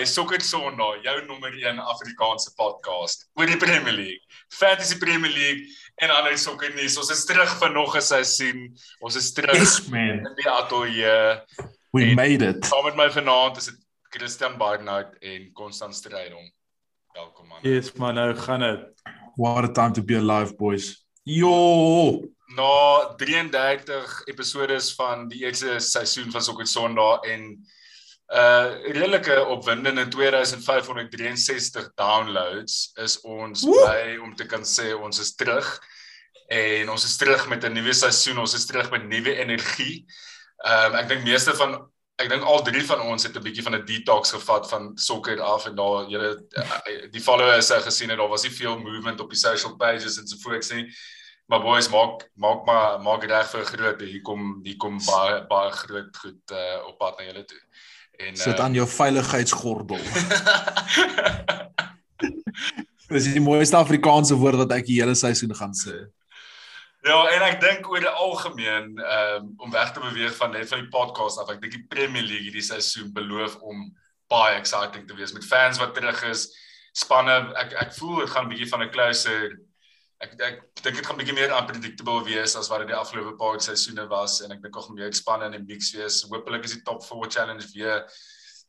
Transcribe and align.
By 0.00 0.06
Sokker 0.08 0.40
Sondag, 0.40 1.02
jou 1.04 1.12
nommer 1.26 1.52
1 1.52 1.76
Afrikaanse 1.92 2.54
podcast 2.56 3.26
oor 3.36 3.50
die 3.50 3.58
Premier 3.60 3.92
League, 3.92 4.22
Fantasy 4.56 4.96
Premier 4.96 5.28
League 5.34 5.66
en 6.00 6.08
ander 6.14 6.38
sokker 6.40 6.70
nuus. 6.72 6.94
Ons 7.02 7.10
is 7.12 7.26
terug 7.28 7.50
vir 7.60 7.72
nog 7.74 7.92
'n 7.98 8.00
seisoen. 8.00 8.62
Ons 9.04 9.18
is 9.20 9.28
terug 9.36 9.52
Yes 9.58 9.74
man, 9.92 10.24
in 10.24 10.34
die 10.38 10.48
ateljee. 10.48 11.42
we 11.92 12.02
En- 12.02 12.14
made 12.16 12.40
it. 12.48 12.64
Saam 12.64 12.84
met 12.84 12.96
my 12.96 13.10
vanaand 13.10 13.56
is 13.58 13.66
dit 13.66 13.76
Christian 14.08 14.56
Barnard 14.56 15.18
en 15.20 15.52
Constant 15.52 15.94
Strydom. 15.94 16.48
Welkom 17.12 17.48
man. 17.48 17.58
Yes, 17.62 17.92
maar 17.92 18.14
nou 18.14 18.34
gaan 18.36 18.60
dit. 18.60 18.80
What 19.36 19.64
a 19.64 19.68
time 19.72 19.92
to 19.92 20.02
be 20.02 20.16
alive 20.16 20.54
boys. 20.56 21.04
Yo, 21.24 22.24
Na 22.56 23.14
33 23.16 24.22
episodes 24.26 24.94
van 24.94 25.28
die 25.28 25.44
eerste 25.44 25.78
seisoen 25.78 26.30
van 26.32 26.42
Sokker 26.42 26.66
Sondag 26.66 27.20
en 27.28 27.60
uh 28.30 28.70
redelike 28.94 29.44
opwindende 29.50 30.08
2563 30.08 31.90
downloads 31.94 32.90
is 32.94 33.20
ons 33.20 33.64
Woe! 33.66 33.80
bly 33.82 34.18
om 34.22 34.34
te 34.38 34.46
kan 34.46 34.62
sê 34.62 34.92
ons 34.94 35.18
is 35.18 35.34
terug 35.34 35.66
en 36.50 36.90
ons 36.90 37.04
is 37.04 37.16
terug 37.16 37.48
met 37.48 37.64
'n 37.64 37.72
nuwe 37.72 37.92
seisoen, 37.94 38.38
ons 38.38 38.54
is 38.54 38.66
terug 38.66 38.90
met 38.90 39.06
nuwe 39.06 39.34
energie. 39.34 40.06
Ehm 40.66 40.92
um, 40.92 40.98
ek 40.98 41.08
dink 41.08 41.24
meeste 41.24 41.54
van 41.54 41.78
ek 42.20 42.28
dink 42.28 42.44
al 42.44 42.62
drie 42.62 42.82
van 42.86 43.00
ons 43.00 43.22
het 43.22 43.36
'n 43.36 43.42
bietjie 43.42 43.62
van 43.62 43.74
'n 43.74 43.86
detox 43.86 44.30
gevat 44.30 44.68
van 44.68 44.92
sokker 44.94 45.40
af 45.40 45.66
en 45.66 45.74
daar 45.74 46.06
julle 46.10 46.30
uh, 46.58 47.10
die 47.10 47.22
followers 47.22 47.68
het 47.68 47.82
gesien 47.82 48.10
het 48.10 48.18
daar 48.18 48.28
was 48.28 48.42
nie 48.42 48.52
veel 48.52 48.78
movement 48.78 49.20
op 49.20 49.30
die 49.30 49.38
social 49.38 49.76
pages 49.76 50.18
en 50.18 50.26
so 50.26 50.36
voort 50.42 50.70
nie. 50.72 50.86
Maar 51.46 51.62
boys 51.62 51.88
maak 51.88 52.28
maak 52.34 52.64
maar 52.66 53.00
maak 53.00 53.24
reg 53.24 53.48
vir 53.50 53.64
groot 53.64 54.00
hier 54.00 54.22
kom 54.22 54.60
hier 54.62 54.76
kom 54.76 54.98
baie 55.06 55.46
baie 55.46 55.70
groot 55.70 56.16
goed 56.16 56.52
uh, 56.52 56.86
op 56.86 56.98
pad 56.98 57.18
na 57.18 57.24
julle 57.24 57.44
toe. 57.44 57.58
En 58.26 58.36
sit 58.36 58.60
aan 58.60 58.74
jou 58.76 58.86
veiligheidsgordel. 58.88 60.02
Dis 63.10 63.26
die 63.32 63.42
mooiste 63.42 63.76
Afrikaanse 63.76 64.36
woord 64.38 64.60
wat 64.64 64.72
ek 64.76 64.86
die 64.86 65.00
hele 65.00 65.16
seisoen 65.18 65.54
gaan 65.56 65.72
sê. 65.74 65.96
Ja, 67.00 67.16
en 67.32 67.42
ek 67.46 67.60
dink 67.62 67.88
oor 67.88 68.02
die 68.04 68.12
algemeen 68.12 68.92
um, 69.00 69.46
om 69.64 69.72
weg 69.72 69.94
te 69.96 70.02
beweeg 70.04 70.34
van 70.36 70.52
net 70.52 70.68
van 70.68 70.82
die 70.82 70.92
podcast 70.92 71.40
af. 71.40 71.48
Ek 71.48 71.62
dink 71.62 71.72
die 71.78 71.86
Premier 71.88 72.26
League 72.26 72.50
hierdie 72.50 72.64
seisoen 72.64 73.08
beloof 73.16 73.56
om 73.64 73.88
baie 74.30 74.58
exciting 74.58 75.08
te 75.08 75.16
wees 75.16 75.32
met 75.32 75.46
fans 75.48 75.80
wat 75.80 75.94
terug 75.96 76.20
is. 76.28 76.50
Spanne, 76.92 77.38
ek 77.58 77.72
ek 77.86 77.96
voel 77.96 78.20
dit 78.22 78.30
gaan 78.34 78.46
'n 78.46 78.52
bietjie 78.52 78.68
van 78.68 78.84
'n 78.84 78.92
closer 78.92 79.56
ek 80.20 80.34
ek 80.36 80.56
dink 80.84 80.96
dit 80.98 81.06
gaan 81.06 81.16
bietjie 81.16 81.36
meer 81.36 81.52
unpredictable 81.56 82.20
wees 82.26 82.56
as 82.58 82.68
wat 82.68 82.82
dit 82.82 82.90
die 82.92 82.98
afgelope 82.98 83.36
paar 83.40 83.60
seisoene 83.64 84.04
was 84.10 84.40
en 84.44 84.52
ek 84.52 84.62
dink 84.62 84.76
nog 84.76 84.90
meer 84.96 85.14
spanne 85.16 85.48
in 85.48 85.56
die 85.56 85.64
mix 85.64 85.92
wees. 85.96 86.20
Hoopelik 86.28 86.66
is 86.68 86.76
die 86.76 86.84
top 86.84 87.02
4 87.06 87.30
challenge 87.36 87.68
weer 87.72 88.04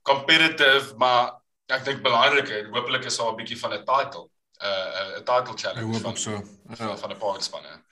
competitive, 0.08 0.96
maar 1.02 1.36
ek 1.72 1.84
dink 1.88 2.04
belangriker, 2.04 2.72
hoopelik 2.72 3.06
is 3.08 3.20
daar 3.20 3.34
'n 3.34 3.40
bietjie 3.40 3.60
van 3.60 3.74
'n 3.74 3.86
title, 3.86 4.26
'n 4.62 4.68
uh, 4.68 5.20
'n 5.20 5.26
title 5.28 5.56
Ek 5.56 5.60
challenge 5.60 5.92
hoop 5.92 6.08
van 6.08 6.18
so. 6.18 6.32
Ja. 6.80 6.96
van 6.96 7.12
'n 7.12 7.20
paar 7.20 7.42
spanne. 7.42 7.84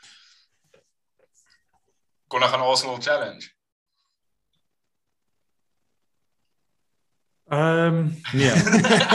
Kon 2.27 2.41
gaan 2.41 2.61
Arsenal 2.61 3.01
challenge. 3.01 3.58
Ehm 7.49 7.95
um, 7.95 8.15
nee. 8.33 8.51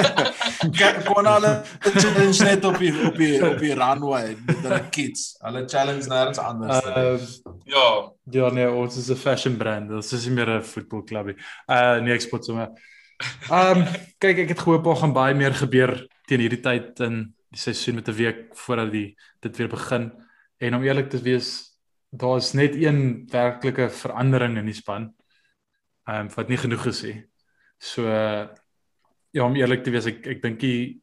Kyk, 0.78 1.04
kon 1.06 1.27
hulle 1.28 1.52
challenge 1.80 2.42
net 2.42 2.64
op 2.66 2.78
die 2.82 2.91
op 3.06 3.18
die 3.18 3.34
op 3.46 3.60
die 3.62 3.74
runway 3.78 4.32
met 4.46 4.62
hulle 4.64 4.80
kids. 4.91 5.36
Hulle 5.44 5.62
challenge 5.70 6.09
nêrens 6.10 6.41
anders. 6.42 6.81
Ehm 6.82 7.53
Ja, 7.64 8.12
ja 8.31 8.50
nee, 8.50 8.66
ons 8.70 8.97
is 8.97 9.10
'n 9.10 9.16
fashion 9.16 9.56
brand. 9.56 9.91
Ons 9.91 10.12
is 10.12 10.26
nie 10.26 10.34
meer 10.34 10.50
'n 10.50 10.62
voetbalklubie. 10.62 11.36
Uh 11.70 12.00
nee, 12.03 12.14
ek 12.14 12.26
spot 12.26 12.44
sommer. 12.44 12.72
Ehm 13.50 13.78
um, 13.78 13.86
kyk, 14.19 14.38
ek 14.38 14.48
het 14.48 14.64
gehoop 14.64 14.84
daar 14.84 14.97
gaan 14.97 15.14
baie 15.14 15.34
meer 15.34 15.54
gebeur 15.54 15.94
teen 16.26 16.41
hierdie 16.41 16.60
tyd 16.60 17.00
in 17.06 17.34
die 17.54 17.60
seisoen 17.60 17.94
met 17.94 18.09
'n 18.09 18.19
week 18.19 18.41
voordat 18.56 18.91
die 18.91 19.14
dit 19.41 19.56
weer 19.56 19.69
begin. 19.69 20.10
En 20.59 20.75
om 20.75 20.82
eerlik 20.82 21.10
te 21.10 21.22
wees, 21.22 21.78
daar 22.10 22.36
is 22.36 22.53
net 22.53 22.75
een 22.75 23.28
werklike 23.30 23.91
verandering 23.91 24.59
in 24.59 24.66
die 24.66 24.75
span. 24.75 25.14
Ehm 26.09 26.26
um, 26.26 26.34
wat 26.34 26.48
nie 26.48 26.59
genoeg 26.59 26.86
is 26.86 27.03
nie. 27.03 27.25
So 27.78 28.02
uh, 28.06 28.46
ja, 29.34 29.44
om 29.44 29.56
eerlik 29.56 29.82
te 29.84 29.90
wees, 29.90 30.06
ek 30.06 30.26
ek 30.26 30.42
dink 30.42 30.60
die 30.60 31.00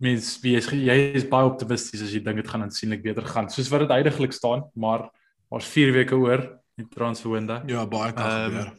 mens 0.00 0.30
wie 0.42 0.56
is 0.56 0.66
jy 0.72 0.96
is 1.18 1.26
baie 1.28 1.46
optimisties 1.46 2.02
as 2.06 2.12
jy 2.14 2.22
dink 2.24 2.40
dit 2.40 2.48
gaan 2.48 2.64
aansienlik 2.64 3.02
beter 3.04 3.26
gaan 3.28 3.50
soos 3.52 3.68
wat 3.72 3.84
dit 3.84 3.92
heidaglik 3.92 4.32
staan, 4.32 4.64
maar 4.74 5.10
ons 5.52 5.68
4 5.68 5.92
weke 5.94 6.16
oor 6.18 6.42
die 6.80 6.88
transferwindow. 6.92 7.62
Ja, 7.70 7.84
baie 7.88 8.12
kan 8.16 8.24
Ehm, 8.26 8.50
gebeur. 8.50 8.70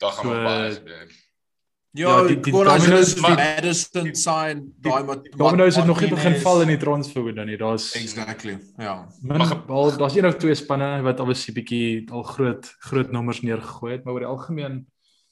daar 0.00 0.12
gaan 0.12 0.24
So, 0.24 0.32
so, 0.32 0.44
baie 0.44 0.72
gebeur. 0.78 1.06
Ja, 1.96 2.08
ja, 2.08 2.26
die- 2.28 2.34
die 2.36 2.42
die 2.42 2.52
domino's- 2.52 3.14
hulle 3.14 3.20
maar- 3.22 3.36
Madison 3.36 4.14
sign 4.14 4.58
daai 4.80 5.02
met 5.04 5.30
Domino's 5.36 5.76
het 5.76 5.86
nog 5.86 6.00
nie 6.00 6.10
begin 6.10 6.34
val 6.42 6.60
in 6.62 6.68
die 6.68 6.76
transferwindow 6.76 7.44
nie. 7.46 7.56
Daar's 7.56 7.94
Exactly. 7.96 8.58
Ja. 8.78 9.08
min 9.22 9.38
Mag- 9.38 9.66
wel 9.66 9.96
daar's 9.96 10.14
een 10.16 10.26
of 10.26 10.36
twee 10.36 10.54
spanne 10.54 11.02
wat 11.02 11.20
obviously 11.20 11.54
bietjie 11.54 12.10
al 12.10 12.22
groot 12.22 12.66
groot 12.80 13.10
nommers 13.12 13.40
neergegooi 13.42 13.92
het, 13.92 14.04
maar 14.04 14.12
oor 14.14 14.20
die 14.20 14.28
algemeen 14.28 14.86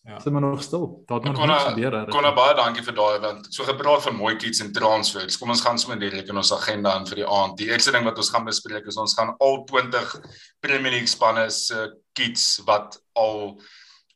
Ja. 0.07 0.17
is 0.17 0.23
dit 0.23 0.33
maar 0.33 0.43
nog 0.43 0.63
stil. 0.63 1.03
Daar 1.07 1.21
het 1.21 1.33
nog 1.33 1.47
niks 1.47 1.63
gebeur. 1.63 1.93
hè. 1.93 2.05
Konna 2.05 2.33
baie 2.37 2.55
dankie 2.55 2.83
vir 2.85 2.95
daai 2.95 3.19
want 3.23 3.47
so 3.55 3.65
gepraat 3.65 4.03
van 4.03 4.17
mooi 4.17 4.37
kids 4.37 4.61
en 4.61 4.73
transfers. 4.73 5.39
Kom 5.41 5.49
ons 5.49 5.63
gaan 5.65 5.79
sommer 5.79 5.99
direk 5.99 6.29
in 6.29 6.37
ons 6.37 6.53
agenda 6.53 6.93
aan 6.93 7.07
vir 7.09 7.23
die 7.23 7.27
aand. 7.27 7.57
Die 7.57 7.71
eerste 7.71 7.93
ding 7.95 8.05
wat 8.05 8.21
ons 8.21 8.29
gaan 8.31 8.45
bespreek 8.45 8.85
is 8.87 9.01
ons 9.01 9.15
gaan 9.17 9.33
al 9.39 9.63
20 9.65 10.13
Premier 10.61 10.93
League 10.93 11.09
spanne 11.09 11.49
se 11.51 11.89
kids 12.13 12.61
wat 12.69 13.01
al 13.13 13.57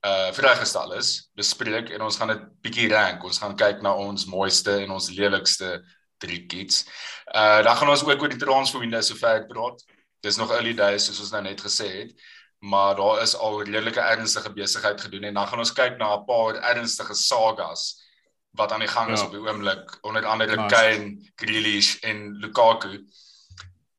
uh 0.07 0.29
vrygestel 0.37 0.93
is 0.95 1.31
bespreek 1.35 1.89
en 1.91 2.05
ons 2.07 2.17
gaan 2.21 2.35
dit 2.35 2.43
bietjie 2.63 2.93
rank. 2.93 3.25
Ons 3.25 3.41
gaan 3.41 3.57
kyk 3.57 3.81
na 3.83 3.95
ons 3.97 4.27
mooiste 4.29 4.77
en 4.85 4.93
ons 4.95 5.11
lelikste 5.17 5.79
drie 6.21 6.45
kids. 6.47 6.85
Uh 7.33 7.63
dan 7.65 7.77
gaan 7.81 7.89
ons 7.97 8.05
ook 8.05 8.23
oor 8.23 8.29
die 8.37 8.45
transfer 8.45 8.85
window 8.85 9.01
sover 9.03 9.47
praat. 9.49 9.81
Dis 10.21 10.37
nog 10.37 10.53
early 10.53 10.75
days 10.75 11.09
soos 11.09 11.21
ons 11.25 11.33
nou 11.33 11.43
net 11.49 11.65
gesê 11.65 11.89
het 12.03 12.13
maar 12.59 12.97
daar 12.97 13.23
is 13.23 13.37
al 13.37 13.63
redelike 13.63 14.01
ernstige 14.01 14.53
besigheid 14.53 15.01
gedoen 15.01 15.23
en 15.23 15.35
dan 15.35 15.47
gaan 15.49 15.59
ons 15.59 15.73
kyk 15.73 15.97
na 15.99 16.15
'n 16.17 16.25
paar 16.25 16.55
ernstige 16.55 17.15
sagas 17.15 18.03
wat 18.51 18.73
aan 18.73 18.81
die 18.81 18.89
gang 18.89 19.11
is 19.13 19.21
Ja. 19.21 19.27
op 19.27 19.33
die 19.33 19.41
oomblik 19.41 19.99
onder 20.03 20.25
andere 20.27 20.57
Nice. 20.57 20.75
Kane, 20.75 21.31
Grealish 21.37 21.97
en 22.01 22.33
Lukaku. 22.41 23.05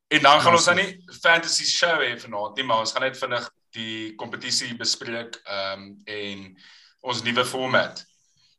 En 0.07 0.21
dan 0.21 0.41
gaan 0.41 0.53
ons 0.53 0.65
Nice. 0.65 0.75
dan 0.81 0.85
nie 0.85 1.19
fantasy 1.21 1.63
show 1.65 1.99
hê 2.01 2.19
vanaand 2.19 2.55
nie, 2.55 2.65
maar 2.65 2.79
ons 2.79 2.91
gaan 2.91 3.01
net 3.01 3.17
vinnig 3.17 3.49
die 3.71 4.15
kompetisie 4.15 4.75
bespreek 4.77 5.41
ehm 5.45 5.81
um, 5.81 6.01
en 6.05 6.57
ons 7.01 7.21
nuwe 7.23 7.45
format 7.45 8.05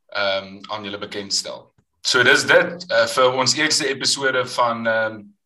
ehm 0.08 0.46
um, 0.46 0.60
aan 0.70 0.84
julle 0.84 0.98
bekendstel. 0.98 1.74
So 2.02 2.22
dis 2.22 2.44
dit 2.46 2.90
uh, 2.90 3.06
vir 3.06 3.32
ons 3.32 3.54
eerste 3.54 3.86
episode 3.88 4.46
van 4.46 4.86
ehm 4.86 5.12
um, 5.14 5.36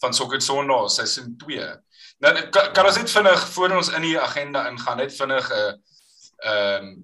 van 0.00 0.14
Sokker 0.14 0.40
Sondag 0.42 0.90
seisoen 0.90 1.36
2. 1.38 1.76
Nou 2.24 2.32
kan, 2.54 2.70
kan 2.76 2.86
ons 2.88 2.96
net 3.00 3.10
vinnig 3.12 3.42
voor 3.56 3.74
ons 3.80 3.90
in 3.98 4.06
die 4.06 4.14
agenda 4.20 4.68
ingaan 4.70 5.02
net 5.02 5.12
vinnig 5.16 5.50
'n 5.50 5.58
uh, 5.58 5.74
ehm 6.52 6.86
um, 6.86 6.94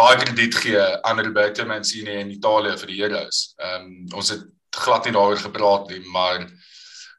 baie 0.00 0.16
krediet 0.16 0.54
gee 0.62 0.80
aan 1.04 1.20
Roberto 1.20 1.66
Mancini 1.66 2.14
in 2.22 2.30
Italië 2.30 2.76
vir 2.80 2.86
die 2.94 3.02
Euros. 3.02 3.54
Ehm 3.58 3.84
um, 3.84 4.18
ons 4.22 4.30
het 4.30 4.44
glad 4.70 5.04
nie 5.04 5.12
daaroor 5.12 5.36
gepraat 5.42 5.88
nie, 5.90 6.00
maar 6.14 6.46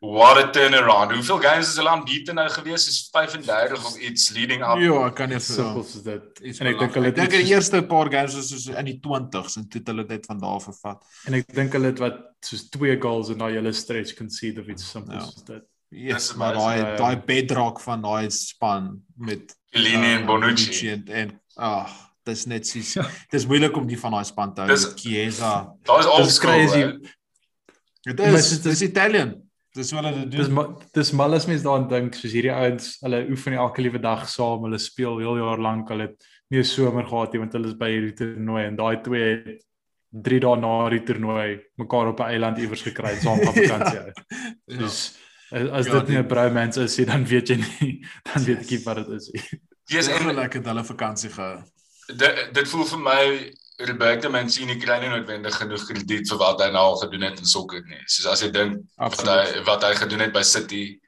what 0.02 0.38
a 0.38 0.50
turnaround. 0.50 1.12
Hoeveel 1.14 1.38
games 1.44 1.68
is 1.70 1.76
hulle 1.78 1.90
aan 1.90 2.04
beate 2.06 2.34
nou 2.34 2.48
gewees? 2.50 2.88
Is 2.88 3.10
35 3.12 3.86
of 3.86 3.98
iets 3.98 4.30
leading 4.34 4.64
up. 4.66 4.80
Ja, 4.82 4.96
ek 5.08 5.16
kan 5.20 5.30
nie 5.30 5.40
simpel 5.40 5.84
soos 5.84 6.04
dit. 6.08 6.42
En 6.58 6.68
ek 6.72 6.80
dink 6.80 6.96
hulle 6.98 7.12
ek 7.12 7.16
dink 7.20 7.36
het 7.36 7.46
die 7.46 7.54
eerste 7.54 7.84
paar 7.86 8.10
games 8.12 8.36
was 8.40 8.50
soos 8.50 8.66
in 8.74 8.86
die 8.90 8.98
20s 9.04 9.60
en 9.62 9.68
toe 9.70 9.82
het 9.84 9.92
hulle 9.94 10.06
dit 10.10 10.26
van 10.26 10.40
daar 10.42 10.58
af 10.58 10.64
vervat. 10.72 11.04
en 11.28 11.38
ek 11.42 11.54
dink 11.54 11.78
hulle 11.78 11.92
het 11.94 12.00
wat 12.02 12.18
soos 12.42 12.70
twee 12.74 12.98
goals 13.02 13.30
in 13.30 13.38
daai 13.38 13.54
hele 13.60 13.74
stretch 13.74 14.16
concede 14.18 14.62
of 14.62 14.68
iets 14.74 14.90
simpel 14.90 15.14
Ja. 15.20 15.28
soos 15.28 15.44
dit. 15.46 15.64
Yes, 15.92 16.28
Dis 16.30 16.36
maar 16.40 16.54
daai 16.56 16.96
daai 16.98 17.18
bedrock 17.28 17.82
van 17.84 18.02
daai 18.02 18.30
span 18.32 19.02
met 19.18 19.56
Chiellini 19.72 20.14
en 20.14 20.22
uh, 20.22 20.26
Bonucci. 20.28 20.90
en 20.90 21.04
en 21.08 21.32
ag, 21.58 21.92
dis 22.24 22.46
net 22.48 22.68
soos 22.68 22.94
Ja. 22.94 23.04
dis 23.30 23.46
moeilik 23.46 23.76
om 23.76 23.88
die 23.88 24.00
van 24.00 24.12
daai 24.12 24.24
span 24.24 24.54
te 24.54 24.62
hou. 24.62 24.70
Dis- 24.72 24.94
Chiesa. 24.96 25.76
Daar 25.84 26.00
is 26.00 26.06
al 26.06 26.24
Dis 26.24 26.40
crazy. 26.40 26.84
Dit 28.08 28.20
is 28.20 28.50
dis- 28.50 28.62
dis 28.62 28.82
Italian. 28.82 29.34
Dis 29.74 29.92
wat 29.96 30.04
hulle 30.04 30.28
Dis 30.28 30.46
doen. 30.48 30.54
ma- 30.54 30.70
dis 30.94 31.12
mal 31.16 31.34
as 31.34 31.46
mens 31.48 31.62
daaraan 31.64 31.88
dink 31.90 32.14
soos 32.16 32.32
hierdie 32.36 32.52
ouens, 32.52 32.98
hulle 33.02 33.26
oefen 33.30 33.54
elke 33.54 33.82
liewe 33.82 34.00
dag 34.04 34.26
saam, 34.30 34.64
hulle 34.64 34.78
speel 34.80 35.18
heel 35.20 35.38
jaar 35.38 35.60
lank, 35.60 35.90
hulle 35.90 36.08
het 36.10 36.26
nie 36.50 36.60
'n 36.60 36.64
somer 36.68 37.06
gehad 37.08 37.32
nie 37.34 37.40
want 37.40 37.54
hulle 37.54 37.68
is 37.68 37.78
by 37.78 37.88
hierdie 37.90 38.14
toernooi 38.16 38.64
en 38.66 38.76
daai 38.76 39.02
twee 39.04 39.30
het 39.46 39.64
3 40.12 40.40
dae 40.40 40.56
na 40.60 40.90
die 40.90 41.00
toernooi 41.04 41.60
mekaar 41.78 42.08
op 42.08 42.20
'n 42.20 42.32
eiland 42.32 42.58
iewers 42.58 42.82
gekry 42.82 43.16
saam 43.20 43.40
gaan 43.40 43.54
vakansie. 43.64 44.00
Ja. 44.00 44.78
Dus 44.78 44.84
as, 44.84 45.18
as 45.52 45.86
Ja, 45.86 46.00
dit 46.00 46.08
nie 46.08 46.18
'n 46.18 46.28
bromance 46.28 46.82
is 46.82 46.98
nie, 46.98 47.06
dan 47.06 47.26
weet 47.28 47.48
jy 47.48 47.56
nie, 47.56 47.92
dan 48.34 48.44
weet 48.44 48.64
ek 48.64 48.70
nie 48.70 48.82
wat 48.86 49.02
dit 49.02 49.10
is 49.18 49.30
nie. 49.32 49.62
Yes, 49.92 50.08
en 50.08 50.22
Ongelukkig 50.22 50.62
het 50.62 50.70
hulle 50.72 50.84
vakansie 50.84 51.30
gehou. 51.30 51.64
dit 52.08 52.54
dit 52.54 52.70
voel 52.70 52.86
vir 52.86 53.00
my 53.00 53.54
Roberto 53.82 54.30
Mancini 54.30 54.78
kry 54.78 55.00
nie 55.00 55.10
noodwendig 55.10 55.56
genoeg 55.58 55.86
krediet 55.88 56.30
vir 56.30 56.38
wat 56.38 56.62
hy 56.62 56.70
nou 56.72 56.84
al 56.92 57.00
gedoen 57.02 57.22
het 57.22 57.40
in 57.40 57.46
sokker 57.46 57.82
nie. 57.88 58.02
Soos 58.06 58.28
as 58.34 58.42
jy 58.42 58.52
dink 58.52 58.84
wat 58.98 59.22
hy 59.28 59.64
wat 59.66 59.84
hy 59.84 59.96
gedoen 59.96 60.28
het 60.28 60.34
by 60.34 60.44
City 60.44 61.00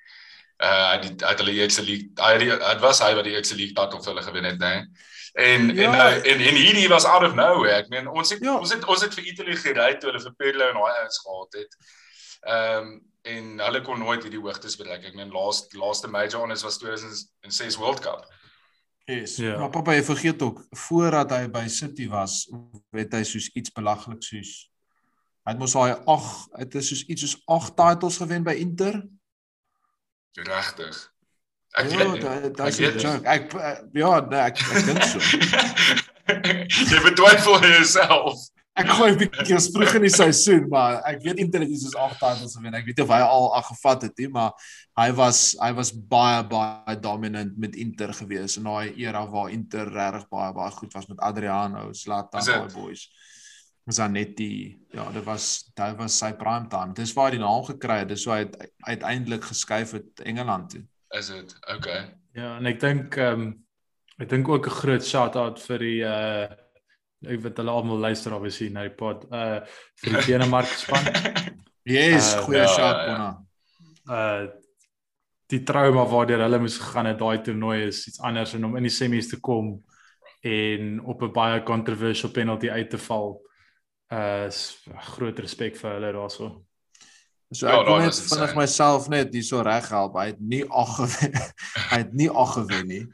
Uh 0.63 0.95
die 1.01 1.25
uit 1.25 1.39
hulle 1.41 1.53
eerste 1.57 1.83
league. 1.83 2.11
Hy 2.15 2.37
dit 2.37 2.79
was 2.79 3.01
hy 3.03 3.13
wat 3.17 3.25
die 3.27 3.33
eerste 3.33 3.55
league 3.57 3.75
title 3.75 3.99
vir 3.99 4.13
hulle 4.13 4.23
gewen 4.23 4.45
het, 4.47 4.59
né? 4.61 4.75
Nee. 4.75 5.09
En 5.33 5.75
ja. 5.75 5.89
en 5.89 5.97
nou 5.97 6.11
en 6.31 6.43
en 6.49 6.59
hierdie 6.61 6.87
was 6.87 7.05
out 7.09 7.23
of 7.23 7.33
nowhere. 7.35 7.81
Ek 7.81 7.89
meen 7.89 8.07
ons 8.07 8.29
het 8.29 8.43
ja. 8.43 8.53
ons 8.59 8.73
het 8.73 8.85
ons 8.85 9.01
het 9.01 9.15
vir 9.17 9.31
Italy 9.31 9.57
gery 9.57 9.89
toe 9.97 10.11
hulle 10.11 10.21
vir 10.21 10.35
Pirlo 10.37 10.69
en 10.69 10.77
daai 10.77 10.99
ouens 11.01 11.19
gehad 11.25 11.59
het. 11.61 11.75
Ehm 12.53 12.77
um, 12.77 12.93
en 13.23 13.59
hulle 13.63 13.81
kon 13.85 13.99
nooit 13.99 14.23
hierdie 14.23 14.41
hoogtes 14.41 14.75
bereik. 14.79 15.05
Ek 15.09 15.15
meen 15.15 15.31
laaste 15.31 15.77
laaste 15.79 16.09
major 16.11 16.43
ons 16.43 16.65
was 16.65 16.79
2006 16.81 17.79
World 17.81 18.03
Cup. 18.03 18.27
Yes. 19.05 19.35
Ja. 19.41 19.57
Maar 19.59 19.71
papa, 19.71 19.95
jy 19.97 20.03
vergeet 20.07 20.41
ook 20.41 20.61
voordat 20.87 21.31
hy 21.35 21.47
by 21.51 21.65
City 21.67 22.07
was, 22.11 22.45
het 22.95 23.15
hy 23.15 23.23
soos 23.27 23.49
iets 23.55 23.73
belaglik 23.75 24.23
soos 24.23 24.53
hy 25.43 25.51
het 25.51 25.59
mos 25.59 25.73
daai 25.75 25.97
8, 26.07 26.53
dit 26.61 26.77
is 26.79 26.89
soos 26.91 27.01
iets 27.11 27.25
soos 27.25 27.33
8 27.51 27.73
titles 27.75 28.19
gewen 28.21 28.45
by 28.47 28.53
Inter. 28.63 29.01
Regtig. 30.39 31.01
Ek 31.73 31.89
ja, 31.91 31.97
weet 31.97 32.53
dit 32.53 32.61
is 32.67 32.79
'n 32.79 32.99
joke. 33.01 33.27
Ek 33.27 33.51
ja, 33.97 34.11
nee, 34.29 34.39
ek 34.39 34.61
ek 34.61 34.85
dink 34.87 35.03
so. 35.03 35.19
jy 36.93 36.99
betwyfel 37.03 37.59
jouself. 37.65 38.47
Ek 38.73 38.87
glo 38.89 39.05
'n 39.05 39.19
bietjie 39.19 39.53
as 39.53 39.67
vroeg 39.69 39.99
in 39.99 40.05
die 40.07 40.09
seisoen, 40.09 40.63
maar 40.69 41.03
ek 41.05 41.19
weet 41.21 41.41
intelligensie 41.43 41.91
is 41.91 41.97
8 41.97 42.17
titles 42.17 42.55
gewen. 42.57 42.73
Ek 42.73 42.87
weet 42.87 43.01
of 43.03 43.11
hy 43.13 43.19
al 43.21 43.51
al 43.53 43.65
gevat 43.67 44.07
het 44.07 44.17
nie, 44.17 44.29
maar 44.33 44.55
hy 44.97 45.11
was 45.13 45.41
hy 45.61 45.69
was 45.77 45.91
baie 45.93 46.39
baie 46.49 46.95
dominant 46.97 47.53
met 47.57 47.77
Inter 47.77 48.15
gewees 48.17 48.57
in 48.57 48.65
daai 48.65 48.95
era 48.97 49.21
waar 49.29 49.53
Inter 49.53 49.91
regtig 49.93 50.25
baie 50.33 50.55
baie 50.57 50.73
goed 50.73 50.97
was 50.97 51.05
met 51.11 51.21
Adriano, 51.21 51.91
Zlatan, 51.93 52.41
daai 52.41 52.73
boys. 52.73 53.05
Was 53.85 53.99
dan 54.01 54.17
net 54.17 54.33
die 54.39 54.79
ja, 54.89 55.05
dit 55.11 55.25
was 55.27 55.69
dit 55.75 55.97
was 56.01 56.17
sy 56.17 56.31
prime 56.33 56.65
time. 56.67 56.97
Dis 56.97 57.13
waar 57.13 57.29
hy 57.29 57.37
die 57.37 57.45
naam 57.45 57.61
gekry 57.69 57.99
het. 58.01 58.09
Dis 58.09 58.25
hoe 58.25 58.39
hy 58.39 58.67
uiteindelik 58.89 59.45
geskuif 59.51 59.93
het 59.99 60.25
Engeland 60.25 60.73
toe. 60.73 60.81
Is 61.13 61.29
dit? 61.29 61.53
Okay. 61.77 62.09
Ja, 62.33 62.55
en 62.57 62.65
ek 62.65 62.81
dink 62.81 63.21
ehm 63.21 63.45
um, 63.45 63.47
ek 64.17 64.33
dink 64.33 64.49
ook 64.49 64.65
'n 64.65 64.77
groot 64.81 65.05
shout 65.05 65.35
out 65.37 65.61
vir 65.61 65.77
die 65.77 66.01
uh 66.01 66.62
ek 67.27 67.43
weet 67.43 67.61
hulle 67.61 67.71
almal 67.71 68.01
luister 68.07 68.35
obviously 68.35 68.69
na 68.73 68.87
die 68.87 68.95
pod 68.97 69.25
uh 69.31 69.61
vir 70.01 70.17
die 70.17 70.25
Denemark 70.31 70.67
span. 70.67 71.07
yes, 71.85 72.33
uh, 72.35 72.43
goeie 72.47 72.63
ja, 72.63 72.67
shot 72.67 73.07
Bona. 73.07 73.31
Uh 74.09 74.51
die 75.53 75.61
trauma 75.67 76.05
waardeur 76.09 76.41
hulle 76.41 76.57
moes 76.63 76.79
gegaan 76.81 77.11
het 77.11 77.19
daai 77.19 77.43
toernooi 77.45 77.83
is 77.85 78.07
iets 78.09 78.21
anders 78.25 78.55
en 78.57 78.63
om 78.65 78.77
in 78.79 78.87
die 78.87 78.93
semis 78.93 79.27
te 79.29 79.37
kom 79.43 79.75
en 80.43 80.99
op 81.05 81.21
'n 81.23 81.33
baie 81.33 81.63
controversial 81.63 82.31
penalty 82.31 82.69
uit 82.69 82.89
te 82.89 82.97
val. 82.97 83.41
Uh 84.11 84.49
groot 85.13 85.39
respek 85.39 85.77
vir 85.77 85.91
hulle 85.97 86.13
daarso. 86.13 86.63
So 87.53 87.67
ja, 87.67 87.81
ek 87.81 87.87
ja, 87.87 87.97
net 88.01 88.17
vinnig 88.17 88.55
myself 88.57 89.09
net 89.09 89.33
hier 89.33 89.45
so 89.45 89.61
reg 89.61 89.89
help. 89.89 90.17
Hy 90.17 90.25
het 90.31 90.39
nie 90.41 90.63
ag 90.69 90.95
gewen. 90.95 91.37
hy 91.91 91.97
het 92.01 92.13
nie 92.13 92.29
ag 92.29 92.53
gewen 92.57 92.87
nie. 92.87 93.05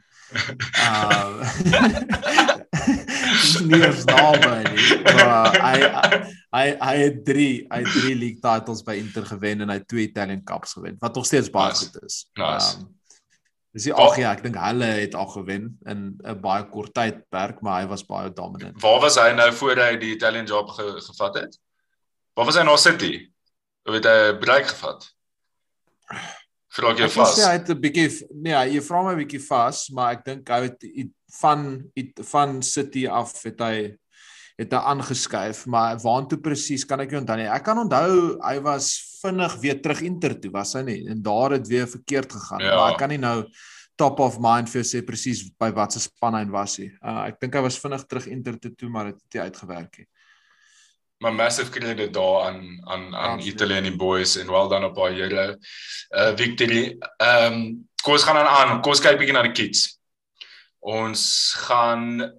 Uh 0.80 2.48
nie 3.58 3.80
eens 3.82 4.04
naby 4.08 4.54
nie. 4.68 5.00
Maar 5.18 5.58
hy 5.64 5.74
hy 6.50 6.64
hy 6.82 6.94
het 7.00 7.20
3, 7.26 7.50
hy 7.70 7.82
het 7.84 7.92
3 7.96 8.14
league 8.18 8.40
titles 8.44 8.82
by 8.86 8.96
Inter 9.00 9.26
gewen 9.26 9.66
en 9.66 9.74
hy 9.74 9.78
2 9.86 10.06
Italian 10.08 10.42
Cups 10.44 10.72
gewen 10.78 10.96
wat 11.02 11.14
nog 11.14 11.26
steeds 11.26 11.50
baie 11.50 11.74
nice. 11.74 11.84
goed 11.84 12.02
is. 12.06 12.24
Nice. 12.34 12.72
Um, 12.78 12.88
Dis 13.70 13.86
die 13.86 13.94
ag 13.94 14.16
ja, 14.18 14.32
ek 14.34 14.40
dink 14.42 14.56
hulle 14.58 14.86
het 14.98 15.12
al 15.14 15.28
gewen 15.30 15.68
in 15.86 16.18
'n 16.26 16.40
baie 16.42 16.64
kort 16.72 16.90
tydperk, 16.94 17.60
maar 17.62 17.82
hy 17.82 17.86
was 17.92 18.02
baie 18.06 18.32
dominant. 18.34 18.80
Waar 18.82 18.98
was 19.00 19.14
hy 19.14 19.30
nou 19.32 19.52
voor 19.52 19.78
hy 19.78 19.96
die 19.96 20.14
Italian 20.16 20.46
job 20.46 20.72
ge, 20.74 20.88
gevat 21.06 21.34
het? 21.38 21.58
Waar 22.34 22.46
was 22.50 22.58
hy 22.58 22.64
nou 22.66 22.76
City? 22.78 23.30
Hoe 23.86 23.94
het 23.94 24.04
hy 24.04 24.34
breek 24.42 24.66
gevat? 24.66 25.06
Vra 26.70 26.92
jy 26.94 27.08
vas? 27.10 27.38
Ja, 27.40 27.48
hy 27.50 27.58
het 27.58 27.70
'n 27.70 27.80
bietjie 27.82 28.08
nee, 28.30 28.58
jy 28.74 28.80
vra 28.86 29.02
my 29.02 29.14
bietjie 29.18 29.42
vas, 29.42 29.88
maar 29.90 30.14
ek 30.14 30.24
dink 30.24 30.48
hy 30.48 30.60
het 30.68 30.84
van 31.40 31.82
van 32.30 32.62
City 32.62 33.06
af 33.06 33.42
het 33.42 33.60
hy 33.60 33.96
het 34.60 34.72
hy 34.72 34.80
aangeskuif, 34.92 35.64
maar 35.66 35.96
waartoe 35.98 36.38
presies 36.38 36.84
kan 36.84 37.00
ek 37.00 37.10
nie 37.10 37.20
onthou 37.20 37.36
nie. 37.36 37.48
Ek 37.48 37.64
kan 37.64 37.78
onthou 37.78 38.38
hy 38.44 38.58
was 38.60 39.18
vinnig 39.22 39.56
weer 39.60 39.80
terug 39.80 40.02
Inter 40.02 40.34
toe, 40.40 40.50
was 40.52 40.74
hy 40.74 40.82
nie? 40.82 41.08
En 41.08 41.22
daar 41.22 41.56
het 41.56 41.66
weer 41.66 41.88
verkeerd 41.88 42.32
gegaan. 42.32 42.60
Ja. 42.60 42.76
Maar 42.76 42.92
ek 42.92 42.98
kan 42.98 43.08
nie 43.08 43.18
nou 43.18 43.48
top 43.96 44.20
of 44.20 44.38
mind 44.38 44.68
vir 44.68 44.84
sê 44.84 45.02
presies 45.02 45.50
by 45.58 45.72
watter 45.72 46.00
span 46.00 46.34
hy 46.34 46.44
was 46.52 46.76
hy. 46.78 46.90
Uh, 47.02 47.26
ek 47.26 47.40
dink 47.40 47.54
hy 47.54 47.62
was 47.62 47.80
vinnig 47.80 48.06
terug 48.06 48.26
Inter 48.26 48.58
toe, 48.58 48.70
toe 48.76 48.88
maar 48.88 49.10
dit 49.10 49.18
het 49.18 49.34
nie 49.34 49.42
uitgewerk 49.48 49.98
nie 49.98 50.06
maar 51.20 51.34
massive 51.34 51.70
credit 51.70 52.14
daar 52.14 52.42
aan 52.48 52.80
aan 52.88 53.16
aan 53.16 53.40
Italian 53.40 53.96
boys 53.96 54.36
en 54.36 54.48
well 54.48 54.68
done 54.68 54.86
op 54.86 54.94
baie 54.94 55.16
jare. 55.16 55.58
Uh 56.10 56.32
victory. 56.36 56.96
Ehm 57.16 57.52
um, 57.52 57.88
kom 58.02 58.12
ons 58.12 58.24
gaan 58.24 58.36
aan 58.36 58.46
aan. 58.46 58.80
Kom 58.80 58.94
ons 58.94 59.02
kyk 59.04 59.18
bietjie 59.20 59.36
na 59.36 59.42
die 59.44 59.52
kids. 59.52 60.00
Ons 60.80 61.22
gaan 61.66 62.32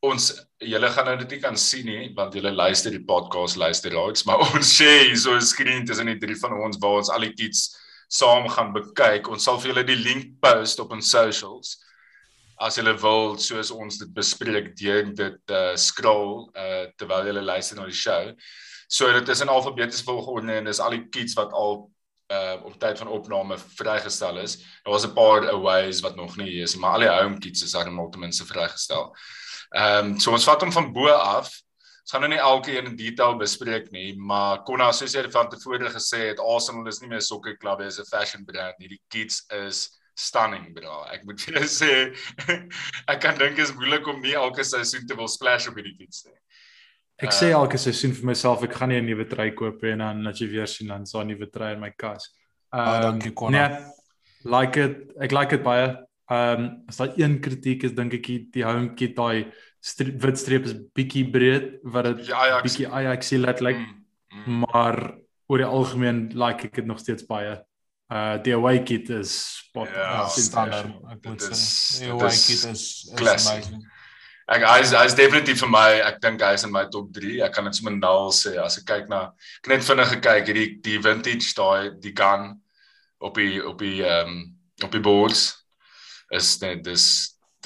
ons 0.00 0.30
julle 0.64 0.88
gaan 0.94 1.04
nou 1.10 1.16
dit 1.20 1.34
nie 1.34 1.40
kan 1.42 1.56
sien 1.58 1.84
nie 1.86 2.12
want 2.16 2.34
julle 2.34 2.52
luister 2.54 2.94
die 2.94 3.04
podcast 3.04 3.58
luister 3.60 3.92
raaks, 3.92 4.24
maar 4.24 4.40
ons 4.48 4.72
share 4.78 5.16
so 5.16 5.36
'n 5.36 5.44
skerm 5.44 5.84
tussen 5.84 6.08
die 6.08 6.18
drie 6.18 6.38
van 6.40 6.56
ons 6.64 6.80
waar 6.80 7.02
ons 7.02 7.12
al 7.12 7.28
die 7.28 7.34
kids 7.34 7.76
saam 8.08 8.48
gaan 8.48 8.72
bekyk. 8.72 9.28
Ons 9.28 9.44
sal 9.44 9.60
vir 9.60 9.74
julle 9.74 9.84
die 9.84 10.00
link 10.00 10.40
post 10.40 10.80
op 10.80 10.96
ons 10.96 11.10
socials 11.10 11.76
as 12.60 12.78
jy 12.78 12.84
wil 13.02 13.36
soos 13.38 13.70
ons 13.70 13.98
dit 13.98 14.10
bespreek 14.14 14.72
deur 14.78 15.12
dit 15.14 15.52
uh 15.54 15.76
scroll 15.76 16.48
uh 16.56 16.86
terwyl 16.98 17.26
jy 17.26 17.42
luister 17.42 17.76
na 17.76 17.86
die 17.86 17.94
show. 17.94 18.32
So 18.88 19.12
dit 19.12 19.28
is 19.28 19.40
in 19.44 19.52
alfabetiese 19.52 20.04
volgorde 20.04 20.52
en 20.52 20.64
dis 20.64 20.80
al 20.80 20.96
die 20.96 21.06
kids 21.12 21.36
wat 21.38 21.52
al 21.52 21.90
uh 22.32 22.56
op 22.64 22.74
tyd 22.80 22.98
van 22.98 23.08
opname 23.08 23.58
vrygestel 23.78 24.38
is. 24.42 24.58
Daar 24.84 24.92
was 24.92 25.06
'n 25.06 25.14
paar 25.14 25.48
aways 25.50 26.00
wat 26.00 26.16
nog 26.16 26.36
nie 26.36 26.60
is, 26.62 26.76
maar 26.76 26.92
al 26.92 27.00
die 27.00 27.08
home 27.08 27.38
kids 27.38 27.62
is 27.62 27.72
dan 27.72 28.10
ten 28.10 28.20
minste 28.20 28.44
vrygestel. 28.44 29.14
Ehm 29.70 30.12
um, 30.12 30.20
so 30.20 30.32
ons 30.32 30.44
vat 30.44 30.60
hom 30.60 30.72
van 30.72 30.92
bo 30.92 31.08
af. 31.08 31.52
Ons 32.02 32.12
gaan 32.12 32.20
nou 32.20 32.30
nie 32.32 32.40
elke 32.40 32.78
een 32.78 32.86
in 32.86 32.96
detail 32.96 33.36
bespreek 33.36 33.90
nie, 33.90 34.16
maar 34.16 34.62
Konna 34.64 34.92
soos 34.92 35.12
jy 35.12 35.30
van 35.30 35.48
tevore 35.48 35.90
gesê 35.92 36.28
het, 36.30 36.40
Arsenal 36.40 36.86
is 36.86 37.00
nie 37.00 37.08
meer 37.08 37.18
'n 37.18 37.30
sokkerklub, 37.30 37.78
dit 37.78 37.86
is 37.86 37.98
'n 38.00 38.04
fashion 38.04 38.44
brand. 38.44 38.74
Hierdie 38.78 39.00
kids 39.08 39.44
is 39.48 39.97
stunning 40.18 40.72
bra. 40.74 41.04
Ek 41.14 41.24
moet 41.28 41.40
vir 41.46 41.60
jou 41.60 41.68
sê 41.70 41.92
ek 43.12 43.20
kan 43.22 43.38
dink 43.38 43.60
is 43.62 43.74
moeilik 43.76 44.06
om 44.10 44.20
nie 44.24 44.34
elke 44.38 44.66
seisoen 44.66 45.06
te 45.06 45.16
wil 45.18 45.30
splash 45.30 45.68
op 45.70 45.78
hierdie 45.78 45.94
fiets 46.00 46.26
nie. 46.26 46.36
Ek 47.22 47.34
sê 47.34 47.50
elke 47.50 47.78
seisoen 47.82 48.14
vir 48.14 48.28
myself 48.30 48.62
ek 48.66 48.76
gaan 48.78 48.92
nie 48.92 49.00
'n 49.00 49.06
nuwe 49.06 49.26
trui 49.30 49.50
koop 49.58 49.82
en 49.90 50.04
dan 50.04 50.26
as 50.30 50.42
jy 50.42 50.50
weer 50.50 50.70
sien 50.70 50.90
dan 50.90 51.06
so 51.06 51.20
'n 51.20 51.30
nuwe 51.30 51.50
trui 51.50 51.72
in 51.74 51.80
my 51.80 51.90
kas. 51.90 52.30
Ehm 52.74 52.88
uh, 52.88 53.00
dankie 53.02 53.32
Konna. 53.34 53.68
Nee, 53.68 53.78
like 54.44 54.76
it. 54.76 55.08
Ek 55.20 55.32
like 55.32 55.50
dit 55.50 55.64
baie. 55.64 55.96
Ehm 56.30 56.60
um, 56.60 56.68
as 56.88 56.98
daai 57.00 57.16
een 57.16 57.40
kritiek 57.40 57.84
is 57.84 57.94
dink 57.96 58.14
ek 58.14 58.28
die 58.54 58.64
home 58.66 58.94
kit 58.94 59.16
daai 59.16 59.50
wit 60.22 60.38
streep 60.38 60.66
is 60.66 60.74
bietjie 60.94 61.24
breed 61.30 61.78
wat 61.82 62.10
dit 62.10 62.26
bietjie 62.66 62.90
Ajax 62.90 63.32
laat 63.38 63.60
lyk. 63.60 63.78
Like, 63.78 63.80
mm, 63.80 64.44
mm. 64.46 64.64
Maar 64.66 65.18
oor 65.48 65.58
die 65.58 65.66
algemeen 65.66 66.28
like 66.34 66.66
ek 66.66 66.74
dit 66.74 66.86
nog 66.86 66.98
steeds 66.98 67.26
baie. 67.26 67.56
Uh 68.08 68.38
die 68.40 68.54
away 68.56 68.80
kit 68.88 69.10
is 69.12 69.32
spot 69.58 69.90
ja, 69.92 70.24
standaard. 70.32 70.94
Ek 71.12 71.26
moet 71.28 71.42
sê 71.44 72.06
die 72.06 72.12
away 72.14 72.32
kit 72.32 72.62
is, 72.70 72.84
is 73.12 73.18
amazing. 73.20 73.82
Ek 74.48 74.62
hy 74.64 74.78
is, 74.80 74.94
hy 74.96 75.04
is 75.04 75.16
definitief 75.16 75.60
vir 75.60 75.68
my, 75.68 75.88
ek 76.06 76.22
dink 76.24 76.40
hy 76.40 76.54
is 76.56 76.64
in 76.64 76.72
my 76.72 76.86
top 76.88 77.10
3. 77.12 77.34
Ek 77.44 77.52
kan 77.52 77.68
dit 77.68 77.76
sommer 77.76 77.98
nou 77.98 78.30
sê 78.32 78.54
as 78.62 78.78
ek 78.80 78.86
kyk 78.88 79.10
na 79.12 79.26
ek 79.60 79.68
net 79.74 79.84
vinnig 79.84 80.14
gekyk 80.14 80.48
hierdie 80.48 80.68
die 80.86 81.00
vintage 81.04 81.52
daai 81.58 81.90
die 82.00 82.14
gun 82.16 82.54
op 83.20 83.36
die 83.36 83.58
op 83.60 83.76
die 83.84 84.00
ehm 84.00 84.32
um, 84.32 84.38
op 84.86 84.94
die 84.94 85.02
boards 85.02 85.50
is 86.32 86.54
net 86.62 86.84
dis 86.86 87.04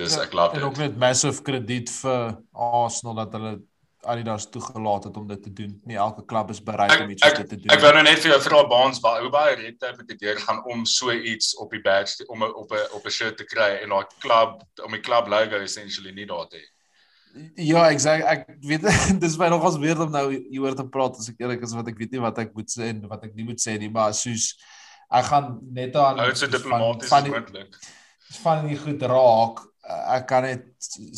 dis 0.01 0.17
ja, 0.17 0.25
ek 0.27 0.35
love 0.35 0.57
dit. 0.57 0.63
En 0.63 0.73
ook 0.73 0.81
net 0.83 0.99
massive 0.99 1.45
krediet 1.47 1.93
vir 2.01 2.35
Arsenal 2.51 3.21
dat 3.23 3.39
hulle 3.39 3.55
Adidas 4.03 4.49
toegelaat 4.51 5.05
het 5.05 5.17
om 5.17 5.27
dit 5.27 5.43
te 5.43 5.53
doen. 5.53 5.81
Nie 5.87 5.97
elke 5.97 6.25
klub 6.25 6.51
is 6.51 6.63
bereid 6.63 7.01
om 7.01 7.11
iets 7.11 7.23
so 7.23 7.45
te 7.45 7.57
doen. 7.57 7.71
Ek 7.71 7.83
wou 7.85 7.93
nou 7.95 8.03
net 8.03 8.19
vir 8.25 8.33
jou 8.33 8.41
vra 8.49 8.63
baans 8.71 9.01
waar 9.05 9.21
hoe 9.23 9.31
baie 9.31 9.55
rente 9.61 9.93
moet 9.97 10.09
dit 10.11 10.21
deur 10.25 10.41
gaan 10.43 10.63
om 10.75 10.85
so 10.89 11.15
iets 11.15 11.55
op 11.63 11.71
die 11.71 11.83
badge 11.85 12.27
om 12.27 12.43
op 12.43 12.73
'n 12.73 12.87
op 12.99 13.07
'n 13.07 13.15
shirt 13.15 13.37
te 13.39 13.47
kry 13.47 13.71
en 13.83 13.95
daai 13.95 14.07
klub 14.19 14.63
om 14.85 14.93
die 14.93 15.01
klub 15.01 15.31
logo 15.31 15.63
essentially 15.63 16.11
nie 16.11 16.27
daar 16.27 16.49
te 16.49 16.59
hê. 16.59 16.67
Ja, 17.55 17.89
exact. 17.89 18.25
Ek 18.25 18.47
weet 18.61 18.85
dis 19.25 19.37
baie 19.41 19.51
nogals 19.51 19.79
weer 19.81 20.01
om 20.01 20.11
nou 20.11 20.27
hieroor 20.35 20.75
te 20.77 20.89
praat 20.89 21.17
as 21.17 21.31
ek 21.33 21.41
eerlik 21.41 21.63
is 21.63 21.73
wat 21.73 21.89
ek 21.89 21.99
weet 21.99 22.13
nie 22.13 22.21
wat 22.21 22.39
ek 22.39 22.55
moet 22.55 22.71
sê 22.75 22.91
en 22.93 23.07
wat 23.09 23.25
ek 23.25 23.35
nie 23.35 23.47
moet 23.49 23.63
sê 23.63 23.79
nie, 23.79 23.91
maar 23.91 24.13
soos 24.15 24.53
ek 25.13 25.31
gaan 25.31 25.59
net 25.73 25.97
aan 25.97 26.19
Hou 26.19 26.33
dit 26.33 26.51
diplomaties 26.51 27.11
moontlik. 27.11 27.79
Van 28.43 28.67
die 28.67 28.77
goed 28.77 29.03
raak 29.03 29.72
ek 29.83 30.29
kan 30.31 30.47
net 30.47 30.69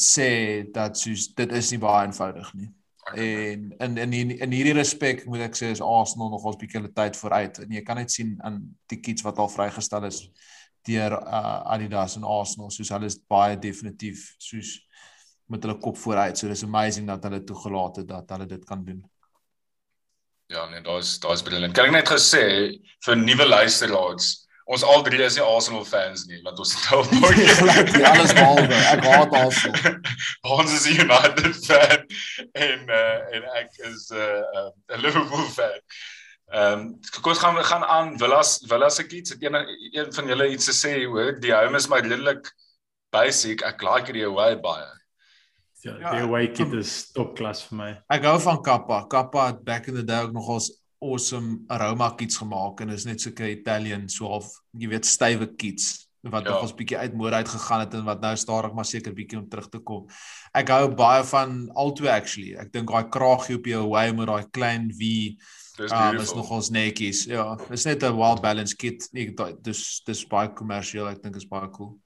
sê 0.00 0.64
dat 0.72 0.96
soos 0.98 1.28
dit 1.36 1.52
is 1.52 1.70
nie 1.74 1.82
baie 1.82 2.06
eenvoudig 2.06 2.50
nie. 2.54 2.70
En 3.12 3.74
in 3.78 3.96
in 4.00 4.12
in, 4.12 4.30
in 4.38 4.54
hierdie 4.56 4.76
respek 4.76 5.26
moet 5.28 5.44
ek 5.50 5.58
sê 5.58 5.70
is 5.74 5.82
Arsenal 5.84 6.30
nog 6.32 6.44
ons 6.48 6.56
bietjie 6.56 6.80
hulle 6.80 6.92
tyd 6.96 7.18
vooruit. 7.20 7.60
En 7.60 7.72
jy 7.76 7.82
kan 7.84 8.00
net 8.00 8.12
sien 8.12 8.34
aan 8.40 8.62
die 8.88 9.00
kits 9.04 9.24
wat 9.26 9.38
al 9.38 9.52
vrygestel 9.52 10.08
is 10.08 10.22
deur 10.84 11.16
uh, 11.16 11.60
Adidas 11.74 12.16
en 12.16 12.24
Arsenal, 12.28 12.70
soos 12.72 12.92
hulle 12.92 13.08
is 13.08 13.18
baie 13.28 13.56
definitief 13.60 14.34
soos 14.40 14.78
met 15.52 15.64
hulle 15.64 15.76
kop 15.80 15.98
vooruit. 16.00 16.38
So 16.38 16.48
dis 16.48 16.64
amazing 16.64 17.08
dat 17.08 17.24
hulle 17.28 17.44
toegelaat 17.44 18.00
het 18.02 18.08
dat 18.08 18.32
hulle 18.32 18.48
dit 18.48 18.64
kan 18.64 18.84
doen. 18.84 19.02
Ja, 20.52 20.68
nee, 20.70 20.80
daar's 20.84 21.18
daar's 21.20 21.42
brilliant. 21.42 21.76
Kan 21.76 21.88
ek 21.88 21.98
net 21.98 22.08
gesê 22.12 22.44
vir 23.04 23.20
nuwe 23.20 23.48
luisteraars 23.48 24.43
ons 24.64 24.84
al 24.84 25.02
drie 25.04 25.20
is 25.24 25.36
nie 25.36 25.44
Arsenal 25.44 25.84
fans 25.84 26.24
nie, 26.30 26.40
want 26.44 26.58
ons 26.62 26.74
het 26.76 26.92
al 26.96 27.04
Gelyk, 27.10 27.92
ja, 28.00 28.12
alles 28.14 28.32
behalwe. 28.36 28.80
Ek 28.94 29.04
haat 29.04 29.36
Arsenal. 29.40 30.00
ons 30.56 30.74
is 30.78 30.86
'n 30.88 31.04
United 31.04 31.60
fan 31.66 32.04
en 32.66 32.90
uh 33.00 33.36
en 33.36 33.48
ek 33.60 33.70
is 33.90 34.10
'n 34.10 34.16
uh, 34.16 34.66
'n 34.66 34.98
uh, 34.98 35.00
Liverpool 35.04 35.46
fan. 35.56 35.78
Ehm 36.54 36.72
um, 36.72 36.82
kom 37.20 37.32
ons 37.32 37.44
gaan 37.44 37.64
gaan 37.64 37.84
aan 37.84 38.18
Villas 38.18 38.58
Villas 38.68 39.00
ek 39.00 39.12
iets 39.12 39.32
het 39.34 39.42
een 39.42 39.56
een 39.92 40.12
van 40.12 40.28
julle 40.28 40.50
iets 40.52 40.68
te 40.68 40.76
sê 40.76 40.92
hoor 41.04 41.40
die 41.40 41.54
home 41.54 41.76
is 41.76 41.88
my 41.88 42.00
redelik 42.04 42.52
basic 43.10 43.62
ek 43.62 43.82
like 43.82 44.12
die 44.12 44.26
away 44.26 44.56
baie. 44.60 44.84
Ja, 44.84 45.02
Ja, 45.84 46.14
die 46.14 46.22
away 46.24 46.46
kit 46.48 46.72
is 46.72 47.10
topklas 47.12 47.60
vir 47.68 47.76
my. 47.76 47.90
Ek 48.08 48.24
hou 48.24 48.38
van 48.40 48.62
Kappa. 48.64 49.02
Kappa 49.12 49.50
het 49.50 49.58
back 49.64 49.90
in 49.90 49.98
the 49.98 50.04
day 50.04 50.22
ook 50.24 50.32
nogals 50.32 50.70
awesome 51.04 51.58
aroma 51.68 52.10
kits 52.18 52.36
gemaak 52.40 52.80
en 52.84 52.90
is 52.94 53.04
net 53.08 53.20
sulke 53.20 53.50
Italian 53.50 54.08
so 54.08 54.28
half 54.32 54.48
jy 54.78 54.88
weet 54.88 55.04
stywe 55.08 55.50
kits 55.56 56.08
wat 56.24 56.44
Ja. 56.46 56.50
nogals 56.54 56.72
bietjie 56.74 56.96
uit 56.98 57.14
mode 57.14 57.36
uit 57.36 57.48
gegaan 57.48 57.80
het 57.84 57.94
en 57.94 58.04
wat 58.04 58.20
nou 58.24 58.36
stadig 58.36 58.72
maar 58.72 58.86
seker 58.88 59.12
bietjie 59.12 59.38
om 59.38 59.48
terug 59.48 59.66
te 59.68 59.78
kom. 59.78 60.06
Ek 60.56 60.68
hou 60.72 60.88
baie 60.96 61.24
van 61.28 61.68
albei 61.76 62.08
actually. 62.08 62.54
Ek 62.56 62.72
dink 62.72 62.88
daai 62.88 63.10
kraagie 63.12 63.56
op 63.58 63.66
jou 63.68 63.82
away 63.84 64.12
met 64.12 64.26
daai 64.26 64.46
klein 64.50 64.88
V 64.90 65.36
Dis 65.76 65.90
um, 65.92 65.98
is 65.98 66.10
beautiful. 66.14 66.36
nogals 66.36 66.70
netjies. 66.70 67.24
Ja, 67.26 67.56
is 67.70 67.84
net 67.84 68.02
'n 68.02 68.16
wild 68.16 68.40
balance 68.40 68.74
kit. 68.76 69.08
Ek 69.12 69.36
dis 69.62 70.00
dis 70.06 70.24
baie 70.24 70.48
kommersieel. 70.48 71.08
Ek 71.08 71.22
dink 71.22 71.36
is 71.36 71.44
baie 71.44 71.68
cool. 71.70 71.98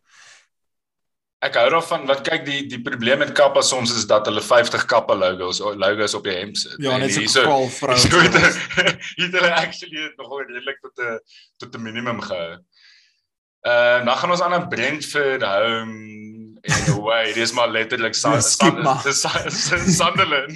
Ek 1.41 1.55
hou 1.55 1.69
daarvan 1.71 2.07
wat 2.11 2.25
kyk 2.27 2.43
die 2.49 2.67
die 2.67 2.81
probleem 2.83 3.21
met 3.23 3.31
Kappa 3.33 3.61
soms 3.63 3.93
is 3.95 4.07
dat 4.11 4.27
hulle 4.27 4.43
50 4.43 4.85
Kappa 4.91 5.15
logos 5.15 5.61
logos 5.61 6.15
op 6.19 6.25
die 6.27 6.35
hemp 6.35 6.57
sit. 6.59 6.75
Ja, 6.83 6.97
net 6.99 7.13
so 7.15 7.21
hierso- 7.23 7.45
kraal 7.47 7.69
vrou. 7.69 7.95
hierso 7.99 8.19
het 9.23 9.33
hulle- 9.39 9.55
actually 9.55 10.03
het 10.03 10.17
nogal 10.19 10.43
redelik 10.49 10.81
tot 10.83 10.99
'n 10.99 11.21
tot 11.63 11.75
'n 11.79 11.83
minimum 11.83 12.21
gehou. 12.21 12.59
Uh 13.67 14.05
dan 14.05 14.17
gaan 14.17 14.31
ons 14.31 14.41
aan 14.43 14.55
'n 14.63 14.69
Brentford 14.69 15.43
home 15.43 16.18
en 16.61 16.93
away. 16.95 17.33
Dis 17.33 17.53
maar 17.53 17.69
letterlik 17.71 18.15
Ja, 18.15 18.29
maar. 18.83 19.03
dis 19.05 19.21
Sun- 19.21 19.91
Sunderland. 19.93 20.53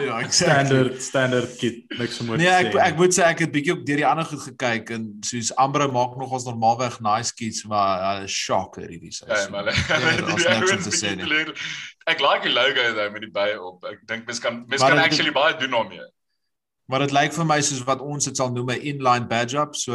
Ja, 0.00 0.18
exactly. 0.20 0.30
Standard 0.30 1.02
standard 1.02 1.56
kit 1.56 1.84
niks 1.98 2.20
om 2.20 2.30
oor 2.30 2.36
te 2.36 2.42
Nee, 2.42 2.52
ek 2.52 2.72
sê. 2.72 2.78
ek 2.86 2.96
moet 2.96 3.14
sê 3.18 3.22
ek 3.26 3.38
het 3.38 3.52
bietjie 3.52 3.72
ook 3.72 3.86
deur 3.86 3.96
die 3.96 4.06
ander 4.06 4.24
goed 4.24 4.40
gekyk 4.46 4.90
en 4.90 5.06
soos 5.26 5.50
Ambro 5.56 5.88
maak 5.92 6.16
nog 6.16 6.30
ons 6.32 6.44
normaalweg 6.44 7.00
nice 7.00 7.34
kits 7.34 7.64
maar 7.64 8.02
hulle 8.04 8.24
is 8.24 8.32
shocker 8.32 8.86
hierdie 8.88 9.10
Ja, 9.12 9.18
seisoen. 9.24 9.50
maar 9.50 9.64
Nee, 9.64 10.20
daar's 10.22 10.44
niks 10.60 10.72
om 10.72 10.82
te 10.90 10.94
sê 10.96 11.16
nie. 11.16 11.52
Ek 12.08 12.20
like 12.24 12.42
die 12.46 12.52
logo 12.54 12.94
daai 12.94 13.10
met 13.10 13.20
die 13.26 13.30
bye 13.30 13.58
op. 13.60 13.84
Ek 13.84 14.00
dink 14.08 14.24
mens 14.26 14.38
kan 14.40 14.64
mens 14.68 14.80
kan 14.82 14.98
actually 14.98 15.32
baie 15.32 15.56
doen 15.60 15.70
daarmee. 15.70 16.06
Maar 16.88 17.00
dit 17.04 17.12
lyk 17.12 17.34
vir 17.36 17.44
my 17.44 17.58
soos 17.60 17.82
wat 17.84 18.00
ons 18.00 18.24
dit 18.24 18.36
sal 18.36 18.48
noem 18.50 18.70
'n 18.70 18.80
inline 18.80 19.26
badge 19.28 19.58
up, 19.60 19.74
so 19.76 19.92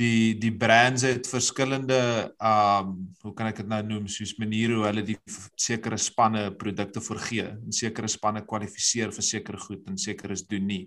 die 0.00 0.34
die 0.40 0.52
brands 0.56 1.04
het 1.04 1.28
verskillende 1.28 2.00
um 2.40 2.92
hoe 3.22 3.32
kan 3.36 3.50
ek 3.50 3.62
dit 3.62 3.70
nou 3.70 3.80
noem 3.84 4.08
soos 4.08 4.36
maniere 4.40 4.78
hoe 4.78 4.86
hulle 4.88 5.04
die 5.06 5.18
sekere 5.60 5.98
spanne 6.00 6.48
produkte 6.60 7.02
voorgee 7.04 7.48
en 7.52 7.74
sekere 7.74 8.08
spanne 8.08 8.44
kwalifiseer 8.48 9.12
vir 9.14 9.26
sekere 9.26 9.60
goed 9.60 9.88
en 9.90 10.00
sekeres 10.00 10.46
doen 10.48 10.66
nie. 10.66 10.84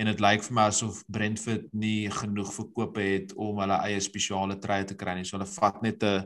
En 0.00 0.08
dit 0.08 0.22
lyk 0.22 0.44
vir 0.46 0.54
my 0.56 0.66
asof 0.70 1.02
Brentford 1.12 1.66
nie 1.76 2.08
genoeg 2.14 2.52
verkope 2.54 3.04
het 3.04 3.34
om 3.36 3.58
hulle 3.60 3.80
eie 3.84 4.00
spesiale 4.00 4.56
trui 4.62 4.80
te 4.88 4.96
kry 4.96 5.18
nie. 5.18 5.26
So 5.28 5.36
hulle 5.36 5.48
vat 5.50 5.82
net 5.84 6.02
'n 6.02 6.24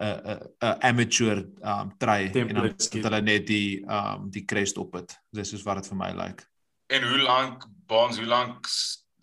'n 0.00 0.40
'n 0.60 0.74
amateur 0.90 1.46
um 1.62 1.94
trui 1.98 2.32
en 2.34 2.54
dan 2.54 2.74
sit 2.78 3.04
hulle 3.04 3.22
net 3.22 3.46
die 3.46 3.84
um 3.88 4.28
die 4.30 4.44
crest 4.44 4.78
op 4.78 4.92
dit. 4.92 5.16
Dis 5.32 5.54
is 5.54 5.64
wat 5.64 5.82
dit 5.82 5.88
vir 5.92 5.96
my 5.96 6.12
lyk. 6.12 6.44
En 6.92 7.02
hoe 7.02 7.22
lank 7.22 7.64
Baans, 7.86 8.18
hoe 8.18 8.26
lank 8.26 8.66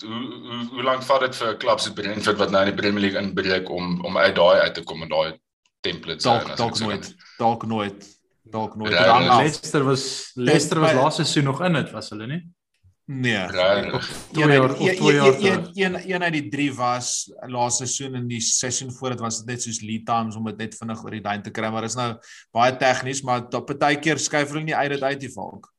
hoe 0.02 0.22
hoe, 0.48 0.68
hoe 0.72 0.84
lank 0.84 1.04
vat 1.04 1.20
dit 1.26 1.36
vir 1.36 1.52
'n 1.54 1.58
klub 1.58 1.80
soos 1.80 1.94
Brentford 1.94 2.38
wat 2.38 2.52
nou 2.52 2.66
in 2.66 2.74
die 2.76 2.82
Premier 2.82 3.02
League 3.02 3.22
inbreek 3.22 3.70
om 3.70 4.02
om 4.06 4.18
uit 4.18 4.36
daai 4.36 4.60
uit 4.62 4.74
te 4.74 4.84
kom 4.84 5.00
met 5.00 5.10
daai 5.10 5.38
templates 5.82 6.24
Dalk 6.24 6.44
en 6.44 6.52
ek 6.52 6.58
dalk 6.58 6.80
nooit. 6.80 7.14
Dalk 7.38 7.66
nooit. 7.66 8.08
Dalk 8.44 8.76
nooit. 8.76 8.92
Ja, 8.92 9.06
ja, 9.06 9.28
af. 9.30 9.38
Leicester 9.38 9.84
was 9.84 10.32
Leicester 10.36 10.80
was 10.80 10.94
laaste 10.94 11.24
seisoen 11.24 11.44
nog 11.44 11.62
in 11.64 11.74
dit 11.74 11.92
was 11.92 12.10
hulle 12.10 12.28
nie? 12.28 12.42
Nee. 13.06 13.48
Twee 13.48 14.44
Een 14.44 14.52
jaar 14.52 14.70
of 14.72 14.78
twee 14.78 15.14
jaar 15.14 15.34
een- 15.42 15.72
een 15.76 16.12
een 16.12 16.24
uit 16.24 16.34
die 16.34 16.50
drie 16.50 16.74
was 16.74 17.32
laaste 17.48 17.86
seisoen 17.86 18.16
en 18.16 18.28
die 18.28 18.40
seisoen 18.40 18.92
voor 18.92 19.10
dit 19.10 19.20
was 19.20 19.38
dit 19.38 19.46
net 19.46 19.62
soos 19.62 19.82
lead 19.82 20.06
times 20.06 20.36
om 20.36 20.46
dit 20.46 20.58
net 20.58 20.76
vinnig 20.78 21.04
oor 21.04 21.12
die 21.12 21.22
lyn 21.22 21.42
te 21.42 21.50
kry 21.52 21.70
maar 21.70 21.84
is 21.84 21.96
nou 21.96 22.16
baie 22.52 22.76
tegnies 22.78 23.22
maar 23.22 23.42
op 23.50 23.66
partykeer 23.66 24.20
skuif 24.20 24.50
hulle 24.52 24.64
nie 24.64 24.76
uit 24.76 24.90
dit 24.92 25.02
uit 25.04 25.20
die 25.20 25.32
valk. 25.34 25.74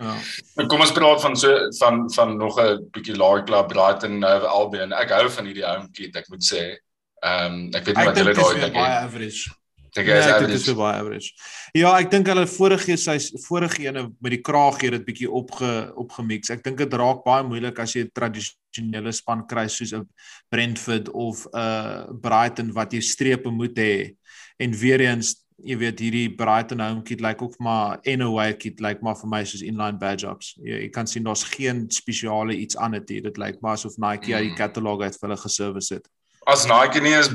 Ja. 0.00 0.14
Kom 0.66 0.80
ons 0.80 0.92
praat 0.96 1.20
van 1.20 1.36
so 1.36 1.68
van 1.78 2.10
van 2.14 2.36
nog 2.38 2.58
'n 2.60 2.88
bietjie 2.92 3.16
laer 3.16 3.44
klub 3.44 3.68
Brighton 3.68 4.18
nou 4.18 4.36
Albion. 4.46 4.92
Ek 4.92 5.10
hou 5.10 5.28
van 5.30 5.46
hierdie 5.46 5.66
home 5.66 5.88
kit, 5.92 6.16
ek 6.16 6.28
moet 6.28 6.44
sê. 6.44 6.76
Ehm 7.22 7.52
um, 7.52 7.70
ek 7.74 7.84
weet 7.84 7.96
nie 7.96 8.02
Ek 8.02 8.08
wat 8.08 8.16
julle 8.16 8.34
daai 8.34 8.60
dink. 8.60 8.76
average. 8.76 9.50
Dink 9.92 10.06
jy 10.06 10.16
is 10.18 10.26
ek 10.26 10.38
dink 10.38 10.46
dit 10.46 10.60
is 10.60 10.68
average? 10.68 10.78
baie 10.78 11.00
average. 11.00 11.30
Ja, 11.74 11.98
ek 11.98 12.10
dink 12.10 12.26
hulle 12.30 12.46
vorige 12.46 12.96
sy 12.96 13.18
vorige 13.46 13.82
ene 13.82 14.08
met 14.22 14.30
die 14.30 14.40
kraag 14.40 14.80
het 14.80 14.92
dit 14.92 15.04
bietjie 15.04 15.30
opge 15.30 15.92
opgemix. 15.96 16.50
Ek 16.50 16.62
dink 16.64 16.78
dit 16.78 16.94
raak 16.94 17.24
baie 17.24 17.42
moeilik 17.42 17.78
as 17.78 17.92
jy 17.94 18.04
'n 18.04 18.10
tradisionele 18.14 19.12
span 19.12 19.46
kry 19.46 19.66
soos 19.68 19.92
'n 19.92 20.06
Brentford 20.50 21.08
of 21.12 21.46
'n 21.52 21.58
uh, 21.58 22.04
Brighton 22.22 22.72
wat 22.72 22.92
jy 22.92 23.00
strepe 23.00 23.50
moet 23.50 23.76
hê. 23.76 24.16
En 24.58 24.72
weer 24.72 25.00
eens, 25.00 25.44
jy 25.64 25.76
weet 25.76 25.98
hierdie 26.00 26.28
Brighton 26.36 26.80
home 26.80 27.02
kit 27.02 27.20
lyk 27.20 27.42
ook 27.42 27.58
maar 27.58 27.98
en 28.04 28.22
away 28.22 28.52
kit 28.54 28.80
lyk 28.80 29.02
maar 29.02 29.16
vir 29.16 29.28
my 29.28 29.44
soos 29.44 29.62
inline 29.62 29.98
badge 29.98 30.26
ups. 30.28 30.54
Jy, 30.62 30.80
jy 30.82 30.88
kan 30.90 31.06
sien 31.06 31.24
daar's 31.24 31.42
geen 31.44 31.86
spesiale 31.90 32.54
iets 32.54 32.76
aan 32.76 32.92
dit 32.92 33.08
hier. 33.08 33.22
Dit 33.22 33.36
lyk 33.38 33.60
maar 33.60 33.72
asof 33.76 33.96
Nike 33.98 34.34
uit 34.34 34.42
die 34.42 34.50
Mm. 34.50 34.56
katalog 34.56 35.02
uit 35.02 35.16
vir 35.20 35.28
hulle 35.28 35.40
geservice 35.40 35.94
het. 35.94 36.08
As 36.46 36.64
Nike 36.66 37.00
nie 37.00 37.12
is 37.12 37.28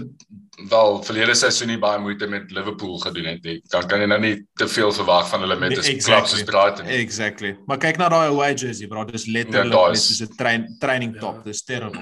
wel 0.70 1.03
verlede 1.03 1.36
seisoen 1.36 1.67
nie 1.67 1.77
baie 1.77 2.00
moeite 2.00 2.27
met 2.27 2.51
Liverpool 2.51 2.98
gedoen 3.00 3.25
het 3.25 3.44
nie, 3.44 3.62
dan 3.70 3.88
kan 3.88 4.00
jy 4.01 4.08
nou 4.08 4.20
nie 4.20 4.46
te 4.58 4.67
veel 4.67 4.91
verwag 4.91 5.29
van 5.29 5.41
hulle 5.41 5.55
met 5.60 5.72
'n 5.72 5.74
Nee, 5.75 5.82
klub 5.82 5.96
exactly. 5.96 6.27
soos 6.39 6.44
Brighton. 6.44 6.86
nie. 6.86 6.94
Exactly. 7.03 7.58
Maar 7.67 7.77
kyk 7.77 7.98
na 7.98 8.10
daai 8.10 8.27
away 8.29 8.53
jersey, 8.55 8.88
bro. 8.88 9.05
Dis 9.05 9.27
letterlik 9.27 9.74
Ja, 9.74 9.88
net 9.88 9.96
is- 9.96 10.08
soos 10.17 10.22
'n 10.29 10.36
trein 10.36 10.75
training 10.79 11.13
Ja. 11.13 11.20
top. 11.20 11.44
Dis 11.44 11.63
terrible. 11.63 12.01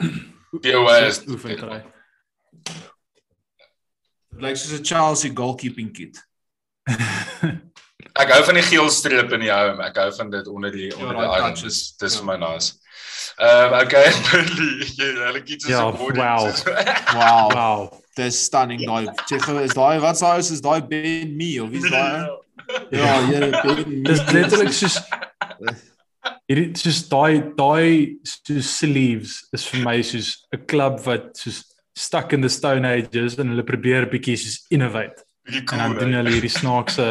Die 0.61 0.73
away 0.75 1.07
is 1.07 1.21
oefenkry. 1.27 1.83
Dit 4.33 4.41
lyk 4.41 4.57
soos 4.57 4.79
'n 4.79 4.85
Chelsea 4.85 5.31
goalkeeping 5.33 5.91
kit. 5.93 6.17
Ek 8.21 8.29
hou 8.29 8.43
van 8.45 8.55
die 8.59 8.61
geel 8.65 8.89
streep 8.93 9.31
in 9.33 9.39
die 9.41 9.49
home. 9.51 9.81
Ek 9.83 9.95
hou 9.97 10.09
van 10.13 10.29
dit 10.29 10.47
onder 10.47 10.71
die 10.71 10.91
onder 10.97 11.15
die 11.15 11.21
daai 11.23 11.39
arm. 11.41 11.53
touches. 11.55 11.77
Dis 11.97 11.97
dis 11.97 12.13
Ja. 12.13 12.19
vir 12.19 12.25
my 12.31 12.37
nice. 12.37 12.73
Ehm 13.39 13.73
um, 13.73 13.79
okay, 13.79 14.11
Burnley. 14.29 14.85
Jy 14.97 15.07
hulle 15.17 15.41
kies 15.43 15.63
is 15.65 15.69
Ja, 15.71 15.87
op 15.87 15.97
body. 15.97 16.19
wow. 16.19 16.53
Wow. 17.17 17.53
Wow. 17.53 18.03
Dis 18.15 18.43
stunning 18.45 18.83
daai. 18.85 19.07
Sê 19.29 19.39
gou 19.41 19.57
is 19.63 19.73
daai 19.73 19.99
wat 20.03 20.17
sou 20.17 20.37
is 20.37 20.51
is 20.51 20.61
daai 20.61 20.81
Ben 20.87 21.33
Me 21.37 21.59
of 21.63 21.69
wie's 21.73 21.89
daai? 21.89 22.27
Ja, 22.91 23.17
jare 23.31 23.49
Ben 23.63 23.81
Me. 23.89 24.03
Dis 24.11 24.21
letterlik 24.31 24.73
soos 24.73 24.99
hierdie 26.47 26.69
soos 26.77 27.01
daai 27.09 27.41
daai 27.57 28.19
soos 28.27 28.69
sleeves 28.77 29.39
is 29.53 29.65
vir 29.71 29.81
my 29.87 30.01
soos 30.05 30.45
'n 30.53 30.65
klub 30.69 30.99
wat 31.07 31.33
soos 31.37 31.63
stuck 31.95 32.33
in 32.33 32.41
the 32.41 32.49
stone 32.49 32.87
ages 32.87 33.37
en 33.39 33.49
hulle 33.53 33.63
probeer 33.67 34.07
bietjie 34.11 34.37
soos 34.41 34.65
innovate. 34.73 35.23
Bietjie 35.45 35.61
En 35.61 35.67
cool. 35.69 35.79
dan 35.83 35.95
doen 35.99 36.13
hulle 36.19 36.31
hierdie 36.35 36.49
snaakse 36.53 37.07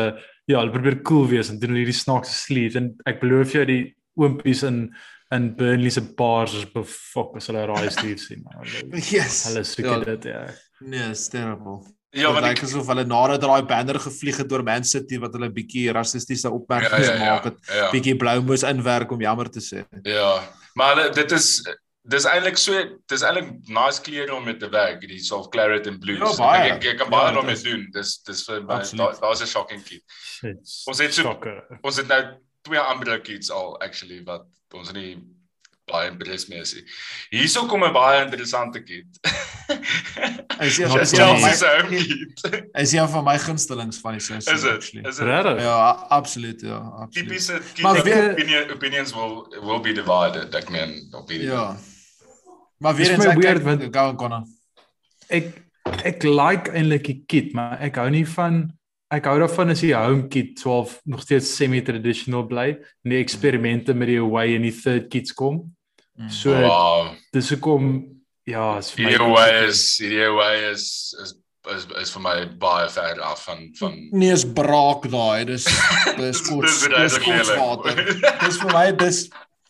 ja, 0.50 0.58
hulle 0.58 0.72
probeer 0.74 1.00
cool 1.06 1.26
wees 1.30 1.50
en 1.52 1.58
doen 1.62 1.70
hulle 1.74 1.84
hierdie 1.84 1.98
snaakse 2.00 2.34
sleeves 2.34 2.76
en 2.80 2.92
ek 3.06 3.20
beloof 3.22 3.52
jou 3.58 3.64
die 3.68 3.82
oompies 4.18 4.62
in 4.68 4.84
in 5.32 5.46
Burnley 5.56 5.88
se 5.88 6.02
bars 6.18 6.52
is 6.58 6.66
befok 6.68 7.38
as 7.38 7.46
hulle 7.48 7.62
daai 7.70 7.88
sleeves 7.98 8.26
sien. 8.28 8.42
Hulle 8.52 9.00
Yes. 9.12 9.46
hulle 9.48 9.62
soek 9.64 9.86
Ja. 9.86 9.98
dit 10.04 10.24
ja. 10.28 10.42
Nee, 10.82 11.06
it's 11.10 11.28
terrible. 11.32 11.78
Ja, 12.12 12.28
want 12.34 12.44
ek 12.44 12.60
asof 12.66 12.90
hulle 12.92 13.06
nadat 13.08 13.40
daai 13.40 13.62
banner 13.64 13.96
gevlieg 14.02 14.36
het 14.42 14.52
oor 14.52 14.60
Man 14.66 14.84
City 14.84 15.16
wat 15.22 15.32
hulle 15.32 15.48
bietjie 15.48 15.86
rassistiese 15.96 16.50
ja, 16.50 16.52
opmerkings 16.52 17.08
ja, 17.08 17.14
maak 17.22 17.46
het, 17.48 17.56
ja, 17.70 17.78
ja. 17.78 17.90
bietjie 17.94 18.16
blou 18.20 18.34
moes 18.44 18.66
inwerk 18.68 19.14
om 19.16 19.20
jammer 19.24 19.48
te 19.48 19.62
sê. 19.64 19.86
Ja, 20.04 20.34
maar 20.76 20.92
hulle, 20.98 21.06
dit 21.16 21.32
is 21.32 21.62
dis 22.04 22.24
eintlik 22.26 22.56
so 22.58 22.72
dis 23.06 23.22
eintlik 23.22 23.50
nice 23.68 24.00
klere 24.02 24.34
om 24.34 24.44
met 24.44 24.58
te 24.60 24.68
werk, 24.68 25.00
die 25.06 25.18
soft 25.22 25.50
claret 25.54 25.86
and 25.86 26.00
blues. 26.00 26.18
Ja, 26.18 26.36
baie. 26.36 26.72
Ek, 26.72 26.84
ek 26.84 26.98
kan 26.98 27.10
Ja, 27.10 27.16
baie 27.16 27.26
dit 27.32 27.36
daarmee 27.40 27.62
doen. 27.62 27.84
Dis 27.94 28.16
dis 28.26 28.44
vir 28.48 28.62
my 28.62 28.80
daar's 29.20 29.42
'n 29.42 29.46
shocking 29.46 29.84
kit. 29.84 30.02
Ons 30.86 30.98
het 30.98 31.14
so- 31.14 31.22
Shocker. 31.22 31.62
Ons 31.82 31.96
het 31.96 32.08
nou 32.08 32.22
twee 32.62 32.78
ander 32.78 33.20
kits 33.20 33.50
al 33.50 33.78
actually 33.80 34.22
wat 34.24 34.46
ons 34.74 34.92
nie 34.92 35.18
baie 35.90 36.08
impressed 36.10 36.48
mee 36.48 36.60
is. 36.60 36.74
Hierso 37.30 37.66
kom 37.66 37.84
'n 37.84 37.92
baie 37.92 38.22
interessante 38.24 38.82
kit. 38.82 39.06
Is 40.60 40.78
Not 40.80 41.00
is 41.00 41.12
me. 41.12 41.40
my 41.40 42.80
is 42.82 42.92
een 42.92 43.08
van 43.08 43.24
my 43.24 43.38
gunstellings 43.38 43.98
van 43.98 44.12
die 44.12 44.20
seisoen 44.20 44.54
Is 44.54 44.62
dit? 44.62 45.06
Is 45.06 45.16
dit? 45.16 45.26
Ja, 45.60 45.90
absoluut, 46.08 46.60
ja, 46.60 46.76
absoluut. 46.76 47.28
Tipiese 47.28 47.60
opinion, 48.32 48.70
opinions 48.70 49.12
will 49.14 49.46
will 49.62 49.80
be 49.80 49.92
divided. 49.92 50.54
Ek 50.54 50.68
meen 50.70 51.08
op 51.12 51.28
hierdie. 51.28 51.48
Ja. 51.50 51.76
Maar 52.82 52.94
weer 52.98 53.12
eens 53.14 53.24
ek 53.30 53.38
weird, 53.38 53.58
kyk- 53.62 53.66
want- 53.68 53.88
go 53.96 54.08
on 54.12 54.16
Connor. 54.20 54.44
Ek 55.30 55.52
ek 56.04 56.22
like 56.26 56.70
eintlik 56.72 57.04
die 57.08 57.18
kit, 57.26 57.52
maar 57.54 57.78
ek 57.82 57.96
hou 58.00 58.08
nie 58.10 58.24
van 58.26 58.72
ek 59.12 59.26
hou 59.28 59.34
daarvan 59.42 59.70
as 59.74 59.80
die 59.84 59.92
home 59.94 60.28
kit 60.32 60.54
12 60.62 61.00
nog 61.04 61.20
steeds 61.22 61.50
semi-traditional 61.56 62.46
bly 62.48 62.68
en 63.04 63.10
die 63.12 63.20
eksperimente 63.20 63.94
met 63.94 64.08
die 64.08 64.18
away 64.22 64.54
en 64.56 64.62
die 64.64 64.72
third 64.72 65.10
kits 65.12 65.34
kom. 65.36 65.58
Mm. 66.18 66.30
So 66.30 66.54
Wow. 66.54 67.12
dis 67.32 67.50
hoekom 67.54 68.08
Ja, 68.44 68.78
is 68.78 68.90
vir 68.90 69.04
my 69.04 69.10
Hierdie 69.12 69.32
way 69.36 69.66
is 69.68 69.82
hierdie 70.02 70.32
way 70.34 70.70
is 70.72 71.14
is 71.22 71.34
is 71.76 71.84
is 72.00 72.10
vir 72.10 72.22
my 72.24 72.32
baie 72.58 72.88
ver 72.90 73.20
af 73.22 73.44
van 73.44 73.68
van 73.78 74.08
Nee, 74.12 74.32
is 74.32 74.42
braak 74.44 75.04
daai. 75.12 75.44
Dis 75.52 75.64
dis 76.18 76.40
kots. 76.48 76.88
Dis 76.88 77.18
kotswater. 77.22 77.94
lelik. 77.94 78.40
Dis 78.42 78.58
vir 78.58 78.72
my 78.74 78.90
dis 78.98 79.20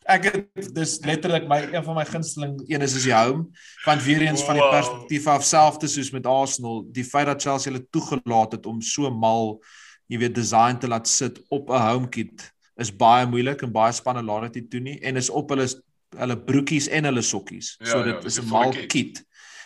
ek 0.07 0.25
het 0.25 0.75
dis 0.75 0.99
letterlik 1.05 1.47
my 1.49 1.61
een 1.73 1.85
van 1.85 1.95
my 1.97 2.05
gunsteling 2.05 2.57
een 2.69 2.83
is 2.83 2.95
is 2.97 3.03
die 3.05 3.15
home. 3.15 3.47
Want 3.85 4.03
weer 4.03 4.23
eens 4.23 4.43
van 4.45 4.55
die 4.55 4.63
Wow. 4.63 4.71
perspektief 4.73 5.27
af 5.27 5.45
selfde 5.45 5.89
soos 5.89 6.11
met 6.13 6.27
Arsenal 6.27 6.85
die 6.93 7.05
feit 7.05 7.27
dat 7.27 7.43
Chelsea 7.43 7.73
hulle 7.73 7.87
toegelaat 7.91 8.53
het 8.53 8.67
om 8.67 8.81
so 8.81 9.11
mal 9.11 9.63
jy 10.09 10.19
weet 10.19 10.35
design 10.35 10.77
te 10.79 10.89
laat 10.89 11.09
sit 11.09 11.41
op 11.49 11.71
'n 11.71 11.81
home 11.81 12.09
kit 12.09 12.53
is 12.77 12.91
baie 12.97 13.27
moeilik 13.27 13.63
en 13.63 13.73
baie 13.73 13.93
spanne 13.93 14.23
laat 14.23 14.53
dit 14.53 14.71
toe 14.71 14.81
nie. 14.81 14.99
En 15.01 15.17
is 15.17 15.31
op 15.31 15.49
hulle 15.51 15.69
hulle 16.17 16.37
broekies 16.45 16.89
en 16.89 17.05
hulle 17.05 17.23
sokkies. 17.23 17.77
Ja, 17.81 17.87
so 17.87 17.99
ja, 17.99 18.05
dit 18.05 18.23
dis 18.23 18.39
is 18.39 18.45
'n 18.45 18.49
mal 18.49 18.71
kit. 18.71 18.89
kit. 18.89 19.25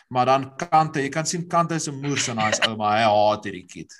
Maar 0.08 0.26
dan 0.26 0.56
kante 0.56 1.00
jy 1.00 1.08
kan 1.08 1.26
sien 1.26 1.46
kante 1.48 1.74
is 1.74 1.88
'n 1.88 2.00
moers 2.00 2.28
en 2.28 2.38
hy's 2.38 2.60
ou 2.68 2.76
maar 2.76 2.98
hy 2.98 3.02
haat 3.04 3.44
hierdie 3.44 3.66
kit 3.66 3.92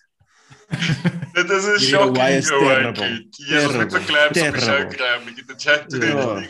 Dit 1.36 1.50
is 1.50 1.64
'n 1.64 1.68
Hierdie 1.68 1.86
shocking 1.86 2.16
way 2.16 2.36
is 2.38 2.46
terrible. 2.48 3.04
Jy 3.04 3.56
is 3.56 3.62
net 3.62 3.62
Terrible. 3.70 3.90
verklaar 4.00 4.26
op 4.28 4.32
die 4.34 4.42
show 4.42 4.52
Terrible. 4.56 4.96
kry 4.96 5.10
om 5.18 5.24
net 5.24 5.36
te 5.46 5.54
chat 5.56 5.88
te 5.90 5.96
Ja. 5.96 6.12
doen. 6.12 6.46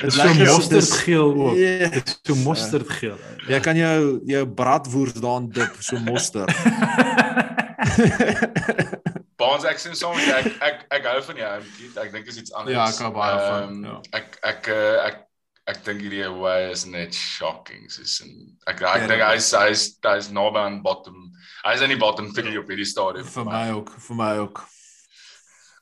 Dit 0.00 0.14
lyk 0.14 0.26
is 0.28 0.36
so 0.44 0.54
mosterdgeel 0.54 1.34
ook. 1.34 1.56
Ja. 1.56 1.88
Dit 1.88 2.06
is 2.08 2.18
so 2.22 2.34
mosterdgeel. 2.34 3.18
Jy 3.48 3.60
kan 3.60 3.76
jou 3.76 4.20
jou 4.26 4.44
bratwurst 4.46 5.20
daarin 5.22 5.48
dip 5.50 5.72
so 5.80 5.96
moster. 5.98 6.46
Baans 9.38 9.64
ek 9.70 9.78
sien 9.78 9.94
soms 9.94 10.24
ek 10.34 10.46
ek 10.66 10.80
ek 10.98 11.04
hou 11.06 11.20
van 11.30 11.36
jou. 11.36 11.52
Ek 12.02 12.12
dink 12.12 12.26
is 12.26 12.38
iets 12.42 12.52
anders. 12.52 12.74
Ja, 12.74 12.88
ek 12.90 12.98
hou 13.06 13.12
baie 13.14 13.38
van, 13.38 13.68
Ehm, 13.68 13.84
ja. 13.86 14.00
Ek 14.18 14.38
ek 14.42 14.68
eh, 14.74 15.06
ek 15.08 15.16
ek 15.68 15.82
dink 15.84 16.00
hierdie 16.00 16.24
away 16.26 16.70
is 16.72 16.86
net 16.86 17.12
shocking 17.14 17.88
soos 17.92 18.20
en 18.24 18.30
ek 18.66 18.80
ek 18.82 19.06
dink 19.10 19.22
hy's 19.22 19.50
hy's 19.52 19.82
hy's 20.04 20.30
naby 20.32 20.56
aan 20.62 20.82
bottom. 20.82 21.30
Hy's 21.64 21.82
in 21.84 21.90
die 21.92 21.98
bottom 22.00 22.32
3 22.32 22.56
op 22.58 22.68
hierdie 22.72 22.86
stadium 22.88 23.24
vir 23.28 23.44
my 23.44 23.70
ook, 23.76 23.90
vir 24.08 24.16
my 24.16 24.32
ook. 24.44 24.62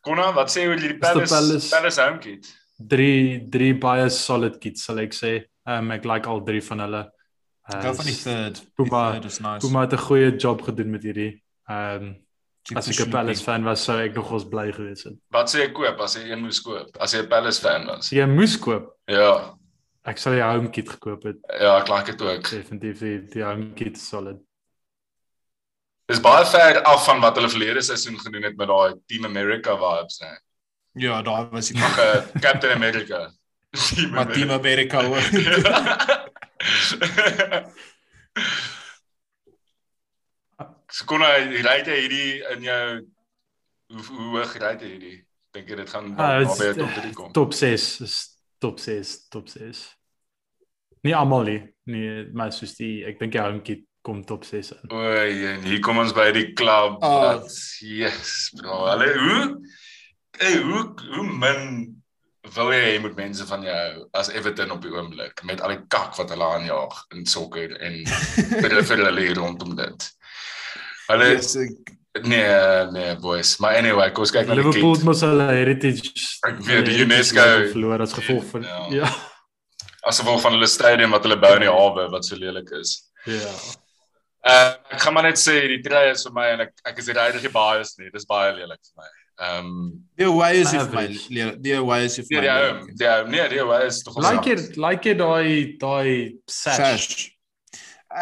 Konna, 0.07 0.31
wat 0.37 0.49
sê 0.52 0.62
jy 0.64 0.69
oor 0.71 0.78
hierdie 0.83 1.00
Palace 1.02 1.31
Palace- 1.35 1.71
Palace 1.75 1.99
home 2.02 2.19
kit? 2.23 2.52
drie 2.78 3.38
drie 3.49 3.73
baie 3.81 4.11
solid 4.12 4.59
kits 4.61 4.83
sal 4.85 4.99
ek 5.00 5.14
sê. 5.16 5.45
Um 5.66 5.90
ek 5.95 6.05
like 6.05 6.26
al 6.28 6.43
drie 6.45 6.61
van 6.61 6.78
hulle. 6.85 7.00
Ek 7.73 7.83
hou 7.88 7.95
van 7.99 8.07
die 8.07 8.14
third. 8.21 8.61
Puma- 8.76 9.12
Die 9.12 9.21
third 9.21 9.25
is 9.33 9.40
nice. 9.40 9.62
Puma 9.66 9.81
het 9.87 9.93
'n 9.95 10.05
goeie 10.09 10.31
job 10.38 10.62
gedoen 10.62 10.90
met 10.90 11.02
hierdie. 11.02 11.40
Um 11.69 12.16
Cheap 12.66 12.78
as 12.78 12.88
ek 12.90 13.07
'n. 13.07 13.11
Palace 13.11 13.43
fan 13.43 13.64
was, 13.64 13.81
sou 13.85 13.97
ek 13.99 14.14
nogals 14.14 14.45
bly 14.45 14.73
gewees 14.73 15.05
het. 15.05 15.14
Wat 15.33 15.47
sê 15.49 15.61
jy 15.64 15.73
koop 15.73 16.00
as 16.00 16.16
jy 16.16 16.31
een 16.33 16.40
moes 16.43 16.61
koop? 16.61 16.97
As 17.00 17.12
jy 17.14 17.23
'n 17.23 17.28
Palace 17.28 17.61
fan 17.61 17.87
was. 17.87 17.99
As 18.07 18.11
jy 18.12 18.26
moes 18.26 18.57
koop, 18.59 18.93
Ja. 19.09 19.55
Ek 20.07 20.19
sal 20.23 20.37
die 20.37 20.43
home 20.45 20.71
kit 20.71 20.89
gekoop 20.93 21.25
het. 21.29 21.39
Ja, 21.61 21.77
ek 21.81 21.89
like 21.91 22.13
dit 22.15 22.23
ook. 22.23 22.51
Definitief 22.51 23.01
die, 23.03 23.17
die 23.33 23.43
home 23.45 23.73
kit 23.79 23.97
is 23.99 24.09
solid. 24.09 24.39
Dis 26.07 26.21
baie 26.23 26.45
ver 26.47 26.83
af 26.87 27.05
van 27.09 27.21
wat 27.25 27.35
hulle 27.39 27.51
verlede 27.51 27.83
seisoen 27.83 28.19
gedoen 28.23 28.45
het 28.47 28.57
met 28.61 28.69
daai 28.71 28.95
Team 29.11 29.25
America 29.27 29.75
vibes, 29.81 30.21
né? 30.23 30.37
Ja, 31.03 31.19
daar 31.27 31.51
was 31.51 31.69
die 31.73 31.83
Ag, 31.83 31.99
eh, 31.99 32.41
Captain 32.41 32.73
America. 32.77 33.25
Team 33.75 34.11
maar 34.15 34.31
Team 34.33 34.51
America 34.55 35.03
ook. 35.03 35.27
Skon 40.97 41.23
hy 41.27 41.61
ry 41.67 41.77
jy 41.85 41.97
hierdie 41.99 42.31
in 42.55 42.65
jou 42.65 42.83
hoe 43.93 44.05
hoe 44.09 44.29
hoog 44.37 44.55
ry 44.63 44.73
jy 44.81 44.91
hierdie? 44.95 45.17
Dink 45.57 45.69
jy 45.71 45.79
dit 45.83 45.91
gaan 45.93 46.13
naby 46.15 46.47
is- 46.47 46.79
top 46.79 46.95
3 47.00 47.13
kom? 47.19 47.33
Top 47.37 47.54
6 47.57 47.87
is 48.07 48.17
top 48.63 48.80
6, 48.80 49.13
top 49.35 49.49
6. 49.52 49.83
Nie 51.06 51.14
almal 51.16 51.45
nie, 51.49 51.60
nee, 51.92 52.25
maar 52.34 52.52
soos 52.54 52.75
die 52.78 53.04
ek 53.08 53.21
dink 53.23 53.36
home 53.40 53.62
kit 53.66 53.84
kom 54.06 54.21
top 54.26 54.45
6 54.47 54.73
in. 54.76 54.90
Oei, 54.95 55.47
en 55.50 55.64
hier 55.66 55.80
kom 55.82 55.99
ons 55.99 56.12
by 56.14 56.28
die 56.34 56.49
klub. 56.58 57.00
Ah. 57.02 57.16
Wat 57.40 57.50
yes, 57.82 58.52
bro. 58.58 58.84
Hulle 58.86 59.08
hoe 59.19 59.40
hey, 60.38 60.58
hoe 60.62 60.82
hoe 61.16 61.25
min 61.26 61.64
wil 62.54 62.71
jy 62.71 62.82
hê 62.84 62.99
moet 63.02 63.16
mense 63.19 63.42
van 63.49 63.64
jou 63.66 64.04
as 64.14 64.28
Everton 64.30 64.71
op 64.71 64.82
die 64.84 64.92
oomblik 64.95 65.40
met 65.49 65.62
al 65.64 65.73
die 65.75 65.80
kak 65.90 66.14
wat 66.21 66.30
hulle 66.30 66.47
aanjaag 66.58 67.00
in 67.16 67.25
sokker 67.26 67.73
en 67.82 67.97
vir 68.62 68.69
hulle 68.71 68.84
vir 68.86 69.02
hulle 69.08 69.25
rondom 69.40 69.75
dit. 69.78 70.06
Hulle 71.08 71.32
Yes, 71.32 71.56
ek- 71.64 71.95
nee, 72.26 72.47
nee 72.95 73.16
boys, 73.23 73.56
maar 73.62 73.80
anyway, 73.80 74.10
kom 74.14 74.23
ons 74.26 74.34
kyk 74.36 74.47
na 74.47 74.54
die 74.54 74.62
Liverpool 74.62 75.02
mos 75.08 75.25
hulle 75.26 75.49
heritage 75.52 76.12
Ek 76.47 76.62
weet, 76.69 76.86
die 76.92 77.00
UNESCO 77.04 77.49
verloor 77.75 78.06
as 78.06 78.14
gevolg 78.16 78.47
van 78.54 78.69
Ja. 78.71 78.78
ja. 79.02 79.10
As 80.06 80.21
gevolg 80.23 80.40
van 80.45 80.54
hulle 80.54 80.69
stadium 80.71 81.14
wat 81.16 81.26
hulle 81.26 81.38
bou 81.42 81.52
in 81.58 81.66
die 81.66 81.73
hawe 81.73 82.08
wat 82.12 82.25
so 82.25 82.38
lelik 82.38 82.71
is. 82.78 82.97
Ja. 83.26 83.52
Uh 84.47 84.73
ek 84.95 85.00
gaan 85.02 85.14
maar 85.16 85.26
net 85.26 85.40
sê 85.42 85.56
die 85.73 85.82
trei 85.82 86.10
is 86.12 86.23
vir 86.26 86.34
my 86.36 86.49
en 86.54 86.66
ek 86.66 86.75
ek 86.92 86.99
is 87.02 87.08
regtig 87.19 87.52
biased 87.54 87.99
nie. 87.99 88.10
Dis 88.14 88.28
baie 88.28 88.52
lelik 88.54 88.82
vir 88.82 89.02
my. 89.02 89.08
Ehm 89.36 89.66
um, 89.66 89.80
Die 90.16 90.25
away 90.25 90.60
is 90.62 90.71
vir 90.71 90.92
my 90.95 91.06
lelik. 91.10 91.58
Die 91.64 91.75
away 91.76 92.04
is 92.06 92.21
vir 92.21 92.28
my. 92.30 92.45
die 92.45 93.08
home, 93.10 93.30
nee, 93.32 93.49
die 93.52 93.60
home 93.60 93.80
is 93.86 94.02
tog 94.06 94.21
Like 94.23 94.47
jy 94.47 94.56
like 94.76 95.10
jy 95.10 95.16
daai 95.19 95.76
daai 95.82 96.38
sash. 96.47 96.78
Sash. 96.78 97.26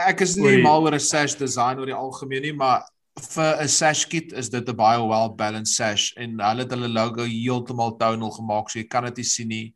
Ek 0.08 0.24
is 0.24 0.34
nie 0.40 0.56
mal 0.64 0.82
oor 0.82 0.96
'n 0.96 1.00
sash 1.12 1.36
design 1.38 1.78
oor 1.78 1.86
die 1.86 1.94
algemeen 1.94 2.42
nie, 2.48 2.52
maar 2.52 2.82
vir 3.20 3.62
'n 3.62 3.68
sash 3.68 4.04
kit 4.10 4.32
is 4.32 4.48
dit 4.48 4.68
'n 4.68 4.76
baie 4.76 4.98
well 4.98 5.28
balanced 5.28 5.76
sash 5.76 6.12
en 6.16 6.38
hulle 6.40 6.64
het 6.64 6.70
hulle 6.70 6.88
logo 6.88 7.24
heeltemal 7.24 7.92
tonal 7.98 8.30
gemaak 8.30 8.70
so 8.70 8.78
jy 8.78 8.88
kan 8.88 9.04
dit 9.04 9.16
nie 9.16 9.24
sien 9.24 9.48
nie 9.48 9.74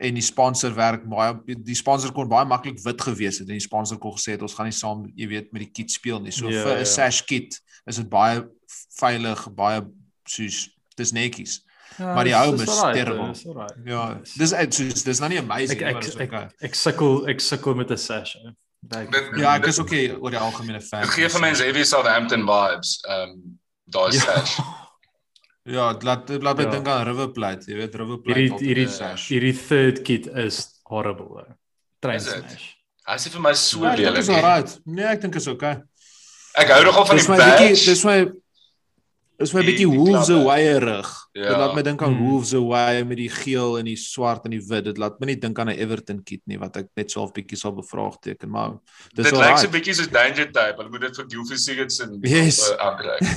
en 0.00 0.14
die 0.14 0.22
sponsor 0.22 0.74
werk 0.74 1.04
baie 1.10 1.34
die 1.46 1.74
sponsor 1.74 2.12
kon 2.12 2.28
baie 2.28 2.46
maklik 2.46 2.78
wit 2.84 3.00
gewees 3.02 3.38
het 3.40 3.48
en 3.48 3.54
die 3.58 3.60
sponsor 3.68 3.98
kon 3.98 4.12
gesê 4.12 4.32
het 4.36 4.42
ons 4.42 4.54
gaan 4.54 4.66
nie 4.66 4.72
saam 4.76 5.06
jy 5.16 5.26
weet 5.28 5.52
met 5.52 5.62
die 5.62 5.70
kit 5.72 5.90
speel 5.90 6.20
nie. 6.20 6.30
So 6.32 6.48
Ja, 6.48 6.62
vir 6.64 6.74
'n 6.76 6.78
ja. 6.78 6.84
sash 6.84 7.22
kit 7.26 7.60
is 7.86 7.96
dit 7.96 8.08
baie 8.08 8.44
veilig, 9.00 9.48
baie 9.54 9.82
soos 10.26 10.68
dis 10.96 11.12
netjies. 11.12 11.60
Ja, 11.98 12.14
Maar 12.14 12.24
die 12.24 12.32
dis 12.32 12.62
is 12.62 12.68
alright, 12.68 12.94
terrible. 12.94 13.28
dis 13.32 13.46
alright. 13.46 13.74
Ja, 13.84 14.20
Dis- 14.36 14.76
soos 14.76 15.02
dis 15.02 15.18
nou 15.20 15.28
nie 15.30 15.38
amazing 15.38 15.70
ek 15.70 15.78
nie, 15.80 15.86
ek 15.88 15.92
maar 15.94 16.02
dis 16.02 16.16
ek, 16.16 16.32
okay. 16.32 16.48
ek 16.62 16.74
sukkel 16.74 17.28
ek 17.28 17.40
sukkel 17.40 17.74
met 17.74 17.90
'n 17.90 17.96
sash. 17.96 18.36
Like, 18.90 19.10
Ja, 19.36 19.54
ek 19.56 19.66
is 19.66 19.78
okay 19.80 20.10
oor 20.14 20.30
die 20.30 20.38
algemene 20.38 20.80
fan. 20.80 21.02
Dit 21.02 21.10
gee 21.10 21.28
vir 21.28 21.40
mense 21.40 21.62
heavy 21.64 21.82
Southampton 21.84 22.46
vibes. 22.46 23.00
Ehm 23.08 23.30
um, 23.30 23.58
daai 23.90 24.12
Ja. 24.14 24.20
sash. 24.20 24.58
Ja, 25.68 25.90
laat 26.02 26.26
dit 26.30 26.42
laat 26.42 26.56
my 26.56 26.64
Ja. 26.64 26.70
dink 26.70 26.88
aan 26.88 27.04
River 27.06 27.28
Plate, 27.36 27.66
jy 27.68 27.76
weet 27.76 27.94
River 28.00 28.18
Plate. 28.24 28.38
hierdie 28.40 28.86
hierdie 28.86 28.88
hierdie 29.28 29.54
third 29.68 30.02
kit 30.06 30.26
is 30.46 30.80
horrible. 30.88 31.44
Train 32.00 32.20
smash. 32.20 32.74
Hy 33.08 33.16
sê 33.20 33.30
vir 33.32 33.40
my 33.44 33.52
so 33.54 33.80
lelik. 33.80 34.18
is 34.18 34.28
alright. 34.28 34.78
Nee, 34.86 35.04
ek 35.04 35.20
dink 35.20 35.36
is 35.36 35.46
okay. 35.48 35.76
Ek 36.56 36.68
hou 36.72 36.82
nogal 36.84 37.04
van 37.06 37.16
Dis 37.16 37.26
die 37.26 37.32
my 37.32 37.38
bietjie 37.38 37.68
badge. 37.68 37.84
dis 37.84 38.04
my 38.04 38.18
dis 39.38 39.52
my 39.54 39.62
bietjie 39.62 39.86
Wolves 39.86 40.26
klappe. 40.26 40.42
away-erig. 40.42 41.10
Ja. 41.32 41.48
Dit 41.48 41.56
laat 41.60 41.74
my 41.74 41.82
dink 41.86 42.02
aan 42.02 42.14
Hmm. 42.16 42.26
Wolves 42.26 42.52
away 42.54 43.04
met 43.04 43.16
die 43.16 43.28
geel 43.30 43.78
en 43.78 43.84
die 43.84 43.96
swart 43.96 44.44
en 44.44 44.50
die 44.50 44.60
wit. 44.66 44.84
Dit 44.84 44.98
laat 44.98 45.20
my 45.20 45.26
nie 45.26 45.36
dink 45.38 45.58
aan 45.58 45.68
'n 45.70 45.78
Everton 45.78 46.22
kit 46.24 46.40
nie 46.46 46.58
wat 46.58 46.76
ek 46.76 46.86
net 46.96 47.10
self 47.10 47.32
bietjie 47.32 47.56
sal 47.56 47.72
bevraagteken, 47.72 48.48
maar 48.50 48.78
dis 49.14 49.24
Dit 49.30 49.38
lyk 49.38 49.58
so 49.58 49.66
'n 49.66 49.70
bietjie 49.72 49.94
soos 49.94 50.08
Danger 50.10 50.50
Type. 50.52 50.74
Hulle 50.76 50.90
moet 50.90 51.00
dit 51.00 51.16
vir 51.16 51.24
Gilfie 51.28 51.56
Sigurdsson 51.58 52.18
Yes. 52.36 52.70
uh, 52.70 52.76
aandryf. 52.76 53.20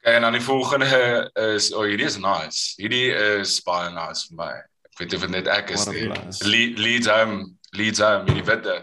Okay, 0.00 0.14
en 0.14 0.20
dan 0.20 0.32
die 0.32 0.40
volgende 0.40 1.30
is 1.56 1.72
oh 1.74 1.82
hierdie 1.84 2.06
is 2.06 2.16
nice. 2.18 2.72
Hierdie 2.76 3.10
is 3.40 3.58
baie 3.66 3.90
nice 3.94 4.26
vir 4.30 4.36
my. 4.38 4.52
Ek 4.86 5.00
weet 5.00 5.16
of 5.18 5.24
dit 5.26 5.32
net 5.34 5.48
ek 5.50 5.72
is 5.74 5.84
What 5.84 5.94
a 5.94 5.98
nie. 5.98 6.06
blast. 6.10 6.44
Le- 6.46 6.74
Leeds 6.80 7.08
home, 7.10 7.40
Leeds 7.76 8.00
home, 8.04 8.28
hierdie 8.30 8.46
witte. 8.46 8.76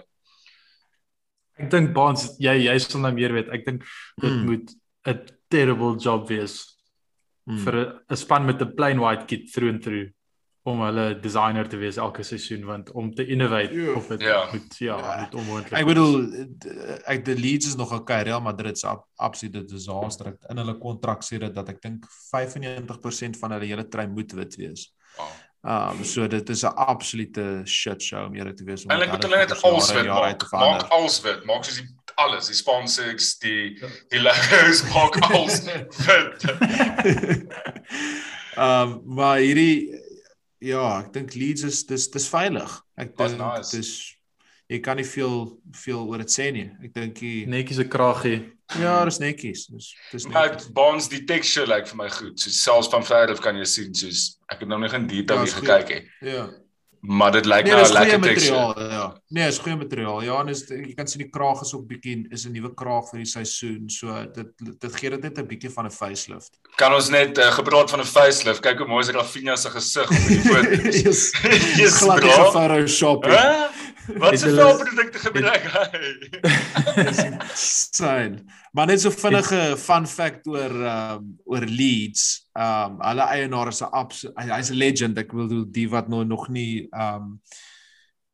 Ek 1.59 1.69
dink 1.69 1.93
Baans 1.93 2.37
jy 2.39 2.65
jy 2.65 2.77
sal 2.79 3.01
nou 3.01 3.11
meer 3.13 3.33
weet. 3.33 3.49
Ek 3.53 3.65
dink 3.65 3.83
dit 4.21 4.31
Hmm. 4.31 4.45
moet 4.45 4.71
'n 5.05 5.19
terrible 5.49 5.95
job 5.99 6.27
wees 6.29 6.77
Hmm. 7.45 7.57
vir 7.57 8.01
'n 8.09 8.15
span 8.15 8.45
met 8.45 8.61
'n 8.61 8.75
plain 8.75 8.99
white 8.99 9.25
kit 9.27 9.51
through 9.53 9.69
and 9.73 9.83
through 9.83 10.09
om 10.65 10.79
hulle 10.79 11.19
designer 11.21 11.67
te 11.67 11.75
wees 11.77 11.97
elke 11.97 12.23
seisoen 12.23 12.63
want 12.65 12.89
om 12.91 13.11
te 13.13 13.25
innovate 13.27 13.73
Ja. 13.73 13.93
op 13.97 14.07
dit 14.07 14.21
Ja. 14.21 14.47
moet 14.53 14.77
ja, 14.79 14.97
Ja. 14.97 15.19
moet 15.21 15.35
onmoontlik. 15.35 15.73
Ek 15.79 15.85
bedoel 15.85 16.47
ek 17.05 17.25
die 17.25 17.35
Leeds 17.35 17.67
is 17.67 17.75
nog 17.75 17.91
okay. 17.93 18.23
Real 18.23 18.39
Madrid 18.41 18.77
se 18.79 18.87
ab- 18.87 19.07
absolute 19.17 19.65
disaster. 19.67 20.27
Ek- 20.27 20.49
In 20.49 20.57
hulle 20.57 20.79
kontrak 20.79 21.21
sê 21.21 21.37
dit 21.39 21.53
dat 21.53 21.67
ek 21.69 21.81
dink 21.81 22.05
95% 22.33 23.35
van 23.37 23.51
hulle 23.51 23.65
hele 23.65 23.83
trein 23.89 24.13
moet 24.13 24.31
wit 24.31 24.55
wees. 24.55 24.93
Oh. 25.63 25.91
Um 25.91 26.03
so 26.03 26.27
dit 26.27 26.49
is 26.49 26.63
'n 26.63 26.75
absolute 26.75 27.61
shit 27.65 28.03
show 28.03 28.25
om 28.25 28.35
eerlik 28.35 28.57
te 28.57 28.63
wees. 28.63 28.85
Eintlik 28.85 29.11
moet 29.11 29.23
hulle 29.23 29.37
hulle 29.37 29.47
net 29.47 29.63
alles 29.63 29.91
wit 29.93 30.05
maak. 30.05 30.51
Maak 30.51 30.89
alles 30.89 31.21
wit. 31.21 31.45
Maak 31.45 31.63
soos 31.63 31.75
die 31.79 31.87
alles, 32.15 32.47
die 32.47 32.55
sponsors, 32.55 33.37
die 33.39 33.79
die 34.09 34.19
logos, 34.19 34.83
maak 34.93 35.17
alles 35.29 35.63
wit. 35.63 36.45
um 38.57 39.01
maar 39.15 39.37
hierdie 39.37 40.01
ja, 40.63 40.99
ek 40.99 41.13
dink 41.13 41.33
Leeds 41.35 41.63
is 41.67 41.85
dis 41.87 42.09
dis 42.11 42.27
veilig. 42.27 42.75
Ek 42.95 43.15
dink 43.17 43.37
nice. 43.39 43.71
dis 43.71 43.93
jy 44.69 44.79
kan 44.79 44.95
nie 44.97 45.05
veel 45.05 45.59
veel 45.71 46.07
oor 46.07 46.17
dit 46.17 46.31
sê 46.31 46.51
nie. 46.51 46.71
Ek 46.83 46.93
dink 46.93 47.17
jy 47.21 47.45
Netjies 47.45 47.79
'n 47.79 47.89
kraggie. 47.89 48.51
ja, 48.79 49.05
dis 49.05 49.19
netjies. 49.19 49.67
Dis 49.67 49.93
dis 50.11 50.25
Maar 50.27 50.49
netjies. 50.49 50.71
Bonds 50.71 51.07
die 51.09 51.23
texture 51.25 51.67
lyk 51.67 51.75
like 51.75 51.87
vir 51.87 51.97
my 51.97 52.09
goed. 52.09 52.39
So 52.39 52.49
selfs 52.49 52.87
van 52.89 53.03
ver 53.03 53.29
af 53.31 53.39
kan 53.41 53.55
jy 53.55 53.65
sien 53.65 53.93
soos 53.93 54.37
ek 54.49 54.59
het 54.59 54.67
nou 54.69 54.79
nog 54.79 54.93
in 54.93 55.07
detail 55.07 55.45
Ja, 55.45 55.45
gekyk 55.45 55.89
het. 55.89 56.03
Ja. 56.21 56.49
Maar 57.05 57.31
dit 57.33 57.45
lyk 57.45 57.65
Nee, 57.65 57.73
na 57.73 57.79
dis 57.83 57.91
'n 57.91 57.95
goeie 57.95 58.09
lekker 58.09 58.21
texture. 58.29 58.57
materiaal, 58.67 58.91
ja. 58.91 59.17
Nee, 59.29 59.47
is 59.47 59.57
goeie 59.59 59.75
materiaal. 59.77 60.23
Ja, 60.23 60.39
en 60.39 60.47
is 60.47 60.63
jy 60.69 60.93
kan 60.95 61.07
sien 61.07 61.19
die 61.21 61.29
kraag 61.29 61.61
is 61.61 61.73
ook 61.75 61.85
bietjie 61.87 62.25
is 62.31 62.45
'n 62.45 62.51
nuwe 62.53 62.73
kraag 62.73 63.09
vir 63.09 63.17
die 63.19 63.25
seisoen. 63.25 63.89
So 63.89 64.07
dit 64.33 64.47
dit 64.79 64.95
gee 64.95 65.09
dit 65.09 65.21
net 65.21 65.37
'n 65.37 65.45
bietjie 65.47 65.69
van 65.69 65.85
'n 65.85 65.91
facelift. 65.91 66.59
Kan 66.77 66.93
ons 66.93 67.09
net 67.09 67.37
uh, 67.37 67.51
gepraat 67.51 67.89
van 67.89 67.99
'n 67.99 68.05
facelift. 68.05 68.61
Kyk 68.61 68.77
hoe 68.77 68.87
mooi 68.87 69.01
is 69.03 69.09
Rafinha 69.11 69.55
se 69.57 69.69
gesig 69.69 70.09
op 70.09 70.27
die 70.27 70.39
foto's. 70.49 71.01
Yes. 71.01 71.31
Yes, 71.77 71.97
Glad 71.97 72.23
nie 72.23 72.31
Photoshop. 72.31 73.25
nie. 73.25 73.33
Wat 74.07 74.39
se 74.39 74.51
velprodukte 74.55 75.19
gebruik 75.19 75.67
hy? 75.73 76.01
Dis 77.03 77.23
insane. 77.23 78.43
Maar 78.73 78.89
net 78.91 79.01
so 79.01 79.11
vinnige 79.15 79.61
fun 79.79 80.07
fact 80.09 80.47
oor 80.51 80.73
ehm 80.73 81.19
um, 81.19 81.29
oor 81.45 81.65
Leeds. 81.67 82.49
Ehm 82.57 82.97
um, 82.97 83.03
hulle 83.07 83.27
eienaar 83.35 83.71
is 83.71 83.83
'n 83.83 84.49
hy's 84.49 84.71
'n 84.71 84.79
legend. 84.79 85.17
Ek 85.17 85.31
wil 85.31 85.47
doen 85.47 85.67
die 85.71 85.89
wat 85.89 86.09
nou 86.09 86.23
nog 86.25 86.49
nie 86.49 86.87
ehm 86.91 87.15
um, 87.15 87.39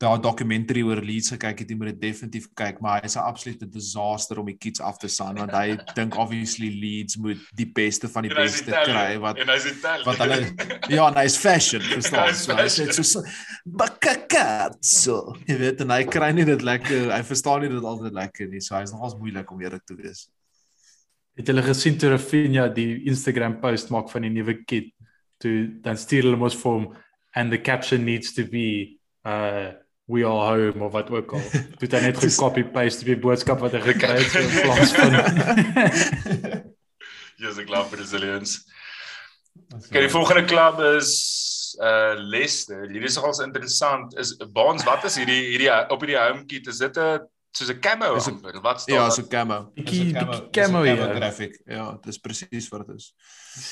daar 0.00 0.20
dokumentary 0.20 0.80
oor 0.82 1.02
Leeds 1.04 1.28
gekyk 1.34 1.58
het, 1.60 1.70
jy 1.70 1.76
moet 1.76 1.90
dit 1.90 1.98
definitief 2.06 2.46
kyk, 2.56 2.78
maar 2.80 3.02
hy's 3.04 3.18
'n 3.18 3.26
absolute 3.28 3.66
disaster 3.68 4.38
om 4.40 4.46
die 4.48 4.56
kids 4.56 4.80
af 4.80 4.96
te 4.96 5.08
staan 5.08 5.36
want 5.36 5.52
hy 5.52 5.76
dink 5.98 6.16
obviously 6.16 6.70
Leeds 6.72 7.18
moet 7.20 7.42
die 7.52 7.68
beste 7.68 8.08
van 8.08 8.24
die 8.24 8.30
En 8.32 8.40
beste 8.40 8.70
kry 8.70 9.18
wat 9.20 9.36
en 9.36 9.52
hy's 9.52 9.66
Italian. 9.68 10.06
wat 10.06 10.22
hulle 10.22 10.38
ja, 10.88 11.08
en 11.08 11.18
hy's 11.20 11.36
fashion, 11.36 11.84
verstaan? 11.96 12.32
So 12.34 12.56
hy 12.56 12.68
sê 12.72 12.88
so 12.96 13.20
bakakatso. 13.66 15.36
Jy 15.46 15.58
weet 15.58 15.84
en 15.84 15.92
hy 15.92 16.04
kry 16.08 16.32
nie 16.32 16.48
dit 16.48 16.64
lekker, 16.64 17.12
hy 17.12 17.20
verstaan 17.22 17.60
nie 17.60 17.68
dit 17.68 17.84
altyd 17.92 18.16
lekker 18.16 18.48
nie. 18.48 18.60
So 18.64 18.78
hy's 18.78 18.92
nogals 18.96 19.18
moeilik 19.20 19.52
om 19.52 19.60
eerlik 19.60 19.84
te 19.84 19.98
wees. 20.00 20.30
Het 21.36 21.52
julle 21.52 21.62
gesien 21.62 22.00
toe 22.00 22.14
Rafinha 22.14 22.68
die 22.72 23.04
Instagram 23.04 23.60
post 23.60 23.92
maak 23.92 24.08
van 24.08 24.24
die 24.24 24.32
nuwe 24.32 24.62
kit? 24.64 24.94
Toe 25.40 25.68
dan 25.84 26.00
stuur 26.00 26.30
hulle 26.30 26.40
mos 26.40 26.56
vir 26.56 26.72
hom 26.72 26.90
and 27.36 27.52
the 27.52 27.60
caption 27.60 28.04
needs 28.04 28.32
to 28.32 28.48
be 28.48 28.96
uh 29.28 29.76
we 30.10 30.24
are 30.26 30.42
home 30.50 30.84
of 30.84 30.92
wat 30.92 31.10
ook 31.10 31.32
al. 31.38 31.42
Toe 31.50 31.86
het 31.86 31.92
hy 31.96 32.00
net 32.08 32.18
gecopy 32.18 32.64
paste 32.74 33.04
die 33.10 33.16
boodskap 33.16 33.60
wat 33.62 33.72
hy 33.78 33.80
gekry 33.84 34.16
het 34.18 34.30
so 34.34 34.38
in 34.42 34.50
plaas 34.60 34.92
van 34.98 35.12
Yes, 37.40 37.56
ek 37.58 37.70
glo 37.70 37.84
Brazilians. 37.88 38.58
Okay, 39.72 40.02
die 40.04 40.10
volgende 40.12 40.44
klub 40.50 40.80
is 40.98 41.12
uh 41.80 42.12
Leicester. 42.18 42.82
Hierdie 42.90 43.08
is 43.08 43.16
nogals 43.16 43.38
interessant. 43.44 44.16
Is 44.20 44.34
Baans, 44.52 44.84
wat 44.84 45.04
is 45.08 45.16
hierdie 45.20 45.38
hierdie 45.52 45.70
op 45.94 46.02
hierdie 46.04 46.18
home 46.20 46.44
kit? 46.50 46.66
Is 46.68 46.82
dit 46.82 46.98
'n 46.98 47.22
soos 47.56 47.70
'n 47.72 47.80
camo 47.80 48.16
Is 48.18 48.26
'n- 48.28 48.34
amper? 48.36 48.60
Wat 48.60 48.80
staan 48.82 48.94
Ja, 48.96 49.08
so 49.10 49.22
camo. 49.22 49.72
'n 49.76 49.84
dis 49.84 50.00
'n 50.02 50.50
camo, 50.52 50.84
ja. 50.84 51.14
graphic. 51.14 51.56
Ja, 51.66 51.96
dis 52.04 52.18
presies 52.18 52.68
wat 52.68 52.86
dit 52.86 52.96
is. 52.96 53.14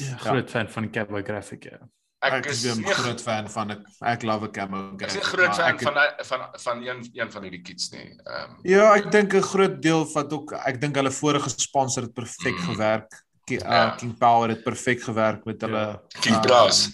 Ja, 0.07 0.17
groot 0.17 0.51
fan 0.51 0.69
van 0.71 0.91
Cabo 0.91 1.21
Graphic 1.23 1.65
ja. 1.65 1.79
Ek 2.21 2.33
Ek 2.33 2.47
is 2.51 2.65
'n 2.67 2.83
groot 2.83 3.21
fan 3.23 3.47
van 3.49 3.71
ek 3.71 3.79
ek 4.03 4.23
love 4.25 4.45
'n 4.47 4.51
camo. 4.53 4.79
ek 4.99 5.07
is 5.07 5.13
graphic, 5.15 5.23
groot 5.23 5.55
fan 5.55 5.69
ek- 5.71 5.81
van 5.81 5.95
van 6.27 6.41
van 6.65 6.83
een 6.87 7.11
een 7.15 7.31
van 7.31 7.43
hierdie 7.43 7.63
kits 7.63 7.91
nie. 7.93 8.19
Ehm 8.27 8.51
Ja, 8.65 8.95
ek 8.97 9.11
dink 9.13 9.35
'n 9.35 9.43
groot 9.43 9.81
deel 9.83 10.05
wat 10.15 10.33
ook 10.33 10.53
ek 10.53 10.81
dink 10.81 10.95
hulle 10.97 11.11
vorige 11.11 11.49
sponsor 11.49 12.03
het 12.03 12.15
perfek 12.15 12.59
Mm. 12.59 12.65
gewerk. 12.75 13.25
Ki- 13.47 13.55
uh, 13.57 13.61
Ja. 13.71 13.91
King 13.97 14.19
Power 14.19 14.49
het 14.49 14.65
perfek 14.65 15.01
gewerk 15.03 15.45
met 15.45 15.61
hulle 15.61 15.79
Ja. 15.79 16.01
King 16.21 16.35
uh, 16.37 16.41
Price. 16.43 16.91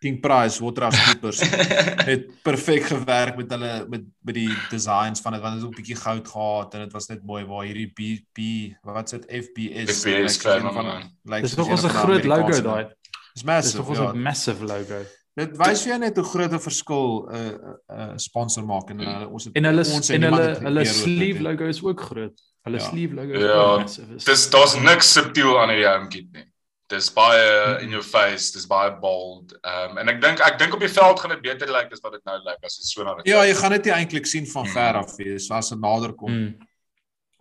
King 0.00 0.20
Price 0.20 0.60
Waterhouse 0.62 1.00
Keepers 1.04 1.40
het 2.10 2.42
perfek 2.42 2.82
gewerk 2.84 3.36
met 3.36 3.50
hulle 3.50 3.86
met 3.88 4.02
met 4.22 4.34
die 4.34 4.52
designs 4.70 5.20
van 5.20 5.32
dit 5.32 5.40
want 5.40 5.54
dit 5.54 5.62
het 5.62 5.70
ook 5.70 5.78
'n 5.78 5.82
bietjie 5.82 5.96
goud 5.96 6.28
gehad 6.28 6.74
en 6.74 6.80
dit 6.80 6.92
was 6.92 7.06
net 7.08 7.24
mooi 7.24 7.44
waar 7.46 7.64
hierdie 7.64 7.88
BB 7.96 8.76
wat 8.82 9.08
sit 9.08 9.24
FBS 9.24 10.04
FBS 10.04 10.36
van 10.42 10.74
man. 10.74 11.10
lyk 11.24 11.42
Dis 11.42 11.54
nog 11.56 11.68
'n 11.68 11.76
die 11.80 11.88
groot 11.88 12.24
logo 12.24 12.60
daai. 12.62 12.86
Dis 13.34 13.42
Dis 13.42 13.44
massive. 13.44 13.88
ons 13.88 13.98
Ja. 13.98 14.12
'n 14.12 14.22
massive 14.22 14.64
logo. 14.64 15.04
Dit 15.36 15.56
wys 15.58 15.82
vir 15.82 15.88
jou 15.90 15.98
net 15.98 16.16
hoe 16.16 16.24
groot 16.24 16.52
'n 16.52 16.58
verskil 16.60 17.26
'n 17.28 17.34
uh, 17.34 17.48
'n 17.90 18.10
uh, 18.12 18.16
sponsor 18.16 18.64
maak 18.64 18.90
en 18.90 19.00
uh, 19.00 19.26
ons 19.32 19.44
het 19.44 19.56
En 19.56 19.64
hulle 19.64 19.80
ons 19.92 20.10
en 20.10 20.22
hulle 20.22 20.58
hulle 20.62 20.84
sleeve 20.84 21.42
logo 21.42 21.64
is 21.66 21.82
ook 21.82 22.00
groot. 22.00 22.40
Hulle 22.62 22.78
Ja. 22.78 22.88
sleeve 22.90 23.14
logo 23.14 23.32
is 23.32 23.42
Ja, 23.42 23.76
massive. 23.78 24.14
Is- 24.14 24.24
Dis 24.24 24.50
daar's 24.50 24.74
niks 24.80 25.12
subtiel 25.12 25.58
aan 25.60 25.68
hierdie 25.70 25.88
home 25.88 26.08
kit 26.08 26.32
nie. 26.32 26.44
Dis 26.88 27.10
baie 27.12 27.74
Mhm. 27.76 27.82
in 27.82 27.90
your 27.90 28.04
face, 28.04 28.52
dis 28.52 28.66
baie 28.66 28.92
bold. 29.00 29.52
Ehm 29.64 29.90
um, 29.90 29.98
en 29.98 30.08
ek 30.08 30.20
dink 30.20 30.38
ek 30.40 30.58
dink 30.58 30.72
op 30.74 30.80
die 30.80 30.88
veld 30.88 31.18
gaan 31.20 31.30
dit 31.30 31.42
beter 31.42 31.66
lyk 31.66 31.92
as 31.92 32.00
wat 32.02 32.12
dit 32.12 32.24
nou 32.24 32.38
lyk 32.38 32.58
as 32.62 32.76
dit 32.76 32.86
so 32.86 33.02
na 33.02 33.14
dit. 33.16 33.26
Ja, 33.26 33.42
jy 33.42 33.54
gaan 33.54 33.70
dit 33.72 33.84
nie 33.84 33.92
eintlik 33.94 34.26
sien 34.26 34.46
van 34.46 34.64
Mm. 34.66 34.70
ver 34.72 34.94
af 34.94 35.18
nie, 35.18 35.38
so 35.38 35.54
as 35.54 35.68
dit 35.70 35.80
nader 35.80 36.12
kom. 36.12 36.30
Mm. 36.30 36.54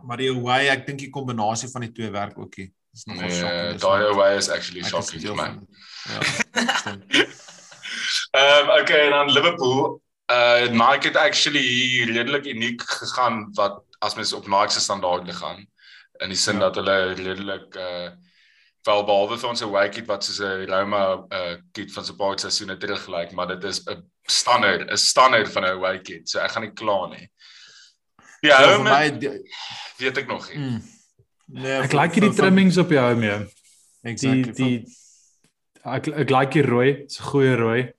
Maar 0.04 0.18
die 0.18 0.30
away, 0.32 0.68
ek 0.70 0.86
dink 0.88 1.00
die 1.00 1.10
kombinasie 1.12 1.70
van 1.70 1.82
die 1.82 1.92
twee 1.92 2.10
werk 2.10 2.38
ookie. 2.38 2.50
Dis 2.58 2.72
nogal 2.72 2.82
Nee, 3.06 3.76
daai 3.82 4.06
away 4.06 4.36
is 4.38 4.50
actually 4.50 4.84
shocking 4.84 5.22
vir 5.22 5.36
my. 5.36 5.50
Ja. 6.10 6.20
Ehm 8.32 8.70
um, 8.70 8.80
okay, 8.82 9.06
en 9.06 9.10
dan 9.12 9.32
Liverpool. 9.32 10.02
Uh 10.32 10.68
Nike 10.72 11.08
het 11.08 11.16
actually 11.18 12.04
redelik 12.06 12.46
uniek 12.46 12.82
gegaan 12.82 13.50
wat 13.54 13.82
as 14.00 14.16
mens 14.16 14.34
op 14.34 14.48
Nike 14.48 14.70
se 14.72 14.80
standaarde 14.80 15.34
gaan 15.34 15.66
in 16.22 16.30
die 16.30 16.38
sin 16.38 16.54
Ja. 16.54 16.60
dat 16.60 16.76
hulle 16.76 17.14
redelik 17.14 17.76
uh 17.76 18.10
wel 18.84 19.04
behalwe 19.08 19.38
vir 19.40 19.50
ons 19.50 19.62
'n 19.62 19.68
away 19.68 19.90
kit 19.90 20.06
wat 20.08 20.24
soos 20.24 20.40
'n 20.40 20.66
Roma 20.70 21.04
uh 21.32 21.56
kit 21.72 21.92
van 21.94 22.06
so 22.06 22.14
'n 22.14 22.18
paar 22.18 22.40
seisoene 22.40 22.78
terug 22.78 23.08
lyk, 23.08 23.32
maar 23.32 23.48
dit 23.48 23.64
is 23.64 23.82
'n 23.86 24.02
standaard, 24.28 24.90
'n 24.92 24.98
standaard 24.98 25.52
van 25.52 25.64
'n 25.64 25.70
away 25.78 26.00
kit. 26.02 26.30
So 26.30 26.40
ek 26.40 26.52
gaan 26.52 26.64
nie 26.64 26.74
kla 26.74 27.08
nie. 27.08 27.30
Ja, 28.42 28.62
Ja, 28.62 28.78
my 28.78 29.18
die- 29.20 29.50
weet 29.98 30.18
ek 30.18 30.28
nog 30.28 30.50
nie. 30.50 30.58
mm. 30.58 30.82
Nee, 31.48 31.80
Ek 31.84 31.92
like 31.94 32.14
hierdie 32.18 32.34
trimmings 32.36 32.78
op 32.78 32.90
jou 32.90 33.02
home. 33.04 33.26
ja. 33.26 33.38
Die 34.04 34.12
Exactly. 34.12 34.54
die 34.54 34.86
ek 35.84 36.08
ek 36.08 36.30
like 36.32 36.52
die 36.54 36.62
rooi, 36.66 36.94
dit's 37.04 37.20
'n 37.20 37.24
goeie 37.24 37.56
rooi. 37.56 37.94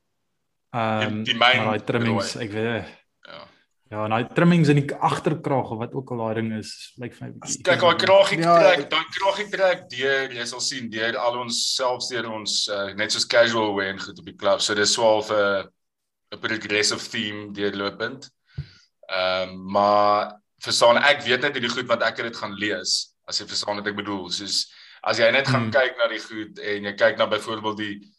Ehm 0.75 1.23
myn 1.23 1.39
maar 1.39 1.65
daai 1.79 1.85
trimmings, 1.85 2.35
rooi. 2.35 2.45
ek 2.45 2.51
weet 2.53 2.87
Ja. 3.29 3.47
ja, 3.91 4.05
en 4.05 4.11
daai 4.11 4.27
trimmings 4.35 4.69
in 4.69 4.77
die 4.81 4.95
agterkraag 4.95 5.71
of 5.71 5.79
wat 5.79 5.93
ook 5.95 6.11
al 6.11 6.17
daai 6.19 6.35
ding 6.35 6.53
is, 6.59 6.93
lyk 6.99 7.15
vir 7.15 7.27
my 7.29 7.33
bietjie. 7.33 7.63
Kyk, 7.63 7.81
daai 7.81 7.97
kragie 7.97 8.39
Ja, 8.41 8.59
trek, 8.59 8.91
daai 8.91 9.05
kragie 9.17 9.49
trek 9.51 9.89
deur, 9.91 10.33
jy 10.33 10.45
sal 10.47 10.61
sien 10.61 10.91
deur 10.91 11.17
al 11.17 11.39
ons 11.39 11.75
selfs 11.77 12.09
deur 12.09 12.31
ons 12.33 12.69
uh, 12.69 12.93
net 12.95 13.13
soos 13.13 13.27
casual 13.27 13.75
wear 13.77 13.91
en 13.93 13.99
goed 14.01 14.19
op 14.19 14.25
die 14.25 14.35
klub. 14.37 14.61
So 14.61 14.75
dis 14.75 14.93
swaar 14.95 15.23
vir 15.23 15.71
'n 16.33 16.39
progressive 16.41 17.09
theme 17.11 17.53
deurlopend. 17.53 18.31
Ehm 19.09 19.49
um, 19.51 19.71
maar 19.73 20.41
verstaan 20.61 20.97
ek 20.97 21.23
weet 21.23 21.43
net 21.43 21.53
hierdie 21.55 21.71
goed 21.71 21.87
wat 21.87 22.03
ek 22.03 22.17
het 22.17 22.27
dit 22.33 22.37
gaan 22.37 22.55
lees. 22.59 23.14
As 23.27 23.39
jy 23.41 23.47
verstaan 23.47 23.77
wat 23.81 23.87
ek 23.87 23.97
bedoel, 23.97 24.31
soos 24.31 24.73
as 25.03 25.19
jy 25.19 25.31
net 25.33 25.47
gaan 25.49 25.65
Hmm. 25.69 25.71
kyk 25.73 25.97
na 25.99 26.09
die 26.09 26.19
goed 26.21 26.59
en 26.59 26.85
jy 26.85 26.93
kyk 26.97 27.19
na 27.19 27.27
byvoorbeeld 27.27 27.77
die 27.79 28.11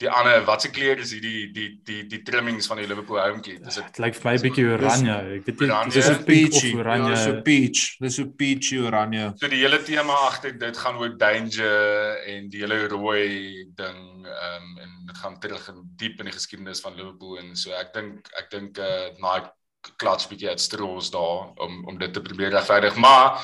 die 0.00 0.08
ander 0.10 0.42
watse 0.44 0.68
kleure 0.74 1.00
is 1.00 1.12
hierdie 1.14 1.52
die 1.54 1.68
die 1.86 2.02
die 2.10 2.22
trimmings 2.26 2.66
van 2.66 2.78
die 2.78 2.86
Liverpool 2.86 3.20
kit. 3.40 3.62
Dis 3.64 3.76
dit 3.76 3.98
lyk 4.02 4.14
vir 4.16 4.30
my 4.32 4.38
bietjie 4.42 4.64
oranje. 4.66 5.14
Ek 5.36 5.46
weet 5.46 5.60
nie, 5.60 5.68
Oranje. 5.68 5.92
dis 5.94 6.08
'n 6.10 6.24
peachy. 6.24 6.70
of 6.72 6.74
Ja, 6.74 6.80
oranje. 6.80 7.16
so 7.16 7.42
peach. 7.42 7.96
Dis 8.00 8.16
so 8.16 8.24
peachy 8.26 8.78
oranje. 8.78 9.32
So 9.38 9.48
die 9.48 9.60
hele 9.62 9.78
tema 9.84 10.12
agter 10.26 10.52
dit 10.58 10.76
gaan 10.76 10.96
oor 10.96 11.16
danger 11.16 12.18
en 12.26 12.48
die 12.50 12.60
hele 12.60 12.88
rooi 12.88 13.66
ding 13.76 14.26
ehm 14.26 14.62
um, 14.62 14.78
en 14.82 14.90
dit 15.06 15.16
gaan 15.16 15.38
terug 15.40 15.68
in 15.68 15.82
diep 15.96 16.18
in 16.18 16.26
die 16.26 16.32
geskiedenis 16.34 16.80
van 16.80 16.96
Liverpool 16.96 17.38
en 17.38 17.54
so 17.56 17.70
ek 17.70 17.92
dink 17.94 18.28
ek 18.38 18.50
dink 18.50 18.78
uh 18.78 19.08
Nike 19.18 19.50
klats 19.96 20.26
bietjie 20.26 20.48
uit 20.48 20.60
straws 20.60 21.10
daar 21.10 21.52
om 21.56 21.84
om 21.86 21.98
dit 21.98 22.12
te 22.12 22.20
probeer 22.20 22.50
regverdig 22.50 22.96
maar 22.96 23.38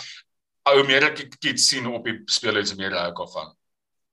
ou 0.69 0.83
meer 0.87 1.05
ek 1.11 1.23
iets 1.45 1.69
sien 1.71 1.87
op 1.87 2.05
die 2.05 2.19
speelhuis 2.29 2.75
meer 2.77 2.93
hou 2.97 3.09
ek 3.11 3.21
af 3.21 3.33
van. 3.35 3.51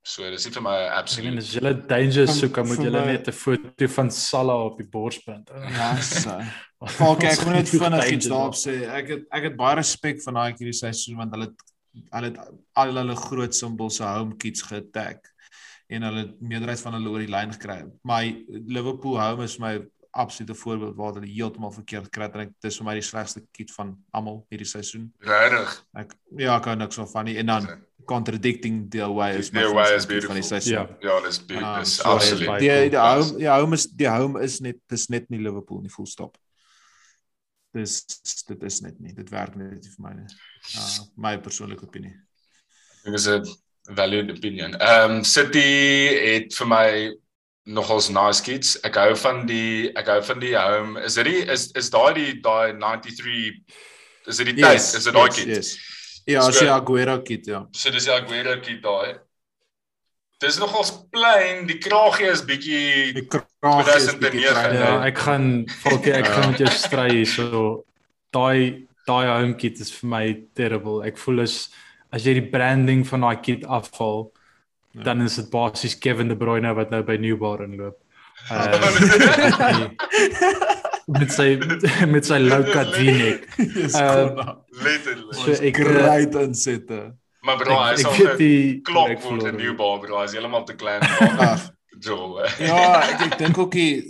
So 0.08 0.24
dis 0.32 0.46
nie 0.48 0.54
vir 0.56 0.64
my 0.64 0.76
Ek 0.78 0.88
meen 0.88 0.98
absoluut. 1.02 1.38
as 1.42 1.50
jy 1.54 1.72
danger 1.90 2.26
Vir- 2.28 2.36
soek, 2.38 2.56
dan 2.56 2.68
moet 2.68 2.78
jy 2.80 2.92
net 2.94 3.28
'n 3.28 3.32
foto 3.36 3.88
van 3.88 4.10
Salah 4.12 4.62
op 4.70 4.78
die 4.78 4.88
borspunt. 4.88 5.50
Ja, 5.52 5.96
so. 6.00 6.40
Falk, 7.00 7.24
ek 7.24 7.42
wil 7.44 7.54
net 7.58 7.68
vinnig 7.70 8.12
iets 8.12 8.28
danger 8.28 8.38
daarop 8.38 8.56
sê. 8.56 8.76
Ek 8.88 9.08
het 9.10 9.24
ek 9.32 9.44
het 9.44 9.58
baie 9.58 9.76
respek 9.76 10.22
vir 10.24 10.34
Nike 10.34 10.64
hierdie 10.64 10.80
seisoen 10.80 11.18
want 11.18 11.34
hulle 11.36 11.50
hulle 12.14 12.28
het 12.30 12.38
al 12.78 12.96
hulle 12.96 13.16
groot 13.16 13.54
simbols 13.56 13.98
se 13.98 14.04
home 14.04 14.38
kits 14.38 14.62
geattack 14.62 15.26
en 15.90 16.04
hulle 16.04 16.24
meerderheid 16.40 16.80
van 16.80 16.94
hulle 16.94 17.10
oor 17.10 17.20
die 17.26 17.32
lyn 17.32 17.52
gekry. 17.52 17.84
My 18.06 18.24
Liverpool 18.48 19.20
home 19.20 19.44
is 19.44 19.60
my 19.60 19.80
absolute 20.18 20.56
voorbeeld 20.58 20.96
waar 20.98 21.14
hulle 21.18 21.30
heeltemal 21.30 21.72
verkeerd 21.76 22.10
het 22.16 22.36
en 22.36 22.42
ek 22.48 22.54
dis 22.66 22.78
vir 22.80 22.86
my 22.90 22.94
die 22.98 23.06
slegste 23.06 23.42
kit 23.56 23.72
van 23.76 23.92
almal 24.18 24.40
hierdie 24.50 24.68
seisoen. 24.70 25.12
Regtig. 25.26 25.76
Ek 26.04 26.16
ja, 26.42 26.56
ek 26.58 26.66
hou 26.72 26.76
niks 26.80 27.00
van 27.14 27.26
nie 27.30 27.38
en 27.42 27.46
dan 27.54 27.68
contradicting 28.08 28.86
the 28.92 29.02
away 29.04 29.36
is 29.38 29.52
my 29.52 29.62
The 29.62 29.68
away 29.74 29.96
is 29.96 30.06
kit 30.06 30.26
van 30.26 30.40
die 30.40 30.42
beautiful. 30.42 30.48
seisoen. 30.48 30.98
Ja. 31.02 31.10
Ja, 31.10 31.22
dis 31.26 31.40
be- 31.46 31.60
Ah, 31.62 31.80
dis 31.80 31.96
so 31.96 32.04
absoluut. 32.16 32.60
Die 32.60 32.90
die 32.96 33.00
home 33.00 33.40
ja, 33.44 33.60
home 33.60 33.76
is 33.76 33.88
die 33.88 34.10
home 34.10 34.42
is 34.44 34.60
net 34.60 34.78
dis 34.88 35.08
net 35.10 35.30
nie 35.30 35.40
Liverpool 35.40 35.82
nie, 35.82 35.90
full 35.92 36.06
stop. 36.08 36.38
Dis 37.76 38.06
dit 38.48 38.64
is 38.64 38.82
net 38.82 39.00
nie. 39.04 39.14
Dit 39.14 39.30
werk 39.34 39.56
net 39.60 39.74
nie 39.84 39.92
vir 39.96 40.04
my 40.08 40.14
nie. 40.22 40.28
Uh 40.78 41.06
my 41.28 41.36
persoonlike 41.44 41.84
opinie. 41.86 42.14
Dit 43.06 43.14
is 43.20 43.28
'n 43.28 43.44
valued 43.96 44.32
opinion. 44.32 44.74
Ehm 44.80 45.12
um, 45.18 45.24
City 45.24 45.68
het 46.34 46.54
vir 46.56 46.68
my 46.68 46.88
nogals 47.68 48.08
nice 48.10 48.42
kits. 48.44 48.78
Ek 48.88 48.96
hou 49.00 49.12
van 49.20 49.44
die 49.50 49.92
ek 50.00 50.08
hou 50.14 50.22
van 50.24 50.40
die 50.44 50.56
home. 50.56 51.02
Is 51.06 51.20
dit 51.20 51.28
die 51.28 51.44
is 51.52 51.68
is 51.78 51.92
daai 51.94 52.14
die 52.16 52.32
daai 52.44 52.74
93 52.80 53.60
is 54.28 54.42
dit 54.42 54.50
die 54.52 54.58
tyd? 54.62 54.80
Is 54.80 55.06
dit 55.08 55.14
daai 55.14 55.28
yes, 55.28 55.38
kit? 55.38 55.54
Yes. 55.54 55.72
Ja, 56.28 56.44
as 56.48 56.58
So- 56.58 56.66
jy 56.66 56.72
Aguero 56.72 57.22
kit 57.24 57.48
ja. 57.48 57.66
So 57.72 57.92
dis 57.92 58.06
die 58.08 58.14
Aguero 58.16 58.58
kit 58.64 58.82
daai. 58.84 59.16
Dis 60.40 60.60
nogals 60.62 60.92
plain, 61.10 61.66
die 61.66 61.80
kraagie 61.82 62.28
is 62.30 62.44
bietjie 62.46 63.14
Die 63.16 63.24
kraag 63.26 63.88
is 63.96 64.06
2009, 64.12 64.20
bietjie 64.22 64.52
Ja, 64.78 64.92
ek 65.08 65.18
gaan 65.26 65.48
Falkie, 65.82 66.14
ek 66.14 66.28
gaan 66.30 66.52
met 66.52 66.60
jou 66.62 66.70
stry 66.70 67.08
hierso. 67.10 67.86
Daai 68.36 68.86
daai 69.08 69.26
home 69.32 69.56
kit 69.58 69.80
is 69.82 69.90
vir 69.96 70.10
my 70.12 70.26
terrible. 70.54 71.02
Ek 71.08 71.18
voel 71.18 71.42
as 71.48 71.70
as 72.14 72.24
jy 72.24 72.38
die 72.38 72.50
branding 72.52 73.02
van 73.08 73.26
daai 73.26 73.42
kit 73.44 73.66
afval, 73.66 74.30
Ja. 74.98 75.04
dan 75.04 75.22
is 75.22 75.38
dit 75.38 75.50
basies 75.54 75.98
Kevin 76.02 76.32
De 76.32 76.38
Bruyne 76.38 76.74
wat 76.74 76.90
nou 76.94 77.04
by 77.06 77.18
Newbar 77.22 77.64
inloop. 77.68 77.98
Uh, 78.48 79.90
met 81.08 81.32
sy 81.34 81.48
met 82.08 82.26
sy 82.28 82.38
V-neck. 82.38 83.48
Yes, 83.58 83.96
Uh, 83.98 84.54
letterlik. 84.84 85.40
So 85.40 85.56
ek 85.58 85.80
uh, 85.80 85.86
great 85.88 86.36
insette. 86.44 87.00
Maar 87.48 87.58
bro, 87.62 87.78
hy 87.80 87.94
is 87.96 88.04
al 88.06 88.36
die 88.40 88.82
klop 88.86 89.10
ek 89.14 89.24
word 89.24 89.42
verloor. 89.42 89.54
'n 89.56 89.62
nuwe 89.62 89.76
bal, 89.80 89.98
bro. 90.04 90.20
Hy 90.20 90.28
is 90.28 90.36
heeltemal 90.38 90.68
te 90.68 90.76
klein. 90.78 91.02
Ja, 92.62 92.82
ek, 93.10 93.22
ek 93.26 93.38
dink 93.40 93.58
ook 93.58 93.72
die 93.74 94.04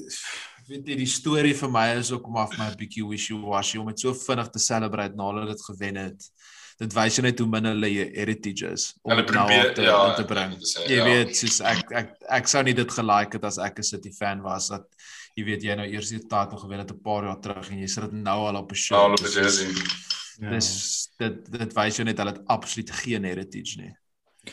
weet 0.68 0.90
jy 0.92 0.96
die 1.00 1.08
storie 1.08 1.54
vir 1.56 1.70
my 1.72 1.86
is 1.96 2.10
ook 2.12 2.26
om 2.28 2.36
af 2.42 2.52
my 2.60 2.68
bietjie 2.76 3.06
wishy-washy 3.08 3.80
om 3.80 3.88
dit 3.88 4.02
so 4.04 4.12
vinnig 4.12 4.50
te 4.52 4.60
celebrate 4.60 5.16
nadat 5.16 5.54
dit 5.54 5.64
gewen 5.70 6.02
het. 6.02 6.26
Dit 6.80 6.94
wys 6.94 7.16
jy 7.18 7.24
net 7.24 7.40
hoe 7.40 7.48
min 7.50 7.66
hulle 7.66 7.88
jou 7.90 8.06
heritage 8.14 8.72
is 8.72 8.94
om 9.04 9.12
Hulle 9.12 9.24
nou 9.24 9.32
probeer- 9.32 9.74
te, 9.74 9.82
ja, 9.82 10.14
te 10.16 10.24
bring. 10.30 10.52
sê, 10.62 10.84
Jy 10.88 10.98
ja. 11.00 11.06
weet, 11.06 11.36
soos 11.36 11.62
ek 11.62 11.92
ek 11.92 12.12
ek 12.30 12.48
sou 12.48 12.62
nie 12.64 12.74
dit 12.74 12.92
gelike 12.92 13.34
het 13.34 13.44
as 13.46 13.58
ek 13.58 13.80
'n 13.80 13.84
City 13.84 14.12
fan 14.12 14.42
was 14.44 14.70
dat 14.70 14.86
jy 15.36 15.44
weet 15.46 15.64
jy 15.64 15.76
nou 15.76 15.88
eers 15.88 16.10
die 16.10 16.20
titel 16.20 16.58
gewen 16.58 16.80
het 16.80 16.92
'n 16.92 17.02
paar 17.04 17.24
jaar 17.24 17.40
terug 17.42 17.72
en 17.72 17.80
jy 17.80 17.88
sit 17.88 18.04
dit 18.04 18.14
nou 18.14 18.40
al 18.48 18.56
op 18.58 18.72
'n 18.72 18.76
show. 18.76 18.98
Al 18.98 19.12
op 19.12 19.18
die 19.18 19.26
Dis- 19.26 19.36
jersey. 19.36 19.68
Ja. 20.40 20.50
Dis 20.52 21.10
dit 21.18 21.52
dit 21.52 21.74
wys 21.74 21.96
jou 21.98 22.06
net 22.06 22.18
hulle 22.20 22.32
het 22.34 22.42
absoluut 22.48 22.92
geen 22.92 23.24
heritage 23.24 23.78
nie. 23.82 23.94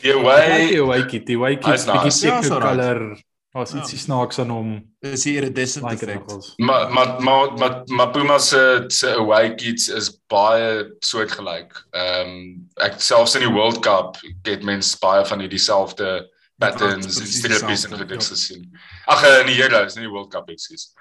Die 0.01 0.11
Hy 0.11 0.23
way 0.23 0.67
die 0.71 0.81
white 0.83 1.07
kit, 1.07 1.25
die 1.27 1.37
white 1.37 1.61
Hy's 1.69 1.85
kit 1.85 1.93
bietjie 1.93 2.03
nice. 2.05 2.25
Ja, 2.27 2.41
seker 2.41 2.43
so 2.43 3.15
Was 3.55 3.71
Ja. 3.71 3.77
ietsie 3.79 3.97
snaaks 4.01 4.39
aan 4.39 4.49
hom. 4.51 4.71
Dis 4.99 5.21
die 5.23 5.35
iridescent 5.37 5.85
Like 5.87 6.05
effek. 6.05 6.25
nogals. 6.25 6.53
maar 6.57 6.89
maar 6.93 7.21
maar 7.23 7.53
maar 7.53 7.81
maar 7.85 8.09
Puma 8.11 8.37
se 8.39 8.83
se 8.87 9.13
away 9.15 9.53
kits 9.55 9.87
is 9.87 10.09
baie 10.27 10.91
soortgelyk. 10.99 11.71
Ehm 11.91 12.29
um, 12.29 12.69
ek 12.83 12.99
selfs 13.01 13.35
in 13.35 13.45
die 13.47 13.53
World 13.53 13.79
Cup 13.85 14.17
het 14.43 14.63
mense 14.63 14.97
baie 14.99 15.23
van 15.25 15.39
hierdie 15.39 15.59
selfde 15.61 16.27
patterns 16.57 17.19
en 17.19 17.27
streepies 17.27 17.85
en 17.85 17.95
goeders 17.97 18.27
ja. 18.27 18.33
gesien. 18.35 18.67
Ag 19.05 19.23
eh, 19.23 19.39
in 19.39 19.47
die 19.53 19.61
Euros, 19.63 19.95
nie 19.95 20.03
die 20.03 20.11
World 20.11 20.31
Cup 20.31 20.49
ekskuus. 20.49 20.91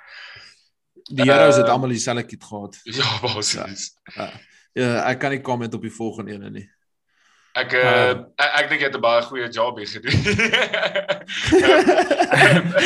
Die 1.11 1.25
Heroes 1.31 1.57
het 1.57 1.67
Uh, 1.67 1.73
almal 1.73 1.89
dieselfde 1.89 2.23
kit 2.27 2.45
gehad. 2.45 2.79
Ja, 2.99 3.19
basies. 3.21 3.97
Ja, 4.75 5.05
ek 5.11 5.19
kan 5.21 5.31
nie 5.31 5.41
comment 5.41 5.75
op 5.75 5.83
die 5.83 5.93
volgende 5.93 6.33
ene 6.33 6.51
nie. 6.51 6.71
Ek 7.55 7.73
uh, 7.73 7.81
Uh, 7.81 8.15
ek, 8.43 8.51
ek 8.59 8.69
dink 8.71 8.81
jy 8.83 8.87
het 8.89 8.97
'n 8.99 9.01
baie 9.05 9.23
goeie 9.23 9.49
job 9.55 9.77
hier 9.79 9.87
gedoen. 9.87 10.19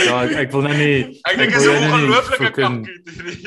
Ja, 0.09 0.17
ek, 0.25 0.33
ek 0.45 0.51
wil 0.53 0.63
nou 0.67 0.75
nie 0.77 1.21
Ek 1.29 1.39
dink 1.41 1.55
wil 1.55 1.61
is 1.61 1.67
'n 1.69 1.87
ongelooflike 1.89 2.51
kakkie. 2.57 2.97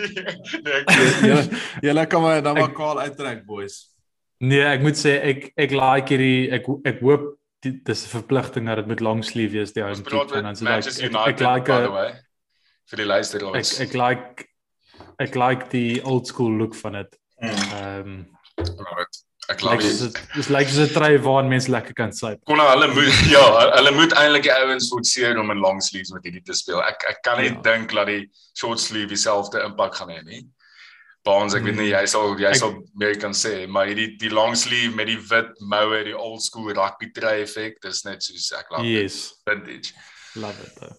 Nee, 0.65 0.73
ek- 0.81 0.89
Julle 1.21 1.43
julle 1.85 2.05
kan 2.09 2.21
maar 2.25 2.41
nou 2.41 2.53
maar 2.57 2.69
Ek- 2.71 2.75
kaal 2.77 2.99
uittrek 3.05 3.45
boys. 3.45 3.77
Nee, 4.41 4.63
ek 4.65 4.81
moet 4.81 4.97
sê 4.97 5.13
ek 5.31 5.51
ek 5.55 5.71
like 5.77 6.09
hierdie 6.09 6.49
ek 6.57 6.65
ek 6.89 6.99
hoop 7.05 7.37
die, 7.61 7.73
dis 7.85 8.05
'n 8.05 8.09
verpligting 8.17 8.65
dat 8.67 8.81
dit 8.81 8.87
met 8.87 8.99
long 8.99 9.21
sleeve 9.23 9.53
wees 9.59 9.73
die 9.77 9.83
home 9.85 10.01
kit 10.01 10.31
en 10.35 10.43
dan 10.49 10.55
so 10.55 10.65
like 10.65 10.87
ek, 10.89 11.13
ek 11.13 11.39
like 11.39 11.65
by 11.69 11.81
the 11.85 11.87
a, 11.87 11.91
way 11.91 12.11
vir 12.89 12.97
die 12.97 13.03
ek 13.05 13.11
luisteraars. 13.13 13.79
ek 13.79 13.93
like 13.93 14.47
ek 15.19 15.35
like 15.35 15.69
die 15.69 16.01
old 16.03 16.25
school 16.27 16.51
look 16.51 16.73
van 16.75 16.93
dit. 16.93 17.17
Mm. 17.41 17.47
Ehm 17.49 18.09
um, 18.09 18.25
Alright. 18.57 19.15
Ek 19.51 19.61
like 19.65 19.81
glo 19.83 19.91
dis 19.91 20.13
dis 20.35 20.49
like 20.53 20.69
soos 20.71 20.89
'n 20.89 20.93
trui 20.95 21.17
waarin 21.25 21.49
mense 21.51 21.67
lekker 21.71 21.93
kan 21.97 22.11
syp. 22.15 22.39
kon 22.47 22.59
hulle 22.63 22.87
moet 22.95 23.19
ja, 23.31 23.43
hulle 23.75 23.91
moet 23.97 24.13
eintlik 24.21 24.43
die 24.47 24.53
ouens 24.55 24.87
forceer 24.89 25.37
om 25.41 25.51
in 25.51 25.59
long 25.59 25.81
sleeves 25.81 26.13
met 26.15 26.23
hierdie 26.23 26.43
te 26.45 26.53
speel. 26.57 26.79
Ek 26.81 27.03
ek 27.09 27.21
kan 27.23 27.37
nie 27.41 27.49
Ja. 27.51 27.61
dink 27.61 27.91
dat 27.93 28.07
die 28.07 28.29
short 28.57 28.79
sleeve 28.79 29.09
dieselfde 29.09 29.63
impak 29.65 29.95
gaan 29.95 30.09
hê 30.09 30.23
nie. 30.23 30.43
Baans, 31.23 31.53
ek 31.53 31.63
weet 31.63 31.75
nie 31.77 31.91
jy 31.91 32.05
sal 32.09 32.35
jy 32.39 32.53
sal 32.57 32.71
meer 32.97 33.13
kan 33.21 33.31
sê, 33.37 33.67
maar 33.69 33.85
hierdie 33.85 34.17
die 34.17 34.29
long 34.33 34.55
sleeve 34.55 34.95
met 34.95 35.05
die 35.07 35.19
wit 35.29 35.51
moue, 35.61 36.03
die 36.03 36.17
old 36.17 36.41
school 36.41 36.73
rugby 36.73 37.11
trui 37.13 37.43
effek, 37.43 37.75
dis 37.81 38.05
net 38.05 38.23
soos 38.23 38.51
ek 38.57 38.71
love 38.71 38.85
it. 38.85 38.89
Yes, 39.03 39.33
vintage. 39.45 39.93
love 40.35 40.57
it. 40.63 40.71
Though. 40.79 40.95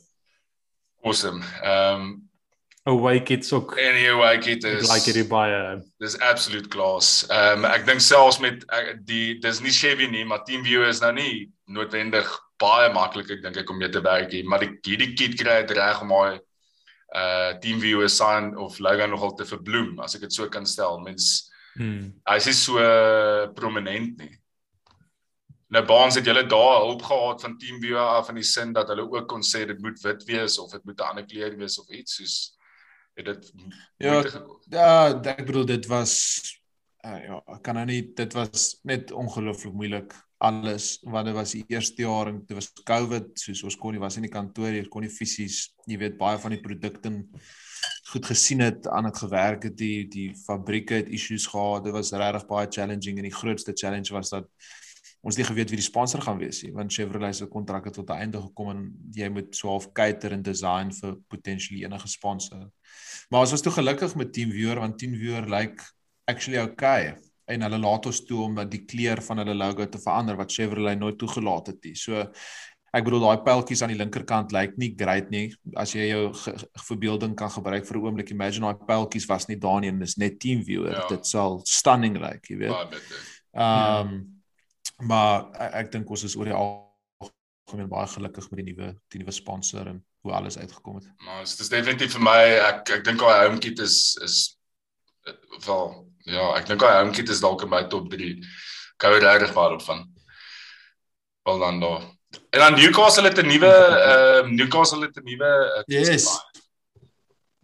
Awesome. 1.05 1.43
Ehm 1.65 2.01
um, 2.01 2.29
Away 2.85 3.21
kits 3.23 3.53
ook. 3.53 3.77
anyway, 3.79 4.39
dit 4.43 4.65
Ek 4.65 4.81
is 4.83 4.91
like 4.91 5.05
hierdie 5.07 5.29
baie. 5.31 5.83
dis 6.03 6.17
absoluut 6.19 6.67
klas. 6.69 7.25
Ehm 7.31 7.63
um, 7.63 7.65
ek 7.71 7.85
dink 7.87 8.01
selfs 8.03 8.41
met 8.43 8.65
ek, 8.75 8.97
die 9.07 9.39
dis 9.39 9.61
nie 9.63 9.71
Chevy 9.71 10.09
nie, 10.11 10.25
maar 10.25 10.43
TeamViewer 10.45 10.89
is 10.91 11.01
nou 11.01 11.13
nie 11.15 11.53
noodwendig 11.71 12.27
baie 12.59 12.89
maklik 12.93 13.31
ek 13.31 13.43
dink 13.43 13.57
ek 13.63 13.71
om 13.71 13.79
mee 13.79 13.89
te 13.89 14.01
werk 14.03 14.33
hier, 14.35 14.45
maar 14.45 14.59
die 14.65 14.73
hierdie 14.83 15.13
kit 15.15 15.39
kry 15.39 15.61
dit 15.63 15.77
reg 15.79 16.03
om 16.03 16.11
hy 16.11 16.41
uh 17.15 17.53
TeamViewer 17.63 18.09
sign 18.11 18.57
of 18.57 18.81
logo 18.81 19.07
nogal 19.07 19.35
te 19.37 19.45
verbloem 19.47 20.01
as 20.03 20.15
ek 20.17 20.23
dit 20.27 20.33
so 20.33 20.49
kan 20.49 20.67
stel. 20.67 20.99
Mens 21.01 21.49
Hmm. 21.75 22.13
hy 22.29 22.35
is 22.37 22.59
so 22.67 22.77
prominent 23.57 24.19
nie. 24.19 24.35
Nou 25.73 25.81
baans 25.89 26.19
het 26.19 26.27
julle 26.29 26.43
daai 26.45 26.83
hulp 26.85 27.01
gehad 27.03 27.41
van 27.41 27.55
TeamViewer 27.59 28.19
af 28.19 28.29
in 28.29 28.35
die 28.37 28.45
sin 28.45 28.75
dat 28.77 28.89
hulle 28.93 29.07
ook 29.09 29.29
kon 29.31 29.41
sê 29.41 29.63
dit 29.67 29.79
moet 29.81 29.97
wit 30.05 30.27
wees 30.29 30.59
of 30.59 30.71
dit 30.73 30.85
moet 30.85 30.99
'n 31.01 31.09
ander 31.09 31.25
kleur 31.25 31.57
wees 31.57 31.79
of 31.81 31.89
iets 31.89 32.17
soos 32.19 32.35
het 33.15 33.25
dit 33.25 33.53
Ja, 33.97 34.13
moeite? 34.13 34.43
Ja, 34.71 34.91
ek 35.35 35.47
bedoel 35.47 35.67
dit 35.67 35.87
was 35.91 36.13
uh, 37.07 37.19
ja, 37.25 37.41
ek 37.55 37.63
kan 37.67 37.79
nou 37.79 37.87
nie 37.89 38.03
dit 38.17 38.37
was 38.37 38.69
net 38.89 39.13
ongelooflik 39.13 39.75
moeilik 39.75 40.15
alles 40.43 40.97
want 41.07 41.29
dit 41.29 41.37
was 41.37 41.55
die 41.55 41.65
eerste 41.71 42.03
jaar 42.03 42.33
en 42.33 42.41
dit 42.47 42.57
was 42.59 42.73
COVID 42.89 43.35
soos 43.39 43.63
ons 43.69 43.79
kon 43.79 43.95
nie 43.95 44.03
was 44.03 44.19
in 44.19 44.27
die 44.27 44.33
kantoor 44.33 44.75
jy 44.75 44.87
kon 44.91 45.07
nie 45.07 45.13
fisies 45.13 45.69
jy 45.87 45.99
weet 46.01 46.19
baie 46.21 46.41
van 46.43 46.55
die 46.57 46.63
produkte 46.63 47.13
goed 48.13 48.27
gesien 48.29 48.63
het 48.63 48.87
aan 48.91 49.09
dit 49.09 49.21
gewerk 49.23 49.67
het 49.69 49.77
die 49.79 50.07
die 50.11 50.29
fabrieke 50.39 51.03
het 51.03 51.11
issues 51.15 51.47
gehad 51.51 51.87
dit 51.87 51.95
was 51.95 52.13
regtig 52.15 52.47
baie 52.51 52.71
challenging 52.71 53.19
en 53.19 53.29
die 53.29 53.39
grootste 53.39 53.75
challenge 53.75 54.15
was 54.15 54.35
dat 54.35 54.51
ons 55.23 55.37
nie 55.39 55.47
geweet 55.47 55.71
wie 55.71 55.79
die 55.79 55.87
sponsor 55.87 56.21
gaan 56.21 56.39
wees 56.39 56.63
nie 56.63 56.73
want 56.73 56.93
Chevrolet 56.93 57.37
se 57.37 57.47
kontrak 57.47 57.85
het 57.85 57.95
tot 57.95 58.11
'n 58.11 58.23
einde 58.27 58.43
gekom 58.43 58.71
en 58.71 58.93
jy 59.15 59.29
moet 59.29 59.55
so 59.55 59.69
half 59.69 59.93
cater 59.93 60.33
en 60.33 60.43
design 60.43 60.91
vir 60.91 61.17
potensieel 61.29 61.85
enige 61.85 62.09
sponsor 62.09 62.71
Maar 63.31 63.47
ons 63.47 63.51
was 63.55 63.63
toe 63.65 63.73
gelukkig 63.73 64.15
met 64.15 64.33
TeamViewer 64.33 64.81
want 64.83 64.99
TeamViewer 64.99 65.49
lyk 65.49 65.77
like 65.77 65.85
actually 66.25 66.61
okay 66.61 67.15
en 67.51 67.65
hulle 67.67 67.79
laat 67.81 68.07
ons 68.07 68.21
toe 68.27 68.43
om 68.47 68.61
die 68.71 68.85
kleur 68.89 69.23
van 69.25 69.43
hulle 69.43 69.55
logo 69.57 69.87
te 69.89 70.01
verander 70.01 70.37
wat 70.39 70.53
Chevrolet 70.53 70.99
nooit 70.99 71.19
toegelaat 71.21 71.73
het 71.73 71.89
nie. 71.89 71.95
So 71.99 72.23
ek 72.93 73.07
bedoel 73.07 73.25
daai 73.25 73.43
pyltjies 73.45 73.83
aan 73.83 73.93
die 73.95 73.99
linkerkant 73.99 74.53
lyk 74.55 74.77
nie 74.81 74.93
great 74.99 75.33
nie. 75.33 75.47
As 75.81 75.95
jy 75.97 76.11
jou 76.11 76.29
verbeelding 76.87 77.35
kan 77.37 77.51
gebruik 77.51 77.89
vir 77.89 77.99
'n 77.99 78.05
oomblik, 78.05 78.31
imagine 78.31 78.69
daai 78.69 78.87
pyltjies 78.87 79.29
was 79.29 79.49
nie 79.49 79.57
daar 79.57 79.81
nie 79.81 79.89
en 79.89 79.99
dis 79.99 80.17
net 80.17 80.39
TeamViewer. 80.39 80.93
Ja. 80.93 81.09
Dit 81.09 81.27
sal 81.27 81.63
stunning 81.65 82.17
lyk, 82.21 82.45
like, 82.45 82.53
jy 82.53 82.59
weet. 82.59 83.03
Ehm 83.57 84.09
um, 84.09 84.32
maar 84.99 85.51
ek, 85.59 85.73
ek 85.75 85.93
dink 85.93 86.11
ons 86.11 86.23
is 86.25 86.37
oor 86.37 86.45
die 86.45 86.55
algemeen 86.55 87.89
baie 87.89 88.07
gelukkig 88.07 88.51
met 88.51 88.65
die 88.65 88.73
nuwe 88.75 88.95
die 89.09 89.19
nuwe 89.23 89.33
sponsor 89.33 89.87
en 89.87 90.05
hoe 90.23 90.33
alles 90.33 90.59
uitgekom 90.59 90.95
het. 91.01 91.07
Maar 91.25 91.45
dit 91.45 91.61
is 91.61 91.69
definitief 91.69 92.13
vir 92.13 92.23
my 92.23 92.41
ek 92.71 92.91
ek 92.91 93.05
dink 93.05 93.19
daai 93.21 93.47
home 93.47 93.59
kit 93.59 93.79
is 93.79 94.17
is 94.23 94.59
wel 95.67 96.07
ja, 96.25 96.55
ek 96.59 96.67
dink 96.67 96.81
daai 96.81 97.01
home 97.03 97.13
kit 97.13 97.29
is 97.29 97.41
dalk 97.41 97.63
in 97.63 97.69
my 97.71 97.83
top 97.89 98.11
3. 98.11 98.37
Ek 98.97 99.03
hou 99.09 99.19
regtig 99.19 99.53
baie 99.55 99.71
daarvan. 99.77 100.05
Wel 101.45 101.59
dan 101.59 101.81
daar. 101.81 102.03
En 102.55 102.61
dan 102.61 102.75
Newcastle 102.75 103.29
het 103.29 103.39
'n 103.39 103.47
nuwe 103.47 103.73
ehm 103.73 104.55
Newcastle 104.55 105.03
het 105.07 105.17
'n 105.17 105.25
nuwe 105.25 105.51
uh, 105.79 105.83
Yes. 105.87 106.39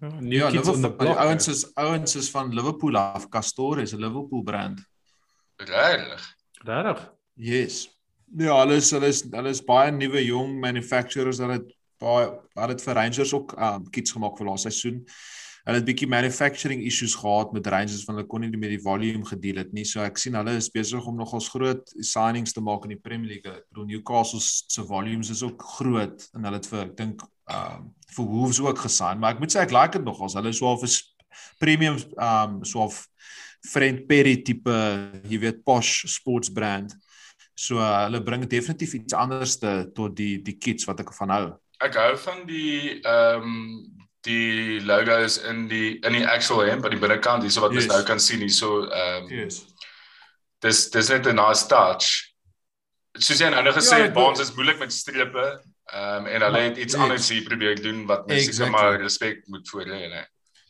New 0.00 0.32
Ja, 0.38 0.50
kids 0.50 0.68
on 0.68 0.80
the 0.82 0.92
block. 0.92 1.16
ouens 1.16 1.48
is 1.48 1.74
ouens 1.74 2.14
is 2.16 2.30
van 2.30 2.52
Liverpool 2.54 2.96
af. 2.96 3.28
Castor 3.28 3.78
is 3.80 3.92
'n 3.92 3.98
Liverpool 4.00 4.42
brand. 4.42 4.80
Regtig. 5.56 6.34
Regtig? 6.64 7.12
Yes. 7.38 7.86
Ja, 8.36 8.58
hulle 8.58 8.80
is 8.82 8.90
hulle 8.90 9.08
is 9.08 9.22
hulle 9.30 9.50
is 9.54 9.60
baie 9.64 9.92
nuwe 9.94 10.20
jong 10.26 10.56
manufacturers 10.60 11.38
wat 11.38 11.54
dit 11.54 11.68
baie 12.02 12.32
wat 12.58 12.72
dit 12.72 12.82
vir 12.82 12.98
Rangers 12.98 13.34
ook 13.36 13.54
um 13.54 13.84
kits 13.94 14.12
gemaak 14.14 14.34
vir 14.40 14.48
laaste 14.50 14.72
seisoen. 14.72 15.04
Hulle 15.68 15.78
het 15.78 15.86
bietjie 15.86 16.08
manufacturing 16.10 16.82
issues 16.88 17.14
gehad 17.20 17.54
met 17.54 17.70
Rangers 17.70 18.02
van 18.08 18.18
hulle 18.18 18.26
kon 18.26 18.42
nie 18.42 18.50
met 18.58 18.74
die 18.74 18.82
volume 18.82 19.22
gedeel 19.28 19.62
het 19.62 19.70
nie. 19.76 19.86
So 19.86 20.02
ek 20.02 20.18
sien 20.18 20.34
hulle 20.34 20.56
is 20.58 20.70
besig 20.74 21.06
om 21.06 21.18
nogals 21.20 21.48
groot 21.54 21.94
signings 22.02 22.56
te 22.56 22.64
maak 22.64 22.88
in 22.88 22.96
die 22.96 23.00
Premier 23.00 23.36
League. 23.36 23.54
Ek 23.54 23.68
bedoel 23.70 23.90
Newcastle 23.92 24.42
se 24.42 24.86
volumes 24.90 25.30
is 25.30 25.44
ook 25.46 25.62
groot 25.78 26.28
en 26.34 26.48
hulle 26.48 26.58
het 26.58 26.70
vir 26.72 26.84
ek 26.88 26.94
dink 26.98 27.22
um 27.54 27.90
vir 28.16 28.30
Wolves 28.34 28.58
ook 28.64 28.82
gesign, 28.82 29.22
maar 29.22 29.36
ek 29.36 29.44
moet 29.44 29.54
sê 29.54 29.62
ek 29.62 29.76
like 29.76 29.94
dit 29.94 30.04
nogals. 30.04 30.34
Hulle 30.34 30.50
is 30.50 30.58
so 30.58 30.66
half 30.66 30.82
'n 30.82 30.90
premium 31.62 32.02
um 32.18 32.64
so 32.64 32.82
half 32.82 33.04
Friend 33.66 34.06
Perry 34.08 34.36
tipe, 34.42 34.74
jy 35.28 35.38
weet, 35.38 35.64
posh 35.66 36.06
sports 36.06 36.50
brand. 36.50 36.94
So 37.58 37.80
uh, 37.82 38.04
hulle 38.06 38.20
bring 38.22 38.44
definitief 38.46 38.92
iets 39.00 39.14
anders 39.18 39.56
te 39.58 39.72
tot 39.96 40.14
die 40.18 40.36
die 40.46 40.54
kits 40.62 40.86
wat 40.86 41.00
ek 41.02 41.10
van 41.16 41.32
hou. 41.34 41.46
ek 41.82 41.94
hou 41.94 42.12
van 42.18 42.44
die 42.46 43.00
ehm 43.06 43.42
um, 43.42 43.58
die 44.26 44.80
logos 44.82 45.36
in 45.46 45.68
die 45.70 45.98
in 46.06 46.12
die 46.18 46.24
actual 46.26 46.64
hemp 46.66 46.84
aan 46.84 46.94
die 46.96 47.00
binnekant 47.02 47.42
hierso 47.46 47.62
wat 47.62 47.72
yes. 47.74 47.84
Yes. 47.86 47.92
nou 47.92 48.00
kan 48.06 48.20
sien 48.20 48.40
hierso 48.42 48.70
ehm 48.86 49.24
um, 49.24 49.28
Yes. 49.30 49.60
dis 50.62 50.84
dis 50.90 51.08
net 51.14 51.26
'n 51.26 51.36
nice 51.38 51.66
touch. 51.70 52.08
Soos 53.18 53.40
jy 53.40 53.50
nou 53.50 53.62
Ja, 53.64 53.72
gesê 53.72 53.96
het, 54.02 54.08
ek 54.10 54.14
Baans 54.14 54.40
is 54.40 54.54
moeilik 54.54 54.78
met 54.78 54.92
strepe. 54.92 55.46
Ehm 55.92 56.18
um, 56.18 56.26
en 56.26 56.42
hulle 56.46 56.60
het 56.68 56.76
iets 56.78 56.94
yes. 56.94 57.02
anders 57.02 57.28
hier 57.30 57.44
probeer 57.46 57.82
doen 57.82 58.06
wat 58.06 58.26
mense 58.26 58.48
Exactly. 58.48 58.66
exactly. 58.66 58.90
maar 58.90 59.00
respek 59.02 59.46
moet 59.46 59.68
voor 59.68 59.86
hê, 59.86 60.02
né? 60.14 60.24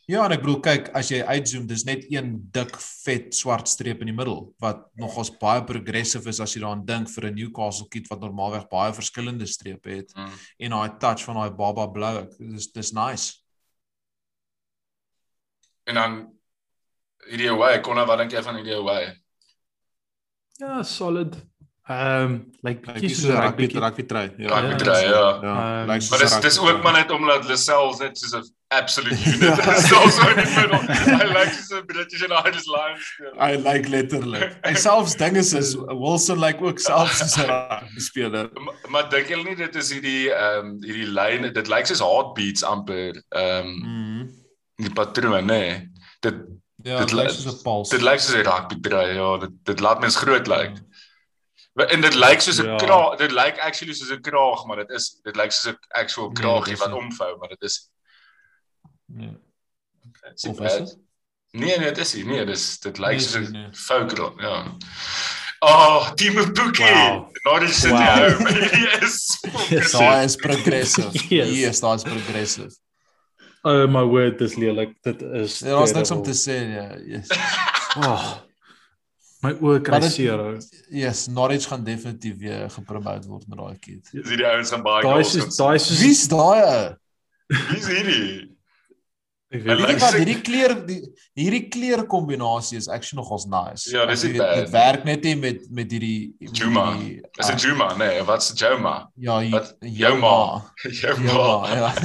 Ja, 0.09 0.23
en 0.25 0.31
ek 0.33 0.41
bedoel 0.41 0.61
kyk, 0.65 0.87
as 0.97 1.11
jy 1.13 1.19
uitzoom, 1.21 1.67
dis 1.69 1.83
net 1.85 2.07
een 2.09 2.31
dik 2.55 2.71
vet 2.81 3.35
swart 3.37 3.69
streep 3.69 3.99
in 4.01 4.09
die 4.09 4.15
middel 4.17 4.39
wat 4.63 4.87
nogals 4.97 5.29
baie 5.37 5.61
progressive 5.69 6.25
is 6.31 6.39
as 6.41 6.55
jy 6.55 6.63
daaraan 6.63 6.81
dink 6.87 7.11
vir 7.13 7.27
'n 7.29 7.35
Newcastle 7.35 7.85
kit 7.93 8.07
wat 8.09 8.19
normaalweg 8.23 8.65
baie 8.71 8.93
verskillende 8.93 9.45
strepe 9.45 9.89
het 9.89 10.09
Mm. 10.17 10.31
en 10.59 10.71
daai 10.71 10.97
touch 10.99 11.23
van 11.23 11.35
daai 11.35 11.51
baba 11.51 11.85
blou. 11.87 12.25
Dis 12.39 12.71
dis 12.71 12.91
nice. 12.91 13.37
En 15.85 15.95
dan 15.95 16.33
hierdie 17.29 17.49
away, 17.51 17.79
Connor, 17.81 18.05
wat 18.07 18.17
dink 18.17 18.31
jy 18.31 18.41
van 18.41 18.55
hierdie 18.55 18.75
away? 18.77 19.13
Ja, 20.59 20.83
solid. 20.83 21.35
Ehm 21.89 22.23
um, 22.23 22.51
like 22.63 22.81
bietjie 22.81 23.29
'n 23.31 23.41
rugby 23.41 23.67
rugby. 23.67 24.03
try. 24.05 24.25
Rugby 24.37 24.43
ja, 24.43 24.77
try, 24.77 25.01
ja. 25.09 25.41
Ja, 25.41 25.53
Ehm, 25.81 25.89
lyk 25.89 26.01
soos 26.01 26.09
Maar 26.09 26.19
dis 26.19 26.39
dis 26.41 26.59
ook 26.59 26.83
maar 26.83 26.93
net 26.93 27.11
omdat 27.11 27.45
Lascelles 27.47 27.99
net 27.99 28.17
soos 28.17 28.33
'n 28.33 28.57
absolute 28.73 29.15
unit 29.25 29.57
is. 29.73 29.93
Also 29.93 30.27
in 30.29 30.35
die 30.35 30.51
middel. 30.55 30.81
Hy 31.19 31.25
lyk 31.33 31.53
soos 31.55 31.71
'n 31.79 31.85
British 31.89 32.21
and 32.25 32.33
Irish 32.45 32.67
Lions 32.69 33.05
speel. 33.13 33.33
Hy 33.41 33.55
lyk 33.65 33.87
letterlik. 33.89 34.51
Hy 34.65 34.73
selfs 34.77 35.15
dinge 35.17 35.41
is 35.41 35.73
Wilson 35.89 36.39
lyk 36.43 36.61
ook 36.61 36.79
selfs 36.83 37.17
soos 37.23 37.37
'n 37.41 37.49
rugby 37.49 38.03
speler. 38.09 38.49
Maar, 38.65 38.75
maar 38.93 39.09
dink 39.09 39.31
julle 39.33 39.43
nie 39.49 39.55
dit 39.57 39.75
is 39.81 39.89
hierdie 39.95 40.29
ehm 40.29 40.69
um, 40.69 40.75
hierdie 40.85 41.09
lyn 41.17 41.49
dit 41.53 41.67
lyk 41.73 41.89
soos 41.89 42.03
heartbeats 42.05 42.63
amper 42.63 43.17
ehm 43.33 43.73
um, 43.73 43.73
Mhm. 43.81 44.29
die 44.85 44.93
patroon 45.01 45.45
nê. 45.49 45.59
Nee. 45.59 45.89
Dit 46.21 46.35
Ja, 46.87 46.99
Dit 47.03 47.09
dit 47.09 47.17
lyk 47.19 47.29
soos 47.35 47.45
'n 47.59 47.63
puls. 47.63 47.89
dit 47.91 48.01
lyk 48.01 48.19
soos 48.23 48.35
'n 48.39 48.45
rugby 48.47 48.77
try 48.85 49.07
ja, 49.17 49.37
dit 49.37 49.55
dit 49.65 49.79
laat 49.83 49.99
mens 49.99 50.15
groot 50.15 50.47
lyk. 50.47 50.77
Maar- 51.75 51.89
En 51.91 52.01
dit 52.01 52.15
lyk 52.15 52.39
soos 52.41 52.59
'n 52.61 52.65
Ja. 52.69 52.77
kraag, 52.77 53.17
dit 53.17 53.31
lyk 53.31 53.57
actually 53.59 53.93
soos 53.93 54.11
'n 54.13 54.21
kraag, 54.21 54.63
maar 54.65 54.77
dit 54.77 54.89
is 54.95 55.19
dit 55.25 55.35
lyk 55.35 55.51
soos 55.51 55.73
'n 55.73 55.77
actual 55.91 56.29
Nee, 56.29 56.35
kraagie 56.39 56.73
dit 56.73 56.79
is 56.79 56.85
wat 56.87 56.93
omvou, 56.93 57.37
maar 57.39 57.49
dit 57.49 57.61
is 57.63 57.89
Ja. 59.17 59.31
It's 60.31 60.43
nie 60.43 60.53
Of 60.53 60.59
is 60.65 60.77
dit? 60.77 60.97
Nee, 61.51 61.77
nee, 61.77 61.87
dit 61.89 61.97
is 61.97 62.13
nie. 62.13 62.23
Nee, 62.25 62.45
dis 62.45 62.79
dit 62.79 62.97
lyk 63.01 63.09
Nee, 63.09 63.19
soos 63.19 63.35
is 63.41 63.49
nie, 63.49 63.57
'n 63.57 63.61
nee. 63.63 63.73
folk 63.73 64.11
ja. 64.41 64.75
Oh, 65.61 66.11
Timo 66.15 66.43
Pukki. 66.51 66.83
Wow. 66.83 67.31
Norwich 67.43 67.73
City 67.73 67.93
Wow. 67.93 68.31
home. 68.31 68.49
Yes. 68.99 69.39
Yes. 69.69 69.91
Daai 69.91 70.23
is 70.25 70.35
progressive. 70.35 71.11
Yes. 71.29 71.49
Yes, 71.57 71.79
daai 71.79 71.95
is 71.95 72.03
progressive. 72.03 72.75
Oh 73.63 73.87
my 73.87 74.03
word, 74.03 74.37
dis 74.39 74.55
lelik. 74.55 74.93
Dit 75.03 75.21
is 75.21 75.59
Ja, 75.59 75.67
daar's 75.75 75.91
niks 75.93 76.11
om 76.11 76.23
te 76.23 76.31
sê 76.31 76.59
ja. 76.75 76.95
Yes. 77.05 77.27
Oh, 77.97 78.37
my 79.41 79.51
oë 79.59 79.81
kry 79.81 79.99
dit- 79.99 80.11
seer. 80.13 80.39
ou. 80.39 80.59
Yes, 80.91 81.27
Norwich 81.27 81.65
gaan 81.67 81.83
definitief 81.83 82.37
weer 82.37 82.69
gepromote 82.69 83.27
word 83.27 83.47
met 83.49 83.57
daai 83.57 83.77
kid. 83.79 84.05
Dis 84.13 84.29
hierdie 84.29 84.45
ouens 84.47 84.69
gaan 84.69 84.83
baie 84.85 85.01
Daai 85.01 85.13
goals 85.23 85.35
is 85.35 85.41
gaan 85.43 85.55
daai 85.57 85.75
is 85.75 85.89
Wie's 85.99 86.27
daai? 86.27 86.61
ou? 86.61 86.95
Wie's 87.73 87.87
hierdie? 87.87 88.48
Ek 89.51 89.63
weet 89.65 89.79
jy 89.79 89.95
wat 90.01 90.13
hierdie 90.19 90.41
kleur 90.45 90.73
die 90.85 90.99
hierdie 91.39 91.63
kleur 91.73 92.03
kombinasie 92.07 92.77
is 92.77 92.87
actually 92.87 93.17
nogals 93.21 93.47
nice. 93.49 93.89
Ja, 93.89 94.05
dis 94.05 94.23
nie 94.23 94.37
bad 94.37 94.55
Dit 94.59 94.69
werk 94.75 95.05
net 95.05 95.23
nie 95.23 95.35
met 95.35 95.63
met 95.71 95.91
hierdie 95.91 96.33
met 96.39 96.57
Juma. 96.57 96.83
hierdie, 96.97 97.21
Is 97.39 97.47
dit 97.47 97.55
ah, 97.55 97.61
Juma? 97.65 97.87
Nee, 97.97 98.21
wat's 98.27 98.51
Joma? 98.53 99.09
Ja, 99.17 99.39
Wat? 99.49 99.75
Joma. 99.81 100.61
Joma. 101.01 101.67
Ja. 101.79 101.93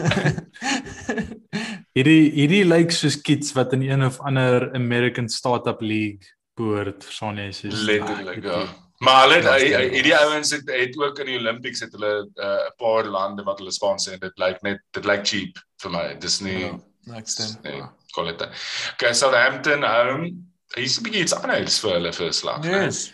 hierdie 1.97 2.31
hierdie 2.35 2.63
lyk 2.67 2.93
soos 2.95 3.19
kids 3.23 3.53
wat 3.57 3.73
in 3.77 3.83
een 3.87 4.03
of 4.07 4.17
ander 4.25 4.71
American 4.75 5.29
startup 5.29 5.83
league 5.83 6.25
behoort, 6.57 7.05
verstaan 7.05 7.39
jy? 7.43 7.51
Letterlik, 7.69 8.45
Ah, 8.47 8.65
ja. 8.65 8.73
Maar 9.05 9.25
hulle 9.27 9.39
Ja, 9.43 9.53
hy- 9.53 9.59
hy- 9.59 9.69
sterk. 9.69 9.93
hierdie 9.99 10.15
ouens 10.17 10.51
het 10.55 10.69
het 10.71 10.97
ook 10.97 11.19
in 11.19 11.27
die 11.27 11.39
Olympics 11.39 11.81
het 11.83 11.93
hulle 11.93 12.25
'n 12.25 12.31
uh, 12.41 12.71
paar 12.79 13.05
lande 13.05 13.43
wat 13.45 13.59
hulle 13.59 13.73
sponsor 13.73 14.13
en 14.15 14.21
dit 14.21 14.39
lyk 14.39 14.63
net 14.63 14.79
dit 14.93 15.05
lyk 15.05 15.27
cheap 15.27 15.59
vir 15.83 15.91
my. 15.91 16.15
Dis 16.21 16.41
nie 16.41 16.61
Ja, 16.61 16.79
Next 17.07 17.35
time. 17.41 17.59
nee, 17.63 17.83
kwaliteit. 18.15 18.51
Okay, 18.95 19.13
Southampton 19.15 19.83
home. 19.85 20.31
Hier's 20.75 20.99
'n 20.99 21.03
bietjie 21.07 21.23
iets 21.23 21.35
anders 21.37 21.79
vir 21.81 21.91
hulle 21.99 22.13
vir 22.13 22.33
slag. 22.33 22.65
Yes. 22.65 23.13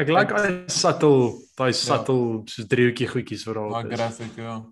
Ek 0.00 0.08
like 0.08 0.32
daai 0.32 0.64
subtle, 0.70 1.34
daai 1.58 1.72
subtle 1.76 2.42
soos 2.48 2.66
driehoekie 2.70 3.08
goedjies 3.10 3.44
wat 3.46 3.54
daar 3.58 3.84
is. 3.86 3.96
graphic 3.98 4.36
ja. 4.36 4.62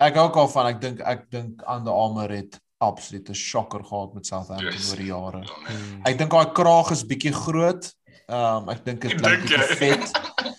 Ek 0.00 0.14
hou 0.18 0.26
ook 0.28 0.36
al 0.36 0.48
van 0.48 0.66
ek 0.66 0.80
dink 0.80 1.00
ek 1.00 1.30
dink 1.30 1.62
aan 1.64 1.84
die 1.84 1.92
Armour 1.92 2.28
het 2.34 2.58
absolute 2.80 3.32
shocker 3.34 3.84
gehad 3.84 4.14
met 4.14 4.26
Southampton 4.26 4.66
Yes. 4.72 4.90
oor 4.90 4.96
die 4.96 5.06
jare. 5.06 5.40
Ja, 5.46 5.56
nee. 5.68 5.76
Hmm. 5.76 6.00
Ek 6.04 6.18
dink 6.18 6.30
daai 6.30 6.52
kraag 6.52 6.90
is 6.90 7.04
bietjie 7.06 7.32
groot. 7.32 7.92
Ehm 8.28 8.62
um, 8.64 8.68
ek 8.68 8.84
dink 8.84 9.00
dit 9.00 9.20
lyk 9.20 9.40
bietjie 9.46 9.76
vet. 9.76 10.10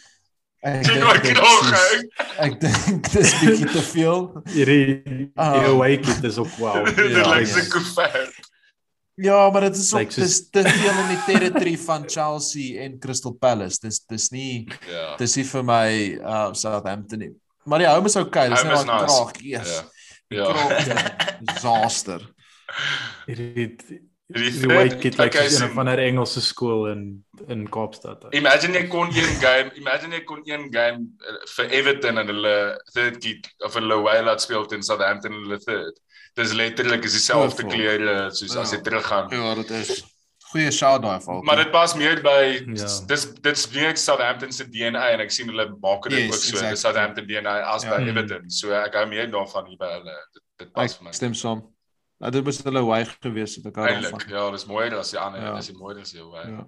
Ek 0.66 0.82
dink 0.88 1.22
dit 1.22 1.36
kraag, 1.38 1.68
is- 1.72 2.06
ek 2.42 2.56
dink 2.62 3.10
dis 3.14 3.34
bietjie 3.42 3.68
te 3.70 3.82
veel. 3.92 4.24
Hierdie 4.50 5.32
Ah. 5.36 5.52
hierdie 5.54 5.72
away 5.76 5.98
kit 6.02 6.24
is 6.26 6.38
ook 6.42 6.50
wow. 6.58 6.80
Dit 6.96 7.12
Ja, 7.14 7.28
lyk 7.36 7.46
ja. 7.48 7.54
so 7.62 7.70
koever. 7.76 8.30
Ja, 9.22 9.50
maar 9.54 9.62
dit 9.70 9.78
is 9.80 9.94
ook 9.96 10.10
dis 10.12 10.40
te 10.50 10.64
veel 10.68 10.98
in 11.04 11.08
die 11.14 11.22
territory 11.28 11.78
van 11.86 12.04
Chelsea 12.10 12.82
en 12.84 12.98
Crystal 13.00 13.32
Palace. 13.40 13.78
Dis 13.80 14.02
dis 14.10 14.30
nie 14.34 14.66
Ja. 14.90 15.16
dis 15.22 15.36
nie 15.38 15.46
vir 15.46 15.64
my 15.64 15.92
uh 16.20 16.50
Southampton 16.54 17.20
nie. 17.20 17.32
Maar 17.66 17.80
die 17.86 17.88
home 17.88 18.06
is 18.12 18.16
okay. 18.20 18.50
Dis 18.50 18.64
net 18.64 18.86
nice. 18.86 19.06
kraag. 19.06 19.32
Yes. 19.42 19.76
Ja. 19.78 19.84
Die 20.30 20.38
Ja. 20.38 20.52
kraag 20.52 21.38
disaster. 21.54 22.26
Hierdie 23.28 23.78
die 24.28 24.64
away 24.66 24.88
third- 24.90 25.02
kit 25.02 25.18
lyk 25.18 25.34
okay, 25.36 25.50
so- 25.50 25.66
een 25.66 25.74
van 25.74 25.86
'n 25.90 26.00
Engelse 26.00 26.42
skool 26.42 26.88
in 26.92 27.24
in 27.48 27.68
Kaapstad. 27.70 28.26
Imagine 28.34 28.74
jy 28.80 28.88
kon 28.88 29.08
een 29.08 29.36
game, 29.42 29.72
imagine 29.76 30.16
jy 30.16 30.24
kon 30.24 30.42
een 30.44 30.68
game 30.74 31.06
uh, 31.30 31.36
vir 31.56 31.66
Everton 31.70 32.18
en 32.18 32.28
hulle 32.28 32.82
third 32.94 33.18
kick 33.20 33.54
of 33.66 33.74
hulle 33.74 33.94
away 33.94 34.22
laat 34.24 34.42
speel 34.42 34.66
teen 34.66 34.84
Southampton 34.84 35.32
en 35.34 35.42
hulle 35.44 35.60
third. 35.60 36.00
Dis 36.34 36.52
letterlik 36.54 37.04
is 37.04 37.12
dieselfde 37.14 37.64
Ja, 37.64 37.70
kleure 37.70 38.32
soos 38.32 38.56
as 38.56 38.72
jy 38.72 38.78
Ja. 38.78 38.82
teruggaan. 38.84 39.30
Ja, 39.30 39.56
dit 39.56 39.70
is 39.70 40.04
goeie 40.52 40.72
shout 40.72 41.02
daai 41.02 41.20
val. 41.22 41.42
Maar 41.44 41.56
dit 41.56 41.72
pas 41.72 41.96
meer 41.96 42.22
by 42.22 42.66
Ja. 42.74 42.86
dis 43.08 43.34
dit's 43.42 43.70
meer 43.74 43.96
Southampton 43.98 44.52
se 44.52 44.64
DNA 44.70 45.10
en 45.12 45.20
ek 45.20 45.32
sien 45.32 45.48
hulle 45.48 45.70
maak 45.82 46.04
dit 46.10 46.20
Yes, 46.20 46.28
ook 46.28 46.34
so 46.42 46.50
exactly. 46.56 46.76
Southampton 46.76 47.28
DNA 47.28 47.62
as 47.62 47.84
Ja. 47.84 47.96
by 47.98 48.02
Mm. 48.04 48.08
Everton. 48.10 48.50
So 48.50 48.72
ek 48.74 48.94
hou 48.94 49.06
meer 49.08 49.28
daarvan 49.32 49.66
hier 49.68 49.78
by 49.78 49.86
hulle. 49.86 50.16
Dit 50.34 50.44
dit 50.58 50.74
pas 50.74 50.94
vir 50.98 51.04
my. 51.04 51.10
ek 51.10 51.16
stem 51.16 51.34
saam. 51.34 51.62
Nou 52.18 52.32
dit 52.32 52.44
was 52.46 52.62
hulle 52.64 52.82
way 52.86 53.06
gewees 53.06 53.56
het 53.56 53.66
ek 53.66 53.78
Eintlik, 53.78 54.12
daarvan. 54.12 54.30
ja, 54.38 54.52
dis 54.52 54.66
mooier 54.66 54.96
as 54.98 55.10
die 55.12 55.20
ander, 55.20 55.42
Ja. 55.42 55.56
dis 55.56 55.68
die 55.68 55.78
mooier 55.78 56.00
as 56.02 56.12
die 56.12 56.22
away. 56.22 56.50
Ja. 56.52 56.66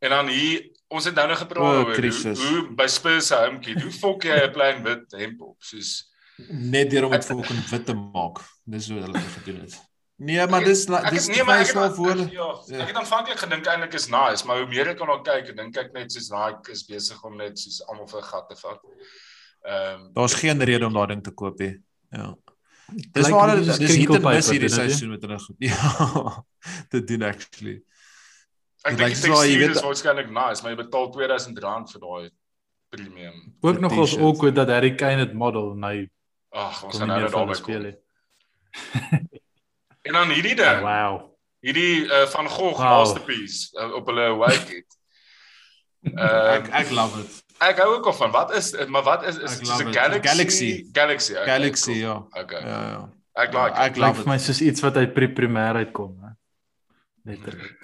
En 0.00 0.10
dan 0.10 0.28
hier, 0.28 0.70
ons 0.88 1.04
het 1.04 1.14
nou 1.14 1.28
nog 1.28 1.38
gepraat 1.38 1.62
O, 1.62 1.88
oor 1.88 1.96
hoe, 1.96 2.36
hoe 2.36 2.74
by 2.74 2.86
Spurs 2.86 3.26
se 3.26 3.34
homekit, 3.36 3.82
hoe 3.82 3.90
fok 3.92 4.22
jy 4.24 4.38
'n 4.46 4.52
klein 4.52 4.82
wit 4.84 5.12
hemp 5.12 5.40
op 5.42 5.56
soos 5.62 6.06
Net 6.48 6.90
deur 6.90 7.04
om 7.04 7.10
dit 7.10 7.24
fucking 7.24 7.64
wit 7.70 7.86
te 7.86 7.94
maak. 7.94 8.38
Dis 8.64 8.88
hoe 8.88 9.00
hulle 9.00 9.12
dit 9.12 9.32
gedoen 9.42 9.60
het. 9.60 9.74
Nee, 10.20 10.46
maar 10.46 10.64
dis 10.64 10.88
Ek 10.88 11.10
dis 11.10 11.26
nee, 11.28 11.44
maar 11.44 11.60
ek 11.60 11.66
het, 11.74 11.94
voor. 11.94 12.16
ja, 12.16 12.54
Ja. 12.66 12.78
ek 12.82 12.86
het 12.88 12.96
aanvanklik 12.96 13.38
gedink 13.38 13.66
eintlik 13.66 13.94
is 13.94 14.06
nice, 14.08 14.46
maar 14.46 14.58
hoe 14.58 14.66
meer 14.66 14.88
ek 14.88 15.00
aan 15.00 15.08
hom 15.08 15.22
kyk, 15.22 15.56
dink 15.56 15.76
ek 15.76 15.92
net 15.92 16.12
soos 16.12 16.30
Nike 16.30 16.70
is 16.72 16.84
besig 16.84 17.24
om 17.24 17.36
net 17.36 17.58
soos 17.58 17.82
almal 17.88 18.06
vir 18.08 18.22
gat 18.22 18.48
te 18.48 18.56
vat. 18.56 18.80
Ehm 19.66 20.00
um, 20.00 20.12
Daar's 20.14 20.34
geen 20.34 20.62
rede 20.62 20.86
om 20.86 20.92
daai 20.92 21.06
ding 21.06 21.22
te 21.24 21.30
koop 21.30 21.58
nie. 21.58 21.82
Ja. 22.12 22.34
Dis 22.88 23.26
Lyk 23.26 23.34
waar 23.34 23.46
nie 23.50 23.54
hulle 23.58 23.64
soos 23.68 23.78
dis 23.78 23.90
hier 23.94 24.06
te 24.06 24.12
crinkle 24.16 24.30
mis 24.34 24.46
hierdie 24.50 24.68
dit 24.68 24.76
seisoen 24.78 25.10
met 25.12 25.22
hulle 25.26 25.38
goed. 25.38 25.56
Ja. 25.68 26.44
Dit 26.94 27.06
doen 27.08 27.22
actually. 27.28 27.74
ek 28.82 28.94
Dit 28.94 28.98
dink 28.98 29.08
lyk 29.08 29.16
die 29.18 29.32
so, 29.34 29.42
jy 29.44 29.58
weet- 29.60 29.76
is 29.76 29.82
waarskynlik 29.84 30.30
nice, 30.32 30.62
maar 30.62 30.72
jy 30.72 30.78
betaal 30.82 31.10
R2000 31.12 31.52
vir 31.92 32.00
daai 32.06 32.30
premium. 32.88 33.36
Ook 33.60 33.74
Die 33.76 33.82
nogals 33.84 34.10
t-shirt. 34.14 34.24
awkward 34.24 34.54
dat 34.56 34.68
Harry 34.72 34.94
Kane 34.94 35.26
dit 35.26 35.34
model 35.36 35.72
en 35.76 35.82
hy 35.84 35.96
Ag, 36.50 36.84
ons 36.88 36.96
gaan 36.98 37.08
nou 37.12 37.28
van 37.28 37.34
daarby 37.46 37.54
speel. 37.58 37.84
En 40.08 40.12
dan 40.16 40.30
hierdie 40.32 40.54
ding, 40.56 40.80
Wow. 40.80 41.18
hierdie 41.60 42.06
uh, 42.06 42.24
van 42.32 42.48
Gogh 42.48 42.78
Wow. 42.80 42.98
masterpiece 43.02 43.68
uh, 43.80 43.92
op 43.94 44.06
hulle 44.06 44.30
wake 44.40 44.76
it. 44.80 44.86
Ehm 46.08 46.54
Ek 46.54 46.68
ek 46.72 46.90
love 46.94 47.20
it. 47.20 47.42
Ek 47.60 47.78
hou 47.78 47.94
ook 47.96 48.06
al 48.06 48.12
van 48.12 48.30
wat 48.30 48.54
is 48.56 48.72
maar 48.88 49.02
wat 49.02 49.22
is 49.26 49.36
is 49.36 49.52
Ek 49.52 49.58
dit 49.58 49.66
soos 49.66 49.80
'n. 49.82 49.92
Galaxy? 49.92 50.28
Galaxy. 50.28 50.70
Galaxy. 50.92 51.32
Okay, 51.32 51.46
Galaxy 51.46 51.92
cool. 51.92 51.96
ja. 52.34 52.42
Okay. 52.42 52.60
Ja 52.62 52.80
ja. 52.90 53.08
Ek 53.34 53.52
like 53.54 53.74
Ek 53.78 53.90
it. 53.90 53.96
Lyk 53.96 54.06
love 54.06 54.22
vir 54.22 54.28
my 54.32 54.38
soos 54.38 54.60
iets 54.60 54.80
wat 54.80 54.96
uit 54.96 55.14
pre-primêr 55.14 55.74
uitkom, 55.84 56.16
hè. 56.22 56.30
Letterlik. 57.24 57.76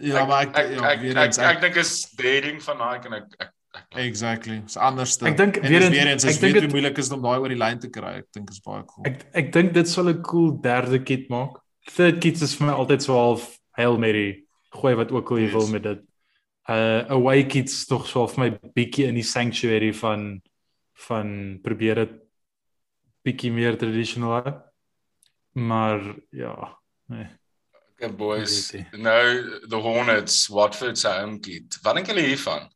Ja, 0.00 0.24
maar 0.24 0.46
ek 0.46 0.56
ek 0.56 0.70
ja, 0.72 0.84
ek 0.90 1.00
weer 1.04 1.16
ek, 1.18 1.24
eens 1.26 1.38
ek, 1.38 1.56
ek 1.56 1.60
dink 1.60 1.76
is 1.76 1.90
dating 2.16 2.62
van 2.64 2.78
Nike 2.80 3.06
en 3.10 3.14
ek 3.18 3.26
ek, 3.38 3.50
ek 3.92 3.98
exactly. 4.06 4.60
Dis 4.64 4.76
anders. 4.76 5.18
Ek 5.22 5.36
dink 5.36 5.56
weer 5.60 5.82
eens- 5.82 5.90
weer 5.96 6.06
eens 6.14 6.24
ek 6.24 6.34
ek 6.34 6.40
dink 6.40 6.54
dit- 6.60 6.72
moeilik 6.72 6.98
is 6.98 7.08
dit 7.08 7.16
om 7.18 7.22
daai 7.22 7.38
oor 7.38 7.48
die 7.48 7.58
lyn 7.60 7.78
te 7.78 7.88
kry. 7.92 8.14
Ek 8.22 8.26
dink 8.32 8.50
is 8.50 8.60
baie 8.64 8.82
cool. 8.86 9.04
Ek 9.06 9.26
ek 9.34 9.52
dink 9.52 9.72
dit 9.74 9.88
sal 9.88 10.08
'n 10.08 10.22
cool 10.22 10.52
derde 10.60 10.98
kit 11.04 11.28
maak. 11.28 11.60
Third 11.94 12.20
kit 12.20 12.40
is 12.40 12.54
vir 12.54 12.66
my 12.68 12.72
altyd 12.72 13.02
so 13.02 13.14
half 13.14 13.58
Hail 13.76 13.98
Mary. 13.98 14.44
Gooi 14.72 14.94
wat 14.96 15.12
ook 15.12 15.30
al 15.30 15.36
jy 15.38 15.42
Yes. 15.44 15.52
wil 15.52 15.66
met 15.68 15.82
dit. 15.82 16.00
Uh 16.70 17.02
away 17.10 17.46
kits 17.50 17.86
tog 17.90 18.06
so 18.06 18.26
vir 18.30 18.44
my 18.44 18.50
bietjie 18.76 19.08
in 19.10 19.18
die 19.18 19.26
sanctuary 19.26 19.90
van 19.98 20.42
van 21.08 21.58
probeer 21.62 22.04
dit 22.04 22.18
bietjie 23.26 23.50
meer 23.52 23.78
traditional 23.78 24.44
hè. 24.44 24.52
Maar 25.52 26.00
ja, 26.30 26.78
nee. 27.10 27.26
Okay 27.92 28.14
boys. 28.16 28.72
Nou 28.90 29.58
the 29.68 29.76
Hornets, 29.76 30.46
Watford 30.48 30.98
se 30.98 31.08
home 31.08 31.38
kit. 31.38 31.78
Wat 31.82 31.98
dink 31.98 32.08
julle 32.10 32.24
hiervan? 32.26 32.70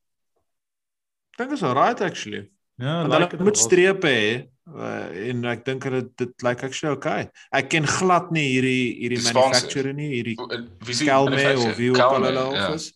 Dink 1.38 1.52
is 1.52 1.62
alright 1.62 2.00
actually. 2.00 2.50
Ja, 2.74 3.06
Want 3.06 3.12
like 3.12 3.30
hulle 3.36 3.48
moet 3.48 3.58
strepe 3.58 4.10
hê. 4.10 4.28
Uh, 4.66 5.28
en 5.30 5.44
ek 5.46 5.62
dink 5.64 5.84
dit 5.94 6.08
dit 6.18 6.42
lyk 6.42 6.62
actually 6.66 6.94
okay. 6.94 7.28
Ek 7.54 7.68
ken 7.70 7.86
glad 7.86 8.32
nie 8.34 8.48
hierdie 8.50 8.96
hierdie 8.98 9.20
manufacturer 9.22 9.94
nie, 9.94 10.08
hierdie 10.18 10.34
Kelme 11.06 11.44
of 11.54 11.76
wie 11.78 11.92
ook 11.94 12.02
al 12.02 12.26
hulle 12.26 12.46
ja. 12.50 12.64
of 12.66 12.74
is. 12.74 12.88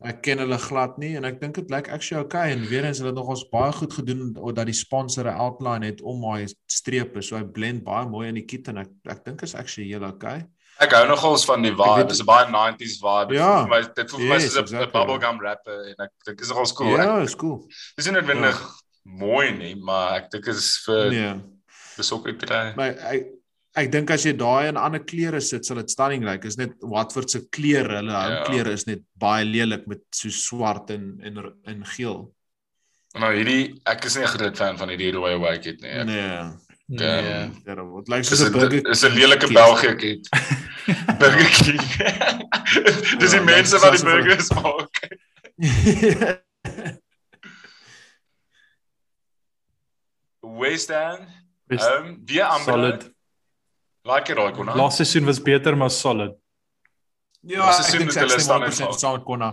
Ek 0.00 0.20
ken 0.22 0.38
hulle 0.38 0.58
glad 0.62 0.98
nie 1.02 1.16
en 1.18 1.24
ek 1.26 1.40
dink 1.40 1.56
dit 1.58 1.70
lyk 1.74 1.88
actually 1.90 2.22
okay 2.22 2.52
en 2.52 2.60
weer 2.70 2.84
eens 2.86 3.00
hulle 3.02 3.10
het 3.10 3.16
nogals 3.18 3.42
baie 3.50 3.72
goed 3.74 3.92
gedoen 3.96 4.28
dat 4.54 4.66
die 4.68 4.74
sponsor 4.76 5.26
'n 5.26 5.34
outline 5.42 5.84
het 5.86 6.00
om 6.06 6.20
daai 6.22 6.46
strepe 6.70 7.20
so 7.22 7.36
hy 7.36 7.42
blend 7.42 7.82
baie 7.84 8.06
mooi 8.06 8.28
in 8.28 8.34
die 8.38 8.44
kit 8.46 8.68
en 8.68 8.78
ek 8.78 8.88
ek 9.10 9.24
dink 9.24 9.42
is 9.42 9.54
actually 9.54 9.88
heel 9.90 10.04
okay. 10.04 10.44
Ek 10.80 10.92
hou 10.94 11.08
nogals 11.08 11.44
van 11.44 11.62
die 11.62 11.72
vibe. 11.74 12.06
Dis 12.08 12.20
'n 12.22 12.26
baie 12.26 12.46
90s 12.46 13.00
vibe. 13.02 13.28
Dit 13.34 13.38
Ja. 13.38 13.64
vir 13.64 13.68
my 13.68 13.80
dit 13.82 14.10
voel 14.10 14.20
vir 14.20 14.28
my 14.28 14.34
Yes, 14.34 14.44
soos 14.52 14.54
'n 14.56 14.62
exactly. 14.62 14.92
bubblegum 15.00 15.40
rapper 15.40 15.80
en 15.88 16.04
ek 16.04 16.10
dink 16.26 16.40
is 16.40 16.48
nogals 16.48 16.72
cool. 16.72 16.94
Ek- 16.94 17.04
Ja, 17.06 17.18
is 17.22 17.34
cool. 17.34 17.66
Dis 17.96 18.06
nie 18.06 18.14
noodwendig 18.14 18.56
mooi 19.04 19.50
nie, 19.50 19.74
maar 19.74 20.16
ek 20.18 20.30
dink 20.30 20.46
is 20.46 20.78
vir 20.86 21.10
Nee. 21.10 21.34
besoek 21.96 22.22
kry. 22.38 22.72
Maar 22.76 22.94
ek 23.10 23.26
ek 23.82 23.90
dink 23.92 24.10
as 24.10 24.24
jy 24.26 24.32
daai 24.36 24.68
in 24.68 24.76
ander 24.76 25.00
klere 25.04 25.40
sit, 25.40 25.64
sal 25.66 25.76
dit 25.80 25.90
stunning 25.90 26.24
lyk. 26.26 26.44
Is 26.44 26.56
net 26.58 26.72
Watford 26.82 27.30
se 27.30 27.40
klere, 27.50 27.96
hulle 28.00 28.12
Ja. 28.12 28.28
ja. 28.30 28.44
klere 28.44 28.72
is 28.72 28.86
net 28.86 29.02
baie 29.16 29.44
lelik 29.44 29.86
met 29.86 30.00
so 30.12 30.28
swart 30.30 30.90
en 30.90 31.20
en 31.24 31.38
en 31.66 31.84
geel. 31.96 32.32
Nou 33.18 33.32
hierdie 33.34 33.80
ek 33.86 34.04
is 34.04 34.16
nie 34.16 34.24
'n 34.24 34.28
groot 34.28 34.56
fan 34.56 34.76
van 34.78 34.88
hierdie 34.88 35.12
rooi 35.12 35.36
white 35.38 35.62
kit 35.62 35.80
nie. 35.82 35.90
Ek, 35.90 36.06
Nee. 36.06 36.50
Nee. 36.90 37.08
Ehm, 37.08 37.50
Terrible. 37.64 38.00
Dit 38.02 38.08
lyk 38.08 38.22
Dis 38.22 38.28
soos 38.28 38.48
'n 38.48 38.52
burger. 38.52 38.90
is 38.90 39.04
'n 39.04 39.12
lelike. 39.14 39.46
België 39.52 39.94
kit. 39.96 40.28
Burger 41.20 41.50
King. 41.58 41.80
Dis 43.20 43.30
die 43.30 43.38
Ja, 43.40 43.44
mense 43.44 43.78
wat 43.78 43.92
die 43.96 44.04
burgers 44.04 44.48
maak. 44.54 45.08
West 50.40 50.88
Ham, 50.90 51.26
ehm 51.68 52.16
wie 52.24 52.42
Amber. 52.42 52.72
Solid. 52.72 53.14
Like 54.08 54.32
it 54.32 54.38
ook, 54.38 54.56
Laaste 54.74 55.04
seisoen 55.04 55.26
was 55.28 55.40
beter 55.42 55.76
maar 55.76 55.90
solid. 55.90 56.34
Ja, 57.40 57.58
Laaste 57.64 57.82
ek 57.82 57.88
seisoen 57.88 58.06
dink 58.06 58.12
het 58.14 58.22
hulle 58.24 58.40
staan 58.40 58.62
stem 58.72 58.72
100% 58.72 58.72
ingehaal. 58.72 58.98
saam 59.02 59.16
met 59.18 59.24
Konna. 59.24 59.50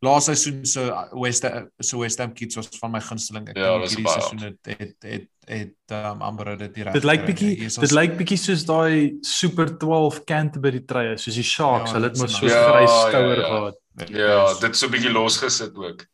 Laaste 0.00 0.34
seisoen 0.34 0.64
se 0.66 0.84
West 1.20 1.46
se 1.78 1.98
West 2.00 2.18
Ham 2.18 2.32
Kids 2.32 2.56
was 2.56 2.68
van 2.80 2.90
my 2.94 3.00
gunsteling. 3.04 3.48
Ek 3.52 3.56
Ja, 3.60 3.74
dink 3.78 3.90
hierdie 3.92 4.14
seisoen 4.14 4.38
het 4.46 4.70
het 4.78 4.96
het 5.04 5.28
het 5.50 5.94
um, 5.96 6.22
Amber 6.22 6.56
dit 6.58 6.74
direk. 6.74 6.92
Dit 6.96 7.04
lyk 7.04 7.26
bietjie 7.26 7.54
dit 7.68 7.92
lyk 7.96 8.16
bietjie 8.18 8.38
soos 8.38 8.64
daai 8.68 9.18
Super 9.26 9.72
12 9.78 10.22
Canterbury 10.24 10.80
treye, 10.86 11.16
soos 11.18 11.34
die 11.36 11.44
Sharks. 11.46 11.90
Ja, 11.90 11.98
Hulle 11.98 12.08
het 12.10 12.18
mos 12.18 12.30
is 12.32 12.38
so 12.38 12.46
nice. 12.46 12.62
grys 12.70 12.90
Ja, 12.90 12.96
ja, 12.96 13.10
skouer 13.10 13.38
ja. 13.40 13.50
gehad. 13.52 13.76
Ja, 14.08 14.54
dit 14.64 14.76
so 14.76 14.86
'n 14.86 14.90
bietjie 14.96 15.12
losgesit 15.12 15.76
ook. 15.76 16.06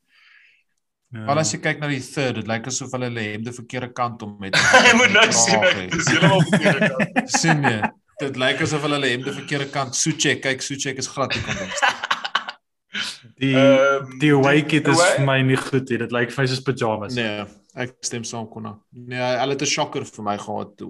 Ja. 1.16 1.24
Maar 1.28 1.38
as 1.42 1.52
jy 1.54 1.58
kyk 1.64 1.78
na 1.80 1.88
die 1.88 2.00
third, 2.04 2.34
dit 2.40 2.46
lyk 2.50 2.66
asof 2.68 2.90
hulle 2.92 3.06
hulle 3.08 3.22
hemde 3.32 3.52
verkeerde 3.56 3.88
kant 3.96 4.22
om 4.26 4.34
met. 4.42 4.56
Jy 4.56 4.92
moet 5.00 5.12
nou 5.16 5.26
sien, 5.32 5.62
ek- 5.64 5.76
het. 5.80 5.90
dis 5.96 6.08
heeltemal 6.12 6.42
verkeerde 6.50 6.88
kant. 6.96 7.30
sien 7.40 7.62
jy? 7.70 7.78
Dit 8.20 8.36
lyk 8.42 8.60
asof 8.66 8.82
hulle 8.84 8.98
hulle 8.98 9.12
hemde 9.14 9.32
verkeerde 9.32 9.70
kant 9.72 9.96
Suchek, 9.96 10.42
kyk 10.44 10.60
Suchek 10.66 10.98
is 11.02 11.08
glad 11.08 11.34
nie 11.34 11.42
kondens. 11.46 11.80
die 13.42 13.52
Ehm, 13.56 14.12
die 14.22 14.30
away 14.32 14.62
kit 14.64 14.86
is 14.88 15.00
vir 15.16 15.24
my 15.28 15.38
nie 15.44 15.56
goed 15.60 15.88
nie. 15.90 15.98
Dit 16.04 16.12
lyk 16.14 16.30
vir 16.32 16.42
my 16.44 16.46
soos 16.52 16.62
pyjamas. 16.64 17.16
Nee, 17.18 17.44
ek 17.76 17.96
stem 18.06 18.24
saam 18.24 18.46
Konna. 18.52 18.76
Nee, 18.92 19.20
hulle 19.40 19.52
het 19.56 19.62
'n 19.66 19.72
shocker 19.72 20.04
vir 20.08 20.24
my 20.24 20.36
gehad, 20.40 20.80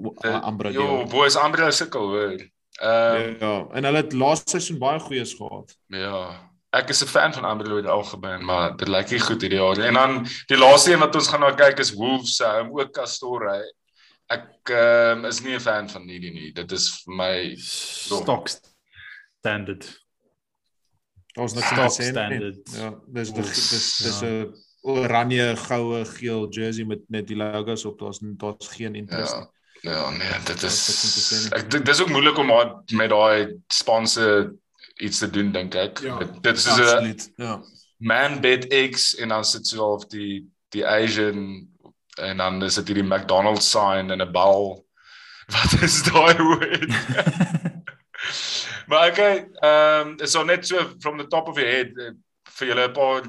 Amber. 0.43 0.71
die 0.71 0.79
Jo, 0.79 0.87
jaar. 1.01 1.09
boys, 1.11 1.37
Amber 1.37 1.73
sukkel 1.73 2.07
hoor. 2.13 2.37
Ehm 2.83 3.37
Ja, 3.41 3.55
en 3.75 3.85
hulle 3.85 3.97
het 4.05 4.13
laaste 4.13 4.51
seisoen 4.59 4.79
baie 4.79 5.01
goeies 5.01 5.35
gehad. 5.35 5.75
Ja, 5.89 6.51
ek 6.77 6.91
is 6.93 7.03
'n 7.03 7.09
fan 7.09 7.33
van 7.33 7.45
Amberloo 7.45 7.79
in 7.79 7.87
algemeen, 7.87 8.45
maar 8.45 8.77
dit 8.77 8.89
lyk 8.89 9.11
nie 9.11 9.21
goed 9.21 9.41
hierdie 9.41 9.59
jaar 9.59 9.77
nie. 9.77 9.87
En 9.87 9.95
dan 9.95 10.27
die 10.47 10.59
laaste 10.59 10.93
een 10.93 11.03
wat 11.03 11.15
ons 11.15 11.29
gaan 11.29 11.41
na 11.41 11.55
kyk 11.55 11.79
is 11.79 11.95
Wolves, 11.95 12.41
um, 12.41 12.73
ook 12.79 12.93
Castor. 12.93 13.49
Ek 14.29 14.71
um, 14.71 15.25
is 15.25 15.41
nie 15.41 15.55
'n 15.55 15.61
fan 15.61 15.89
van 15.89 16.09
hierdie 16.09 16.33
nie. 16.33 16.53
Dit 16.53 16.73
is 16.73 17.03
vir 17.05 17.15
my 17.15 17.57
Stock 17.57 18.49
standard. 19.47 20.05
Daar's 21.37 21.55
niks 21.55 21.69
te 21.69 21.75
sê 21.75 22.05
nie. 22.05 22.11
standard. 22.11 22.71
Ja, 22.73 22.95
dis 23.07 23.33
dis 23.33 23.69
dis 23.71 23.97
dis 23.97 24.21
ja. 24.21 24.27
'n 24.27 24.55
oranje, 24.83 25.57
goue, 25.57 26.05
geel 26.05 26.49
jersey 26.51 26.85
met 26.85 27.03
net 27.09 27.27
die 27.27 27.37
logos 27.37 27.85
op. 27.85 27.99
Daar's 27.99 28.19
daar's 28.23 28.69
geen 28.69 28.95
interest 28.95 29.33
ja. 29.33 29.39
nie. 29.39 29.55
Ja, 29.81 30.11
nee, 30.11 30.39
dit 30.45 30.63
is 30.63 31.51
ek 31.53 31.71
dink 31.71 31.85
dis 31.87 32.01
ook 32.01 32.11
moeilik 32.11 32.39
om 32.39 32.51
met 32.97 33.11
daai 33.11 33.61
sponsor 33.69 34.55
iets 34.97 35.19
te 35.19 35.31
doen 35.31 35.53
dink 35.53 35.75
ek. 35.75 36.01
Ja, 36.05 36.19
dit, 36.19 36.43
dit 36.43 36.57
is 36.57 36.67
'n. 36.67 37.17
Ja. 37.37 37.63
man 37.97 38.41
bed 38.41 38.67
eggs 38.67 39.15
en 39.15 39.29
dan 39.29 39.45
sit 39.45 39.67
so 39.67 39.81
half 39.81 40.07
die 40.07 40.51
die 40.69 40.87
Asian 40.87 41.69
en 42.21 42.37
dan 42.37 42.63
is 42.63 42.75
dit 42.75 42.87
hierdie 42.87 43.07
McDonald's 43.07 43.71
sign 43.71 44.11
en 44.11 44.21
'n 44.21 44.33
bal. 44.33 44.85
Wat 45.55 45.83
is 45.83 46.03
daai 46.03 46.37
woord? 46.37 46.91
maar 48.89 49.11
okay, 49.11 49.49
ehm 49.61 50.17
um, 50.21 50.27
so 50.27 50.45
net 50.45 50.67
so 50.67 50.91
from 50.99 51.19
the 51.19 51.27
top 51.27 51.49
of 51.49 51.57
your 51.57 51.71
head 51.71 51.91
uh, 51.99 52.13
vir 52.59 52.69
julle 52.69 52.89
'n 52.89 52.93
paar 52.93 53.23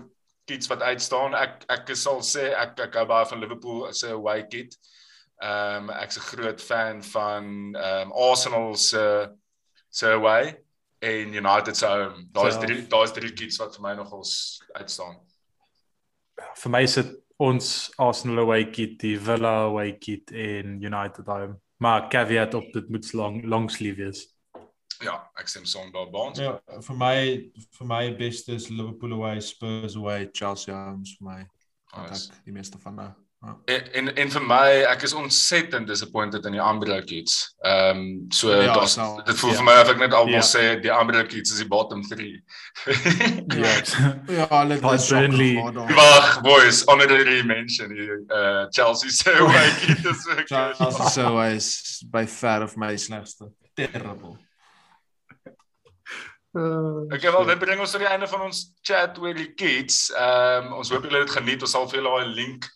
kits 0.45 0.67
wat 0.67 0.81
uitstaan. 0.81 1.33
Ek 1.33 1.63
ek 1.67 1.95
sal 1.95 2.21
sê 2.23 2.53
ek 2.55 2.79
ek 2.79 2.95
hou 2.95 3.05
baie 3.05 3.25
van 3.25 3.39
Liverpool 3.39 3.93
se 3.93 4.07
away 4.07 4.47
kit. 4.47 4.77
Ehm 5.43 5.89
um, 5.89 5.89
ek's 5.89 6.17
'n 6.17 6.27
groot 6.31 6.61
fan 6.61 7.03
van 7.03 7.75
ehm 7.75 8.07
um, 8.07 8.11
Arsenal 8.11 8.75
se 8.75 9.29
se 9.89 10.07
away 10.07 10.66
en 10.99 11.33
United 11.33 11.77
se 11.77 11.85
home. 11.85 12.27
Daar's 12.31 12.57
drie 12.59 12.87
daar's 12.87 13.13
drie 13.13 13.33
kits 13.33 13.57
wat 13.61 13.75
vir 13.75 13.85
my 13.85 13.93
nogals 13.95 14.61
uitstaan. 14.73 15.19
vir 16.55 16.71
my 16.71 16.81
is 16.85 16.95
dit 16.99 17.13
ons 17.37 17.91
Arsenal 17.97 18.43
away 18.45 18.65
kit, 18.73 18.97
die 19.01 19.17
Villa 19.19 19.53
away 19.67 19.97
kit 19.97 20.31
en 20.31 20.77
United 20.81 21.25
home. 21.25 21.59
Maar 21.77 22.09
caveat 22.09 22.53
op 22.53 22.73
dit 22.73 22.89
moet 22.89 23.13
lang 23.13 23.43
long 23.45 23.71
sleeve 23.71 24.03
wees. 24.03 24.25
Ja, 25.05 25.19
ek 25.37 25.47
stem 25.47 25.65
saam 25.69 25.91
daar 25.93 26.09
baans. 26.09 26.39
Ja, 26.41 26.57
vir 26.81 26.97
my 26.97 27.15
vir 27.77 27.87
my 27.89 28.15
beste 28.17 28.55
is 28.57 28.69
Liverpool 28.69 29.13
away, 29.13 29.39
Spurs 29.41 29.95
away, 29.95 30.29
Chelsea 30.33 30.73
home 30.73 31.05
vir 31.05 31.29
my. 31.29 31.39
Nice. 31.93 32.29
ek 32.31 32.45
die 32.49 32.53
meeste 32.55 32.81
van 32.81 32.95
nou. 32.95 33.11
Ja. 33.47 33.55
En, 33.65 33.93
en 33.93 34.15
en 34.15 34.31
vir 34.31 34.43
my, 34.43 34.63
ek 34.91 35.05
is 35.07 35.13
ontsettend 35.15 35.87
disappointed 35.87 36.43
in 36.49 36.57
die 36.57 36.61
Amber 36.61 36.89
kits. 37.07 37.35
Ehm 37.63 37.99
um, 38.01 38.07
so 38.35 38.51
Ja, 38.51 38.73
daar's 38.75 38.97
so, 38.97 39.21
dit 39.25 39.39
voel 39.39 39.53
ja. 39.53 39.55
vir 39.61 39.67
my 39.69 39.75
of 39.83 39.91
ek 39.93 40.01
net 40.01 40.15
almal 40.17 40.33
Ja. 40.35 40.41
sê 40.43 40.63
die 40.83 40.91
Amber 40.91 41.23
kits 41.31 41.53
is 41.55 41.61
die 41.63 41.67
bottom 41.67 42.03
3. 42.03 42.27
Ja. 43.57 43.71
Ja, 44.27 44.47
hulle 44.51 44.75
shocker 44.81 45.29
Burnley-. 45.29 45.95
Wag, 45.95 46.41
boys, 46.43 46.83
honorary 46.91 47.39
mention 47.47 47.95
hier. 47.95 48.19
Uh 48.27 48.67
Chelsea 48.75 49.09
se 49.09 49.31
away 49.39 49.69
kit 49.79 50.03
is 50.05 50.27
ook. 50.27 50.43
Chelsea 50.47 51.09
so 51.15 51.39
is 51.39 52.03
by 52.11 52.25
ver 52.27 52.63
of 52.67 52.75
my 52.75 52.97
slegste. 52.97 53.47
Terrible. 53.75 54.35
Ek 56.57 57.13
okay, 57.13 57.31
wel 57.31 57.45
dit 57.45 57.59
bring 57.59 57.79
ons 57.79 57.91
tot 57.93 58.01
die 58.01 58.09
einde 58.09 58.27
van 58.27 58.41
ons 58.49 58.73
chat 58.81 59.15
oor 59.23 59.33
die 59.37 59.53
kids. 59.55 60.09
Ehm 60.11 60.67
um, 60.73 60.81
ons 60.81 60.91
hoop 60.91 61.07
julle 61.07 61.23
het 61.23 61.31
geniet. 61.31 61.63
Ons 61.63 61.71
sal 61.77 61.87
vir 61.87 62.01
julle 62.01 62.11
daai 62.17 62.35
link 62.41 62.67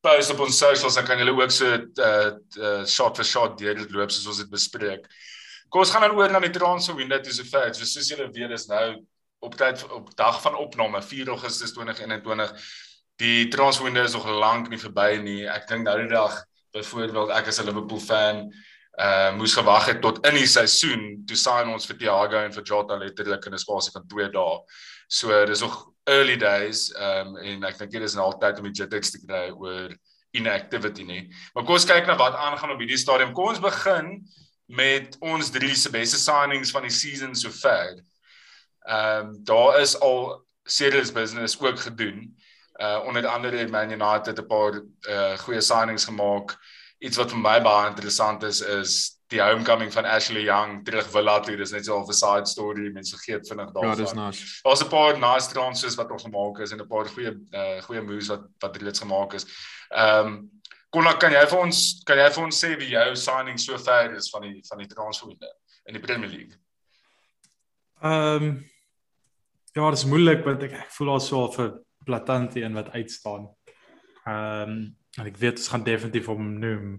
post 0.00 0.32
op 0.32 0.40
ons 0.46 0.58
socials 0.58 0.96
dan 0.96 1.06
kan 1.06 1.20
julle 1.20 1.34
ook 1.36 1.52
so 1.52 1.68
uh, 1.76 2.30
uh 2.58 2.84
shot 2.88 3.20
vir 3.20 3.28
shot 3.28 3.58
deur 3.60 3.76
dit 3.78 3.92
loop 3.92 4.12
soos 4.12 4.26
ons 4.32 4.42
dit 4.42 4.50
bespreek. 4.50 5.06
Kom 5.70 5.84
ons 5.84 5.92
gaan 5.92 6.06
dan 6.06 6.16
oor 6.18 6.32
na 6.32 6.40
die 6.42 6.52
transfer 6.54 6.96
window 6.98 7.20
toe 7.22 7.34
sover. 7.34 7.74
So 7.74 7.86
soos 7.86 8.08
julle 8.10 8.30
weet 8.34 8.56
is 8.56 8.66
nou 8.70 8.84
op 9.44 9.56
tyd 9.56 9.84
op 9.88 10.08
dag 10.16 10.40
van 10.42 10.56
opname 10.60 11.02
4 11.02 11.28
Augustus 11.34 11.72
2021. 11.76 12.54
Die 13.20 13.48
transfer 13.52 13.84
window 13.84 14.04
is 14.04 14.16
nog 14.16 14.26
lank 14.28 14.68
nie 14.72 14.80
verby 14.80 15.20
nie. 15.22 15.44
Ek 15.48 15.68
dink 15.68 15.84
nou 15.86 15.96
die 16.00 16.10
dag 16.10 16.40
byvoorbeeld 16.74 17.32
ek 17.36 17.48
as 17.52 17.60
'n 17.60 17.68
Liverpool 17.68 18.00
fan 18.00 18.48
uh 19.00 19.32
moes 19.36 19.54
gewag 19.54 19.86
het 19.86 20.00
tot 20.02 20.18
in 20.26 20.34
die 20.34 20.48
seisoen 20.50 21.22
toe 21.26 21.36
sign 21.36 21.70
ons 21.72 21.86
vir 21.86 21.96
Thiago 21.96 22.36
en 22.36 22.52
vir 22.52 22.64
Jota 22.64 22.96
letterlik 22.98 23.46
in 23.46 23.54
'n 23.54 23.58
spasie 23.58 23.92
van 23.92 24.06
2 24.08 24.28
dae. 24.28 24.58
So 25.08 25.46
dis 25.46 25.60
nog 25.60 25.92
early 26.10 26.36
days 26.36 26.88
um 26.98 27.36
en 27.36 27.64
ek 27.68 27.78
dink 27.78 27.94
dit 27.94 28.06
is 28.06 28.16
nou 28.18 28.26
altyd 28.30 28.60
om 28.60 28.68
die 28.68 28.76
Jets 28.82 29.14
te 29.14 29.20
kry 29.22 29.48
oor 29.50 29.94
inactivity 30.36 31.04
nie. 31.06 31.22
Maar 31.54 31.64
kom 31.64 31.78
ons 31.78 31.88
kyk 31.88 32.06
na 32.06 32.16
wat 32.18 32.36
aangaan 32.38 32.74
op 32.74 32.82
hierdie 32.82 33.00
stadium. 33.00 33.32
Kom 33.34 33.50
ons 33.50 33.62
begin 33.62 34.12
met 34.70 35.16
ons 35.20 35.50
drie 35.50 35.74
se 35.74 35.90
beste 35.90 36.18
signings 36.20 36.70
van 36.74 36.86
die 36.86 36.94
season 36.94 37.34
sover. 37.34 37.98
Ehm 38.86 39.30
um, 39.30 39.32
daar 39.44 39.80
is 39.80 39.96
al 40.00 40.44
serious 40.64 41.12
business 41.12 41.58
ook 41.60 41.80
gedoen. 41.80 42.36
Uh 42.80 43.02
onder 43.06 43.26
andere 43.26 43.56
het 43.56 43.70
Man 43.70 43.90
United 43.90 44.38
'n 44.38 44.46
paar 44.46 44.82
uh 45.08 45.38
goeie 45.38 45.60
signings 45.60 46.04
gemaak. 46.04 46.56
Iets 46.98 47.16
wat 47.16 47.30
vir 47.30 47.38
my 47.38 47.60
baie 47.62 47.88
interessant 47.88 48.42
is 48.42 48.60
is 48.60 49.19
die 49.30 49.40
homecoming 49.42 49.92
van 49.92 50.04
Ashley 50.04 50.42
Young 50.42 50.84
terug 50.84 51.06
Villa 51.10 51.40
toe. 51.40 51.56
Dis 51.56 51.72
net 51.72 51.84
so 51.84 51.98
'n 52.00 52.12
side 52.12 52.46
story. 52.46 52.90
Mense 52.92 53.16
vergeet 53.16 53.48
vinnig 53.48 53.66
Ja, 53.66 53.72
daarvan. 53.72 53.96
dis 53.96 54.12
nice. 54.12 54.60
Daar's 54.62 54.82
'n 54.82 54.88
paar 54.88 55.18
nice 55.18 55.48
transfers 55.52 55.94
wat 55.94 56.08
nog 56.08 56.22
gemaak 56.22 56.58
is 56.58 56.72
en 56.72 56.80
'n 56.80 56.86
paar 56.88 57.06
goeie 57.06 57.32
uh 57.52 57.80
goeie 57.82 58.02
moves 58.02 58.28
wat 58.28 58.42
wat 58.58 58.76
reeds 58.76 59.00
gemaak 59.00 59.32
is. 59.34 59.46
Ehm 59.90 60.26
um, 60.26 60.50
Kon 60.90 61.06
kan 61.22 61.30
jy 61.30 61.42
vir 61.46 61.60
ons 61.62 62.02
kan 62.06 62.18
jy 62.18 62.30
vir 62.34 62.44
ons 62.44 62.64
sê 62.64 62.72
wie 62.78 62.90
jou 62.90 63.14
signing 63.14 63.58
so 63.62 63.78
ver 63.78 64.16
is 64.18 64.30
van 64.30 64.42
die 64.42 64.56
van 64.68 64.78
die 64.78 64.88
transferwindow 64.90 65.52
in 65.86 65.94
die 65.94 66.02
Premier 66.02 66.30
League? 66.30 66.56
Ehm 68.02 68.42
um, 68.42 68.64
ja, 69.72 69.90
dit 69.90 69.98
is 69.98 70.04
moeilik 70.04 70.42
want 70.44 70.62
ek, 70.66 70.72
ek 70.72 70.90
voel 70.96 71.12
al 71.14 71.20
so 71.20 71.44
al 71.44 71.52
vir 71.54 71.70
blaatant 72.08 72.56
een 72.56 72.74
wat 72.74 72.90
uitstaan. 72.90 73.46
Ehm 74.26 74.70
um, 74.70 74.80
en 75.18 75.26
ek 75.26 75.38
weet 75.38 75.58
ons 75.58 75.68
gaan 75.68 75.86
definitief 75.86 76.26
hom 76.26 76.58
noem. 76.58 76.90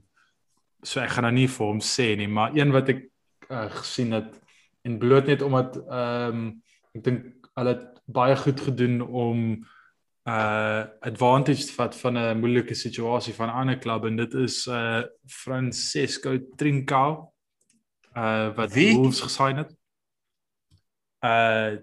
So 0.84 1.00
ek 1.00 1.14
gaan 1.16 1.28
nou 1.28 1.34
nie 1.36 1.48
vir 1.48 1.68
hom 1.68 1.82
sê 1.86 2.16
nie, 2.18 2.28
maar 2.28 2.56
een 2.58 2.72
wat 2.74 2.90
ek 2.90 3.04
uh, 3.50 3.68
gesien 3.82 4.12
het 4.18 4.34
en 4.88 4.98
bloot 4.98 5.28
net 5.30 5.42
omdat 5.46 5.78
ehm 5.78 6.42
um, 6.42 6.48
ek 6.96 7.04
dink 7.06 7.50
hulle 7.56 7.76
het 7.76 8.02
baie 8.12 8.36
goed 8.36 8.60
gedoen 8.60 9.02
om 9.02 9.44
uh 10.30 10.84
advantage 11.02 11.66
te 11.66 11.74
vat 11.74 11.96
van 11.96 12.18
'n 12.18 12.40
moeilike 12.40 12.76
situasie 12.76 13.34
van 13.34 13.50
'n 13.50 13.58
ander 13.62 13.78
klub 13.78 14.06
en 14.06 14.16
dit 14.16 14.34
is 14.34 14.68
uh 14.68 15.04
Francesco 15.26 16.38
Trincao 16.56 17.34
uh 18.16 18.56
wat 18.56 18.74
Wie? 18.74 18.96
Wolves 18.96 19.22
gesign 19.22 19.58
het. 19.58 19.72
Uh 21.22 21.78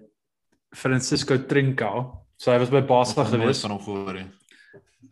Francisco 0.75 1.45
Trincao. 1.45 2.25
So 2.37 2.51
hy 2.51 2.59
was 2.59 2.69
by 2.69 2.81
Barca 2.81 3.23
gewees. 3.23 3.61
van 3.61 3.71
hom 3.71 3.81
gehoor 3.81 4.13
nie. 4.13 4.27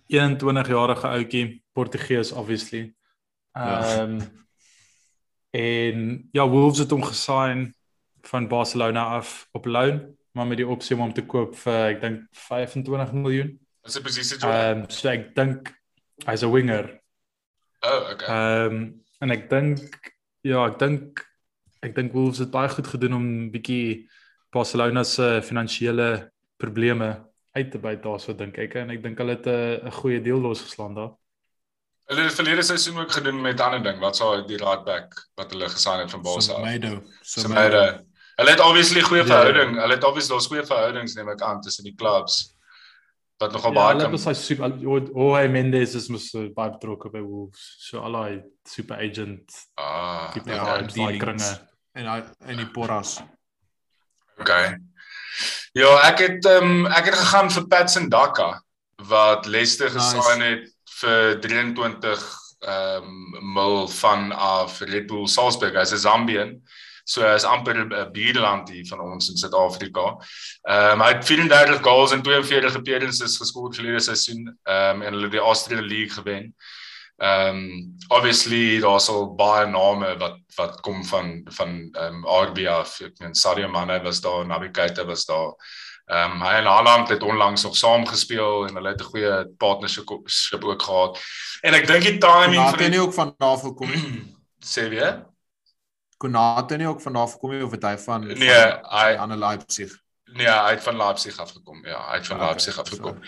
21 0.07 0.67
jarige 0.67 1.07
ouetjie, 1.07 1.63
Portugees 1.73 2.31
obviously. 2.31 2.93
Ja. 3.57 3.97
Ehm 3.97 4.11
um, 4.11 4.45
en 5.49 6.27
ja, 6.31 6.47
Wolves 6.47 6.79
het 6.79 6.91
hom 6.91 7.03
gesign 7.03 7.73
van 8.21 8.47
Barcelona 8.47 9.03
af 9.03 9.47
op 9.51 9.65
loan, 9.65 10.17
maar 10.31 10.47
met 10.47 10.57
die 10.57 10.67
opsie 10.67 10.95
om 10.95 11.01
hom 11.01 11.13
te 11.13 11.25
koop 11.25 11.55
vir 11.55 11.79
ek 11.95 12.01
dink 12.01 12.27
25 12.31 13.11
miljoen. 13.11 13.55
Dis 13.81 13.97
'n 13.97 14.03
posisie 14.03 14.37
toe. 14.37 14.49
Ehm 14.49 14.83
um, 14.83 14.89
so 14.89 15.09
ek 15.09 15.33
dink 15.35 15.71
hy's 16.25 16.43
'n 16.43 16.51
winger. 16.51 17.01
oh, 17.81 18.11
okay. 18.11 18.27
Ehm 18.27 18.75
um, 18.75 19.03
en 19.19 19.31
ek 19.31 19.49
dink 19.49 20.13
ja, 20.41 20.65
ek 20.67 20.77
dink 20.79 21.25
ek 21.81 21.95
dink 21.95 22.13
Wolves 22.13 22.43
het 22.43 22.51
baie 22.51 22.69
goed 22.69 22.87
gedoen 22.87 23.13
om 23.13 23.51
bietjie 23.51 24.09
Barcelona 24.51 25.03
se 25.03 25.41
finansiële 25.43 26.31
probleme 26.57 27.25
uit 27.51 27.71
te 27.71 27.79
byt 27.79 28.03
daarso 28.03 28.33
dink 28.33 28.57
ek 28.57 28.75
en 28.75 28.89
ek 28.93 29.01
dink 29.03 29.17
hulle 29.17 29.37
het 29.37 29.47
'n 29.47 29.87
'n 29.87 29.97
goeie 30.01 30.21
deal 30.21 30.39
losgeslaan 30.39 30.93
daar. 30.93 31.13
Hulle 32.07 32.23
het 32.23 32.33
verlede 32.37 32.63
seisoen 32.63 32.99
ook 33.03 33.11
gedoen 33.11 33.41
met 33.41 33.59
'n 33.59 33.61
ander 33.61 33.83
ding. 33.83 33.99
Wat 33.99 34.15
sou 34.15 34.45
die 34.47 34.57
right 34.57 34.83
back 34.85 35.27
wat 35.35 35.51
hulle 35.51 35.69
gesign 35.69 35.99
het 35.99 36.11
van 36.11 36.21
Barca? 36.21 36.41
Semedo. 36.41 37.01
Semedo. 37.21 37.81
Hulle 38.37 38.49
het 38.49 38.59
obviously 38.59 39.01
goeie 39.01 39.21
Ja. 39.23 39.27
verhouding. 39.27 39.75
Hulle 39.81 39.93
het 39.93 40.03
obviously 40.03 40.33
daar's 40.35 40.47
goeie 40.47 40.65
verhoudings 40.65 41.13
neem 41.15 41.29
ek 41.29 41.41
aan 41.41 41.61
tussen 41.61 41.83
die 41.83 41.95
clubs 41.95 42.55
wat 43.39 43.51
nogal 43.51 43.73
Ja, 43.73 43.77
baie 43.79 43.87
hulle 43.89 44.01
kan. 44.01 44.11
was 44.11 44.25
hy 44.25 44.33
super 44.33 44.69
Jorge 44.79 45.47
Mendes 45.47 45.95
is 45.95 46.07
mos 46.09 46.29
so 46.29 46.49
baie 46.49 46.71
betrokke 46.71 47.09
by 47.11 47.19
Wolves. 47.21 47.75
So 47.79 47.99
al 47.99 48.11
daai 48.11 48.41
super 48.65 48.95
agent 48.97 49.51
Ah, 49.77 50.31
tipe 50.33 50.49
Ja, 50.49 50.77
vibes, 50.77 50.93
dealings. 50.93 51.23
kringe. 51.23 51.59
En 51.93 52.05
hy 52.05 52.23
en 52.47 52.57
die 52.57 52.67
Porras. 52.71 53.19
okay. 54.39 54.77
Ja, 55.73 55.99
ek 56.09 56.19
het 56.19 56.45
ehm 56.45 56.63
um, 56.63 56.85
ek 56.85 57.05
het 57.05 57.15
gegaan 57.15 57.49
vir 57.51 57.67
Patson 57.67 58.09
Daka 58.09 58.61
wat 59.07 59.45
Leicester 59.45 59.93
Nice. 59.93 60.15
gesign 60.15 60.41
het 60.41 60.73
vir 61.01 61.39
23 61.43 62.27
ehm 62.65 63.05
um, 63.05 63.53
mil 63.53 63.87
van 63.87 64.31
af 64.31 64.79
Red 64.81 65.07
Bull 65.07 65.27
Salzburg. 65.27 65.75
Hy's 65.77 65.93
'n 65.93 65.97
Zambian. 66.01 66.61
So 67.05 67.21
hy 67.21 67.35
is 67.35 67.45
amper 67.45 67.75
'n 67.77 68.11
buurland 68.11 68.69
hier 68.69 68.85
van 68.85 68.99
ons 68.99 69.29
in 69.29 69.37
Suid-Afrika. 69.37 70.17
Ehm 70.67 70.99
um, 70.99 71.01
hy 71.05 71.13
het 71.13 71.25
34 71.25 71.83
goals 71.83 72.11
en 72.11 72.21
42 72.21 72.75
appearances 72.75 73.37
geskoor 73.37 73.73
verlede 73.73 73.99
seisoen. 73.99 74.57
Ehm 74.63 74.95
um, 74.95 75.01
en 75.01 75.13
hulle 75.13 75.29
die 75.29 75.39
Australian 75.39 75.87
League 75.87 76.17
gewen. 76.17 76.55
Ehm 77.17 77.55
um, 77.55 77.95
obviously 78.07 78.79
daar's 78.79 79.09
al 79.09 79.35
baie 79.35 79.65
name 79.65 80.17
wat 80.17 80.37
wat 80.55 80.81
kom 80.81 81.05
van 81.05 81.41
van 81.45 81.89
ehm 81.91 82.25
um, 82.25 82.25
RB 82.25 82.65
af. 82.67 82.99
Ek 83.01 83.19
meen 83.19 83.35
Sadio 83.35 83.69
Mane 83.69 84.01
was 84.03 84.21
daar, 84.21 84.45
Naby 84.45 84.69
Keita 84.71 85.05
was 85.05 85.25
daar. 85.25 85.53
Ehm 86.07 86.31
um, 86.31 86.41
hy 86.41 86.53
en 86.61 86.65
Haaland 86.65 87.09
het 87.09 87.23
onlangs 87.23 87.63
nog 87.63 87.75
saam 87.75 88.05
gespeel 88.07 88.67
en 88.67 88.75
hulle 88.75 88.89
het 88.89 89.01
'n 89.01 89.03
goeie 89.03 89.47
partnership 89.57 90.63
ook 90.63 90.81
gehad. 90.81 91.19
En 91.61 91.73
ek 91.73 91.87
dink 91.87 92.03
die 92.03 92.17
timing 92.17 92.55
Konate 92.55 92.77
van 92.77 92.83
nie 92.83 92.89
die 92.89 93.01
ook 93.01 93.13
van 93.13 93.33
daar 93.37 93.57
gekom 93.57 93.89
nie. 93.91 94.35
sê 94.75 94.87
weer? 94.89 95.25
Konate 96.17 96.75
nie 96.75 96.87
ook 96.87 97.01
van 97.01 97.13
daar 97.13 97.27
gekom 97.27 97.51
nie 97.51 97.63
of 97.63 97.71
het 97.71 97.83
hy 97.83 97.97
van 97.97 98.23
van 98.23 98.37
Nee, 98.39 98.71
hy 98.83 99.09
die 99.09 99.19
ander 99.19 99.37
Leipzig. 99.37 99.91
Nee, 100.31 100.47
hy 100.47 100.69
het 100.69 100.83
van 100.83 100.97
Leipzig 100.97 101.37
afgekom. 101.37 101.85
Ja, 101.85 102.07
hy 102.07 102.15
het 102.15 102.27
van 102.27 102.35
Okay, 102.35 102.47
Leipzig 102.47 102.79
afgekom. 102.79 103.19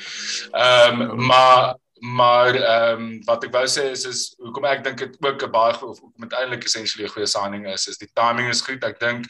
Ehm 0.51 1.01
um, 1.01 1.25
maar 1.25 1.75
maar 1.99 2.55
ehm 2.55 3.01
um, 3.01 3.23
wat 3.25 3.43
ek 3.43 3.51
wou 3.51 3.65
sê 3.67 3.89
is 3.91 4.05
is 4.05 4.35
hoekom 4.37 4.65
ek 4.65 4.83
dink 4.83 4.97
dit 4.97 5.17
ook 5.19 5.43
'n 5.43 5.51
baie 5.51 5.85
of 5.85 5.99
eintlik 6.29 6.63
essentially 6.63 7.07
'n 7.07 7.11
goeie 7.11 7.27
signing 7.27 7.67
is, 7.67 7.87
is 7.87 7.97
die 7.97 8.11
timing 8.13 8.49
is 8.49 8.61
goed. 8.61 8.83
Ek 8.83 8.99
dink 8.99 9.25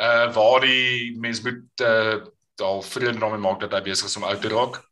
uh 0.00 0.32
waar 0.32 0.60
die 0.60 1.18
mens 1.18 1.42
moet 1.42 1.82
uh 1.82 2.22
al 2.60 2.82
vrede 2.82 3.18
daarmee 3.18 3.42
maak 3.42 3.60
dat 3.60 3.72
hy 3.72 3.80
besig 3.80 4.06
is 4.06 4.16
om 4.16 4.24
oud 4.24 4.42
te 4.42 4.48
raak. 4.48 4.82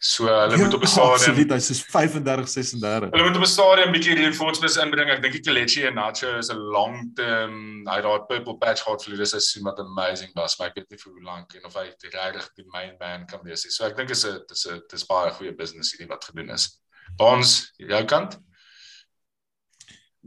So 0.00 0.24
hulle 0.26 0.56
moet 0.56 0.74
op 0.74 0.82
'n 0.82 0.86
stadium 0.86 1.08
Ja, 1.08 1.14
Absoluut, 1.14 1.50
hy's 1.50 1.66
soos 1.66 1.82
35, 1.90 2.48
36. 2.48 3.10
Hulle 3.10 3.24
moet 3.24 3.36
op 3.36 3.42
'n 3.42 3.46
stadium 3.46 3.92
bietjie 3.92 4.14
reinforcements 4.14 4.76
inbring. 4.76 5.10
Ek 5.10 5.22
dink 5.22 5.42
Kelechi 5.44 5.84
en 5.84 5.94
Nacho 5.94 6.38
is 6.38 6.50
'n 6.50 6.56
long 6.56 7.10
term. 7.14 7.84
Hy 7.86 8.00
daai 8.00 8.20
purple 8.28 8.56
patch 8.56 8.82
gehad 8.82 9.04
vir 9.04 9.16
die 9.16 9.26
seisoen 9.26 9.64
wat 9.64 9.78
amazing 9.78 10.30
was, 10.34 10.58
maar 10.58 10.68
ek 10.68 10.74
weet 10.74 10.90
nie 10.90 10.98
vir 10.98 11.12
hoe 11.12 11.22
lank 11.22 11.54
en 11.54 11.64
of 11.64 11.74
hy 11.74 11.86
regtig 12.00 12.48
die 12.56 12.66
main 12.72 12.96
man 13.00 13.26
kan 13.26 13.40
wees 13.44 13.64
nie. 13.64 13.72
So 13.72 13.84
ek 13.84 13.96
dink 13.96 14.10
is 14.10 14.24
'n 14.24 14.40
dis 14.48 14.66
'n 14.66 14.82
dis 14.90 15.04
baie 15.04 15.30
goeie 15.30 15.52
business 15.52 15.92
hierdie 15.92 16.08
wat 16.08 16.24
gedoen 16.24 16.50
is. 16.50 16.80
Ons 17.18 17.72
jou 17.76 18.04
kant? 18.04 18.38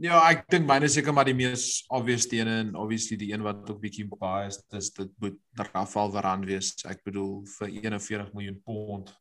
Ja, 0.02 0.16
ek 0.26 0.48
dink 0.50 0.66
myne 0.66 0.88
seker 0.90 1.14
maar 1.14 1.28
die 1.28 1.36
mees 1.36 1.84
obvious 1.94 2.24
een 2.32 2.48
en 2.50 2.70
obviously 2.74 3.14
die 3.20 3.28
een 3.30 3.44
wat 3.46 3.68
ook 3.70 3.78
bietjie 3.84 4.08
biased 4.10 4.74
is, 4.74 4.88
dit 4.96 5.12
moet 5.22 5.36
Rafael 5.68 6.10
Varane 6.10 6.48
wees. 6.48 6.72
Ek 6.90 7.04
bedoel 7.06 7.44
vir 7.52 7.70
41 7.70 8.32
miljoen 8.34 8.58
pond 8.66 9.12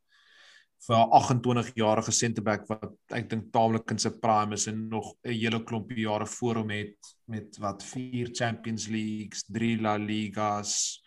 vir 0.88 0.98
'n 0.98 1.12
28 1.20 1.70
jarige 1.78 2.12
centerback 2.12 2.66
wat 2.70 3.14
ek 3.14 3.30
dink 3.30 3.52
taamlik 3.54 3.92
in 3.94 4.02
sy 4.02 4.10
prime 4.24 4.58
is 4.58 4.66
en 4.68 4.88
nog 4.90 5.14
'n 5.24 5.38
hele 5.38 5.62
klompie 5.64 6.02
jare 6.08 6.26
voor 6.26 6.64
hom 6.64 6.74
het 6.74 7.14
met 7.28 7.58
wat 7.62 7.84
4 7.84 8.34
Champions 8.34 8.88
Leagues, 8.88 9.44
3 9.46 9.78
La 9.82 9.98
Ligas. 9.98 11.04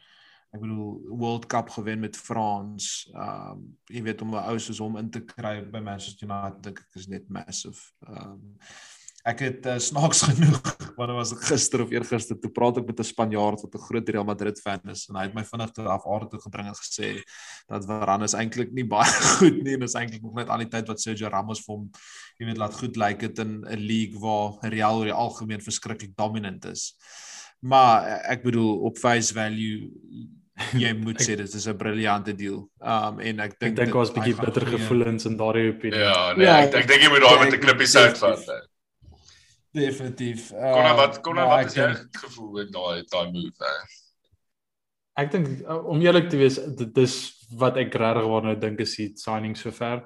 Ek 0.55 0.61
bedoel 0.61 1.19
World 1.19 1.47
Cup 1.47 1.69
gewen 1.71 2.01
met 2.01 2.17
Frans. 2.17 3.11
Um 3.11 3.77
jy 3.91 4.03
weet 4.03 4.23
om 4.23 4.35
'n 4.35 4.47
ou 4.55 4.59
soos 4.59 4.79
hom 4.79 4.97
in 4.97 5.11
te 5.11 5.21
kry 5.21 5.61
by 5.67 5.81
Manchester 5.81 6.29
United 6.29 6.63
dink 6.63 6.79
ek 6.79 6.95
is 6.95 7.09
net 7.09 7.29
massive. 7.29 7.91
Um 8.07 8.55
ek 9.25 9.41
het 9.41 9.67
uh, 9.67 9.79
snaaks 9.81 10.21
genoeg 10.29 10.61
wanneer 10.99 11.17
was 11.17 11.33
ek 11.33 11.41
gister 11.49 11.81
of 11.83 11.91
eergister 11.91 12.37
toe 12.39 12.51
praat 12.53 12.77
ek 12.79 12.87
met 12.87 13.01
'n 13.01 13.05
Spanjaard 13.09 13.63
wat 13.65 13.75
'n 13.75 13.85
groot 13.87 14.09
Real 14.09 14.25
Madrid 14.29 14.61
fan 14.61 14.81
is 14.93 15.07
en 15.09 15.17
hy 15.17 15.23
het 15.27 15.35
my 15.35 15.45
vinnig 15.45 15.71
toe 15.73 15.87
af 15.89 16.05
aarde 16.07 16.29
toe 16.31 16.41
gebring 16.45 16.69
en 16.69 16.75
gesê 16.77 17.23
dat 17.69 17.87
Varane 17.89 18.25
is 18.25 18.35
eintlik 18.35 18.71
nie 18.73 18.85
baie 18.95 19.09
goed 19.41 19.63
nie 19.65 19.75
en 19.75 19.83
is 19.83 19.95
eintlik 19.97 20.23
nog 20.23 20.35
net 20.37 20.49
al 20.49 20.59
die 20.59 20.69
tyd 20.69 20.87
wat 20.89 21.01
Sergio 21.01 21.29
Ramos 21.29 21.65
vir 21.65 21.75
hom 21.77 21.91
jy 22.39 22.47
weet 22.47 22.59
laat 22.61 22.75
goed 22.77 22.97
lyk 22.97 23.19
dit 23.21 23.39
in 23.39 23.65
'n 23.65 23.81
league 23.81 24.21
waar 24.21 24.59
Real 24.63 24.99
oor 24.99 25.05
die 25.09 25.13
algemeen 25.25 25.61
verskriklik 25.61 26.13
dominant 26.17 26.65
is. 26.67 26.95
Maar 27.65 28.05
eh, 28.07 28.33
ek 28.37 28.43
bedoel 28.45 28.81
op 28.85 28.99
face 28.99 29.33
value 29.33 29.89
jy 30.77 30.93
moet 31.05 31.19
sê 31.23 31.35
dit 31.37 31.55
is 31.55 31.67
'n 31.67 31.77
briljante 31.77 32.35
deal. 32.37 32.69
Um 32.85 33.19
en 33.21 33.41
ek 33.41 33.53
Ek 33.53 33.59
dink 33.61 33.77
dink 33.77 33.89
dit- 33.89 33.95
daar's 33.95 34.11
'n 34.11 34.15
bietjie 34.21 34.37
bitter 34.45 34.67
gevoelens 34.67 35.25
in 35.25 35.37
daardie 35.37 35.73
opinie. 35.73 35.99
Ja, 35.99 36.35
nee, 36.37 36.45
Ja, 36.47 36.59
ek 36.61 36.75
ek 36.75 36.87
dink 36.89 37.03
jy 37.03 37.09
moet 37.09 37.23
daai 37.25 37.39
met 37.41 37.49
'n 37.53 37.55
ek- 37.55 37.61
klippie 37.65 37.87
sout 37.89 38.19
vat. 38.19 38.45
Definitief. 39.75 40.49
Definitief. 40.49 40.49
Konna 40.75 40.95
wat 40.97 41.21
konna 41.25 41.45
maar 41.47 41.57
wat 41.65 41.67
is 41.73 41.75
jou 41.79 41.89
dink- 41.93 42.17
gevoel 42.23 42.51
met 42.59 42.73
daai 42.73 43.03
daai 43.11 43.33
move? 43.33 43.53
hè? 43.59 43.77
Ek 45.23 45.31
dink 45.31 45.49
uh, 45.63 45.79
om 45.87 46.01
eerlik 46.03 46.29
te 46.31 46.37
wees, 46.41 46.57
dit 46.79 46.99
is 46.99 47.15
wat 47.55 47.77
ek 47.79 47.95
regtig 47.95 48.27
waarna 48.27 48.55
dink 48.59 48.81
is 48.83 48.97
die 48.99 49.13
signing 49.21 49.55
sover. 49.57 50.03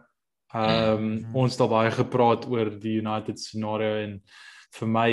Ehm 0.55 0.93
um, 0.97 1.09
Mhm. 1.13 1.37
ons 1.37 1.53
het 1.53 1.61
al 1.61 1.69
baie 1.69 1.91
gepraat 1.93 2.47
oor 2.49 2.71
die 2.81 2.99
United 3.01 3.39
scenario 3.41 3.95
en 4.05 4.23
vir 4.79 4.89
my 4.89 5.11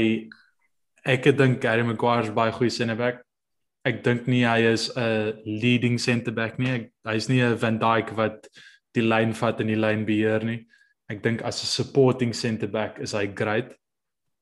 ek 1.05 1.25
het 1.25 1.37
dink 1.37 1.63
Harry 1.63 1.83
Maguire 1.83 2.23
is 2.27 2.33
baie 2.35 2.51
goeie 2.51 2.71
center 2.71 2.95
back. 2.95 3.21
Ek 3.85 4.03
dink 4.03 4.27
nie 4.27 4.43
hy 4.45 4.61
is 4.73 4.89
'n 4.97 5.33
leading 5.45 5.99
center 5.99 6.31
back 6.33 6.57
nie. 6.59 6.89
Hy's 7.05 7.29
nie 7.29 7.41
'n 7.41 7.57
Van 7.57 7.77
Dijk 7.79 8.15
wat 8.15 8.47
die 8.93 9.03
lyn 9.03 9.33
vat 9.33 9.59
en 9.61 9.67
die 9.67 9.75
lyn 9.75 10.05
beheer 10.05 10.43
nie. 10.43 10.65
Ek 11.09 11.21
dink 11.21 11.41
as 11.43 11.61
'n 11.63 11.67
supporting 11.67 12.33
center 12.33 12.67
back 12.67 12.99
is 12.99 13.11
hy 13.13 13.27
great. 13.27 13.75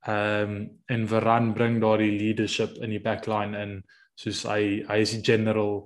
Ehm 0.08 0.51
um, 0.51 0.56
en 0.91 1.08
Varane 1.08 1.54
bring 1.54 1.80
daardie 1.80 2.12
leadership 2.12 2.76
in 2.84 2.91
die 2.91 3.01
backline 3.04 3.56
in 3.56 3.78
soos 4.20 4.43
hy 4.43 4.84
hy 4.88 4.97
is 4.99 5.14
die 5.16 5.24
general, 5.24 5.78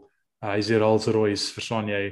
hy 0.42 0.58
is 0.58 0.72
die 0.72 0.80
Rolls 0.82 1.06
Royce, 1.14 1.52
verstaan 1.54 1.92
jy? 1.92 2.06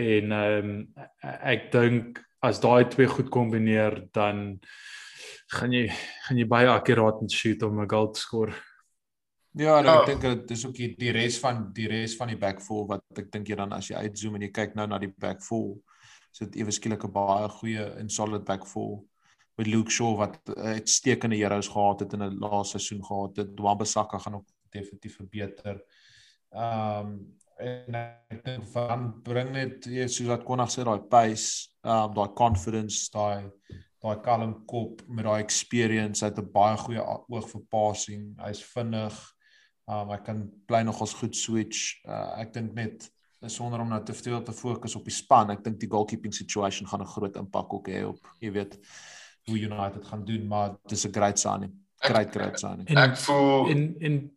En 0.00 0.32
ehm 0.32 0.70
um, 0.70 0.78
ek 1.22 1.68
dink 1.72 2.22
as 2.40 2.60
daai 2.62 2.88
twee 2.88 3.08
goed 3.10 3.28
kombineer 3.32 3.98
dan 4.16 4.60
gaan 5.52 5.74
jy 5.76 5.86
gaan 6.26 6.40
jy 6.40 6.46
baie 6.48 6.70
akkuraat 6.72 7.20
met 7.22 7.32
shoot 7.32 7.62
om 7.62 7.80
'n 7.82 7.90
goal 7.90 8.10
te 8.12 8.20
skoor. 8.20 8.54
Ja, 9.56 9.78
en 9.80 9.86
ek 9.88 10.06
dink 10.06 10.22
dit 10.22 10.50
is 10.50 10.66
ook 10.66 10.74
die, 10.74 10.94
die 10.98 11.12
res 11.16 11.38
van 11.40 11.72
die 11.72 11.88
res 11.88 12.16
van 12.16 12.28
die 12.28 12.36
back 12.36 12.60
four 12.60 12.86
wat 12.88 13.04
ek 13.16 13.30
dink 13.32 13.48
jy 13.48 13.56
dan 13.56 13.72
as 13.72 13.88
jy 13.88 13.96
uitzoom 13.96 14.34
en 14.36 14.42
jy 14.42 14.50
kyk 14.52 14.74
nou 14.74 14.86
na 14.86 14.98
die 14.98 15.12
back 15.18 15.40
four, 15.40 15.78
is 16.32 16.42
dit 16.44 16.56
ewe 16.60 16.72
skielik 16.72 17.04
'n 17.04 17.12
baie 17.12 17.48
goeie 17.48 17.86
en 18.00 18.08
solid 18.08 18.44
back 18.44 18.66
four. 18.66 19.04
Met 19.56 19.66
Luke 19.66 19.90
Shaw 19.90 20.16
wat 20.16 20.40
uitstekende 20.54 21.36
heroes 21.36 21.68
gehad 21.68 22.00
het 22.00 22.12
in 22.12 22.22
'n 22.22 22.38
laaste 22.38 22.78
seisoen 22.78 23.04
gehad 23.04 23.36
het. 23.36 23.56
Dwambesakka 23.56 24.18
gaan 24.18 24.34
ook 24.34 24.48
definitief 24.70 25.16
verbeter. 25.16 25.82
Ehm 26.50 27.06
um, 27.06 27.36
en 27.56 27.94
ek 28.28 28.44
dink 28.44 28.66
van 28.68 29.22
bring 29.22 29.50
net 29.50 29.86
jy 29.88 30.04
soos 30.08 30.28
wat 30.28 30.44
Konag 30.44 30.68
sê 30.70 30.84
daai 30.84 31.00
pace, 31.08 31.70
ehm 31.82 32.10
um, 32.10 32.14
daai 32.14 32.32
confidence, 32.36 33.08
daai 33.10 33.50
daai 34.02 34.20
kalm 34.20 34.64
kop 34.66 35.02
met 35.08 35.24
daai 35.24 35.42
experience, 35.42 36.20
hy 36.20 36.30
het 36.30 36.38
'n 36.38 36.52
baie 36.52 36.76
goeie 36.76 37.02
oog 37.28 37.48
vir 37.48 37.62
passing. 37.70 38.36
Hy's 38.38 38.62
vinnig. 38.62 39.16
Um 39.88 40.10
ek 40.10 40.24
kan 40.24 40.50
bly 40.66 40.82
nog 40.82 41.00
ons 41.00 41.14
goed 41.14 41.36
switch. 41.36 42.02
Uh, 42.04 42.40
ek 42.40 42.52
dink 42.52 42.74
net 42.74 43.10
sonder 43.46 43.80
om 43.80 43.88
nou 43.88 44.02
te 44.02 44.14
veel 44.14 44.42
te 44.42 44.52
fokus 44.52 44.96
op 44.96 45.04
die 45.04 45.14
span, 45.14 45.50
ek 45.50 45.62
dink 45.64 45.78
die 45.80 45.90
goalkeeping 45.90 46.34
situation 46.34 46.88
gaan 46.88 47.02
'n 47.02 47.14
groot 47.14 47.36
impak 47.36 47.72
ook 47.72 47.88
hê 47.88 48.02
op, 48.04 48.18
jy 48.40 48.50
weet, 48.50 48.78
hoe 49.50 49.58
United 49.58 50.06
gaan 50.06 50.24
doen, 50.24 50.46
maar 50.46 50.70
dis 50.86 51.06
'n 51.06 51.12
great 51.12 51.38
signing. 51.38 51.72
Great 51.98 52.30
great 52.30 52.58
signing. 52.58 52.88
En, 52.88 52.96
ek 52.96 53.16
voel 53.16 53.68
in 53.68 53.94
in 53.98 54.36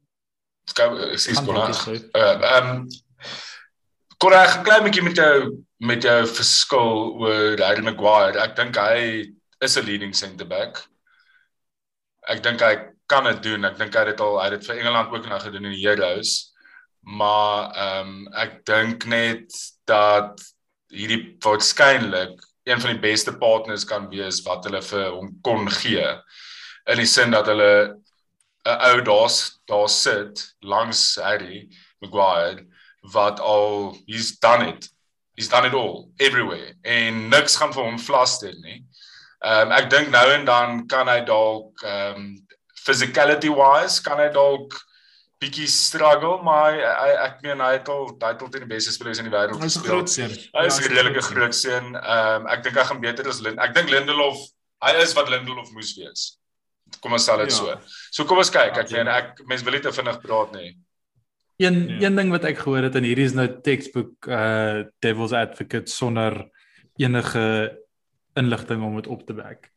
sies 1.15 1.43
kon. 1.43 1.55
Ehm 1.55 2.87
kon 4.17 4.33
ek 4.33 4.59
'n 4.59 4.63
klein 4.63 4.83
bietjie 4.83 5.03
met 5.03 5.15
jou 5.15 5.65
met 5.79 6.03
jou 6.03 6.27
verskil 6.27 6.93
oor 7.23 7.57
Harry 7.63 7.83
Maguire. 7.83 8.39
Ek 8.39 8.55
dink 8.55 8.75
hy 8.75 9.25
is 9.61 9.77
'n 9.77 9.85
leading 9.85 10.15
centre 10.15 10.45
back. 10.45 10.83
Ek 12.27 12.43
dink 12.43 12.59
hy 12.59 12.75
kan 13.07 13.23
dit 13.23 13.43
doen. 13.43 13.65
Ek 13.65 13.77
dink 13.77 13.93
hy 13.93 13.99
het 13.99 14.17
dit 14.17 14.21
al 14.21 14.37
hy 14.39 14.49
het 14.49 14.59
dit 14.59 14.67
vir 14.67 14.77
Engeland 14.77 15.11
ook 15.11 15.27
nou 15.27 15.39
gedoen 15.39 15.65
in 15.65 15.71
die 15.71 15.87
Euros. 15.87 16.53
Maar 17.01 17.71
ehm 17.75 18.07
um, 18.07 18.27
ek 18.33 18.65
dink 18.65 19.05
net 19.05 19.49
dat 19.85 20.41
hierdie 20.89 21.37
waarskynlik 21.39 22.48
een 22.69 22.81
van 22.81 22.93
die 22.93 23.01
beste 23.01 23.33
partners 23.37 23.85
kan 23.85 24.07
wees 24.11 24.41
wat 24.45 24.67
hulle 24.67 24.81
vir 24.85 25.09
hom 25.09 25.31
kon 25.45 25.69
gee. 25.81 26.05
In 26.89 27.01
die 27.01 27.09
sin 27.09 27.33
dat 27.33 27.49
hulle 27.49 27.95
'n 28.65 28.81
ou 28.89 29.01
daar's 29.01 29.59
daar 29.65 29.89
sit 29.89 30.55
langs 30.59 31.15
Harry 31.15 31.69
Maguire 31.99 32.65
wat 33.01 33.39
al 33.39 33.97
he's 34.05 34.37
done 34.39 34.67
it. 34.67 34.89
He's 35.35 35.49
done 35.49 35.67
it 35.67 35.73
all 35.73 36.11
everywhere 36.17 36.73
en 36.83 37.29
niks 37.29 37.55
gaan 37.55 37.73
vir 37.73 37.83
hom 37.83 37.99
vlaster 37.99 38.53
nie. 38.61 38.83
Ehm 39.39 39.71
um, 39.71 39.71
ek 39.71 39.89
dink 39.89 40.09
nou 40.09 40.27
en 40.31 40.45
dan 40.45 40.85
kan 40.87 41.07
hy 41.07 41.21
dalk 41.25 41.83
ehm 41.83 42.15
um, 42.15 42.47
physicality 42.85 43.49
wise 43.49 44.01
kan 44.03 44.19
hy 44.19 44.29
dalk 44.33 44.75
bietjie 45.39 45.67
struggle 45.71 46.41
maar 46.43 46.73
hy, 46.73 46.79
hy 46.83 47.11
ek 47.25 47.41
meen 47.45 47.61
hy 47.63 47.71
het 47.77 47.89
al 47.91 48.09
hy 48.11 48.31
het 48.33 48.41
al 48.43 48.51
teen 48.51 48.65
die 48.65 48.73
beste 48.73 48.91
spelers 48.91 49.21
in 49.21 49.29
die 49.29 49.33
wêreld 49.33 49.61
gespeel. 49.61 50.03
Hy 50.03 50.65
is 50.67 50.79
'n 50.79 50.83
ja, 50.83 50.89
redelike 50.95 51.23
groot 51.31 51.55
seun. 51.55 51.95
Ehm 51.95 52.41
um, 52.41 52.47
ek 52.51 52.63
dink 52.63 52.75
hy 52.75 52.85
gaan 52.91 53.01
beter 53.03 53.27
as 53.27 53.39
Lind. 53.45 53.59
Ek 53.59 53.73
dink 53.75 53.89
Lindelof 53.89 54.39
hy 54.83 54.93
is 55.03 55.15
wat 55.17 55.31
Lindelof 55.31 55.71
moes 55.75 55.95
wees. 55.97 56.27
Kom 56.99 57.15
ons 57.15 57.25
sal 57.25 57.43
dit 57.43 57.51
ja. 57.53 57.55
so. 57.55 57.75
So 58.11 58.27
kom 58.27 58.41
ons 58.41 58.51
kyk. 58.53 58.77
Ek 58.83 58.91
meen 58.95 59.11
ek 59.11 59.43
mens 59.47 59.63
wil 59.63 59.77
net 59.77 59.85
te 59.87 59.95
vinnig 59.95 60.21
praat 60.23 60.55
nê. 60.55 60.71
Een 61.59 61.79
ja. 61.87 62.07
een 62.07 62.15
ding 62.15 62.31
wat 62.31 62.47
ek 62.47 62.61
gehoor 62.63 62.87
het 62.87 62.95
en 62.95 63.07
hierdie 63.07 63.27
is 63.27 63.35
nou 63.37 63.47
textbook 63.63 64.27
uh 64.27 64.87
Devil's 65.03 65.35
Advocate 65.35 65.91
sonder 65.91 66.45
enige 66.99 67.45
inligting 68.39 68.83
om 68.83 68.95
dit 68.95 69.07
op 69.07 69.25
te 69.27 69.35
bek. 69.35 69.69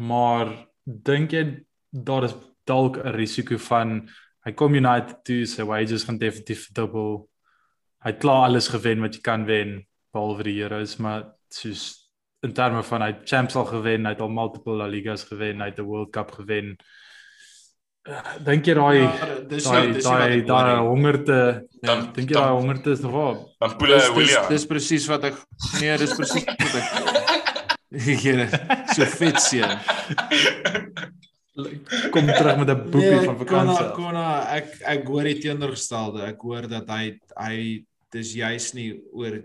Maar 0.00 0.52
dink 0.84 1.32
jy 1.36 1.44
daar 1.90 2.24
is 2.28 2.36
dalk 2.68 3.00
'n 3.00 3.16
risiko 3.16 3.56
van 3.58 4.08
hy 4.50 4.56
kom 4.58 4.74
United 4.74 5.22
toe 5.26 5.44
sy 5.48 5.64
wages 5.68 6.04
gaan 6.08 6.18
definitief 6.18 6.68
dubbel. 6.76 7.24
Hy 8.02 8.14
het 8.14 8.22
klaar 8.22 8.48
alles 8.48 8.70
gewen 8.72 9.04
wat 9.04 9.16
jy 9.16 9.22
kan 9.24 9.46
wen 9.46 9.80
behalwe 10.10 10.46
die 10.48 10.58
Euros, 10.64 10.96
maar 10.98 11.28
soos 11.54 12.10
in 12.42 12.54
terme 12.56 12.82
van 12.86 13.04
hy 13.04 13.10
Champions 13.28 13.58
al 13.60 13.68
gewen, 13.68 14.08
hy 14.08 14.14
het 14.14 14.24
al 14.24 14.32
multiple 14.32 14.78
La 14.80 14.88
Ligas 14.90 15.26
gewen, 15.28 15.60
hy 15.60 15.70
het 15.70 15.78
'n 15.78 15.86
World 15.86 16.10
Cup 16.10 16.32
gewen. 16.32 16.76
Dink 18.40 18.66
jy 18.66 18.74
daai 18.74 18.98
ja, 18.98 19.10
daai 19.44 20.00
daai 20.00 20.42
daai 20.48 20.78
hongerte 20.80 21.68
dan 21.84 22.08
dink 22.16 22.30
jy 22.30 22.34
daai 22.34 22.56
hongerte 22.56 22.90
is 22.90 23.00
nog 23.04 23.12
waar? 23.12 23.36
Dan 23.60 23.76
Pule 23.76 24.00
William. 24.16 24.48
Dis 24.48 24.66
presies 24.66 25.06
wat 25.06 25.24
ek 25.24 25.36
nee, 25.80 25.98
dis 25.98 26.14
presies 26.16 26.44
wat 26.44 26.74
ek 26.80 26.88
Hier 28.22 28.48
so 28.94 29.04
fit 29.04 29.40
sien. 29.40 29.66
kom 32.14 32.26
terug 32.26 32.58
met 32.58 32.70
'n 32.70 32.90
boekie 32.90 33.14
nee, 33.16 33.24
van 33.24 33.38
vakansie. 33.38 33.86
Kona, 33.94 33.96
kona, 34.00 34.26
ek 34.56 34.74
ek 34.96 35.06
hoor 35.06 35.24
die 35.24 35.38
teenoorgestelde. 35.38 36.26
Ek 36.26 36.40
hoor 36.40 36.68
dat 36.68 36.88
hy 36.88 37.18
hy 37.36 37.56
dis 38.10 38.34
juis 38.34 38.72
nie 38.74 38.90
oor 39.12 39.42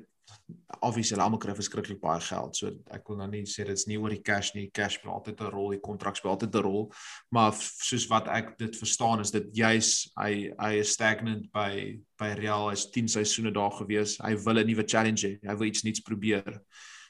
obviously 0.82 1.18
almal 1.22 1.40
kry 1.42 1.54
verskriklik 1.58 2.00
baie 2.02 2.22
geld. 2.22 2.58
So 2.58 2.72
ek 2.94 3.08
wil 3.10 3.20
nou 3.22 3.28
nie 3.32 3.44
sê 3.50 3.66
dit's 3.68 3.88
nie 3.90 3.98
oor 4.02 4.14
die 4.14 4.22
cash 4.26 4.54
nie. 4.56 4.68
Cash 4.74 5.00
speel 5.00 5.14
altyd 5.14 5.42
'n 5.42 5.52
rol, 5.54 5.72
die 5.72 5.82
kontrak 5.82 6.18
speel 6.18 6.32
altyd 6.32 6.56
'n 6.56 6.64
rol, 6.64 6.92
maar 7.32 7.54
soos 7.54 8.08
wat 8.10 8.28
ek 8.28 8.58
dit 8.58 8.76
verstaan 8.76 9.20
is 9.22 9.32
dit 9.32 9.46
juis 9.54 10.12
hy 10.18 10.52
hy 10.60 10.74
is 10.80 10.94
stagnant 10.94 11.52
by 11.52 12.00
by 12.20 12.34
Real. 12.38 12.70
Hy's 12.70 12.90
10 12.92 13.08
seisoene 13.08 13.52
daar 13.52 13.72
gewees. 13.72 14.18
Hy 14.20 14.36
wil 14.36 14.60
'n 14.60 14.68
nuwe 14.68 14.84
challenge 14.84 15.24
hê. 15.28 15.40
Hy 15.48 15.56
wil 15.56 15.68
iets 15.68 15.84
nuuts 15.84 16.02
probeer. 16.02 16.62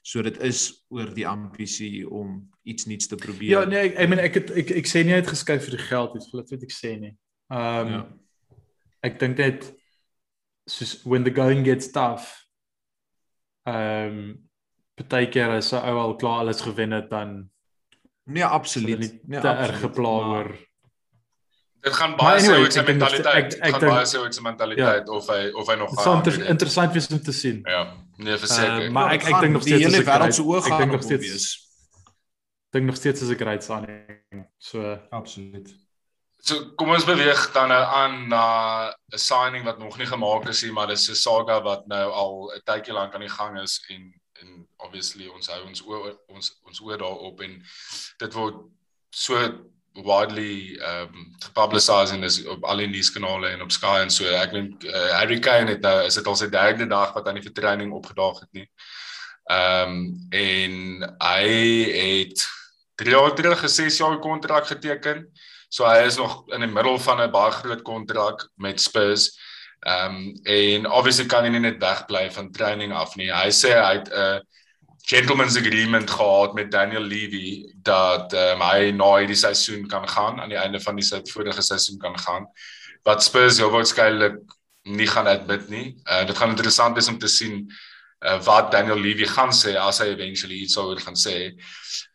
So 0.05 0.21
dit 0.21 0.35
is 0.45 0.67
oor 0.93 1.09
die 1.15 1.25
ambisie 1.25 2.05
om 2.05 2.37
iets 2.69 2.85
nuuts 2.85 3.09
te 3.09 3.17
probeer. 3.17 3.49
Ja, 3.49 3.63
nee, 3.65 3.87
ek 3.87 3.95
ek 4.03 4.11
meen 4.11 4.21
ek 4.21 4.37
het 4.37 4.51
ek 4.61 4.73
ek 4.83 4.89
sê 4.89 5.01
nie 5.01 5.15
hy 5.15 5.23
het 5.23 5.31
geskryf 5.31 5.65
vir 5.65 5.79
die 5.79 5.87
geld 5.87 6.19
iets, 6.19 6.29
wat 6.33 6.53
weet 6.53 6.67
ek 6.67 6.75
sê 6.75 6.93
nie. 7.01 7.15
Ehm 7.53 7.89
um, 7.89 7.95
ja. 7.95 8.03
ek 9.09 9.17
dink 9.21 9.41
net 9.41 9.65
soos 10.69 10.99
when 11.05 11.25
the 11.25 11.33
going 11.33 11.65
gets 11.65 11.89
tough. 11.93 12.29
Ehm 13.65 14.21
um, 14.21 14.21
partykeer 14.95 15.57
as 15.57 15.73
hy 15.75 15.91
al 15.91 16.15
klaar 16.21 16.45
alles 16.45 16.61
gewen 16.63 16.93
het 16.95 17.09
dan 17.11 17.49
Nee, 18.25 18.45
absoluut. 18.45 19.01
Nee, 19.27 19.41
te 19.41 19.51
erg 19.51 19.81
gepla 19.83 20.13
oor 20.29 20.55
Dit 21.85 21.93
gaan 21.93 22.15
baie 22.17 22.39
anyway, 22.39 22.71
so 22.71 22.81
'n 22.81 22.85
mentaliteit. 22.85 23.35
Ek, 23.35 23.53
ek, 23.53 23.65
ek 23.67 23.73
gaan 23.75 23.89
baie 23.89 24.05
so 24.05 24.23
'n 24.25 24.43
mentaliteit 24.43 25.05
ja, 25.07 25.13
of 25.13 25.27
hy 25.29 25.41
of 25.53 25.67
hy 25.67 25.75
nog 25.75 25.91
gaan. 25.93 26.23
Dit 26.23 26.33
is 26.33 26.47
interessant 26.47 26.93
wees 26.93 27.07
om 27.07 27.21
te 27.21 27.31
sien. 27.31 27.59
Ja. 27.63 27.83
Nee, 28.17 28.37
verseker. 28.37 28.85
Uh, 28.85 28.91
maar 28.91 29.11
ek 29.15 29.23
ek 29.23 29.39
dink 29.39 29.53
nog 29.53 29.63
steeds 29.65 29.81
die 29.83 29.89
hele 29.91 30.03
wêreld 30.07 30.35
se 30.35 30.43
oë 30.43 30.61
gaan 30.65 30.91
nog 30.91 31.03
steeds 31.03 31.27
wees. 31.27 31.47
Dink 32.75 32.85
nog 32.85 32.99
steeds 32.99 33.21
is 33.21 33.29
'n 33.29 33.39
great 33.39 33.63
signing. 33.63 34.45
So 34.57 34.99
absoluut. 35.09 35.73
So 36.45 36.75
kom 36.77 36.89
ons 36.93 37.05
beweeg 37.05 37.51
dan 37.53 37.69
nou 37.73 37.83
aan 37.83 38.27
na 38.29 38.45
'n 39.13 39.17
signing 39.17 39.63
wat 39.65 39.79
nog 39.79 39.97
nie 39.97 40.07
gemaak 40.07 40.47
is 40.47 40.63
nie, 40.63 40.71
maar 40.71 40.87
dis 40.87 41.09
'n 41.09 41.15
saga 41.15 41.61
wat 41.61 41.87
nou 41.87 42.11
al 42.11 42.51
'n 42.55 42.61
tydjie 42.63 42.93
lank 42.93 43.13
aan 43.13 43.25
die 43.25 43.35
gang 43.37 43.59
is 43.61 43.83
en 43.89 44.13
en 44.41 44.67
obviously 44.77 45.27
ons 45.27 45.47
hou 45.47 45.61
ons 45.65 45.81
oor 45.87 46.19
ons 46.27 46.59
ons 46.63 46.81
oor 46.81 46.97
daarop 46.97 47.41
en 47.41 47.63
dit 48.19 48.33
word 48.33 48.55
so 49.09 49.39
widely 50.03 50.79
um 50.79 51.35
publicized 51.53 52.13
in 52.13 52.21
this 52.21 52.45
op 52.45 52.63
al 52.63 52.77
die 52.83 52.87
nuuskanale 52.87 53.47
en 53.53 53.61
op 53.61 53.71
Sky 53.71 54.01
en 54.01 54.11
so 54.11 54.27
ek 54.27 54.51
weet 54.51 54.85
uh, 54.89 55.11
Harry 55.19 55.39
Kane 55.39 55.71
het 55.71 55.81
nou 55.85 55.95
is 56.05 56.17
dit 56.19 56.27
al 56.27 56.37
sy 56.39 56.49
derde 56.51 56.87
dag 56.91 57.13
wat 57.15 57.27
aan 57.27 57.39
die 57.39 57.45
vertraining 57.45 57.93
opgedaag 57.95 58.41
het 58.43 58.51
nie. 58.59 58.67
Um 59.51 59.97
en 60.33 61.05
hy 61.21 61.49
het 61.95 62.45
3 63.01 63.11
jaar 63.11 63.35
terug 63.35 63.63
'n 63.63 63.69
6 63.69 63.97
jaar 63.97 64.19
kontrak 64.19 64.67
geteken. 64.67 65.27
So 65.69 65.85
hy 65.85 66.05
is 66.05 66.17
nog 66.17 66.43
in 66.53 66.61
die 66.61 66.71
middel 66.71 66.99
van 66.99 67.21
'n 67.21 67.31
baie 67.31 67.51
groot 67.51 67.81
kontrak 67.81 68.49
met 68.55 68.81
Spurs. 68.81 69.31
Um 69.85 70.33
en 70.43 70.91
obviously 70.91 71.25
kan 71.25 71.43
hy 71.43 71.49
nie 71.49 71.59
net 71.59 71.79
wegbly 71.79 72.31
van 72.31 72.51
training 72.51 72.93
af 72.93 73.15
nie. 73.15 73.31
Hy 73.31 73.49
sê 73.51 73.75
hy 73.79 73.93
het 74.01 74.09
'n 74.09 74.17
uh, 74.17 74.39
gentleman's 75.05 75.57
agreement 75.57 76.09
gehad 76.09 76.53
met 76.53 76.71
Daniel 76.71 77.01
Levy 77.01 77.73
dat 77.85 78.33
um, 78.33 78.61
hy 78.65 78.91
na 78.91 79.11
hierdie 79.19 79.37
seisoen 79.37 79.85
kan 79.87 80.07
gaan 80.09 80.39
aan 80.41 80.49
die 80.49 80.57
einde 80.57 80.81
van 80.81 80.97
die 80.97 81.05
vorige 81.31 81.61
seisoen 81.61 81.99
kan 82.01 82.17
gaan 82.19 82.47
wat 83.05 83.23
Spurs 83.23 83.59
heel 83.61 83.69
waarskynlik 83.69 84.39
nie 84.85 85.07
gaan 85.07 85.27
admit 85.27 85.69
nie. 85.69 85.85
Uh, 86.05 86.25
dit 86.25 86.37
gaan 86.37 86.53
interessant 86.53 86.97
wees 86.97 87.09
om 87.09 87.19
te 87.21 87.29
sien 87.29 87.61
uh, 88.25 88.37
wat 88.45 88.71
Daniel 88.73 88.97
Levy 89.01 89.27
gaan 89.29 89.53
sê 89.53 89.75
as 89.77 90.01
hy 90.01 90.09
eventually 90.13 90.63
iets 90.65 90.77
oor 90.81 90.97
gaan 91.01 91.17
sê. 91.17 91.53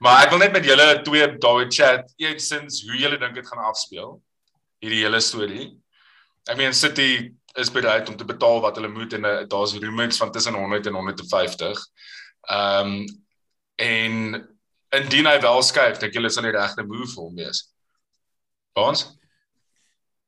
Maar 0.02 0.24
ek 0.24 0.34
wil 0.34 0.42
net 0.42 0.54
met 0.54 0.66
julle 0.66 0.88
twee 1.06 1.26
daai 1.42 1.70
chat 1.70 2.10
eensins 2.18 2.82
hoe 2.86 2.98
julle 2.98 3.18
dink 3.22 3.38
dit 3.38 3.46
gaan 3.46 3.70
afspeel 3.70 4.16
hierdie 4.82 5.04
hele 5.04 5.20
storie. 5.22 5.68
I 6.50 6.56
mean 6.58 6.74
City 6.74 7.30
is 7.58 7.70
bereid 7.70 8.08
om 8.08 8.16
te 8.16 8.26
betaal 8.26 8.62
wat 8.64 8.78
hulle 8.78 8.90
moet 8.90 9.14
en 9.18 9.26
uh, 9.26 9.36
daar's 9.50 9.76
rumors 9.78 10.18
van 10.18 10.32
tussen 10.34 10.58
100 10.58 10.90
en 10.90 10.98
150. 10.98 11.86
Ehm 12.48 12.94
um, 12.94 13.04
en 13.80 14.16
indien 14.90 15.26
hy 15.26 15.38
wel 15.40 15.62
skuif, 15.64 16.00
dink 16.00 16.16
julle 16.16 16.30
sal 16.32 16.44
die 16.44 16.52
regte 16.52 16.84
move 16.84 17.08
vir 17.12 17.22
hom 17.22 17.38
wees. 17.38 17.62
Ons? 18.80 19.06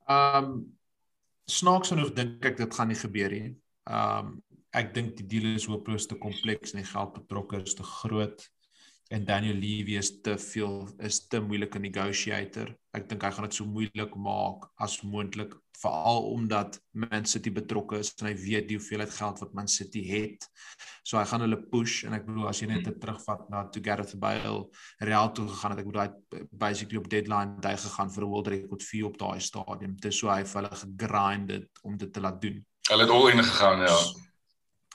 Ehm 0.09 0.45
um, 0.45 0.55
snaaks 1.51 1.93
genoeg 1.93 2.15
dink 2.17 2.45
ek 2.47 2.57
dit 2.61 2.75
gaan 2.79 2.89
nie 2.93 2.99
gebeur 2.99 3.37
nie. 3.37 3.53
Ehm 3.91 4.33
um, 4.33 4.33
ek 4.73 4.95
dink 4.97 5.17
die 5.19 5.27
deal 5.29 5.51
is 5.53 5.69
hopeloos 5.69 6.07
te 6.09 6.17
kompleks 6.17 6.73
en 6.73 6.81
die 6.81 6.89
geld 6.89 7.13
betrokke 7.19 7.61
is 7.61 7.75
te 7.77 7.85
groot. 7.85 8.47
En 9.13 9.25
Daniel 9.29 9.59
Levy 9.61 9.99
is 10.01 10.09
te 10.25 10.39
veel 10.41 10.87
is 11.05 11.27
te 11.29 11.41
moeilike 11.45 11.81
negotiator. 11.83 12.71
Ek 12.97 13.05
dink 13.11 13.25
hy 13.27 13.31
gaan 13.35 13.47
dit 13.49 13.59
so 13.59 13.69
moeilik 13.69 14.15
maak 14.17 14.71
as 14.81 15.03
moontlik 15.05 15.53
veral 15.83 16.31
omdat 16.31 16.79
Man 16.97 17.27
City 17.29 17.51
betrokke 17.53 17.99
is 18.01 18.13
en 18.21 18.31
hy 18.31 18.35
weet 18.39 18.69
die 18.71 18.79
hoeveelheid 18.79 19.13
geld 19.13 19.43
wat 19.43 19.53
Man 19.59 19.69
City 19.69 20.05
het. 20.07 20.47
So 21.05 21.19
hy 21.19 21.27
gaan 21.29 21.45
hulle 21.45 21.59
push 21.73 22.07
en 22.07 22.17
ek 22.17 22.25
bedoel 22.29 22.49
as 22.49 22.63
jy 22.63 22.71
net 22.71 22.87
dit 22.89 22.99
terugvat 23.03 23.45
na 23.53 23.67
to 23.75 23.83
Gareth 23.85 24.15
Bale 24.23 24.65
Real 25.03 25.33
toe 25.37 25.49
gegaan 25.51 25.75
het, 25.75 25.83
ek 25.83 25.91
bedoel 25.91 26.05
hy 26.05 26.47
basically 26.65 27.03
op 27.03 27.11
deadline 27.13 27.61
day 27.65 27.77
gegaan 27.85 28.13
vir 28.17 28.25
'n 28.25 28.33
world 28.33 28.51
record 28.55 28.89
4 28.89 29.07
op 29.11 29.19
daai 29.19 29.41
stadium. 29.41 29.97
Dit 30.01 30.13
is 30.13 30.19
so 30.23 30.33
hy 30.33 30.43
vir 30.45 30.63
hulle 30.63 30.73
gegrind 30.81 31.51
het 31.59 31.85
om 31.85 31.97
dit 31.99 32.13
te 32.13 32.21
laat 32.21 32.41
doen. 32.41 32.65
Hulle 32.89 33.03
het 33.03 33.13
al 33.13 33.29
in 33.29 33.45
gegaan, 33.45 33.87
ja. 33.89 34.01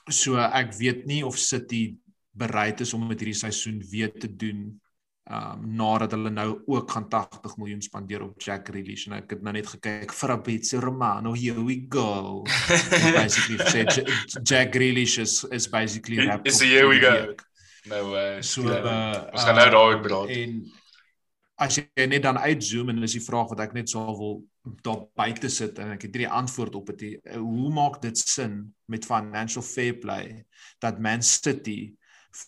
So 0.09 0.38
ek 0.38 0.74
weet 0.74 1.05
nie 1.05 1.24
of 1.26 1.38
City 1.38 1.99
bereid 2.38 2.84
is 2.86 2.94
om 2.94 3.08
met 3.08 3.20
hierdie 3.20 3.38
seisoen 3.38 3.82
weer 3.92 4.14
te 4.14 4.30
doen 4.30 4.68
um 5.28 5.64
nadat 5.76 6.14
hulle 6.16 6.30
nou 6.32 6.62
ook 6.72 6.92
gaan 6.92 7.10
80 7.12 7.58
miljoen 7.60 7.82
spandeer 7.84 8.22
op 8.24 8.42
Jack 8.42 8.70
Grealish. 8.70 9.10
En 9.10 9.18
ek 9.18 9.34
het 9.36 9.42
nou 9.44 9.52
net 9.58 9.68
gekyk 9.68 10.14
vir 10.16 10.32
Fabrizio 10.32 10.80
Romano 10.80 11.34
here 11.36 11.64
we 11.66 11.82
go. 11.92 12.46
Basically 13.18 13.60
say 13.68 13.84
Jack 14.44 14.72
Grealish 14.76 15.18
is 15.20 15.44
is 15.52 15.68
basically 15.68 16.24
rap 16.24 16.48
is 16.48 16.62
here 16.64 16.88
we 16.88 17.02
go. 17.04 17.36
Nou 17.92 18.16
uh, 18.16 18.40
so 18.40 18.72
uh, 18.72 19.28
ons 19.34 19.44
gaan 19.44 19.60
nou 19.60 19.68
daaroor 19.68 20.00
praat. 20.06 20.32
en 20.32 20.62
as 21.68 21.80
jy 21.80 22.08
net 22.08 22.24
dan 22.24 22.38
uitzoom 22.38 22.92
en 22.94 23.02
dis 23.02 23.18
die 23.18 23.26
vraag 23.26 23.52
wat 23.52 23.66
ek 23.66 23.76
net 23.76 23.90
sou 23.90 24.06
wil 24.16 24.36
daar 24.86 25.06
buite 25.18 25.50
sit 25.52 25.80
en 25.82 25.96
ek 25.96 26.08
het 26.08 26.14
drie 26.14 26.28
antwoord 26.30 26.76
op 26.78 26.92
dit 26.92 27.18
hoe 27.36 27.72
maak 27.74 28.02
dit 28.04 28.20
sin 28.20 28.60
met 28.92 29.08
financial 29.08 29.66
fair 29.66 29.98
play 30.00 30.44
dat 30.84 31.02
Man 31.02 31.24
City 31.26 31.96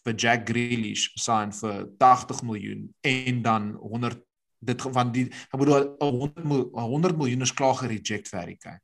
vir 0.03 0.15
Jack 0.15 0.47
Grealish 0.49 1.09
sign 1.19 1.53
vir 1.55 1.85
80 1.97 2.43
miljoen 2.47 2.87
en 3.01 3.41
dan 3.45 3.71
100 3.81 4.19
dit 4.59 4.81
van 4.81 5.11
die 5.15 5.25
ek 5.29 5.59
bedoel 5.61 5.87
100 6.03 6.73
100 6.75 7.17
miljoen 7.17 7.47
is 7.47 7.53
klaar 7.55 7.77
gereject 7.79 8.27
vir 8.31 8.39
Harry 8.39 8.57
Kane. 8.59 8.81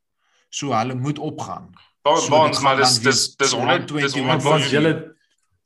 So 0.49 0.71
hulle 0.71 0.95
moet 0.95 1.19
opgaan. 1.19 1.73
Baans 2.05 2.27
so, 2.27 2.31
baans 2.31 2.61
maar 2.63 2.79
dis 2.79 2.99
dis 3.03 3.25
dis 3.35 3.51
120 3.51 4.21
miljoen. 4.23 4.69
Julle 4.71 4.93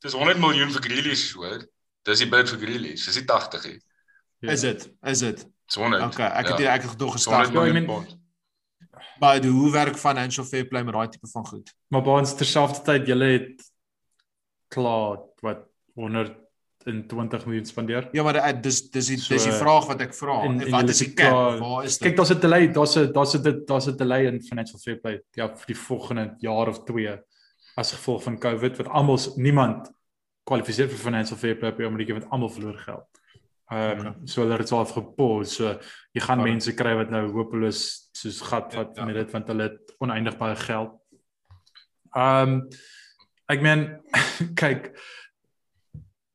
dis 0.01 0.17
100 0.17 0.41
miljoen 0.41 0.73
vir 0.77 0.87
Grealish 0.87 1.27
hoor. 1.37 1.61
Dis 2.07 2.23
die 2.23 2.29
bid 2.31 2.49
vir 2.49 2.63
Grealish. 2.63 3.05
Dis 3.05 3.19
die 3.21 3.27
80 3.27 3.67
hier. 3.69 3.81
Ja. 4.39 4.51
Is 4.55 4.63
dit? 4.65 4.87
Is 5.03 5.19
dit? 5.25 5.45
100. 5.75 6.07
Okay, 6.13 6.29
ek 6.39 6.47
het 6.53 6.63
ja. 6.63 6.73
ek 6.73 6.87
het 6.87 6.95
gedog 6.95 7.13
gestart. 7.19 7.53
Ja, 7.53 7.65
ek 7.67 7.75
meen 7.75 8.17
Maar 9.19 9.43
hoe 9.45 9.71
werk 9.71 9.97
financial 9.99 10.45
fair 10.45 10.67
play 10.67 10.83
met 10.83 10.93
daai 10.93 11.09
tipe 11.11 11.27
van 11.27 11.45
goed? 11.45 11.73
Maar 11.87 12.01
baans 12.01 12.35
terselfdertyd 12.35 13.07
julle 13.07 13.25
het 13.25 13.65
klaar 14.67 15.19
wat 15.45 15.65
120 15.99 17.45
miljoen 17.45 17.65
spandeer. 17.65 18.07
Ja, 18.11 18.23
maar 18.23 18.39
dit 18.39 18.63
dis 18.63 18.81
dis 18.91 19.11
die 19.13 19.17
so, 19.19 19.33
dis 19.33 19.47
die 19.49 19.55
vraag 19.59 19.87
wat 19.91 20.01
ek 20.01 20.15
vra. 20.15 20.41
En, 20.47 20.59
en 20.61 20.71
wat 20.71 20.89
is 20.89 21.03
die 21.03 21.13
cap? 21.13 21.59
Waar 21.59 21.83
is 21.83 21.97
dit? 21.97 22.07
Kyk, 22.07 22.17
daar's 22.17 22.33
'n 22.33 22.39
delay, 22.39 22.71
daar's 22.71 22.95
'n 22.97 23.11
daar's 23.13 23.35
'n 23.35 23.63
daar's 23.65 23.87
'n 23.87 23.97
delay 23.97 24.25
in 24.25 24.41
financial 24.41 24.79
fair 24.79 24.97
play 24.97 25.21
ja 25.35 25.47
vir 25.47 25.67
die 25.73 25.81
volgende 25.87 26.35
jaar 26.39 26.67
of 26.67 26.83
2 26.85 27.17
as 27.75 27.91
gevolg 27.91 28.23
van 28.23 28.39
COVID 28.39 28.77
wat 28.77 28.87
almal 28.87 29.19
niemand 29.35 29.91
kwalifiseer 30.43 30.89
vir 30.89 30.97
financial 30.97 31.37
fair 31.37 31.55
play 31.55 31.71
op 31.71 31.81
Amerika 31.81 32.13
met 32.13 32.29
almal 32.29 32.49
verloor 32.49 32.77
geld. 32.77 33.07
Ehm 33.69 33.99
um, 33.99 33.99
okay. 33.99 34.13
so 34.25 34.41
hulle 34.41 34.55
het 34.57 34.65
dit 34.65 34.73
half 34.73 34.91
gepause. 34.91 35.53
So 35.53 35.73
jy 36.17 36.21
gaan 36.25 36.39
okay. 36.41 36.51
mense 36.51 36.73
kry 36.73 36.95
wat 36.97 37.11
nou 37.13 37.27
hopeloos 37.35 37.81
soos 38.17 38.41
gat 38.41 38.73
wat 38.73 38.95
ja, 38.95 39.01
ja. 39.01 39.05
met 39.05 39.19
dit 39.19 39.35
want 39.35 39.51
hulle 39.51 39.67
het 39.69 39.93
oneindig 39.99 40.37
baie 40.37 40.55
geld. 40.55 40.95
Ehm 42.17 42.55
um, 42.55 42.63
ek 43.49 43.61
meen 43.65 43.85
kyk 44.61 44.91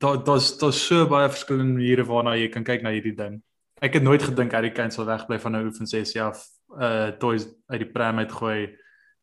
daar 0.05 0.25
daar's 0.25 0.53
daar's 0.61 0.87
so 0.87 1.07
baie 1.09 1.29
verskillende 1.33 1.73
maniere 1.79 2.05
waarna 2.05 2.37
jy 2.37 2.49
kan 2.53 2.65
kyk 2.65 2.85
na 2.85 2.93
hierdie 2.95 3.17
ding. 3.17 3.41
Ek 3.85 3.97
het 3.99 4.05
nooit 4.05 4.23
gedink 4.23 4.55
Harry 4.57 4.73
Kane 4.73 4.93
sal 4.95 5.09
wegbly 5.09 5.39
van 5.41 5.57
'n 5.57 5.67
oefen 5.69 5.91
sessie 5.91 6.23
af 6.23 6.45
uh 6.79 7.11
toys 7.23 7.47
uit 7.73 7.81
die 7.85 7.91
pram 7.93 8.19
uit 8.19 8.33
gooi 8.33 8.61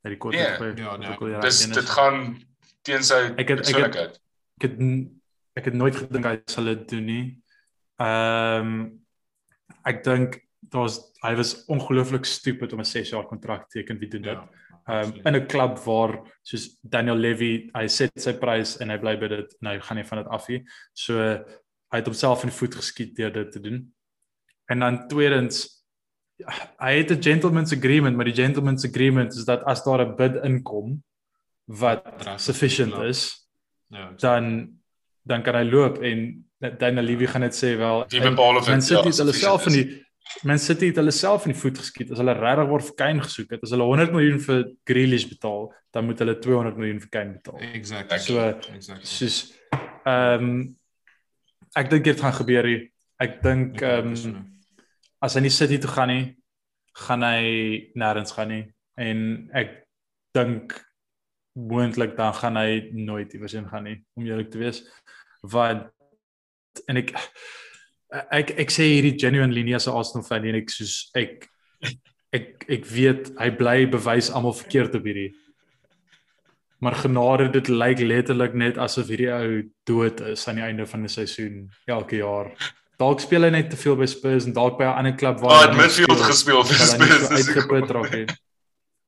uit 0.03 0.11
die 0.13 0.17
kort 0.17 0.35
yeah, 0.35 0.55
gooi. 0.57 0.73
Ja, 0.75 0.97
nee. 0.97 1.41
Dis 1.41 1.65
dit 1.67 1.89
gaan 1.89 2.21
teen 2.81 3.03
sy 3.03 3.19
ek 3.37 3.53
het, 3.53 3.67
ek 3.69 3.81
het, 3.83 4.21
ek 4.57 4.69
het 4.69 4.79
ek 5.59 5.65
het 5.65 5.73
nooit 5.73 5.95
gedink 5.95 6.25
hy 6.25 6.37
sal 6.45 6.71
dit 6.73 6.87
doen 6.89 7.05
nie. 7.05 7.25
Ehm 8.01 8.71
um, 8.71 8.81
ek 9.85 10.03
dink 10.03 10.41
daar's 10.73 10.99
hy 11.21 11.35
was 11.37 11.65
ongelooflik 11.69 12.25
stupid 12.25 12.73
om 12.73 12.79
'n 12.79 12.85
6 12.85 13.09
jaar 13.09 13.27
kontrak 13.27 13.69
teken 13.69 13.99
wie 13.99 14.09
doen 14.09 14.21
dit. 14.21 14.37
Ja 14.37 14.70
um, 14.87 15.13
in 15.25 15.35
'n 15.35 15.47
klub 15.47 15.77
waar 15.85 16.19
soos 16.41 16.77
Daniel 16.81 17.15
Levy, 17.15 17.69
hy 17.73 17.87
set 17.87 18.11
sy 18.15 18.33
prys 18.33 18.77
en 18.81 18.89
hy 18.89 18.97
bly 18.97 19.17
by 19.17 19.27
dit. 19.27 19.55
Nou 19.61 19.79
gaan 19.79 19.97
hy 19.97 20.03
van 20.03 20.17
dit 20.17 20.27
af 20.27 20.47
hier. 20.47 20.63
So 20.93 21.19
hy 21.91 21.99
het 21.99 22.07
homself 22.07 22.43
in 22.43 22.49
die 22.49 22.57
voet 22.57 22.75
geskiet 22.75 23.15
deur 23.15 23.31
dit 23.31 23.51
te 23.51 23.59
doen. 23.59 23.93
En 24.71 24.79
dan 24.79 25.07
tweedens 25.07 25.81
hy 26.79 26.93
het 26.97 27.11
'n 27.11 27.21
gentleman's 27.21 27.73
agreement, 27.73 28.15
maar 28.15 28.25
die 28.25 28.43
gentleman's 28.43 28.85
agreement 28.85 29.33
is 29.33 29.45
dat 29.45 29.63
as 29.63 29.83
daar 29.83 30.01
'n 30.05 30.15
bid 30.15 30.43
inkom 30.43 31.03
wat 31.65 32.03
sufficient 32.37 32.97
is, 32.97 33.47
ja, 33.87 34.13
dan 34.17 34.77
dan 35.23 35.43
kan 35.43 35.55
hy 35.55 35.63
loop 35.63 36.01
en 36.01 36.49
Daniel 36.77 37.03
Levy 37.03 37.25
gaan 37.25 37.41
net 37.41 37.53
sê 37.53 37.77
wel, 37.77 38.07
die 38.07 38.21
bepaal 38.21 38.57
of 38.57 38.65
dit 38.65 38.87
ja, 38.87 39.01
hulle 39.01 39.33
self 39.33 39.65
in 39.65 39.73
die 39.73 40.05
Man 40.43 40.59
City 40.59 40.89
het 40.89 40.99
hulle 40.99 41.13
self 41.13 41.45
in 41.45 41.53
die 41.53 41.59
voet 41.59 41.79
geskiet. 41.81 42.11
As 42.13 42.21
hulle 42.21 42.35
regtig 42.37 42.69
word 42.69 42.87
vir 42.89 42.97
Kane 42.99 43.23
gesoek 43.25 43.55
het, 43.55 43.63
as 43.65 43.73
hulle 43.75 43.87
100 43.87 44.13
miljoen 44.15 44.39
vir 44.43 44.61
Grealish 44.89 45.27
betaal, 45.29 45.67
dan 45.93 46.07
moet 46.07 46.21
hulle 46.23 46.37
200 46.41 46.79
miljoen 46.79 47.01
vir 47.03 47.11
Kane 47.13 47.35
betaal. 47.37 47.59
Exactly. 47.71 48.19
So 48.25 48.45
exactly. 48.75 49.09
soos 49.09 49.41
ehm 50.05 50.45
um, 50.47 50.61
ek 51.77 51.91
dink 51.91 52.03
dit 52.03 52.19
gaan 52.19 52.35
gebeur 52.35 52.67
hier. 52.67 52.87
Ek 53.21 53.39
dink 53.43 53.81
ehm 53.85 54.15
um, 54.15 54.39
as 55.21 55.37
hy 55.37 55.45
nie 55.45 55.53
City 55.53 55.77
toe 55.81 55.91
gaan 55.91 56.09
nie, 56.11 56.23
gaan 57.07 57.23
hy 57.23 57.43
nêrens 57.95 58.33
gaan 58.35 58.49
nie 58.51 58.63
en 58.99 59.49
ek 59.55 59.77
dink 60.35 60.73
moontlik 61.53 62.15
dan 62.17 62.33
gaan 62.35 62.57
hy 62.59 62.89
nooit 62.95 63.33
iewers 63.33 63.55
heen 63.55 63.67
gaan 63.69 63.87
nie 63.87 63.97
om 64.17 64.27
eerlik 64.27 64.51
te 64.51 64.59
wees. 64.61 64.83
Want 65.41 65.89
en 66.87 66.99
ek 67.01 67.13
ek 68.11 68.53
ek 68.59 68.73
sê 68.73 68.87
hierdie 68.89 69.15
genuine 69.19 69.53
linie 69.53 69.75
as 69.75 69.87
'n 69.87 69.95
Arsenal 69.95 70.27
fan 70.27 70.45
en 70.45 70.55
ek 70.55 70.69
soos 70.69 71.11
ek 71.15 71.47
ek 72.33 72.65
ek 72.67 72.85
weet 72.85 73.31
hy 73.39 73.49
bly 73.49 73.85
bewys 73.85 74.31
almal 74.31 74.53
verkeerd 74.53 74.95
op 74.95 75.07
hierdie. 75.07 75.31
Maar 76.81 76.95
genade 76.95 77.49
dit 77.51 77.67
lyk 77.67 77.99
letterlik 77.99 78.53
net 78.53 78.77
asof 78.77 79.07
hierdie 79.07 79.31
ou 79.31 79.63
dood 79.85 80.21
is 80.33 80.47
aan 80.47 80.55
die 80.55 80.63
einde 80.65 80.85
van 80.85 81.01
die 81.01 81.13
seisoen 81.13 81.69
elke 81.85 82.17
jaar. 82.17 82.51
Dalk 82.97 83.19
speel 83.19 83.43
hy 83.43 83.49
net 83.49 83.69
te 83.69 83.77
veel 83.77 83.95
by 83.97 84.05
Spurs 84.05 84.45
en 84.45 84.53
dalk 84.53 84.77
by 84.77 84.85
'n 84.85 84.97
ander 84.97 85.15
klub 85.15 85.39
waar 85.39 85.51
oh, 85.51 85.61
hy 85.71 85.77
midfield 85.77 86.21
gespeel 86.21 86.63
vir 86.63 86.75
Spurs. 86.75 87.27
so 87.27 87.33
uitgeput 87.33 87.89
raak 87.91 88.11
het. 88.13 88.33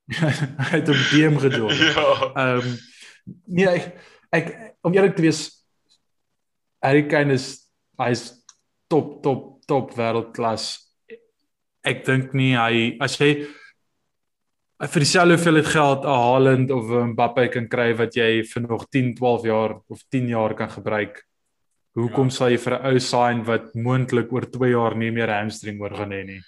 Hy 0.67 0.79
het 0.83 0.89
op 0.89 1.01
DM 1.11 1.37
gedoen 1.39 1.75
ja. 1.95 2.07
Ehm 2.35 2.59
um, 2.59 2.77
nee 3.47 3.67
ek, 3.67 3.93
ek 4.35 4.47
om 4.83 4.93
eerlik 4.93 5.15
te 5.15 5.23
wees 5.23 5.63
Harry 6.83 7.05
Kane 7.07 7.33
is 7.33 7.69
hy's 8.01 8.42
top 8.93 9.17
top 9.25 9.43
top 9.67 9.97
wêreldklas. 9.97 10.69
Ek 11.83 12.05
dink 12.05 12.33
nie 12.37 12.53
hy 12.55 12.95
as 13.03 13.17
jy 13.19 13.33
vir 14.83 15.03
dieselfde 15.05 15.37
hoeveelheid 15.37 15.69
geld 15.71 16.05
'n 16.05 16.17
Haaland 16.23 16.71
of 16.71 16.89
'n 16.91 17.13
Mbappe 17.13 17.47
kan 17.51 17.67
kry 17.67 17.93
wat 17.97 18.15
jy 18.15 18.43
vir 18.43 18.61
nog 18.61 18.89
10, 18.89 19.15
12 19.15 19.45
jaar 19.45 19.79
of 19.89 19.99
10 20.11 20.27
jaar 20.27 20.53
kan 20.53 20.69
gebruik. 20.69 21.23
Hoekom 21.95 22.29
ja. 22.29 22.35
sal 22.35 22.49
jy 22.49 22.57
vir 22.57 22.73
'n 22.73 22.85
ou 22.91 22.99
sign 22.99 23.43
wat 23.45 23.73
moontlik 23.75 24.33
oor 24.33 24.45
2 24.45 24.71
jaar 24.71 24.95
nie 24.95 25.11
meer 25.11 25.29
hamstring 25.29 25.81
oor 25.81 25.95
gaan 25.95 26.11
hê 26.11 26.23
nie? 26.25 26.41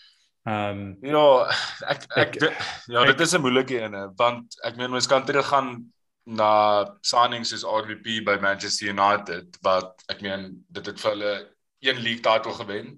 Ehm 0.45 0.79
um, 0.79 0.97
ja, 1.01 1.49
ek 1.89 2.01
ek, 2.15 2.35
ek 2.43 2.53
ja, 2.87 3.05
dit 3.05 3.21
is 3.21 3.33
'n 3.33 3.41
moeilike 3.41 3.81
een 3.81 3.95
want 4.17 4.45
ek 4.63 4.77
meen 4.77 4.91
mens 4.91 5.07
kan 5.07 5.25
teruggaan 5.25 5.91
na 6.25 6.85
signings 7.01 7.49
soos 7.49 7.63
RVP 7.63 8.25
by 8.25 8.37
Manchester 8.41 8.89
United 8.89 9.57
wat 9.61 10.03
ek 10.09 10.21
meen 10.21 10.65
dit 10.69 10.85
het 10.85 10.99
vir 10.99 11.11
hulle 11.11 11.33
een 11.85 12.01
league 12.01 12.23
title 12.25 12.53
gewen. 12.53 12.93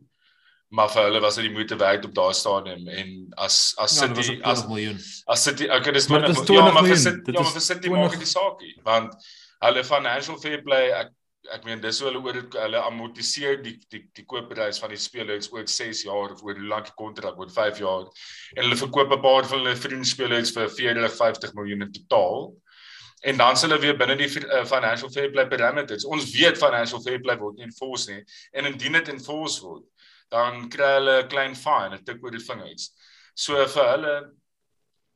Maar 0.70 0.90
vir 0.92 1.04
hulle 1.08 1.20
was 1.24 1.36
dit 1.40 1.48
die 1.48 1.54
moeite 1.54 1.76
werd 1.80 2.06
op 2.06 2.16
daardie 2.16 2.40
stadium 2.40 2.88
en 2.92 3.12
as 3.36 3.74
as 3.78 4.00
ja, 4.00 4.08
City 4.08 4.40
as 4.44 4.66
miljoen. 4.68 4.98
As 5.26 5.44
City 5.44 5.70
okay 5.72 5.94
dis 5.96 6.06
20 6.06 6.34
miljoen. 6.36 6.66
Ja, 6.66 6.72
maar 6.72 6.90
vir 6.90 6.98
City, 6.98 7.32
ja, 7.32 7.42
maar 7.42 7.54
vir 7.56 7.62
City 7.62 7.94
maak 7.94 8.18
dit 8.20 8.28
saakie 8.28 8.74
want 8.84 9.16
hulle 9.64 9.84
financial 9.88 10.38
fair 10.42 10.62
play 10.66 10.92
ek 10.92 11.14
ek 11.56 11.64
meen 11.64 11.82
dis 11.82 12.00
hoe 12.02 12.10
hulle 12.10 12.22
oor 12.26 12.38
hulle 12.58 12.82
amortiseer 12.84 13.62
die 13.64 13.78
die 13.94 14.04
die 14.18 14.26
koopprys 14.28 14.82
van 14.84 14.92
die 14.92 15.00
spelers 15.00 15.50
oor 15.54 15.68
6 15.72 16.04
jaar 16.08 16.34
of 16.36 16.44
oor 16.44 16.58
hoe 16.60 16.70
lank 16.74 16.90
die 16.90 16.98
kontrak 17.00 17.40
oor 17.40 17.52
5 17.54 17.82
jaar 17.84 18.08
en 18.56 18.66
hulle 18.66 18.80
verkoop 18.84 19.14
'n 19.16 19.24
paar 19.24 19.48
van 19.52 19.64
hulle 19.64 19.76
vriendspelers 19.88 20.54
vir 20.58 20.70
40 20.80 21.16
50 21.20 21.56
miljoen 21.60 21.88
in 21.88 21.94
totaal 22.00 22.50
en 23.22 23.38
dan 23.38 23.58
sal 23.58 23.70
hulle 23.70 23.82
weer 23.82 23.98
binne 23.98 24.16
die 24.16 24.30
uh, 24.46 24.64
financial 24.66 25.10
fair 25.10 25.32
play 25.32 25.48
parameters. 25.48 26.06
Ons 26.06 26.32
weet 26.32 26.58
financial 26.58 27.02
fair 27.02 27.20
play 27.20 27.38
word 27.38 27.58
nie 27.58 27.66
enforced 27.66 28.14
nie 28.14 28.24
en 28.52 28.66
indien 28.66 29.00
dit 29.00 29.14
enforced 29.14 29.64
word, 29.66 29.86
dan 30.30 30.68
kry 30.70 30.98
hulle 31.00 31.22
'n 31.24 31.30
klein 31.32 31.56
fine, 31.56 31.96
'n 31.98 32.04
tik 32.04 32.24
oor 32.24 32.32
die 32.32 32.44
vingers. 32.44 32.92
So 33.34 33.66
vir 33.66 33.90
hulle 33.94 34.16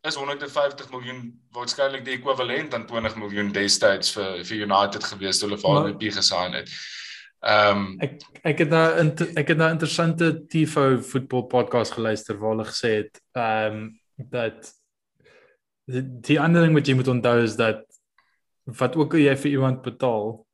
is 0.04 0.16
150 0.16 0.90
miljoen 0.92 1.22
waarskynlik 1.54 2.06
die 2.06 2.18
ekwivalent 2.18 2.74
aan 2.74 2.88
20 2.90 3.16
miljoen 3.22 3.52
destyds 3.54 4.16
vir 4.16 4.42
vir 4.44 4.66
United 4.66 5.04
gewees 5.04 5.40
toe 5.40 5.50
hulle 5.50 5.62
vir 5.62 5.94
RB 5.94 6.10
gesign 6.16 6.58
het. 6.58 6.70
Ehm 7.42 7.98
Ek 8.02 8.22
ek 8.44 8.60
het 8.66 8.70
nou 8.70 8.86
ek 9.36 9.48
het 9.48 9.58
nou 9.58 9.70
'n 9.70 9.78
interessante 9.78 10.46
Tifo 10.48 10.98
voetbal 11.02 11.44
podcast 11.44 11.94
geluister 11.94 12.38
waar 12.38 12.56
hulle 12.56 12.70
gesê 12.70 12.92
het 13.02 13.22
ehm 13.34 13.74
um, 13.74 14.00
dat 14.18 14.74
die, 15.86 16.04
die 16.28 16.40
ander 16.40 16.62
ding 16.62 16.74
wat 16.74 16.88
jy 16.88 16.96
moet 16.96 17.08
onthou 17.08 17.44
is 17.44 17.56
dat 17.56 17.86
wat 18.66 18.96
ook 18.96 19.14
al 19.14 19.20
jy 19.20 19.36
vir 19.36 19.52
iemand 19.52 19.82
betaal 19.82 20.46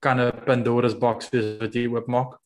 kan 0.00 0.20
'n 0.20 0.44
Pandora's 0.44 0.98
box 0.98 1.28
wees 1.30 1.58
wat 1.60 1.74
jy 1.74 1.86
oopmaak. 1.88 2.38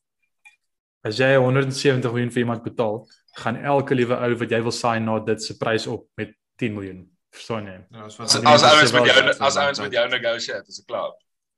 As 1.04 1.18
jy 1.18 1.36
170 1.36 2.12
miljoen 2.12 2.30
vir 2.32 2.42
iemand 2.42 2.62
betaal, 2.62 3.06
gaan 3.36 3.56
elke 3.56 3.94
liewe 3.94 4.14
ou 4.14 4.34
wat 4.34 4.50
jy 4.50 4.62
wil 4.62 4.72
sign 4.72 5.04
na 5.04 5.18
dit 5.18 5.42
se 5.42 5.56
prys 5.56 5.86
op 5.86 6.06
met 6.16 6.34
10 6.56 6.74
miljoen. 6.74 7.10
Verstaan 7.34 7.66
jy? 7.66 7.78
Ja, 7.90 8.04
as 8.04 8.18
ouens 8.18 8.92
met 8.92 9.06
jou 9.06 9.28
as 9.40 9.56
ouens 9.56 9.80
met 9.80 9.92
jou 9.92 10.08
negotiate 10.08 10.68
as 10.68 10.78
'n 10.78 10.84
klub. 10.86 11.14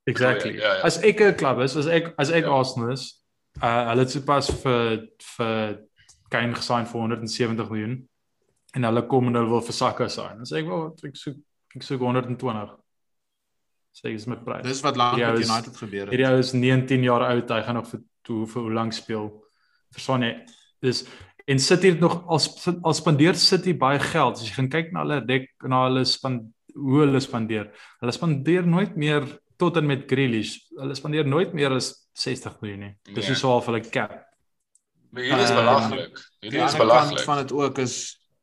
Exactly. 0.07 0.55
Ja, 0.57 0.73
ja. 0.73 0.81
As 0.81 0.97
ek 0.97 1.21
'n 1.21 1.35
klub 1.35 1.59
is, 1.59 1.75
as 1.75 1.85
ek 1.85 2.13
as 2.17 2.29
ek 2.29 2.43
Ja. 2.43 2.49
Arsenal 2.49 2.91
is, 2.91 3.23
uh 3.61 3.89
hulle 3.89 3.99
het 3.99 4.11
sopas 4.11 4.49
vir 4.63 5.07
vir 5.37 5.79
Kane 6.29 6.55
gesign 6.55 6.85
vir 6.85 6.99
170 7.01 7.69
miljoen 7.69 8.09
en 8.75 8.83
hulle 8.83 9.07
kom 9.07 9.27
en 9.27 9.33
hulle 9.33 9.49
wil 9.49 9.61
vir 9.61 9.73
Saka 9.73 10.07
sign. 10.07 10.37
Dan 10.37 10.45
sê 10.45 10.57
ek 10.57 10.67
wel 10.67 10.95
ek 11.03 11.15
soek 11.15 11.37
ek 11.75 11.83
soek 11.83 12.01
120. 12.01 12.77
Sê 13.97 14.11
ek 14.11 14.15
is 14.19 14.27
met 14.29 14.43
prys. 14.45 14.63
Dis 14.67 14.81
wat 14.85 14.97
lank 14.99 15.17
met 15.17 15.39
is- 15.39 15.49
United 15.49 15.77
gebeur 15.77 16.05
het. 16.05 16.11
Hierdie 16.13 16.27
ou 16.29 16.37
is 16.43 16.51
19 16.53 17.03
jaar 17.03 17.23
oud, 17.31 17.49
hy 17.49 17.61
gaan 17.65 17.75
nog 17.79 17.87
vir 17.89 18.01
toe 18.27 18.43
vir 18.45 18.61
hoe 18.67 18.73
lank 18.73 18.93
speel. 18.93 19.31
Verstaan 19.95 20.21
jy? 20.27 20.33
Dis 20.83 21.05
en 21.47 21.59
City 21.63 21.87
het 21.93 21.99
nog 22.03 22.19
al 22.27 22.39
al 22.83 22.93
spandeer 22.93 23.35
City 23.35 23.73
baie 23.73 23.99
geld. 23.99 24.37
As 24.37 24.43
jy 24.49 24.53
gaan 24.53 24.69
kyk 24.69 24.91
na 24.93 25.01
hulle 25.05 25.21
dek 25.25 25.49
na 25.63 25.85
hulle 25.87 26.03
span 26.05 26.53
hoe 26.75 26.99
hulle 27.05 27.19
spandeer. 27.23 27.71
Hulle 28.01 28.11
spandeer 28.13 28.67
nooit 28.67 28.95
meer 28.95 29.25
tot 29.57 29.77
en 29.77 29.87
met 29.87 30.03
Grealish. 30.05 30.57
Hulle 30.77 30.93
spandeer 30.95 31.25
nooit 31.25 31.53
meer 31.57 31.71
as 31.73 31.87
60 32.13 32.59
miljoen 32.61 32.79
nie. 32.79 32.93
Dis 33.15 33.29
is 33.29 33.39
so 33.39 33.49
half 33.49 33.65
hulle 33.65 33.81
cap. 33.81 34.11
Maar 35.11 35.23
hierdie 35.23 35.43
is 35.43 35.49
Ehm, 35.49 35.57
belaglik. 35.63 36.19
Hierdie 36.41 36.61
is 36.67 36.75
belaglik. 36.77 37.23
van 37.25 37.37
dit 37.37 37.51
ook 37.51 37.77
is 37.79 37.95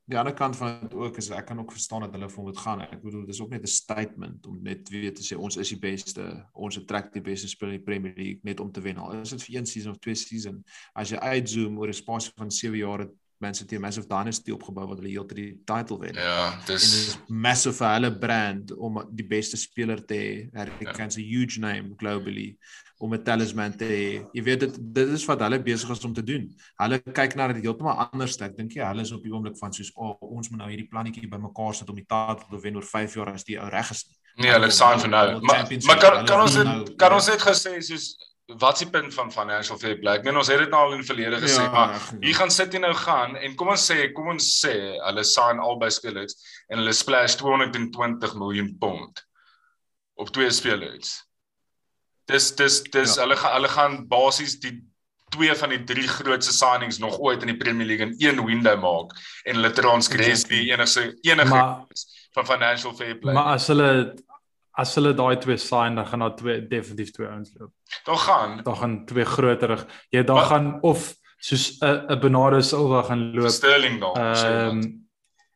die 0.05 0.17
ander 0.17 0.33
kant 0.33 0.57
van 0.57 0.79
dit 0.81 0.93
ook 0.93 1.17
is 1.17 1.31
ek 1.33 1.47
kan 1.49 1.59
ook 1.59 1.71
verstaan 1.73 2.05
dat 2.05 2.13
hulle 2.13 2.29
vir 2.29 2.37
hom 2.37 2.45
moet 2.51 2.61
gaan. 2.61 2.81
Ek 2.85 3.01
bedoel 3.01 3.25
dis 3.25 3.41
ook 3.41 3.49
net 3.49 3.63
'n 3.65 3.73
statement 3.73 4.45
om 4.45 4.61
net 4.61 4.89
weer 4.89 5.13
te 5.13 5.23
sê 5.25 5.37
ons 5.37 5.57
is 5.57 5.69
die 5.69 5.79
beste, 5.79 6.45
ons 6.53 6.79
trek 6.85 7.11
die 7.13 7.21
beste 7.21 7.47
speler 7.47 7.73
in 7.73 7.79
die 7.79 7.85
Premier 7.85 8.13
League 8.15 8.39
net 8.43 8.59
om 8.59 8.71
te 8.71 8.81
wen. 8.81 8.97
Al 8.97 9.21
is 9.21 9.29
dit 9.29 9.43
vir 9.43 9.55
een 9.55 9.65
season 9.65 9.91
of 9.91 9.97
twee 9.97 10.15
season. 10.15 10.63
As 10.93 11.09
jy 11.09 11.17
uitzoom 11.17 11.79
oor 11.79 11.87
'n 11.87 11.93
spasie 11.93 12.31
van 12.35 12.51
7 12.51 12.77
jaar 12.77 12.99
het 12.99 13.13
Man 13.45 13.57
City 13.57 13.77
'n 13.77 13.85
massive 13.85 14.07
dynasty 14.09 14.51
opgebou 14.55 14.87
wat 14.89 15.01
hulle 15.01 15.13
heeltyd 15.13 15.37
die 15.41 15.51
title 15.65 15.99
wen. 16.01 16.17
Ja, 16.17 16.51
En 16.53 16.65
dit 16.65 16.75
dis 16.75 16.93
is 16.93 17.17
massive 17.27 17.77
vir 17.77 17.93
hulle 17.93 18.11
brand 18.25 18.73
om 18.75 19.03
die 19.11 19.27
beste 19.27 19.57
speler 19.57 20.01
te 20.05 20.17
hê. 20.17 20.49
Harry 20.57 20.73
Ja. 20.81 21.05
A 21.05 21.21
huge 21.21 21.59
name 21.59 21.93
globally 21.97 22.57
om 22.97 23.13
'n 23.13 23.23
talisman 23.23 23.75
te 23.77 23.85
hê. 23.85 24.25
Jy 24.33 24.43
weet 24.43 24.59
dit 24.59 24.77
dit 24.93 25.09
is 25.09 25.25
wat 25.25 25.39
hulle 25.39 25.59
besig 25.61 25.89
is 25.89 26.05
om 26.05 26.13
te 26.13 26.23
doen. 26.23 26.47
Hulle 26.75 26.99
kyk 26.99 27.35
na 27.35 27.47
dit 27.53 27.63
heeltemal 27.63 28.09
anders. 28.11 28.37
Ek 28.41 28.55
dink 28.57 28.73
jy 28.73 28.85
hulle 28.85 29.01
is 29.01 29.11
op 29.11 29.23
die 29.23 29.31
oomblik 29.31 29.57
van 29.57 29.73
soos 29.73 29.91
oh, 29.95 30.15
ons 30.19 30.49
moet 30.49 30.59
nou 30.59 30.69
hierdie 30.69 30.87
plannetjie 30.87 31.27
bymekaar 31.27 31.75
sit 31.75 31.89
om 31.89 31.95
die 31.95 32.07
titel 32.07 32.47
te 32.49 32.61
wen 32.61 32.75
oor 32.75 32.87
5 32.87 33.15
jaar 33.15 33.33
as 33.33 33.43
die 33.43 33.59
ou 33.59 33.69
reg 33.69 33.91
is. 33.91 34.05
nee, 34.37 34.51
hulle 34.51 34.71
sign 34.71 34.99
vir 34.99 35.09
nou. 35.09 35.41
Maar 35.41 35.67
maar 35.87 35.99
kan 35.99 36.25
kan 36.25 36.41
ons 36.41 36.55
dit 36.55 36.95
kan 36.97 37.13
ons 37.13 37.27
net 37.27 37.41
gesê 37.41 37.81
soos 37.81 38.15
wat 38.47 38.77
se 38.77 38.85
punt 38.89 39.13
van 39.13 39.31
financial 39.31 39.77
fair 39.77 39.97
play? 39.99 40.17
Ek 40.19 40.23
meen 40.23 40.37
ons 40.37 40.47
het 40.47 40.59
dit 40.59 40.69
nou 40.69 40.81
al 40.85 40.93
in 40.93 41.01
die 41.01 41.07
verlede 41.07 41.39
gesê, 41.41 41.63
Ja, 41.63 41.71
maar 41.71 41.95
ek- 41.95 42.21
hier 42.23 42.35
gaan 42.35 42.51
City 42.51 42.77
nou 42.77 42.93
gaan 42.93 43.35
en 43.37 43.55
kom 43.55 43.67
ons 43.73 43.91
sê, 43.91 44.11
kom 44.13 44.27
ons 44.29 44.49
sê 44.65 44.73
hulle 45.05 45.23
sign 45.23 45.59
albei 45.59 45.89
spelers 45.89 46.35
en 46.69 46.77
hulle 46.77 46.93
splash 46.93 47.35
220 47.35 48.35
miljoen 48.35 48.75
pond 48.79 49.23
op 50.15 50.29
twee 50.29 50.51
spelers. 50.51 51.23
Dis 52.27 52.51
dis 52.55 52.81
dis 52.83 53.15
Ja. 53.15 53.21
hulle 53.21 53.35
gaan 53.35 53.53
hulle 53.53 53.67
gaan 53.67 54.07
basies 54.07 54.59
die 54.59 54.83
twee 55.31 55.55
van 55.55 55.69
die 55.69 55.83
drie 55.83 56.07
grootste 56.07 56.53
signings 56.53 56.99
nog 56.99 57.17
ooit 57.19 57.41
in 57.41 57.47
die 57.47 57.57
Premier 57.57 57.85
League 57.87 58.05
in 58.07 58.15
een 58.19 58.45
window 58.45 58.79
maak 58.79 59.11
en 59.45 59.55
hulle 59.55 59.71
transgress 59.71 60.43
die 60.43 60.71
enigste 60.71 61.15
enige 61.21 61.49
Maar 61.49 61.85
van 62.35 62.45
financial 62.45 62.93
fair 62.93 63.15
play. 63.17 63.33
maar 63.33 63.53
as 63.55 63.67
hulle 63.67 64.13
as 64.77 64.95
hulle 64.95 65.13
daai 65.13 65.37
twee 65.39 65.57
sign, 65.57 65.95
dan 65.95 66.05
gaan 66.07 66.19
daar 66.19 66.35
twee 66.35 66.67
definitief 66.67 67.11
twee 67.11 67.27
ouens 67.27 67.51
loop. 67.59 67.71
dan 68.05 68.17
gaan 68.17 68.63
Dan 68.63 68.75
gaan 68.77 69.05
twee 69.05 69.25
groter. 69.25 69.85
Jy 70.09 70.23
dan 70.23 70.35
Wat? 70.35 70.45
gaan 70.45 70.81
of 70.81 71.13
soos 71.39 71.77
'n 71.81 72.05
'n 72.11 72.19
Bernardo 72.19 72.59
Silva 72.61 73.01
gaan 73.03 73.31
loop 73.35 73.49
Sterling 73.49 73.99
dalk. 73.99 74.17
Ehm 74.17 74.79
wat. 74.81 74.91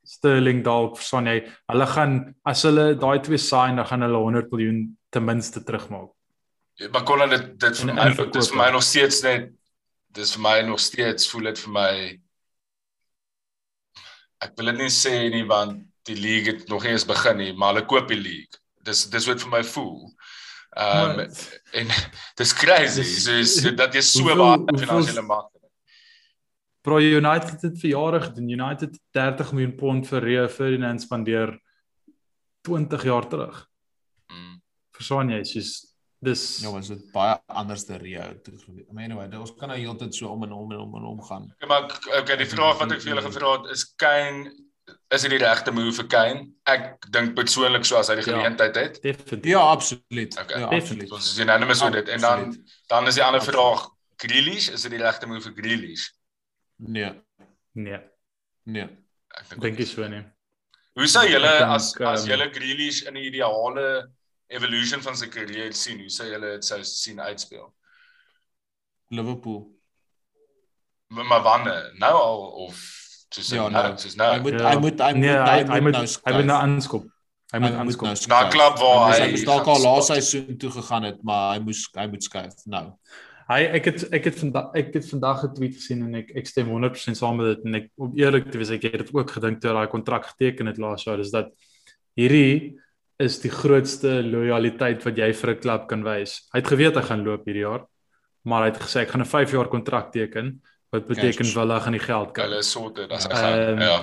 Sterling 0.04 0.64
dalk 0.64 0.96
verstaan 0.98 1.26
jy. 1.26 1.44
Hulle 1.68 1.86
gaan 1.88 2.36
as 2.46 2.64
hulle 2.64 2.96
daai 2.96 3.20
twee 3.20 3.38
sign, 3.38 3.76
dan 3.76 3.86
gaan 3.86 4.02
hulle 4.02 4.18
100 4.18 4.50
miljoen 4.52 4.98
ten 5.10 5.24
minste 5.26 5.64
terugmaak. 5.64 6.10
Ja, 6.76 6.88
Maar 6.92 7.04
kon 7.04 7.30
dit 7.30 7.60
dit 7.60 7.78
vir 7.78 7.94
my 7.94 8.14
dis 8.32 8.50
vir 8.50 8.58
my 8.58 8.70
nog 8.72 8.84
steeds 8.84 9.22
net 9.24 9.52
dis 10.12 10.34
vir 10.36 10.42
my 10.42 10.62
nog 10.62 10.80
steeds 10.80 11.30
voel 11.30 11.44
dit 11.44 11.60
vir 11.60 11.72
my 11.72 12.20
ek 14.42 14.54
wil 14.58 14.66
dit 14.72 14.78
nie 14.78 14.90
sê 14.90 15.30
nie 15.30 15.44
want 15.46 15.84
die 16.08 16.16
league 16.16 16.54
het 16.54 16.70
nog 16.70 16.84
nie 16.84 16.92
eens 16.96 17.06
begin 17.06 17.38
nie, 17.38 17.54
maar 17.54 17.74
hulle 17.74 17.86
koop 17.86 18.08
die 18.08 18.18
league. 18.18 18.58
Dis 18.88 19.06
dis 19.12 19.28
wat 19.28 19.42
vir 19.44 19.52
my 19.52 19.64
voel. 19.64 20.12
Ehm 20.80 21.20
um, 21.20 21.32
en 21.82 21.88
dis 22.40 22.54
crazy. 22.54 23.04
So, 23.04 23.72
dat 23.76 23.94
jy 23.98 24.04
so 24.06 24.36
baie 24.36 24.78
finansiële 24.78 25.26
mag 25.26 25.48
het. 25.54 25.58
Bro 26.86 27.02
United 27.04 27.62
het 27.62 27.80
vir 27.82 27.90
jare 27.92 28.22
gedoen. 28.22 28.50
United 28.56 28.94
het 28.94 29.02
30 29.18 29.52
miljoen 29.52 29.76
pond 29.76 30.08
vir 30.08 30.24
Rio 30.24 30.48
Ferdinand 30.48 31.02
spandeer 31.02 31.58
20 32.62 33.04
jaar 33.04 33.28
terug. 33.28 33.66
Mm. 34.32 34.62
Verstaan 34.96 35.34
jy? 35.34 35.44
Soos 35.44 35.74
dis 36.20 36.60
Ja, 36.64 36.72
was 36.72 36.88
dit 36.92 37.04
baie 37.14 37.38
anders 37.48 37.86
te 37.88 37.98
Rio 37.98 38.24
toe. 38.44 38.58
I 38.60 38.86
mean, 38.92 39.12
anyway, 39.12 39.28
dit- 39.28 39.40
ons 39.40 39.54
kan 39.56 39.72
nou 39.72 39.78
heeltyd 39.80 40.16
so 40.16 40.28
om 40.32 40.44
en 40.44 40.54
om 40.54 40.72
en 40.72 40.80
om 40.86 40.96
en 40.96 41.12
om 41.14 41.22
gaan. 41.24 41.52
Okay, 41.56 41.68
maar 41.68 41.84
okay, 42.22 42.38
die 42.38 42.50
vraag 42.50 42.80
wat 42.80 42.92
ek 42.92 43.02
vir 43.04 43.14
julle 43.14 43.28
gevra 43.28 43.54
het 43.58 43.72
is 43.76 43.86
Kane 43.96 44.52
is 45.10 45.22
dit 45.22 45.32
die 45.32 45.40
regte 45.42 45.72
move 45.72 45.94
vir 45.96 46.08
Kane? 46.08 46.48
Ek 46.66 47.06
dink 47.12 47.36
persoonlik 47.36 47.86
so 47.86 47.98
as 47.98 48.08
hy 48.10 48.16
die 48.16 48.26
Ja. 48.26 48.38
geleentheid 48.38 48.76
het. 48.76 49.02
definitief. 49.02 49.52
Ja, 49.52 49.60
absoluut. 49.60 50.38
Okay. 50.40 50.60
Ja, 50.60 50.70
Definitief. 50.70 50.82
absoluut. 50.82 51.12
Ons 51.12 51.32
is 51.34 51.40
unanimous 51.40 51.82
oor 51.82 51.92
dit 51.92 52.08
en 52.10 52.20
dan 52.22 52.40
Absoluut. 52.48 52.76
dan 52.88 53.08
is 53.08 53.16
die 53.16 53.24
ander 53.24 53.42
vraag 53.42 53.88
Grealish, 54.18 54.70
is 54.70 54.82
dit 54.82 54.92
die 54.92 55.00
regte 55.02 55.26
move 55.28 55.42
vir 55.42 55.54
Grealish? 55.64 56.10
Nee, 56.78 57.14
Nee, 57.74 58.00
nee. 58.66 58.88
Ek 59.38 59.60
dink 59.62 59.80
ek 59.80 59.88
so 59.88 60.08
nie. 60.08 60.24
Hoe 60.96 61.08
sou 61.08 61.24
julle 61.28 61.48
Ek 61.48 61.60
dink, 61.60 61.72
as 61.72 61.94
as 62.02 62.24
ehm, 62.26 62.30
julle 62.32 62.50
Grealish 62.54 63.04
in 63.08 63.14
die 63.14 63.28
ideale 63.30 64.10
evolution 64.50 65.02
van 65.02 65.16
sy 65.16 65.28
carrière 65.28 65.74
sien, 65.74 66.00
hoe 66.00 66.10
sou 66.10 66.26
julle 66.28 66.56
dit 66.56 66.66
sou 66.66 66.84
sien 66.84 67.20
uitspeel? 67.20 67.74
Liverpool. 69.12 69.76
Maar, 71.08 71.26
maar 71.26 71.42
wanneer? 71.42 71.92
Nou 71.98 72.14
al 72.14 72.42
of 72.68 72.76
soos 73.30 73.50
Ja, 73.52 73.70
nou, 73.70 73.98
soos 73.98 74.16
nou. 74.16 74.34
Hy 74.34 74.40
moet 74.42 74.54
Ja. 74.60 74.70
hy 74.70 74.76
moet 74.80 75.00
hy 75.00 75.14
moet 75.14 75.22
Nee, 75.22 75.30
hy 75.38 75.64
hy 75.64 75.80
moet 75.82 75.92
nou 75.94 76.06
hy 76.26 76.34
moet 76.34 76.46
nou 76.46 76.60
aanskop. 76.62 77.04
Hy 77.52 77.60
moet 77.60 77.74
aanskop. 77.74 78.08
nou 78.08 78.28
na 78.30 78.50
klub 78.50 78.78
waar 78.80 79.12
Hy 79.14 79.20
hy 79.26 79.30
moes- 79.32 79.44
dalk 79.46 79.68
al 79.68 79.82
laaste 79.82 80.14
spot. 80.14 80.24
seisoen 80.24 80.58
toe 80.58 80.70
gegaan 80.72 81.04
het, 81.04 81.24
maar 81.24 81.54
hy 81.56 81.60
moes 81.64 81.90
hy 81.96 82.08
moet 82.08 82.24
skuif 82.24 82.54
nou. 82.68 82.94
Hy 83.50 83.62
ek 83.74 83.86
het 83.86 84.14
ek 84.14 84.24
het 84.26 84.36
vandag 84.40 84.76
ek 84.76 84.94
het 84.94 85.06
vandag 85.10 85.44
'n 85.44 85.54
tweet 85.56 85.74
gesien 85.76 86.04
en 86.04 86.16
ek 86.16 86.32
ek 86.36 86.46
stem 86.48 86.68
100% 86.68 87.18
saam 87.18 87.38
met 87.38 87.56
dit 87.58 87.66
en 87.66 87.76
ek 87.76 87.90
om 87.98 88.12
eerlik 88.16 88.52
te 88.52 88.58
wees 88.58 88.70
ek 88.70 88.82
het 88.84 88.98
dit 88.98 89.10
ook 89.14 89.30
gedink 89.32 89.60
toe 89.62 89.72
hy 89.72 89.76
daai 89.76 89.88
kontrak 89.92 90.26
geteken 90.26 90.68
het 90.68 90.78
laas 90.78 91.04
jaar 91.06 91.20
is 91.20 91.32
dat 91.32 91.50
hierdie 92.18 92.78
is 93.20 93.40
die 93.40 93.50
grootste 93.50 94.22
lojaliteit 94.24 95.04
wat 95.04 95.16
jy 95.18 95.34
vir 95.34 95.50
'n 95.56 95.60
klub 95.60 95.88
kan 95.88 96.04
wys. 96.04 96.48
Hy 96.54 96.60
het 96.60 96.68
geweet 96.68 96.96
hy 96.96 97.02
gaan 97.02 97.24
loop 97.24 97.46
hierdie 97.46 97.62
jaar, 97.66 97.86
maar 98.46 98.64
hy 98.64 98.72
het 98.72 98.80
gesê 98.82 99.02
ek 99.02 99.10
gaan 99.10 99.22
'n 99.22 99.26
5 99.26 99.52
jaar 99.52 99.68
kontrak 99.68 100.12
teken 100.12 100.62
wat 100.90 101.08
beteken 101.08 101.46
Cash. 101.46 101.54
Villa 101.54 101.80
gaan 101.80 101.92
die 101.92 102.02
geld 102.02 102.32
kry. 102.34 102.44
Hulle 102.44 102.58
is 102.64 102.72
sorted 102.72 103.12
as 103.12 103.24
Ja. 103.30 103.36
gaan. 103.36 103.60
Ehm, 103.60 103.80
Ja. 103.80 104.02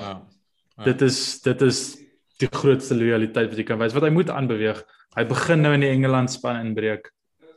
Ja. 0.77 0.85
Dit 0.85 1.01
is 1.03 1.41
dit 1.43 1.63
is 1.63 1.99
die 2.39 2.49
grootste 2.51 2.95
lojaliteit 2.95 3.49
wat 3.49 3.57
jy 3.59 3.65
kan 3.65 3.79
wys. 3.79 3.93
Wat 3.93 4.03
hy 4.03 4.11
moet 4.11 4.31
aanbeweeg. 4.31 4.83
Hy 5.17 5.25
begin 5.25 5.61
nou 5.63 5.73
in 5.75 5.81
die 5.81 5.89
Engeland 5.91 6.31
span 6.31 6.61
inbreek. 6.67 7.11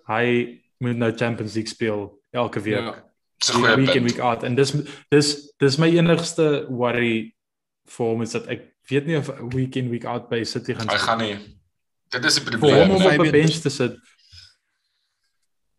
Hy 0.07 0.59
moet 0.79 0.97
nou 0.97 1.11
Champions 1.15 1.53
League 1.55 1.69
speel 1.71 2.19
elke 2.31 2.61
week. 2.61 2.79
Ja. 2.79 3.03
Dis 3.39 3.49
'n 3.49 3.53
goeie 3.61 3.75
week 3.75 3.95
in 3.95 4.03
week 4.03 4.19
out 4.19 4.43
en 4.43 4.55
dis 4.55 4.73
dis 5.09 5.53
dis 5.59 5.77
my 5.77 5.87
enigste 5.97 6.65
worry 6.69 7.33
vir 7.87 8.05
hom 8.05 8.21
is 8.21 8.31
dat 8.31 8.47
ek 8.47 8.61
weet 8.89 9.05
nie 9.05 9.17
of 9.17 9.29
week 9.53 9.75
in 9.75 9.89
week 9.89 10.05
out 10.05 10.29
by 10.29 10.43
City 10.43 10.73
gaan 10.73 10.87
Hy 10.89 10.97
gaan 10.97 11.17
nie. 11.17 11.37
Dit 12.09 12.25
is 12.25 12.37
hom 12.39 12.45
probleem. 12.49 12.89
om 12.89 13.05
op 13.05 13.25
'n 13.25 13.31
bench 13.31 13.61
te 13.61 13.69
sit. 13.69 13.95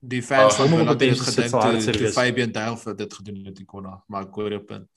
Die 0.03 0.23
fans 0.23 0.55
Oh, 0.59 0.65
die 0.99 1.09
het 1.11 1.19
sit 1.19 1.35
gedink 1.35 1.51
sal 1.51 1.61
hard 1.63 1.83
toe, 1.85 1.93
toe. 1.93 2.13
Fabian 2.13 2.53
Delph 2.53 2.85
dit 2.97 3.15
gedoen 3.15 3.45
het 3.45 3.59
in 3.59 3.67
Konna, 3.67 4.03
maar 4.09 4.23
ek 4.23 4.35
hoor 4.35 4.51
jou 4.51 4.63
punt. 4.65 4.89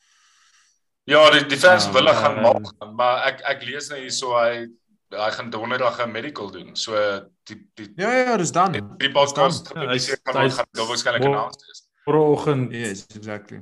Ja, 1.05 1.29
die 1.31 1.43
die 1.51 1.57
fans 1.59 1.85
Ja, 1.85 1.91
wil 1.91 2.01
hulle 2.05 2.13
gaan 2.15 2.37
maak, 2.41 2.69
gaan, 2.79 2.95
maar 2.95 3.25
ek 3.27 3.41
ek 3.51 3.65
lees 3.67 3.89
nou 3.89 3.99
hierso 3.99 4.31
hy 4.37 4.67
hy 5.13 5.29
gaan 5.35 5.49
donderdag 5.51 5.99
'n 6.05 6.11
medical 6.11 6.49
doen. 6.51 6.75
So 6.75 6.95
die 7.43 7.57
die 7.75 7.89
Ja 7.97 8.11
ja, 8.11 8.37
dis 8.37 8.51
dan. 8.51 8.71
die 8.97 9.11
podcast 9.11 9.69
Ja, 9.75 9.81
hy- 9.87 9.99
gaan 10.23 10.49
gaan 10.49 10.65
dit 10.71 10.87
waarskynlik 10.87 11.23
announced 11.25 11.61
is. 11.71 11.83
Vroegoggend. 12.05 12.71
Yes, 12.71 13.05
exactly. 13.15 13.61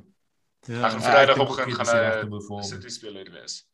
Ja. 0.68 0.90
gaan 0.90 1.02
Ja, 1.02 1.22
ek 1.26 1.32
gaan 1.74 1.86
die 1.86 1.94
regte 2.06 2.20
hy 2.24 2.30
move 2.30 2.46
vir 2.48 2.56
hom. 2.56 2.64
City 2.64 2.90
speler 2.90 3.32
wees. 3.32 3.66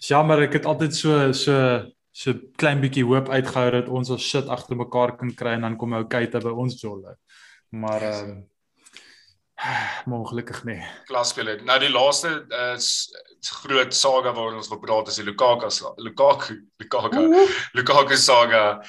Jammer, 0.00 0.42
ek 0.42 0.52
het 0.52 0.64
altyd 0.66 0.94
so 0.94 1.32
so 1.32 1.86
so 2.12 2.36
klein 2.60 2.80
bietjie 2.82 3.04
hoop 3.08 3.30
uitgehou 3.32 3.70
dat 3.72 3.88
ons 3.88 4.10
ons 4.12 4.30
shit 4.30 4.48
agter 4.52 4.76
mekaar 4.76 5.16
kan 5.16 5.32
kry 5.36 5.56
en 5.56 5.68
dan 5.68 5.76
kom 5.80 5.96
ou 5.96 6.04
Keita 6.04 6.42
by 6.44 6.52
ons 6.64 6.80
jolle. 6.80 7.16
Maar 7.72 8.08
ehm 8.08 8.30
um, 8.30 8.40
maar 10.04 10.18
ongelukkig 10.18 10.64
nee. 10.64 10.82
Klasspeler. 11.06 11.60
Nou 11.64 11.78
die 11.78 11.90
laaste 11.90 12.30
uh, 12.50 12.74
groot 13.62 13.94
saga 13.94 14.32
waaroor 14.34 14.58
ons 14.58 14.70
gepraat 14.70 15.08
is 15.08 15.20
die 15.20 15.24
Lukaku 15.24 15.70
Lukaku 16.02 16.56
Lukaku 16.82 17.22
Lukaku 17.72 18.16
saga 18.16 18.82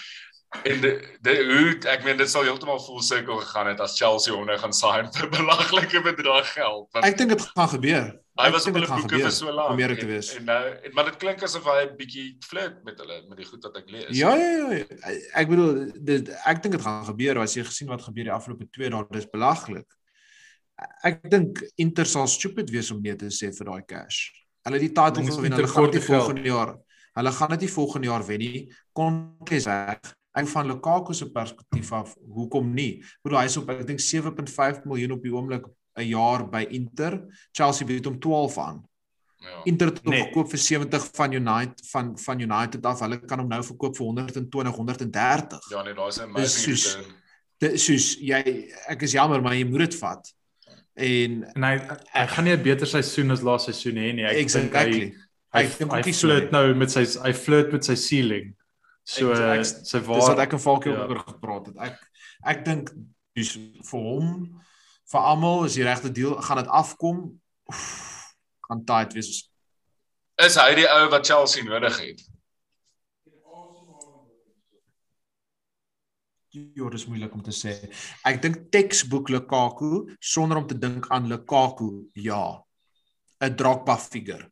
en 0.64 0.82
die, 0.82 0.94
die 1.26 1.38
hoe 1.46 1.78
ek 1.90 2.04
meen 2.06 2.18
dit 2.18 2.30
sal 2.30 2.46
heeltemal 2.46 2.82
vol 2.82 3.02
sirkel 3.06 3.40
gegaan 3.42 3.72
het 3.72 3.82
as 3.82 3.98
Chelsea 3.98 4.34
hom 4.34 4.46
nou 4.50 4.58
gaan 4.62 4.76
sign 4.76 5.10
vir 5.16 5.30
belaglike 5.38 6.04
bedrag 6.06 6.52
geld. 6.54 6.90
Want 6.94 7.06
ek 7.06 7.18
dink 7.22 7.34
dit 7.36 7.48
gaan 7.54 7.72
gebeur. 7.78 8.12
Hy 8.34 8.50
was 8.50 8.66
op 8.66 8.78
hulle 8.80 8.88
boeke 8.90 9.20
vir 9.22 9.34
so 9.34 9.52
lank. 9.54 9.76
Om 9.76 9.82
eerlik 9.84 10.00
te 10.02 10.08
wees. 10.10 10.32
En, 10.40 10.46
nou 10.48 10.62
en, 10.74 10.94
maar 10.98 11.10
dit 11.12 11.18
klink 11.22 11.44
asof 11.46 11.68
hy 11.70 11.84
'n 11.86 11.98
bietjie 11.98 12.26
flirt 12.42 12.80
met 12.86 12.98
hulle 12.98 13.18
met 13.30 13.38
die 13.38 13.46
goed 13.46 13.68
wat 13.68 13.76
ek 13.78 13.92
lees. 13.94 14.10
Ja 14.18 14.34
ja 14.36 14.72
ja. 14.74 15.12
Ek 15.38 15.52
bedoel 15.52 15.92
dit 15.94 16.32
ek 16.42 16.64
dink 16.64 16.74
dit 16.78 16.86
gaan 16.86 17.06
gebeur 17.06 17.44
as 17.44 17.54
jy 17.54 17.66
gesien 17.68 17.92
wat 17.94 18.02
gebeur 18.02 18.32
die 18.32 18.34
afgelope 18.34 18.66
2 18.66 18.90
dae 18.90 19.06
dis 19.14 19.30
belaglik. 19.30 19.86
Ek 21.06 21.22
dink 21.30 21.62
Inter 21.78 22.10
sal 22.10 22.26
stupid 22.28 22.74
wees 22.74 22.90
om 22.92 23.02
nee 23.02 23.16
te 23.16 23.30
sê 23.30 23.52
vir 23.54 23.70
daai 23.70 23.86
cash. 23.86 24.32
Hulle 24.66 24.82
die 24.82 24.94
title 24.98 25.30
gewen 25.30 25.54
hulle 25.54 25.68
gaan 25.68 25.92
dit 25.92 26.10
volgende 26.10 26.48
jaar. 26.50 26.76
Hulle 27.14 27.32
gaan 27.38 27.54
dit 27.54 27.68
nie 27.68 27.74
volgende 27.78 28.08
jaar 28.08 28.26
wen 28.26 28.40
nie. 28.40 28.66
Conte 28.98 29.56
is 29.56 29.70
weg 29.70 30.02
en 30.34 30.48
van 30.48 30.66
Lukaku 30.66 31.14
se 31.14 31.30
perspektief 31.30 31.92
af, 31.94 32.16
hoekom 32.18 32.74
nie? 32.74 33.04
Ek 33.04 33.28
bedoel 33.28 33.44
hy's 33.44 33.58
op 33.62 33.70
ek 33.70 33.86
dink 33.86 34.02
7.5 34.02 34.86
miljoen 34.90 35.14
op 35.14 35.22
die 35.22 35.34
oomblik 35.34 35.68
'n 35.96 36.08
jaar 36.08 36.50
by 36.50 36.66
Inter. 36.70 37.22
Chelsea 37.52 37.86
bied 37.88 38.06
hom 38.06 38.20
12 38.20 38.58
aan. 38.58 38.84
Ja. 39.44 39.64
Inter 39.64 39.88
het 39.92 40.00
hom 40.04 40.14
nee. 40.14 40.24
gekoop 40.24 40.50
vir 40.50 40.60
70 40.60 41.10
van 41.14 41.34
United 41.34 41.90
van 41.90 42.14
van 42.20 42.40
United 42.40 42.86
af. 42.86 43.02
Hulle 43.04 43.20
kan 43.20 43.40
hom 43.40 43.50
nou 43.52 43.60
verkoop 43.64 43.98
vir 43.98 44.06
120, 44.06 44.76
130. 44.76 45.68
Ja 45.72 45.84
nee, 45.84 45.94
daar's 45.94 46.18
'n 46.18 46.30
amazing 46.30 46.78
return. 46.78 47.12
Dit 47.58 47.80
soos 47.80 48.16
jy 48.20 48.70
ek 48.88 49.02
is 49.02 49.12
jammer 49.12 49.42
maar 49.42 49.56
jy 49.56 49.68
moet 49.68 49.90
dit 49.90 49.96
vat. 49.96 50.34
En 50.96 51.44
en 51.54 51.64
hy 51.64 51.76
hy 52.14 52.26
gaan 52.28 52.44
nie 52.44 52.56
'n 52.56 52.64
beter 52.64 52.88
seisoen 52.88 53.32
as 53.32 53.42
laaste 53.42 53.72
seisoen 53.72 54.00
hê 54.00 54.14
nie. 54.14 54.26
Ek 54.26 54.38
exactly. 54.38 54.92
dink 54.92 55.14
hy 55.54 55.62
hy, 55.62 55.64
hy, 55.64 56.02
hy 56.02 56.14
flirt 56.14 56.52
nou 56.52 56.74
met 56.76 56.92
sy 56.92 57.04
hy 57.04 57.34
flirt 57.34 57.72
met 57.72 57.86
sy 57.86 57.96
ceiling. 57.96 58.56
So 59.04 59.32
ek, 59.32 59.66
sy 59.66 60.00
waar 60.00 60.20
Dis 60.20 60.28
wat 60.28 60.40
ek 60.40 60.54
en 60.54 60.60
Falkie 60.60 60.92
ja. 60.92 61.08
oor 61.08 61.20
gepraat 61.20 61.66
het. 61.68 61.78
Ek 61.78 62.00
ek 62.46 62.66
dink 62.66 62.94
dis 63.36 63.58
vir 63.84 64.00
hom 64.00 64.62
vir 65.14 65.30
almal 65.30 65.66
is 65.68 65.78
die 65.78 65.86
regte 65.86 66.12
deal 66.12 66.36
gaan 66.42 66.64
dit 66.64 66.70
afkom 66.82 67.24
oef, 67.70 67.88
gaan 68.68 68.86
tight 68.86 69.14
wees. 69.14 69.44
Is 70.42 70.58
hy 70.58 70.72
die 70.80 70.88
ou 70.90 71.10
wat 71.14 71.28
Chelsea 71.30 71.66
nodig 71.66 72.00
het? 72.02 72.24
Ja, 76.54 76.86
dit 76.86 77.00
is 77.00 77.08
moeilik 77.10 77.34
om 77.34 77.42
te 77.42 77.54
sê. 77.54 77.72
Ek 78.30 78.38
dink 78.42 78.68
textbook 78.74 79.32
Lukaku 79.34 80.04
sonder 80.22 80.60
om 80.62 80.68
te 80.70 80.78
dink 80.78 81.08
aan 81.10 81.26
Lukaku, 81.30 82.10
ja. 82.14 82.62
'n 83.42 83.56
Drogba 83.58 83.98
figure. 83.98 84.52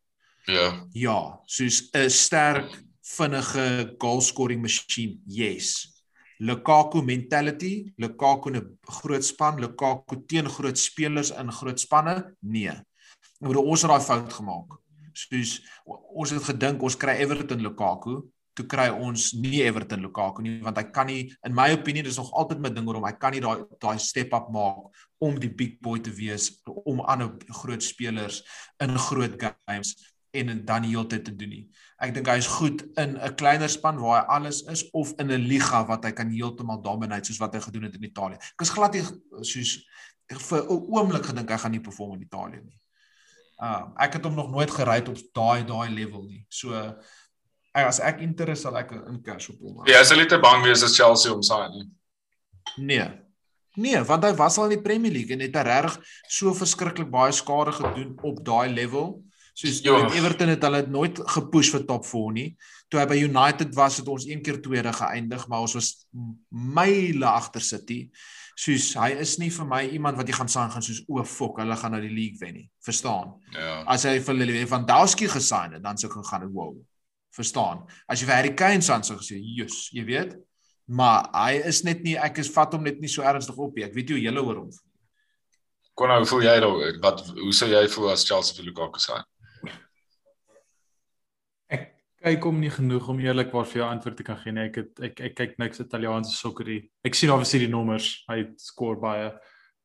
Ja. 0.49 0.87
Ja, 0.93 1.19
soos 1.45 1.89
'n 1.93 2.09
sterk 2.09 2.73
vinnige 3.05 3.95
goal 3.97 4.21
scoring 4.21 4.61
machine. 4.61 5.19
Yes. 5.25 5.90
Lukaku 6.41 7.03
mentality, 7.05 7.93
Lukaku 8.01 8.49
'n 8.49 8.77
groot 8.81 9.23
span, 9.23 9.59
Lukaku 9.61 10.25
teen 10.25 10.47
groot 10.49 10.77
spelers 10.77 11.29
in 11.31 11.51
groot 11.51 11.79
spanne? 11.79 12.35
Nee. 12.41 12.73
Ek 13.41 13.47
bedoel 13.47 13.69
ons 13.69 13.81
het 13.81 13.91
daai 13.91 14.01
fout 14.01 14.33
gemaak. 14.33 14.69
Soos 15.13 15.61
ons 15.85 16.29
het 16.29 16.43
gedink 16.43 16.81
ons 16.81 16.95
kry 16.95 17.19
Everton 17.21 17.61
Lukaku, 17.61 18.23
toe 18.53 18.65
kry 18.67 18.89
ons 18.89 19.31
nie 19.33 19.61
Everton 19.63 20.01
Lukaku 20.03 20.43
nie 20.43 20.59
want 20.63 20.77
hy 20.77 20.83
kan 20.91 21.07
nie 21.07 21.31
in 21.45 21.53
my 21.55 21.69
opinie 21.75 22.03
dis 22.03 22.17
nog 22.19 22.31
altyd 22.33 22.59
my 22.59 22.71
ding 22.73 22.87
oor 22.87 22.99
hom. 22.99 23.07
Hy 23.07 23.15
kan 23.19 23.35
nie 23.35 23.43
daai 23.43 23.63
daai 23.79 23.99
step 23.99 24.33
up 24.33 24.49
maak 24.51 24.89
om 25.21 25.37
die 25.39 25.49
big 25.49 25.77
boy 25.83 25.99
te 26.03 26.11
wees 26.11 26.49
om 26.67 27.03
ander 27.05 27.31
groot 27.61 27.83
spelers 27.85 28.41
in 28.83 28.97
groot 28.97 29.37
games 29.39 29.93
en 30.31 30.65
dan 30.65 30.85
die 30.85 30.93
hele 30.93 31.07
tyd 31.07 31.25
te 31.27 31.35
doen 31.35 31.49
nie. 31.51 31.63
Ek 32.01 32.13
dink 32.15 32.29
hy 32.31 32.37
is 32.39 32.47
goed 32.47 32.83
in 32.99 33.17
'n 33.17 33.35
kleiner 33.35 33.69
span 33.69 33.99
waar 33.99 34.21
hy 34.21 34.27
alles 34.37 34.61
is 34.71 34.89
of 34.91 35.13
in 35.19 35.31
'n 35.31 35.47
liga 35.47 35.85
wat 35.85 36.05
hy 36.05 36.11
kan 36.11 36.29
heeltemal 36.29 36.81
dominate 36.81 37.25
soos 37.25 37.39
wat 37.39 37.53
hy 37.53 37.59
gedoen 37.59 37.83
het 37.83 37.95
in 37.95 38.03
Italië. 38.03 38.35
Ek 38.35 38.61
is 38.61 38.69
glad 38.69 38.93
nie 38.93 39.03
soos 39.41 39.85
vir 40.27 40.63
'n 40.63 40.85
oomblik 40.87 41.25
gedink 41.25 41.49
hy 41.49 41.57
gaan 41.57 41.71
nie 41.71 41.83
perform 41.83 42.13
in 42.13 42.21
Italië 42.21 42.61
nie. 42.63 42.79
Uh 43.61 43.91
ek 43.97 44.13
het 44.13 44.23
hom 44.23 44.35
nog 44.35 44.49
nooit 44.49 44.71
gery 44.71 44.99
op 45.07 45.17
daai 45.33 45.63
daai 45.63 45.89
level 45.89 46.23
nie. 46.23 46.45
So 46.49 46.95
as 47.73 47.99
ek 47.99 48.21
Inter 48.21 48.55
sal 48.55 48.77
ek 48.77 48.91
in 48.91 49.21
cash 49.23 49.49
op 49.49 49.59
hom. 49.59 49.85
Ja, 49.87 50.03
sal 50.03 50.17
jy 50.17 50.25
te 50.25 50.39
bang 50.39 50.63
wees 50.63 50.83
as 50.83 50.95
Chelsea 50.95 51.31
hom 51.31 51.43
sign 51.43 51.71
nie? 51.71 51.89
Nee. 52.77 53.09
Nee, 53.75 54.01
want 54.03 54.23
hy 54.23 54.33
was 54.35 54.57
al 54.57 54.69
in 54.69 54.77
die 54.77 54.83
Premier 54.83 55.11
League 55.11 55.31
en 55.31 55.39
het 55.39 55.55
regtig 55.55 55.99
so 56.27 56.53
verskriklik 56.53 57.09
baie 57.11 57.31
skade 57.31 57.71
gedoen 57.71 58.17
op 58.21 58.45
daai 58.45 58.69
level 58.73 59.23
Soos 59.53 59.81
ja. 59.83 59.97
Everton 60.15 60.53
het 60.53 60.63
hulle 60.63 60.85
nooit 60.87 61.17
gepush 61.35 61.71
vir 61.75 61.83
top 61.87 62.05
4 62.07 62.35
nie. 62.35 62.49
Toe 62.91 63.01
hy 63.01 63.07
by 63.07 63.17
United 63.19 63.73
was 63.75 63.99
het 63.99 64.07
ons 64.11 64.27
een 64.27 64.43
keer 64.43 64.61
tweede 64.63 64.93
geëindig, 64.95 65.47
maar 65.51 65.65
ons 65.65 65.75
was 65.77 65.89
myle 66.49 67.27
agter 67.27 67.63
City. 67.63 68.01
Soos 68.59 68.91
hy 68.99 69.11
is 69.23 69.37
nie 69.41 69.49
vir 69.51 69.67
my 69.67 69.81
iemand 69.95 70.19
wat 70.19 70.29
jy 70.29 70.35
gaan 70.37 70.51
sien 70.51 70.71
gaan 70.71 70.85
soos 70.85 71.01
o, 71.07 71.23
fok, 71.27 71.61
hulle 71.63 71.77
gaan 71.79 71.95
nou 71.95 72.01
die 72.03 72.13
league 72.13 72.39
wen 72.41 72.55
nie. 72.59 72.67
Verstaan? 72.83 73.35
Ja. 73.55 73.81
As 73.91 74.05
hy 74.07 74.17
vir 74.23 74.39
Lewandowski 74.39 75.29
gesign 75.31 75.77
het, 75.77 75.83
dan 75.83 75.99
sou 75.99 76.11
ek 76.11 76.19
gaan 76.29 76.47
wow. 76.51 76.75
Verstaan? 77.35 77.85
As 78.11 78.21
jy 78.21 78.27
vir 78.27 78.35
Harry 78.35 78.55
Kane 78.59 78.83
sou 78.83 79.17
gesê, 79.19 79.39
"Jesus, 79.39 79.89
jy 79.91 80.05
weet." 80.05 80.35
Maar 80.87 81.29
hy 81.33 81.61
is 81.69 81.83
net 81.83 82.03
nie 82.03 82.17
ek 82.17 82.39
is 82.39 82.49
vat 82.51 82.73
hom 82.73 82.83
net 82.83 82.99
nie 82.99 83.07
so 83.07 83.23
ernstig 83.23 83.57
op 83.57 83.75
nie. 83.75 83.85
Ek 83.85 83.93
weet 83.93 84.09
jy 84.09 84.17
hoe 84.17 84.23
julle 84.23 84.43
oor 84.43 84.55
hom. 84.55 84.71
Kon 85.95 86.09
nou 86.09 86.25
voel 86.25 86.41
jy 86.41 86.59
daaroor? 86.59 86.99
Wat 87.03 87.23
hoe 87.37 87.53
sou 87.53 87.69
jy 87.69 87.87
voel 87.87 88.11
as 88.11 88.25
Chelsea 88.27 88.55
vir 88.57 88.65
Lukaku 88.65 88.99
sign? 88.99 89.23
Kyk 92.21 92.45
hom 92.45 92.59
nie 92.61 92.69
genoeg 92.69 93.07
om 93.09 93.19
eerlikwaar 93.19 93.65
vir 93.65 93.81
jou 93.81 93.87
antwoord 93.87 94.17
te 94.19 94.25
kan 94.25 94.37
gee 94.37 94.53
nie. 94.53 94.67
Ek 94.69 94.77
het 94.81 95.01
ek 95.07 95.21
ek 95.29 95.35
kyk 95.39 95.57
niks 95.61 95.81
Italiaanse 95.81 96.35
sokker 96.35 96.69
nie. 96.69 96.81
Ek 97.07 97.17
sien 97.17 97.33
obviously 97.33 97.65
die 97.65 97.71
nommers. 97.71 98.13
Hy 98.29 98.43
skoor 98.61 98.99
baie. 99.01 99.31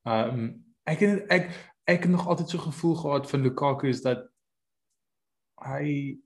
Ehm 0.07 0.34
um, 0.34 0.47
ek 0.87 1.03
het 1.03 1.32
ek 1.32 1.51
ek 1.87 2.07
het 2.07 2.12
nog 2.12 2.26
altyd 2.26 2.53
so 2.53 2.62
gevoel 2.62 2.95
gehad 3.01 3.30
van 3.30 3.43
Lukaku 3.43 3.89
is 3.89 4.03
dat 4.05 4.26
hy 5.64 6.18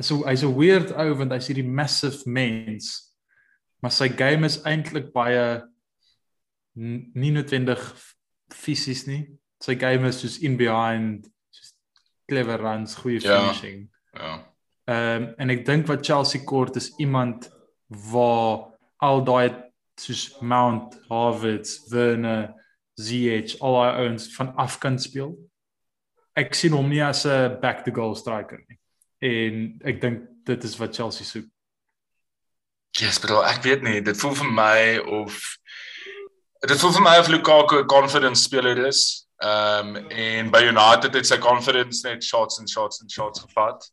so 0.00 0.24
hy's 0.24 0.42
'n 0.44 0.56
weird 0.56 0.92
ou 0.96 1.14
want 1.14 1.32
hy's 1.32 1.50
hierdie 1.52 1.66
massive 1.66 2.24
mens. 2.26 3.12
Maar 3.82 3.92
sy 3.92 4.08
game 4.08 4.46
is 4.46 4.62
eintlik 4.64 5.12
baie 5.12 5.62
nie 6.74 7.30
noodwendig 7.30 7.80
fisies 8.54 9.06
nie. 9.06 9.28
Sy 9.60 9.76
game 9.76 10.08
is 10.08 10.20
soos 10.20 10.38
in 10.40 10.56
behind, 10.56 11.28
soos 11.50 11.74
clever 12.28 12.60
runs, 12.60 12.94
goeie 12.94 13.20
ja. 13.20 13.40
finishing. 13.40 13.90
Ja. 14.14 14.49
Ehm 14.90 15.22
um, 15.22 15.34
en 15.38 15.50
ek 15.54 15.60
dink 15.66 15.86
wat 15.86 16.02
Chelsea 16.06 16.42
kort 16.42 16.76
is 16.76 16.88
iemand 16.98 17.46
waar 18.10 18.72
al 18.98 19.20
daai 19.22 19.52
soos 19.94 20.40
Mount, 20.40 20.96
Havertz, 21.08 21.76
Werner, 21.92 22.48
Ziyech, 22.98 23.54
al 23.60 23.76
daai 23.76 24.00
ouens 24.00 24.26
van 24.34 24.50
af 24.58 24.78
kan 24.82 24.98
speel. 24.98 25.36
Ek 26.34 26.58
sien 26.58 26.74
hom 26.74 26.88
nie 26.90 27.02
as 27.04 27.22
'n 27.24 27.60
back 27.60 27.84
to 27.84 27.94
goal 27.94 28.16
striker 28.16 28.64
nie. 28.66 28.78
En 29.22 29.78
ek 29.84 30.00
dink 30.00 30.26
dit 30.44 30.64
is 30.64 30.76
wat 30.78 30.96
Chelsea 30.96 31.26
soek. 31.26 31.46
Ja, 32.98 33.06
yes, 33.06 33.18
bro, 33.18 33.42
ek 33.42 33.62
weet 33.62 33.82
nie, 33.82 34.00
dit 34.00 34.16
voel 34.16 34.34
vir 34.34 34.50
my 34.50 34.98
of 35.06 35.38
dit 36.66 36.80
voel 36.80 36.92
vir 36.98 37.06
my 37.06 37.16
of 37.18 37.28
Lukaku 37.28 37.78
'n 37.78 37.86
confidence 37.86 38.42
speler 38.42 38.86
is. 38.86 39.28
Ehm 39.38 39.96
um, 39.96 40.10
en 40.10 40.50
by 40.50 40.66
United 40.66 41.14
het 41.14 41.26
sy 41.26 41.38
confidence 41.38 42.02
net 42.08 42.24
shots 42.24 42.58
and 42.58 42.68
shots 42.68 43.00
and 43.00 43.10
shots 43.10 43.46
gevat 43.46 43.86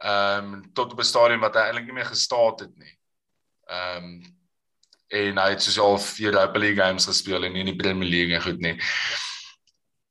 ehm 0.00 0.52
um, 0.54 0.72
tot 0.72 0.92
op 0.92 1.00
'n 1.00 1.04
stadium 1.04 1.40
wat 1.40 1.54
hy 1.54 1.60
eintlik 1.68 1.86
nie 1.86 1.98
meer 2.00 2.10
gestaat 2.10 2.60
het 2.60 2.76
nie. 2.76 2.94
Ehm 3.68 4.04
um, 4.04 4.38
en 5.10 5.38
hy 5.42 5.48
het 5.50 5.62
soos 5.62 5.78
al 5.78 5.98
vier 5.98 6.32
Europa 6.32 6.58
League 6.58 6.78
games 6.78 7.06
gespeel 7.06 7.44
en 7.44 7.52
nie 7.52 7.64
in 7.64 7.72
die 7.72 7.76
Premier 7.76 8.08
League 8.08 8.34
en 8.34 8.42
goed 8.42 8.60
nie. 8.60 8.76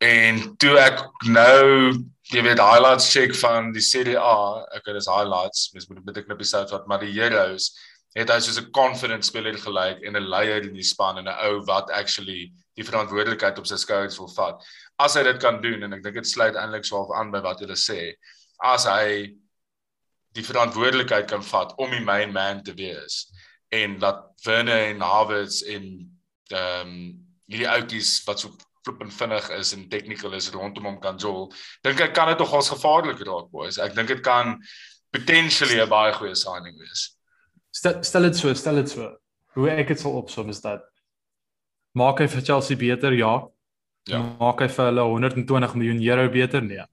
En 0.04 0.42
toe 0.58 0.78
ek 0.80 1.00
nou 1.24 1.94
jy 2.30 2.42
weet 2.46 2.60
highlights 2.60 3.08
check 3.12 3.34
van 3.36 3.72
die 3.72 3.82
Serie 3.82 4.20
A, 4.20 4.66
het 4.76 4.86
dis 4.86 5.08
highlights, 5.08 5.72
mens 5.74 5.88
moet 5.88 5.98
'n 6.00 6.06
bietjie 6.06 6.26
knippies 6.26 6.54
uit 6.54 6.70
wat 6.70 6.88
maar 6.88 7.00
die 7.00 7.14
Heroes 7.14 7.72
het 8.18 8.30
hy 8.30 8.40
soos 8.42 8.60
'n 8.60 8.72
confident 8.72 9.26
speler 9.26 9.58
gelyk 9.58 10.02
en 10.04 10.16
'n 10.18 10.30
leier 10.30 10.64
in 10.64 10.74
die 10.74 10.84
span 10.84 11.18
en 11.18 11.28
'n 11.28 11.40
ou 11.48 11.62
wat 11.66 11.92
actually 11.92 12.52
die 12.76 12.84
verantwoordelikheid 12.84 13.60
op 13.60 13.68
sy 13.68 13.76
skouers 13.76 14.18
wil 14.18 14.28
vat. 14.28 14.64
As 14.98 15.14
hy 15.16 15.24
dit 15.24 15.40
kan 15.40 15.62
doen 15.62 15.84
en 15.84 15.94
ek 15.94 16.04
dink 16.04 16.16
dit 16.16 16.28
sluit 16.28 16.56
eintlik 16.56 16.86
swaar 16.86 17.16
aan 17.16 17.32
by 17.32 17.42
wat 17.42 17.60
jy 17.60 17.68
sê, 17.68 18.16
as 18.64 18.86
hy 18.86 19.36
die 20.40 20.48
verantwoordelikheid 20.48 21.28
kan 21.30 21.44
vat 21.44 21.76
om 21.78 21.92
die 21.92 22.04
main 22.06 22.34
man 22.36 22.64
te 22.64 22.76
wees 22.78 23.28
en 23.76 24.00
dat 24.02 24.26
Werner 24.46 24.88
en 24.90 25.04
Havertz 25.06 25.62
en 25.68 25.90
ehm 26.50 26.88
um, 26.88 27.00
hierdie 27.50 27.70
outjies 27.70 28.20
wat 28.28 28.40
so 28.40 28.54
flippend 28.86 29.14
vinnig 29.14 29.48
is 29.58 29.74
en 29.74 29.88
technical 29.90 30.34
is 30.38 30.52
rondom 30.54 30.86
hom 30.86 31.00
kan 31.02 31.18
jol. 31.18 31.48
Dink 31.86 32.02
ek 32.06 32.14
kan 32.14 32.30
dit 32.30 32.42
nog 32.42 32.54
als 32.54 32.70
gevaarlik 32.70 33.24
raak 33.26 33.50
boys. 33.54 33.80
Ek 33.82 33.96
dink 33.98 34.08
dit 34.08 34.22
kan 34.26 34.60
potentially 35.14 35.80
'n 35.82 35.90
baie 35.90 36.14
goeie 36.14 36.36
signing 36.36 36.78
wees. 36.78 37.18
Stel 37.72 38.04
stel 38.04 38.30
dit 38.30 38.38
so, 38.38 38.54
stel 38.54 38.76
dit 38.76 38.90
so. 38.90 39.10
Hoe 39.58 39.70
ek 39.70 39.88
dit 39.88 40.00
sal 40.00 40.14
opsom 40.14 40.50
is 40.50 40.62
dat 40.62 40.86
Maak 41.98 42.20
hy 42.20 42.28
vir 42.28 42.42
Chelsea 42.46 42.78
beter? 42.78 43.14
Ja. 43.18 43.48
Ja. 44.06 44.22
Maak 44.40 44.62
hy 44.62 44.68
vir 44.70 44.86
hulle 44.92 45.02
120 45.02 45.74
miljoen 45.76 46.02
euro 46.06 46.30
beter? 46.30 46.62
Nee. 46.62 46.86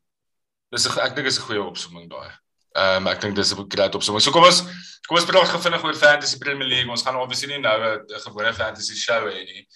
Dis 0.73 0.87
ek 0.89 1.15
dink 1.15 1.29
is 1.29 1.39
'n 1.39 1.47
goeie 1.47 1.63
opsomming 1.63 2.09
daai. 2.11 2.33
Ehm 2.77 3.07
um, 3.07 3.09
ek 3.09 3.21
dink 3.21 3.37
dis 3.37 3.55
'n 3.55 3.69
great 3.73 3.95
opsomming. 3.95 4.23
So 4.23 4.31
kom 4.31 4.45
ons 4.45 4.61
kom 5.09 5.17
ons 5.17 5.25
praat 5.25 5.49
gou 5.49 5.61
vinnig 5.61 5.85
oor 5.85 5.97
Fantasy 5.97 6.39
Premier 6.39 6.69
League. 6.69 6.91
Ons 6.91 7.03
gaan 7.03 7.17
obviously 7.17 7.49
nie 7.49 7.63
nou 7.63 7.77
'n 7.81 8.21
gewone 8.27 8.53
fantasy 8.53 8.95
show 8.95 9.25
hê 9.25 9.45
nie. 9.45 9.67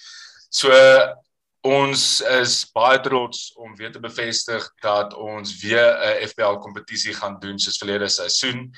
So 0.51 0.71
ons 1.63 2.21
is 2.21 2.65
baie 2.75 3.01
trots 3.01 3.53
om 3.57 3.77
weer 3.77 3.93
te 3.93 4.01
bevestig 4.01 4.65
dat 4.83 5.15
ons 5.15 5.63
weer 5.63 5.97
'n 5.97 6.29
FPL 6.29 6.61
kompetisie 6.61 7.15
gaan 7.15 7.39
doen 7.41 7.59
soos 7.59 7.79
verlede 7.79 8.09
seisoen. 8.09 8.71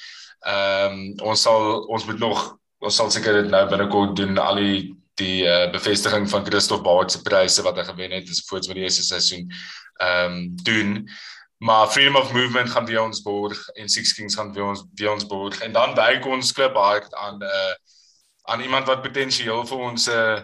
Ehm 0.47 0.93
um, 0.93 1.15
ons 1.31 1.43
sal 1.43 1.87
ons 1.89 2.05
moet 2.07 2.19
nog 2.19 2.59
ons 2.81 2.97
sal 2.97 3.11
seker 3.11 3.43
dit 3.43 3.51
nou 3.51 3.69
binnekort 3.69 4.17
doen 4.17 4.39
al 4.39 4.57
die 4.57 4.95
die 5.15 5.45
uh, 5.45 5.71
bevestiging 5.71 6.29
van 6.31 6.45
Christoph 6.45 6.83
Baard 6.83 7.13
se 7.13 7.23
pryse 7.23 7.63
wat 7.63 7.77
hy 7.77 7.85
gewen 7.85 8.11
het 8.17 8.29
is 8.29 8.45
voorts 8.49 8.67
vir 8.67 8.75
die 8.75 8.85
eerste 8.85 9.03
seisoen 9.03 9.51
ehm 9.99 10.33
um, 10.33 10.57
doen. 10.63 11.09
Maar 11.63 11.87
Freedom 11.89 12.17
of 12.17 12.33
Movement 12.33 12.71
gaan 12.71 12.87
weer 12.87 13.03
ons 13.03 13.23
borg 13.23 13.69
en 13.79 13.89
Six 13.89 14.15
Kings 14.19 14.35
gaan 14.35 14.53
weer 14.53 14.65
ons 14.65 14.83
weer 14.99 15.13
ons 15.13 15.27
borg 15.27 15.61
en 15.63 15.73
dan 15.73 15.95
wyk 15.95 16.25
ons 16.27 16.53
klip 16.53 16.75
hard 16.75 17.15
aan 17.15 17.39
'n 17.39 17.47
uh, 17.47 17.75
aan 18.51 18.61
iemand 18.61 18.87
wat 18.91 19.03
potensieel 19.03 19.63
vir 19.67 19.79
ons 19.79 20.09
'n 20.09 20.11
uh, 20.11 20.43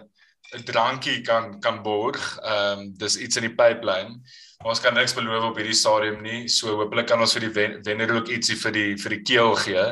'n 0.55 0.63
drankie 0.63 1.21
kan 1.21 1.59
kan 1.59 1.81
borg. 1.83 2.39
Ehm 2.41 2.79
um, 2.79 2.93
dis 2.97 3.17
iets 3.17 3.35
in 3.35 3.45
die 3.49 3.55
pipeline. 3.55 4.21
Ons 4.63 4.79
kan 4.79 4.93
niks 4.93 5.13
beloof 5.13 5.43
op 5.43 5.59
hierdie 5.59 5.75
stadium 5.75 6.21
nie. 6.21 6.47
So 6.47 6.75
hopelik 6.79 7.07
kan 7.07 7.19
ons 7.19 7.35
vir 7.35 7.47
die 7.47 7.53
wen, 7.53 7.83
wenner 7.83 8.15
ook 8.15 8.31
ietsie 8.31 8.57
vir 8.57 8.71
die 8.71 8.97
vir 8.97 9.09
die 9.17 9.21
keel 9.21 9.55
gee. 9.55 9.85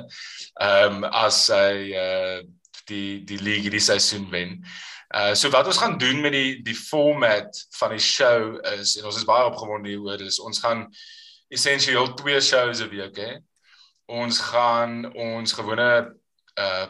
Ehm 0.62 1.04
um, 1.04 1.04
as 1.04 1.48
hy 1.54 1.92
uh 1.92 2.40
die 2.88 3.20
die 3.28 3.42
league 3.44 3.68
hierdie 3.68 3.84
seisoen 3.84 4.30
wen. 4.32 4.64
Uh 5.12 5.36
so 5.36 5.52
wat 5.52 5.68
ons 5.68 5.78
gaan 5.78 5.98
doen 5.98 6.22
met 6.22 6.32
die 6.32 6.64
die 6.64 6.76
format 6.76 7.68
van 7.80 7.92
die 7.92 8.04
show 8.04 8.58
is 8.80 8.96
en 8.98 9.06
ons 9.06 9.20
is 9.20 9.28
baie 9.28 9.46
opgewonde 9.46 9.92
hieroor 9.92 10.24
is 10.24 10.40
ons 10.40 10.60
gaan 10.64 10.88
essensieel 11.50 12.14
twee 12.14 12.42
shows 12.42 12.82
'n 12.82 12.90
week 12.90 13.18
hê. 13.18 13.40
Ons 14.06 14.40
gaan 14.40 15.14
ons 15.14 15.54
gewone 15.54 16.16
uh 16.60 16.88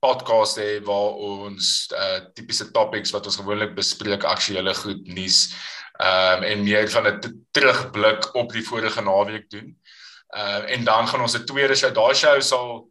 podcast 0.00 0.58
hê 0.58 0.78
waar 0.84 1.16
ons 1.18 1.88
uh 1.92 2.20
tipiese 2.34 2.70
topics 2.70 3.10
wat 3.10 3.26
ons 3.26 3.36
gewoonlik 3.36 3.74
bespreek 3.74 4.24
aktuele 4.24 4.74
goed 4.74 5.06
nuus 5.06 5.54
ehm 5.98 6.38
um, 6.38 6.42
en 6.42 6.62
meer 6.62 6.90
van 6.90 7.06
'n 7.06 7.46
terugblik 7.50 8.34
op 8.34 8.52
die 8.52 8.62
vorige 8.62 9.02
naweek 9.02 9.50
doen. 9.50 9.78
Ehm 10.28 10.62
uh, 10.62 10.70
en 10.70 10.84
dan 10.84 11.08
gaan 11.08 11.20
ons 11.20 11.38
'n 11.38 11.44
tweede 11.44 11.74
show, 11.74 11.94
daai 11.94 12.14
show 12.14 12.40
sal 12.40 12.90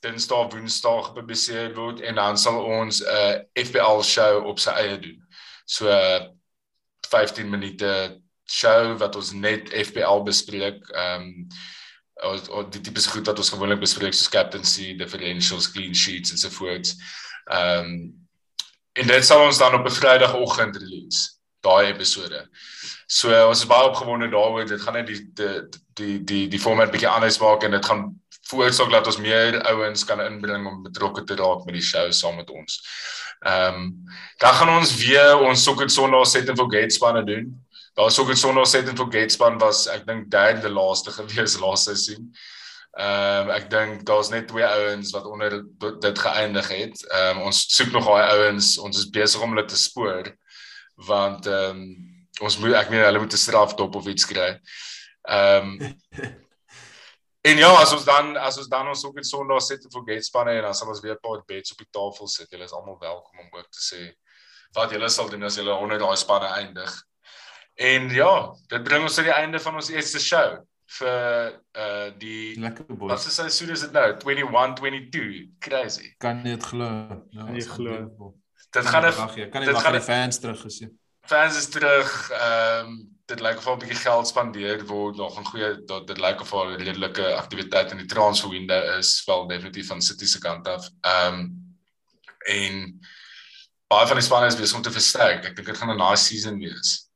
Dinsdag, 0.00 0.52
Woensdag 0.52 1.06
gepubliseer 1.06 1.74
word 1.74 2.00
en 2.00 2.14
dan 2.14 2.38
sal 2.38 2.64
ons 2.64 3.00
'n 3.00 3.06
uh, 3.06 3.64
FPL 3.66 4.02
show 4.02 4.44
op 4.46 4.58
sy 4.58 4.70
eie 4.70 4.98
doen. 4.98 5.26
So 5.64 5.88
uh, 5.88 6.28
15 7.08 7.50
minute 7.50 8.20
show 8.50 8.96
wat 8.98 9.16
ons 9.16 9.32
net 9.32 9.70
FPL 9.70 10.22
bespreek. 10.26 10.82
Ehm 10.94 11.22
um, 11.22 11.48
of, 12.24 12.68
die 12.70 12.80
tipe 12.80 13.02
goed 13.10 13.26
wat 13.26 13.38
ons 13.38 13.50
gewoonlik 13.50 13.80
bespreek 13.82 14.14
soos 14.14 14.30
captaincy, 14.30 14.94
differentials, 14.96 15.70
clean 15.72 15.94
sheets 15.94 16.30
en 16.30 16.38
so 16.38 16.50
voort. 16.50 16.94
Ehm 17.50 17.78
um, 17.78 18.12
en 18.94 19.08
dit 19.10 19.24
sal 19.26 19.42
ons 19.42 19.58
dan 19.58 19.74
op 19.74 19.86
'n 19.86 19.90
Vrydagoggend 19.90 20.76
release 20.76 21.34
daai 21.60 21.86
episode. 21.86 22.48
So 23.06 23.32
ons 23.48 23.62
is 23.62 23.66
baie 23.66 23.88
opgewonde 23.88 24.28
daaroor. 24.28 24.66
Dit 24.68 24.80
gaan 24.80 24.98
net 24.98 25.06
die 25.06 25.20
die 25.34 25.62
die 25.94 26.18
die 26.24 26.48
die 26.48 26.60
format 26.60 26.92
bietjie 26.92 27.08
anders 27.08 27.38
maak 27.42 27.64
en 27.64 27.70
dit 27.76 27.84
gaan 27.84 28.04
veroorsaak 28.48 28.90
dat 28.92 29.06
ons 29.06 29.18
meer 29.18 29.60
ouens 29.72 30.04
kan 30.04 30.20
inbring 30.20 30.66
om 30.66 30.82
betrokke 30.82 31.24
te 31.24 31.36
raak 31.38 31.64
met 31.64 31.74
die 31.78 31.84
show 31.84 32.10
saam 32.12 32.36
met 32.36 32.50
ons. 32.50 32.80
Ehm 33.40 33.74
um, 33.74 33.86
dan 34.38 34.54
gaan 34.54 34.76
ons 34.78 34.96
weer 34.96 35.38
ons 35.38 35.62
Sokker 35.62 35.90
Sondag 35.90 36.26
set 36.26 36.48
and 36.48 36.58
forget 36.58 36.92
spanne 36.92 37.24
doen. 37.24 37.63
Daar 37.94 38.10
sou 38.10 38.26
ek 38.30 38.38
sonder 38.40 38.66
set 38.66 38.88
and 38.90 38.98
forget 38.98 39.32
span 39.32 39.58
was 39.62 39.86
ek 39.90 40.06
dink 40.06 40.30
derde 40.30 40.70
laaste 40.72 41.14
gewees 41.18 41.58
laaste 41.62 41.94
seisoen. 41.94 42.30
Ehm 42.94 43.50
um, 43.50 43.52
ek 43.56 43.68
dink 43.70 44.06
daar's 44.06 44.30
net 44.30 44.48
twee 44.48 44.66
ouens 44.66 45.10
wat 45.14 45.26
onder 45.26 45.60
dit 45.80 46.24
geëindig 46.26 46.68
het. 46.68 47.04
Ehm 47.10 47.38
um, 47.38 47.46
ons 47.50 47.64
soek 47.76 47.92
nog 47.94 48.06
daai 48.06 48.30
ouens. 48.38 48.76
Ons 48.78 49.02
is 49.02 49.10
besig 49.10 49.42
om 49.42 49.54
hulle 49.54 49.66
te 49.66 49.78
spoor 49.78 50.32
want 51.10 51.46
ehm 51.46 51.82
um, 51.82 51.86
ons 52.42 52.58
moet 52.58 52.74
ek 52.78 52.90
meen 52.90 53.04
hulle 53.06 53.20
moet 53.22 53.34
'n 53.34 53.46
strafdop 53.46 53.94
of 53.94 54.06
iets 54.10 54.26
kry. 54.26 54.54
Ehm 55.28 55.78
um, 55.78 55.94
En 57.44 57.58
ja, 57.60 57.68
as 57.76 57.90
ons 57.92 58.04
dan 58.08 58.36
as 58.40 58.56
ons 58.56 58.68
dan 58.72 58.86
ons 58.88 59.02
ook 59.04 59.18
net 59.18 59.26
Sondag 59.28 59.60
sit 59.62 59.82
en 59.84 59.90
forget 59.92 60.24
spanne 60.24 60.54
en 60.56 60.62
dan 60.64 60.74
sal 60.74 60.88
ons 60.88 61.00
weer 61.04 61.12
'n 61.12 61.20
paar 61.20 61.42
bets 61.44 61.72
op 61.72 61.78
die 61.78 61.90
tafel 61.90 62.26
sit. 62.26 62.50
Julle 62.50 62.64
is 62.64 62.72
almal 62.72 62.96
welkom 62.98 63.38
om 63.38 63.58
ook 63.58 63.68
te 63.68 63.82
sê 63.90 64.00
wat 64.72 64.90
julle 64.90 65.08
sal 65.08 65.28
doen 65.28 65.44
as 65.44 65.56
julle 65.56 65.74
onder 65.74 65.98
daai 65.98 66.16
spanne 66.16 66.46
eindig. 66.46 66.94
En 67.74 68.08
ja, 68.14 68.54
dit 68.66 68.82
bring 68.82 69.02
ons 69.02 69.14
tot 69.14 69.26
die 69.26 69.34
einde 69.34 69.60
van 69.60 69.74
ons 69.74 69.90
eerste 69.90 70.20
show 70.22 70.62
vir 70.98 71.54
uh 71.80 72.10
die 72.20 72.54
lekker 72.60 72.86
boy. 72.86 73.08
Wat 73.08 73.22
se 73.22 73.32
seisoen 73.34 73.72
is 73.74 73.80
dit 73.86 73.92
nou? 73.92 74.04
21 74.22 74.74
22. 74.78 75.46
Crazy. 75.58 76.12
Kan 76.22 76.44
jy 76.44 76.54
dit 76.54 76.68
glo? 76.70 76.90
Ja, 77.34 77.48
jy 77.50 77.64
glo. 77.66 78.34
Dit 78.74 78.86
gaan 78.90 79.08
ek 79.08 79.50
kan 79.50 79.64
nie 79.64 79.72
wag 79.72 79.88
vir 79.88 79.98
die 79.98 80.06
fans 80.06 80.38
terug 80.42 80.62
gesien. 80.66 80.92
Fans 81.26 81.58
is 81.58 81.68
terug. 81.72 82.14
Ehm 82.30 82.86
um, 82.86 83.02
dit 83.24 83.40
lyk 83.40 83.56
of 83.56 83.66
'n 83.72 83.78
bietjie 83.80 83.96
geld 83.96 84.28
spandeer 84.28 84.82
word 84.86 85.16
nog 85.16 85.38
'n 85.40 85.46
goeie 85.48 85.84
dat 85.88 86.06
dit 86.06 86.18
lyk 86.20 86.40
of 86.40 86.52
'n 86.52 86.76
redelike 86.76 87.24
aktiwiteit 87.34 87.90
in 87.90 88.02
die 88.02 88.06
transfer 88.06 88.50
window 88.50 88.98
is, 88.98 89.22
wel 89.24 89.46
definitief 89.46 89.86
van 89.86 90.02
City 90.02 90.26
se 90.26 90.38
kant 90.38 90.68
af. 90.68 90.88
Ehm 91.00 91.34
um, 91.34 91.76
en 92.46 93.00
baie 93.88 94.06
van 94.06 94.16
die 94.16 94.24
spanne 94.24 94.46
is 94.46 94.56
besig 94.56 94.76
om 94.76 94.82
te 94.82 94.90
versterk. 94.92 95.44
Ek 95.44 95.56
dink 95.56 95.66
dit 95.66 95.76
gaan 95.76 95.90
'n 95.90 96.08
nice 96.10 96.24
season 96.24 96.58
wees. 96.58 97.08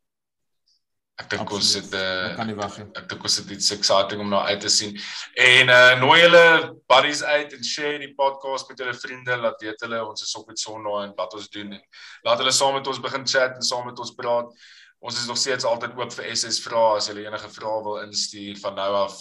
Ek 1.19 1.31
dink 1.33 1.51
ons 1.51 1.71
het 1.75 1.91
'n 1.91 1.99
uh, 1.99 2.35
kan 2.37 2.47
nie 2.47 2.55
wag 2.55 2.77
nie. 2.79 2.87
Ek 2.95 3.09
dink 3.11 3.25
ons 3.27 3.37
het 3.41 3.51
iets 3.51 3.71
exciting 3.75 4.21
om 4.23 4.29
nou 4.31 4.43
uit 4.43 4.61
te 4.61 4.69
sien. 4.71 4.93
En 5.35 5.69
uh 5.69 5.95
nooi 6.01 6.21
julle 6.21 6.75
buddies 6.87 7.23
uit 7.23 7.53
en 7.53 7.65
share 7.65 7.99
die 7.99 8.15
podcast 8.15 8.69
met 8.69 8.79
julle 8.79 8.95
vriende, 8.95 9.37
laat 9.37 9.63
weet 9.63 9.81
hulle 9.81 10.05
ons 10.05 10.23
is 10.23 10.35
op 10.39 10.47
met 10.47 10.59
Sondag 10.59 11.09
en 11.09 11.15
wat 11.17 11.35
ons 11.35 11.49
doen 11.49 11.73
en 11.73 11.83
laat 12.23 12.39
hulle 12.39 12.53
saam 12.53 12.75
met 12.75 12.87
ons 12.87 13.01
begin 13.01 13.27
chat 13.27 13.57
en 13.57 13.63
saam 13.63 13.87
met 13.87 13.99
ons 13.99 14.15
praat. 14.15 14.53
Ons 15.01 15.19
is 15.19 15.27
nog 15.27 15.39
steeds 15.39 15.65
altyd 15.65 15.99
oop 15.99 16.13
vir 16.13 16.31
SS 16.37 16.63
vrae 16.63 16.97
as 16.97 17.11
julle 17.11 17.27
enige 17.27 17.51
vrae 17.51 17.83
wil 17.83 17.99
instuur 18.07 18.59
van 18.63 18.75
nou 18.75 18.93
af 19.03 19.19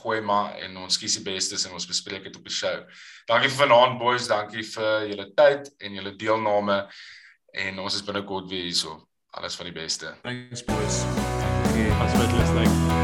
gooi 0.00 0.20
maar 0.20 0.56
en 0.64 0.76
ons 0.76 0.98
kies 0.98 1.18
die 1.18 1.24
bestes 1.26 1.66
en 1.66 1.76
ons 1.76 1.86
bespreek 1.86 2.24
dit 2.24 2.36
op 2.36 2.48
die 2.48 2.54
show. 2.54 2.80
Dankie 3.30 3.50
vir 3.52 3.66
vanaand 3.66 4.00
boys, 4.00 4.28
dankie 4.30 4.64
vir 4.74 5.10
julle 5.10 5.28
tyd 5.36 5.70
en 5.80 6.00
julle 6.00 6.16
deelname 6.20 6.80
en 7.66 7.84
ons 7.84 8.00
is 8.00 8.06
binnekort 8.06 8.50
weer 8.50 8.66
hierso. 8.66 8.98
Alles 9.34 9.58
van 9.58 9.70
die 9.70 9.76
beste. 9.76 10.16
Thanks 10.22 10.66
boys. 10.66 11.23
Thank 11.74 11.88
you. 11.88 11.94
Thanks 11.94 12.12
for 12.30 12.36
listening. 12.36 13.03